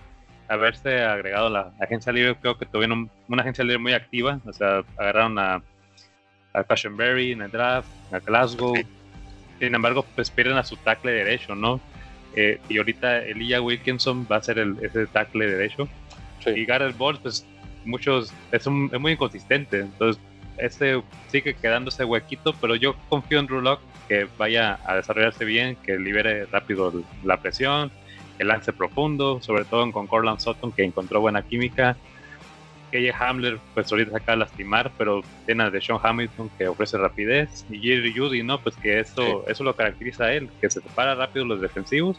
haberse 0.49 1.03
agregado 1.03 1.51
la 1.51 1.72
agencia 1.78 2.11
libre, 2.11 2.34
creo 2.41 2.57
que 2.57 2.64
tuvieron 2.64 3.11
una 3.28 3.43
agencia 3.43 3.62
libre 3.62 3.78
muy 3.78 3.93
activa, 3.93 4.41
o 4.47 4.53
sea, 4.53 4.82
agarraron 4.97 5.39
a, 5.39 5.62
a 6.61 6.88
Berry 6.90 7.32
en 7.32 7.42
el 7.42 7.50
draft, 7.50 7.88
a 8.12 8.18
Glasgow, 8.18 8.74
sin 9.59 9.74
embargo, 9.74 10.04
pues 10.14 10.30
pierden 10.30 10.56
a 10.56 10.64
su 10.64 10.76
tackle 10.76 11.12
derecho, 11.12 11.54
¿no? 11.54 11.80
Eh, 12.34 12.61
y 12.68 12.78
ahorita 12.78 13.24
Elijah 13.24 13.61
Wilkinson 13.61 14.26
va 14.30 14.36
a 14.36 14.42
ser 14.42 14.59
el, 14.59 14.76
ese 14.82 15.06
tackle 15.06 15.46
derecho. 15.46 15.88
Y 16.46 16.64
Garrett 16.64 16.96
Ball, 16.96 17.18
pues 17.20 17.44
muchos, 17.84 18.32
es, 18.52 18.66
un, 18.66 18.90
es 18.92 19.00
muy 19.00 19.12
inconsistente, 19.12 19.80
entonces 19.80 20.22
ese 20.56 21.02
sigue 21.28 21.54
quedando 21.54 21.90
ese 21.90 22.04
huequito, 22.04 22.54
pero 22.61 22.74
yo 22.74 22.96
confío 23.09 23.38
en 23.38 23.46
Drew 23.46 23.78
que 24.09 24.26
vaya 24.38 24.78
a 24.84 24.96
desarrollarse 24.96 25.44
bien, 25.44 25.76
que 25.76 25.98
libere 25.98 26.46
rápido 26.46 26.92
la 27.24 27.36
presión, 27.38 27.90
que 28.38 28.44
lance 28.44 28.72
profundo, 28.72 29.40
sobre 29.42 29.64
todo 29.64 29.90
con 29.92 30.06
Corland 30.06 30.40
Sutton, 30.40 30.72
que 30.72 30.84
encontró 30.84 31.20
buena 31.20 31.42
química. 31.42 31.96
KJ 32.91 33.14
Hamler, 33.18 33.59
pues 33.74 33.91
ahorita 33.91 34.11
se 34.11 34.16
acaba 34.16 34.32
de 34.32 34.39
lastimar, 34.41 34.91
pero 34.97 35.22
tiene 35.47 35.64
a 35.64 35.80
Sean 35.80 35.99
Hamilton 36.03 36.51
que 36.57 36.68
ofrece 36.68 36.99
rapidez. 36.99 37.64
Y 37.70 37.80
Jerry 37.80 38.14
Judy, 38.16 38.43
¿no? 38.43 38.61
Pues 38.61 38.76
que 38.76 39.01
eso, 39.01 39.45
eso 39.49 39.64
lo 39.64 39.74
caracteriza 39.74 40.24
a 40.24 40.32
él, 40.32 40.49
que 40.61 40.70
se 40.70 40.80
separa 40.80 41.14
rápido 41.14 41.45
los 41.45 41.61
defensivos, 41.61 42.18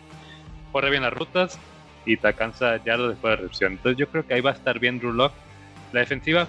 corre 0.71 0.89
bien 0.89 1.03
las 1.03 1.13
rutas 1.13 1.59
y 2.05 2.17
te 2.17 2.27
alcanza 2.27 2.83
ya 2.83 2.97
después 2.97 3.31
de 3.31 3.35
recepción. 3.37 3.73
Entonces 3.73 3.97
yo 3.97 4.07
creo 4.07 4.25
que 4.25 4.33
ahí 4.33 4.41
va 4.41 4.51
a 4.51 4.53
estar 4.53 4.79
bien 4.79 4.99
Drew 4.99 5.13
La 5.13 5.31
defensiva 5.91 6.47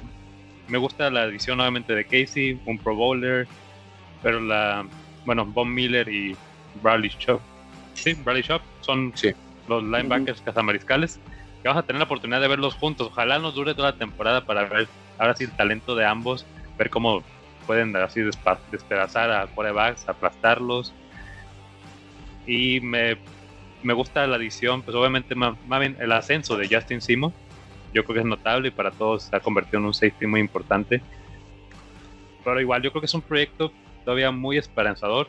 me 0.70 0.78
gusta 0.78 1.10
la 1.10 1.24
edición 1.24 1.56
nuevamente 1.58 1.94
de 1.94 2.04
Casey, 2.04 2.58
un 2.64 2.78
Pro 2.78 2.94
Bowler, 2.94 3.46
pero 4.22 4.40
la, 4.40 4.86
bueno, 5.26 5.44
Von 5.44 5.74
Miller 5.74 6.08
y 6.08 6.36
Bradley 6.80 7.10
Shop, 7.18 7.40
sí, 7.94 8.14
Bradley 8.14 8.42
Shop 8.42 8.62
son 8.80 9.12
los 9.68 9.82
linebackers 9.82 10.40
cazamariscales, 10.40 11.18
que 11.62 11.68
vamos 11.68 11.82
a 11.82 11.86
tener 11.86 12.00
la 12.00 12.04
oportunidad 12.04 12.40
de 12.40 12.48
verlos 12.48 12.74
juntos. 12.74 13.08
Ojalá 13.08 13.38
nos 13.38 13.54
dure 13.54 13.74
toda 13.74 13.92
la 13.92 13.98
temporada 13.98 14.44
para 14.44 14.64
ver 14.64 14.88
ahora 15.18 15.34
sí 15.34 15.44
el 15.44 15.50
talento 15.52 15.94
de 15.94 16.06
ambos, 16.06 16.46
ver 16.78 16.90
cómo 16.90 17.22
pueden 17.66 17.94
así 17.96 18.22
despedazar 18.70 19.30
a 19.30 19.46
quarterbacks, 19.46 20.08
aplastarlos. 20.08 20.92
Y 22.46 22.80
me, 22.80 23.18
me 23.82 23.92
gusta 23.92 24.26
la 24.26 24.36
edición, 24.36 24.82
pues 24.82 24.96
obviamente 24.96 25.34
más, 25.34 25.56
bien 25.66 25.96
el 26.00 26.12
ascenso 26.12 26.56
de 26.56 26.68
Justin 26.68 27.00
Simon 27.00 27.32
yo 27.92 28.04
creo 28.04 28.14
que 28.14 28.20
es 28.20 28.26
notable 28.26 28.68
y 28.68 28.70
para 28.70 28.90
todos 28.90 29.24
se 29.24 29.36
ha 29.36 29.40
convertido 29.40 29.78
en 29.78 29.86
un 29.86 29.94
safety 29.94 30.26
muy 30.26 30.40
importante. 30.40 31.02
Pero 32.44 32.60
igual, 32.60 32.82
yo 32.82 32.90
creo 32.90 33.00
que 33.00 33.06
es 33.06 33.14
un 33.14 33.22
proyecto 33.22 33.72
todavía 34.04 34.30
muy 34.30 34.56
esperanzador. 34.58 35.28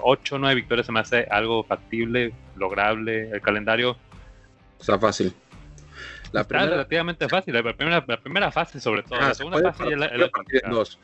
8 0.00 0.36
o 0.36 0.38
9 0.38 0.54
victorias 0.54 0.86
se 0.86 0.92
me 0.92 1.00
hace 1.00 1.26
algo 1.30 1.64
factible, 1.64 2.32
lograble. 2.56 3.30
El 3.30 3.40
calendario 3.40 3.96
está 4.78 4.98
fácil. 4.98 5.34
La 6.32 6.44
primera... 6.44 6.70
relativamente 6.70 7.28
fácil, 7.28 7.54
la 7.54 7.62
primera, 7.62 8.04
la 8.06 8.20
primera 8.20 8.52
fase 8.52 8.80
sobre 8.80 9.02
todo. 9.02 9.18
la 9.18 9.34
segunda 9.34 9.72
fase 9.72 9.96
la, 9.96 10.08
la 10.14 10.30
en 10.50 10.70
dos. 10.70 10.98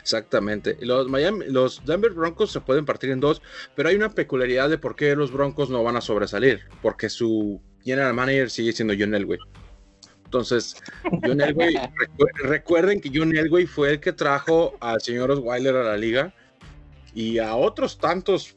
Exactamente. 0.00 0.76
Los, 0.80 1.08
Miami, 1.08 1.46
los 1.46 1.84
Denver 1.84 2.12
Broncos 2.12 2.52
se 2.52 2.60
pueden 2.60 2.84
partir 2.84 3.10
en 3.10 3.20
dos, 3.20 3.40
pero 3.74 3.88
hay 3.88 3.96
una 3.96 4.10
peculiaridad 4.10 4.68
de 4.68 4.78
por 4.78 4.94
qué 4.94 5.16
los 5.16 5.32
Broncos 5.32 5.70
no 5.70 5.82
van 5.82 5.96
a 5.96 6.00
sobresalir. 6.00 6.60
Porque 6.82 7.08
su 7.08 7.60
general 7.84 8.14
manager 8.14 8.50
sigue 8.50 8.72
siendo 8.72 8.94
John 8.98 9.14
Elway. 9.14 9.38
Entonces, 10.24 10.82
John 11.22 11.40
Elway, 11.40 11.74
recuerden 12.42 13.00
que 13.00 13.10
John 13.14 13.34
Elway 13.34 13.66
fue 13.66 13.92
el 13.92 14.00
que 14.00 14.12
trajo 14.12 14.76
al 14.80 15.00
señor 15.00 15.30
Osweiler 15.30 15.76
a 15.76 15.84
la 15.84 15.96
liga 15.96 16.34
y 17.14 17.38
a 17.38 17.54
otros 17.54 17.98
tantos 17.98 18.56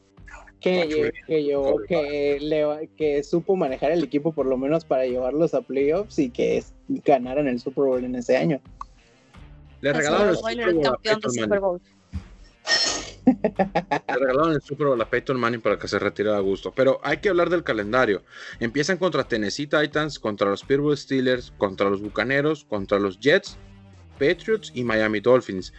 que, 0.60 1.12
que, 1.26 2.88
que, 2.96 3.22
supo 3.22 3.56
manejar 3.56 3.92
el 3.92 4.04
equipo 4.04 4.32
por 4.32 4.46
lo 4.46 4.56
menos 4.56 4.84
para 4.84 5.06
llevarlos 5.06 5.54
a 5.54 5.62
playoffs 5.62 6.18
y 6.18 6.30
que 6.30 6.62
ganaran 7.04 7.48
el 7.48 7.60
Super 7.60 7.84
Bowl 7.84 8.04
en 8.04 8.14
ese 8.14 8.36
año. 8.36 8.60
Le 9.80 9.92
regalaron 9.92 10.28
el 10.28 10.36
Super 10.36 11.60
Bowl. 11.60 11.80
Le 13.26 14.14
regalaron 14.18 14.52
el 14.52 14.60
Super 14.60 14.86
Bowl 14.88 15.00
a 15.00 15.08
Peyton 15.08 15.38
Manning 15.38 15.60
para 15.60 15.78
que 15.78 15.88
se 15.88 15.98
retire 15.98 16.34
a 16.34 16.40
gusto. 16.40 16.72
Pero 16.72 17.00
hay 17.02 17.18
que 17.18 17.28
hablar 17.28 17.48
del 17.50 17.64
calendario. 17.64 18.22
Empiezan 18.58 18.98
contra 18.98 19.24
Tennessee 19.24 19.66
Titans, 19.66 20.18
contra 20.18 20.50
los 20.50 20.62
Pittsburgh 20.64 20.96
Steelers, 20.96 21.52
contra 21.56 21.88
los 21.88 22.02
Bucaneros, 22.02 22.64
contra 22.64 22.98
los 22.98 23.18
Jets, 23.18 23.56
Patriots 24.18 24.72
y 24.74 24.84
Miami 24.84 25.20
Dolphins. 25.20 25.72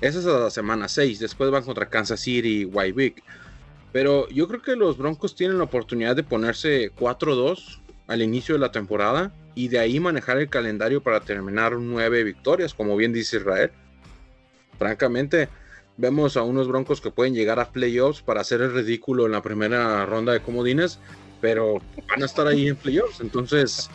Esa 0.00 0.18
es 0.18 0.24
la 0.24 0.50
semana 0.50 0.88
6. 0.88 1.18
Después 1.18 1.50
van 1.50 1.64
contra 1.64 1.88
Kansas 1.88 2.20
City 2.20 2.62
y 2.62 2.64
White 2.64 3.22
Pero 3.94 4.28
yo 4.28 4.48
creo 4.48 4.60
que 4.60 4.74
los 4.74 4.98
Broncos 4.98 5.36
tienen 5.36 5.58
la 5.58 5.64
oportunidad 5.64 6.16
de 6.16 6.24
ponerse 6.24 6.90
4-2 6.96 7.78
al 8.08 8.22
inicio 8.22 8.56
de 8.56 8.58
la 8.58 8.72
temporada 8.72 9.32
y 9.54 9.68
de 9.68 9.78
ahí 9.78 10.00
manejar 10.00 10.36
el 10.38 10.48
calendario 10.48 11.00
para 11.00 11.20
terminar 11.20 11.74
nueve 11.74 12.24
victorias, 12.24 12.74
como 12.74 12.96
bien 12.96 13.12
dice 13.12 13.36
Israel. 13.36 13.70
Francamente, 14.80 15.48
vemos 15.96 16.36
a 16.36 16.42
unos 16.42 16.66
Broncos 16.66 17.00
que 17.00 17.12
pueden 17.12 17.34
llegar 17.34 17.60
a 17.60 17.70
playoffs 17.70 18.20
para 18.20 18.40
hacer 18.40 18.62
el 18.62 18.74
ridículo 18.74 19.26
en 19.26 19.32
la 19.32 19.42
primera 19.42 20.04
ronda 20.06 20.32
de 20.32 20.40
comodines, 20.40 20.98
pero 21.40 21.80
van 22.08 22.20
a 22.20 22.26
estar 22.26 22.48
ahí 22.48 22.66
en 22.66 22.74
playoffs, 22.74 23.20
entonces... 23.20 23.88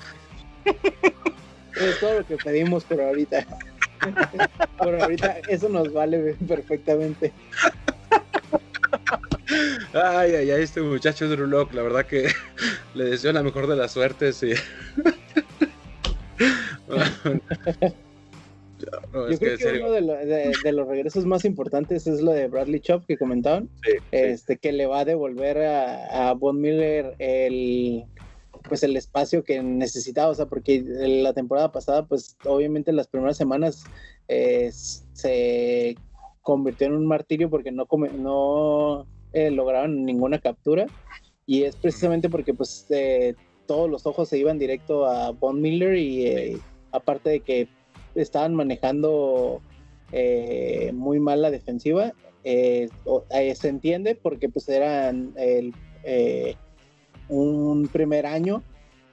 Es 0.63 1.99
todo 1.99 2.19
lo 2.19 2.25
que 2.25 2.37
pedimos 2.37 2.85
por 2.85 3.01
ahorita. 3.01 3.45
por 4.77 4.95
ahorita 5.01 5.39
eso 5.49 5.67
nos 5.67 5.91
vale 5.91 6.37
perfectamente. 6.47 7.33
Ay, 9.93 10.35
ay, 10.35 10.51
ay, 10.51 10.61
este 10.61 10.81
muchacho 10.81 11.27
Drew 11.27 11.47
Locke, 11.47 11.73
la 11.73 11.81
verdad 11.81 12.05
que 12.05 12.27
le 12.93 13.05
deseo 13.05 13.31
la 13.31 13.43
mejor 13.43 13.67
de 13.67 13.75
las 13.75 13.91
suertes. 13.91 14.43
Y... 14.43 14.53
Yo 18.79 19.37
creo 19.37 19.57
que, 19.57 19.79
uno 19.79 19.91
de, 19.91 20.71
los 20.71 20.87
regresos 20.87 21.25
más 21.25 21.43
importantes 21.43 22.07
es 22.07 22.21
lo 22.21 22.31
de 22.31 22.47
Bradley 22.47 22.79
Chop 22.79 23.05
que 23.05 23.17
comentaban, 23.17 23.69
este 24.11 24.57
que 24.57 24.71
le 24.71 24.85
va 24.85 24.99
a 24.99 25.05
devolver 25.05 25.57
a, 25.57 26.29
a 26.29 26.33
Von 26.33 26.61
Miller 26.61 27.15
el 27.19 28.05
pues 28.67 28.83
el 28.83 28.95
espacio 28.95 29.43
que 29.43 29.61
necesitaba, 29.61 30.29
o 30.29 30.35
sea, 30.35 30.45
porque 30.45 30.83
la 30.85 31.33
temporada 31.33 31.71
pasada, 31.71 32.05
pues 32.05 32.37
obviamente 32.45 32.91
las 32.91 33.07
primeras 33.07 33.37
semanas 33.37 33.83
eh, 34.27 34.69
se 34.71 35.97
convirtió 36.41 36.87
en 36.87 36.93
un 36.93 37.07
martirio 37.07 37.49
porque 37.49 37.71
no, 37.71 37.87
no 38.17 39.07
eh, 39.33 39.51
lograron 39.51 40.05
ninguna 40.05 40.39
captura 40.39 40.87
y 41.45 41.63
es 41.63 41.75
precisamente 41.75 42.29
porque 42.29 42.53
pues 42.53 42.85
eh, 42.89 43.35
todos 43.67 43.89
los 43.89 44.05
ojos 44.05 44.29
se 44.29 44.37
iban 44.37 44.59
directo 44.59 45.05
a 45.05 45.31
Von 45.31 45.61
Miller 45.61 45.95
y 45.95 46.59
aparte 46.91 47.29
de 47.29 47.39
que 47.41 47.67
estaban 48.15 48.55
manejando 48.55 49.61
muy 50.93 51.19
mal 51.19 51.43
la 51.43 51.51
defensiva, 51.51 52.13
se 52.43 52.89
entiende 53.63 54.15
porque 54.15 54.49
pues 54.49 54.67
eran 54.69 55.33
el 55.35 55.73
un 57.29 57.87
primer 57.87 58.25
año 58.25 58.63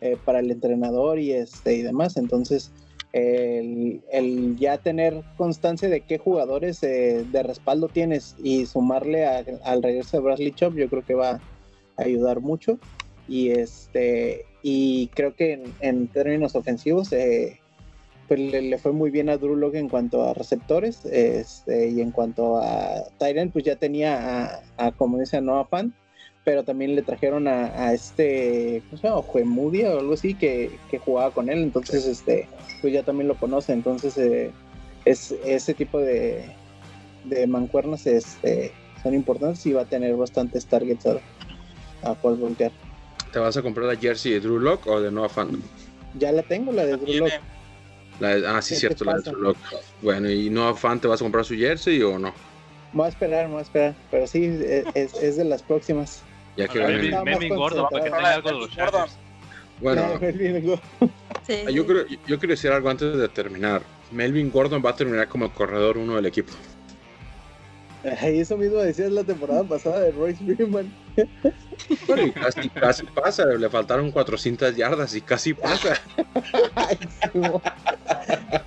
eh, 0.00 0.16
para 0.24 0.40
el 0.40 0.50
entrenador 0.50 1.18
y, 1.18 1.32
este, 1.32 1.74
y 1.74 1.82
demás. 1.82 2.16
Entonces, 2.16 2.72
el, 3.16 4.56
ya 4.58 4.78
tener 4.78 5.22
constancia 5.36 5.88
de 5.88 6.02
qué 6.02 6.18
jugadores 6.18 6.82
eh, 6.82 7.24
de 7.30 7.42
respaldo 7.42 7.88
tienes 7.88 8.36
y 8.42 8.66
sumarle 8.66 9.26
al 9.26 9.82
regreso 9.82 10.16
de 10.16 10.22
Bradley 10.22 10.52
Chop, 10.52 10.74
yo 10.74 10.88
creo 10.88 11.04
que 11.04 11.14
va 11.14 11.30
a 11.30 11.40
ayudar 12.02 12.40
mucho. 12.40 12.78
Y 13.28 13.50
este 13.50 14.44
y 14.62 15.08
creo 15.08 15.34
que 15.34 15.62
en, 15.80 16.08
términos 16.08 16.54
ofensivos 16.56 17.12
eh, 17.12 17.60
pues 18.28 18.40
le, 18.40 18.78
fue 18.78 18.92
muy 18.92 19.10
bien 19.10 19.28
a 19.28 19.36
Drew 19.36 19.56
Locke 19.56 19.76
en 19.76 19.88
cuanto 19.88 20.22
a 20.22 20.34
receptores 20.34 21.04
este, 21.06 21.88
y 21.88 22.00
en 22.00 22.10
cuanto 22.10 22.58
a 22.58 23.04
Tyrant 23.18 23.52
pues 23.52 23.64
ya 23.64 23.76
tenía 23.76 24.44
a, 24.44 24.60
a 24.76 24.92
como 24.92 25.18
dice 25.18 25.40
Noah 25.40 25.66
Fan 25.66 25.94
pero 26.46 26.62
también 26.62 26.94
le 26.94 27.02
trajeron 27.02 27.48
a, 27.48 27.92
este, 27.92 28.80
¿cómo 28.88 29.02
se 29.02 29.08
llama? 29.08 29.22
Juemudia 29.22 29.92
o 29.92 29.98
algo 29.98 30.14
así, 30.14 30.32
que, 30.34 30.78
jugaba 31.04 31.32
con 31.32 31.50
él, 31.50 31.60
entonces, 31.60 32.06
este, 32.06 32.48
pues 32.80 32.92
ya 32.92 33.02
también 33.02 33.26
lo 33.26 33.34
conoce, 33.34 33.72
entonces, 33.72 34.16
eh, 34.16 34.52
es, 35.04 35.34
ese 35.44 35.74
tipo 35.74 35.98
de, 35.98 36.44
de 37.24 37.48
mancuernas 37.48 38.06
este, 38.06 38.70
son 39.02 39.14
importantes 39.14 39.66
y 39.66 39.72
va 39.72 39.82
a 39.82 39.84
tener 39.86 40.14
bastantes 40.14 40.66
targets 40.66 41.06
a, 41.06 41.18
a 42.08 42.14
cual 42.14 42.36
voltear. 42.36 42.70
¿Te 43.32 43.40
vas 43.40 43.56
a 43.56 43.62
comprar 43.62 43.88
la 43.88 43.96
jersey 43.96 44.34
de 44.34 44.38
Drew 44.38 44.60
Lock 44.60 44.86
o 44.86 45.00
de 45.00 45.10
Noah 45.10 45.28
Fandom? 45.28 45.60
Ya 46.16 46.30
la 46.30 46.44
tengo, 46.44 46.70
la 46.70 46.86
de 46.86 46.96
Drew 46.96 47.24
Lock. 47.24 47.32
ah, 48.46 48.62
sí, 48.62 48.76
cierto, 48.76 49.04
la 49.04 49.16
de 49.16 49.22
Drew 49.22 49.40
Lock. 49.40 49.56
Bueno, 50.00 50.30
¿y 50.30 50.48
Noah 50.48 50.74
Fan 50.76 51.00
te 51.00 51.08
vas 51.08 51.20
a 51.20 51.24
comprar 51.24 51.44
su 51.44 51.56
jersey 51.56 52.00
o 52.02 52.20
no? 52.20 52.32
Voy 52.92 53.06
a 53.06 53.08
esperar, 53.08 53.48
voy 53.48 53.58
a 53.58 53.62
esperar, 53.62 53.96
pero 54.12 54.28
sí, 54.28 54.60
es, 54.94 55.12
es 55.14 55.36
de 55.36 55.44
las 55.44 55.64
próximas. 55.64 56.22
Ya 56.56 56.68
que 56.68 56.80
Melvin, 56.80 57.54
Gordon, 57.54 57.86
para 57.90 58.04
que 58.04 58.10
tenga 58.10 58.34
algo 58.34 58.48
de 58.48 58.54
los 58.54 58.70
Bueno, 59.80 60.02
ah, 61.00 61.70
yo, 61.70 61.86
creo, 61.86 62.06
yo 62.26 62.38
quiero 62.38 62.52
decir 62.52 62.70
algo 62.70 62.88
antes 62.88 63.16
de 63.16 63.28
terminar. 63.28 63.82
Melvin 64.10 64.50
Gordon 64.50 64.82
va 64.84 64.90
a 64.90 64.96
terminar 64.96 65.28
como 65.28 65.46
el 65.46 65.50
corredor 65.50 65.98
uno 65.98 66.16
del 66.16 66.26
equipo. 66.26 66.52
eso 68.04 68.56
mismo 68.56 68.78
decías 68.78 69.10
la 69.10 69.24
temporada 69.24 69.64
pasada 69.64 70.00
de 70.00 70.12
Royce 70.12 70.42
Freeman. 70.44 70.92
Bueno, 72.06 72.32
casi, 72.32 72.68
casi 72.70 73.04
pasa, 73.04 73.44
le 73.44 73.68
faltaron 73.68 74.10
400 74.10 74.74
yardas 74.74 75.14
y 75.14 75.20
casi 75.20 75.52
pasa. 75.52 76.00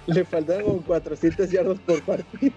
le 0.06 0.26
faltaron 0.26 0.64
como 0.64 0.82
400 0.84 1.49
yardas 1.49 1.80
por 1.80 2.02
partido. 2.03 2.53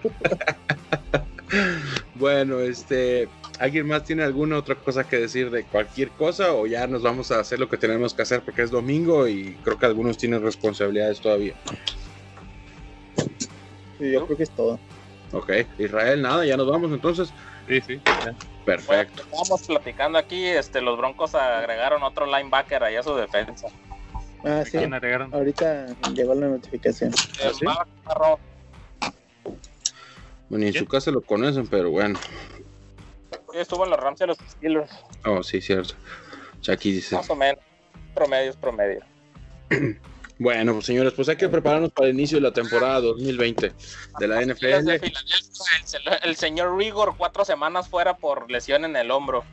bueno, 2.15 2.59
este, 2.59 3.27
¿Alguien 3.59 3.87
más 3.87 4.03
tiene 4.03 4.23
alguna 4.23 4.57
otra 4.57 4.75
cosa 4.75 5.03
que 5.03 5.17
decir 5.17 5.51
de 5.51 5.63
cualquier 5.63 6.09
cosa 6.09 6.53
o 6.53 6.65
ya 6.65 6.87
nos 6.87 7.03
vamos 7.03 7.31
a 7.31 7.39
hacer 7.39 7.59
lo 7.59 7.69
que 7.69 7.77
tenemos 7.77 8.13
que 8.13 8.23
hacer 8.23 8.41
porque 8.41 8.63
es 8.63 8.71
domingo 8.71 9.27
y 9.27 9.55
creo 9.63 9.77
que 9.77 9.85
algunos 9.85 10.17
tienen 10.17 10.41
responsabilidades 10.41 11.19
todavía? 11.19 11.53
Sí, 13.99 14.11
yo 14.11 14.25
creo 14.25 14.37
que 14.37 14.43
es 14.43 14.49
todo. 14.49 14.79
Ok, 15.31 15.51
Israel, 15.77 16.21
nada, 16.21 16.45
ya 16.45 16.57
nos 16.57 16.69
vamos 16.69 16.91
entonces. 16.91 17.31
Sí, 17.67 17.79
sí. 17.81 18.01
Perfecto. 18.65 19.23
Estamos 19.23 19.61
platicando 19.67 20.17
aquí, 20.17 20.45
este, 20.45 20.81
los 20.81 20.97
Broncos 20.97 21.35
agregaron 21.35 22.01
otro 22.03 22.25
linebacker 22.25 22.83
ahí 22.83 22.95
a 22.95 23.03
su 23.03 23.15
defensa. 23.15 23.67
Ah, 24.43 24.63
sí. 24.65 24.77
Ahorita 25.31 25.87
llegó 26.13 26.33
la 26.33 26.47
notificación. 26.47 27.13
¿Ah, 27.67 28.37
bueno, 30.49 30.65
y 30.65 30.67
en 30.67 30.73
su 30.73 30.85
casa 30.85 31.11
lo 31.11 31.21
conocen, 31.21 31.67
pero 31.67 31.89
bueno 31.91 32.19
estuvo 33.53 33.83
en 33.83 33.91
los 33.91 33.99
Rams 33.99 34.19
de 34.19 34.27
los 34.27 34.37
Steelers. 34.37 34.91
Oh, 35.25 35.43
sí, 35.43 35.61
cierto. 35.61 35.93
Aquí 36.67 36.91
dice. 36.91 37.15
Más 37.15 37.29
o 37.29 37.35
menos. 37.35 37.61
Promedio 38.13 38.51
es 38.51 38.57
promedio. 38.57 39.01
Bueno, 40.39 40.73
pues 40.73 40.87
señores, 40.87 41.13
pues 41.13 41.29
hay 41.29 41.37
que 41.37 41.47
prepararnos 41.47 41.91
para 41.91 42.09
el 42.09 42.15
inicio 42.15 42.37
de 42.37 42.41
la 42.41 42.51
temporada 42.51 43.01
2020 43.01 43.71
de 44.19 44.27
la 44.27 44.41
NFL. 44.41 44.89
el, 46.23 46.35
señor 46.35 46.75
Rigor, 46.75 47.13
cuatro 47.17 47.45
semanas 47.45 47.87
fuera 47.87 48.17
por 48.17 48.49
lesión 48.49 48.83
en 48.83 48.95
el 48.95 49.11
hombro. 49.11 49.45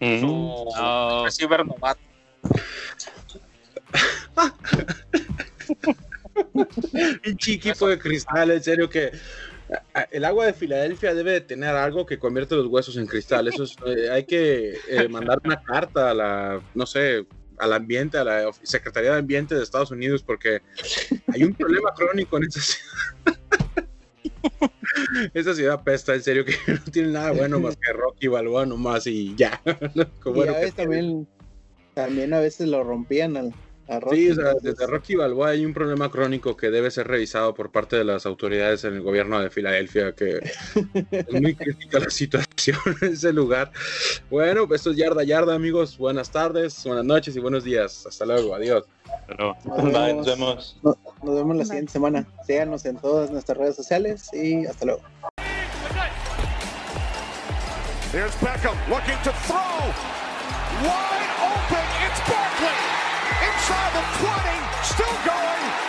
Mm. 0.00 0.20
Su 0.20 1.24
receiver 1.24 1.66
novato. 1.66 2.00
Un 6.54 7.36
chiquito 7.38 7.88
de 7.88 7.98
cristal, 7.98 8.50
en 8.50 8.62
serio 8.62 8.90
que 8.90 9.12
el 10.10 10.24
agua 10.24 10.46
de 10.46 10.52
Filadelfia 10.52 11.14
debe 11.14 11.40
tener 11.40 11.74
algo 11.74 12.06
que 12.06 12.18
convierte 12.18 12.54
los 12.54 12.66
huesos 12.66 12.96
en 12.96 13.06
cristal. 13.06 13.48
Eso 13.48 13.64
eh, 13.86 14.10
hay 14.10 14.24
que 14.24 14.76
eh, 14.88 15.08
mandar 15.08 15.40
una 15.44 15.62
carta 15.62 16.10
a 16.10 16.14
la, 16.14 16.60
no 16.74 16.86
sé, 16.86 17.26
al 17.58 17.72
ambiente, 17.72 18.18
a 18.18 18.24
la 18.24 18.50
Secretaría 18.62 19.12
de 19.12 19.18
Ambiente 19.18 19.54
de 19.54 19.62
Estados 19.62 19.90
Unidos, 19.90 20.22
porque 20.22 20.60
hay 21.32 21.44
un 21.44 21.54
problema 21.54 21.92
crónico 21.94 22.36
en 22.36 22.44
esa 22.44 22.60
ciudad. 22.60 23.38
esa 25.34 25.54
ciudad 25.54 25.82
pesta, 25.82 26.14
en 26.14 26.22
serio, 26.22 26.44
que 26.44 26.56
no 26.66 26.80
tiene 26.90 27.08
nada 27.08 27.32
bueno 27.32 27.60
más 27.60 27.76
que 27.76 27.92
Rocky 27.92 28.28
Balboa 28.28 28.66
nomás 28.66 29.06
y 29.06 29.34
ya. 29.36 29.60
y 29.66 30.48
a 30.48 30.52
veces 30.52 30.74
también, 30.74 31.28
también 31.94 32.34
a 32.34 32.40
veces 32.40 32.68
lo 32.68 32.82
rompían 32.82 33.36
al, 33.36 33.54
sí, 34.10 34.30
o 34.30 34.34
sea, 34.34 34.54
desde 34.60 34.86
Rocky 34.86 35.14
Balboa 35.14 35.50
hay 35.50 35.64
un 35.64 35.74
problema 35.74 36.10
crónico 36.10 36.56
que 36.56 36.70
debe 36.70 36.90
ser 36.90 37.06
revisado 37.08 37.54
por 37.54 37.70
parte 37.70 37.96
de 37.96 38.04
las 38.04 38.24
autoridades 38.26 38.84
en 38.84 38.94
el 38.94 39.02
gobierno 39.02 39.40
de 39.40 39.50
Filadelfia, 39.50 40.12
que 40.12 40.40
es 41.10 41.32
muy 41.32 41.54
crítica 41.54 41.98
la 41.98 42.10
situación 42.10 42.78
en 43.02 43.12
ese 43.12 43.32
lugar. 43.32 43.72
Bueno, 44.30 44.66
pues 44.66 44.80
esto 44.80 44.92
es 44.92 44.96
Yarda 44.96 45.24
Yarda, 45.24 45.54
amigos. 45.54 45.98
Buenas 45.98 46.30
tardes, 46.30 46.82
buenas 46.84 47.04
noches 47.04 47.36
y 47.36 47.40
buenos 47.40 47.64
días. 47.64 48.06
Hasta 48.06 48.24
luego, 48.24 48.54
adiós. 48.54 48.84
Nos 49.64 50.26
vemos. 50.26 50.78
Nos, 50.82 50.96
vemos 51.22 51.56
la 51.56 51.64
siguiente 51.64 51.92
semana. 51.92 52.26
Síganos 52.46 52.84
en 52.86 52.96
todas 52.96 53.30
nuestras 53.30 53.58
redes 53.58 53.76
sociales 53.76 54.28
y 54.32 54.66
hasta 54.66 54.86
luego. 54.86 55.02
Here's 58.12 58.34
Beckham 58.40 58.76
looking 58.88 59.18
to 59.24 59.32
throw. 59.46 59.92
Wide 60.82 61.30
open. 61.42 61.83
the 63.94 64.00
20, 64.00 64.82
still 64.82 65.16
going. 65.24 65.83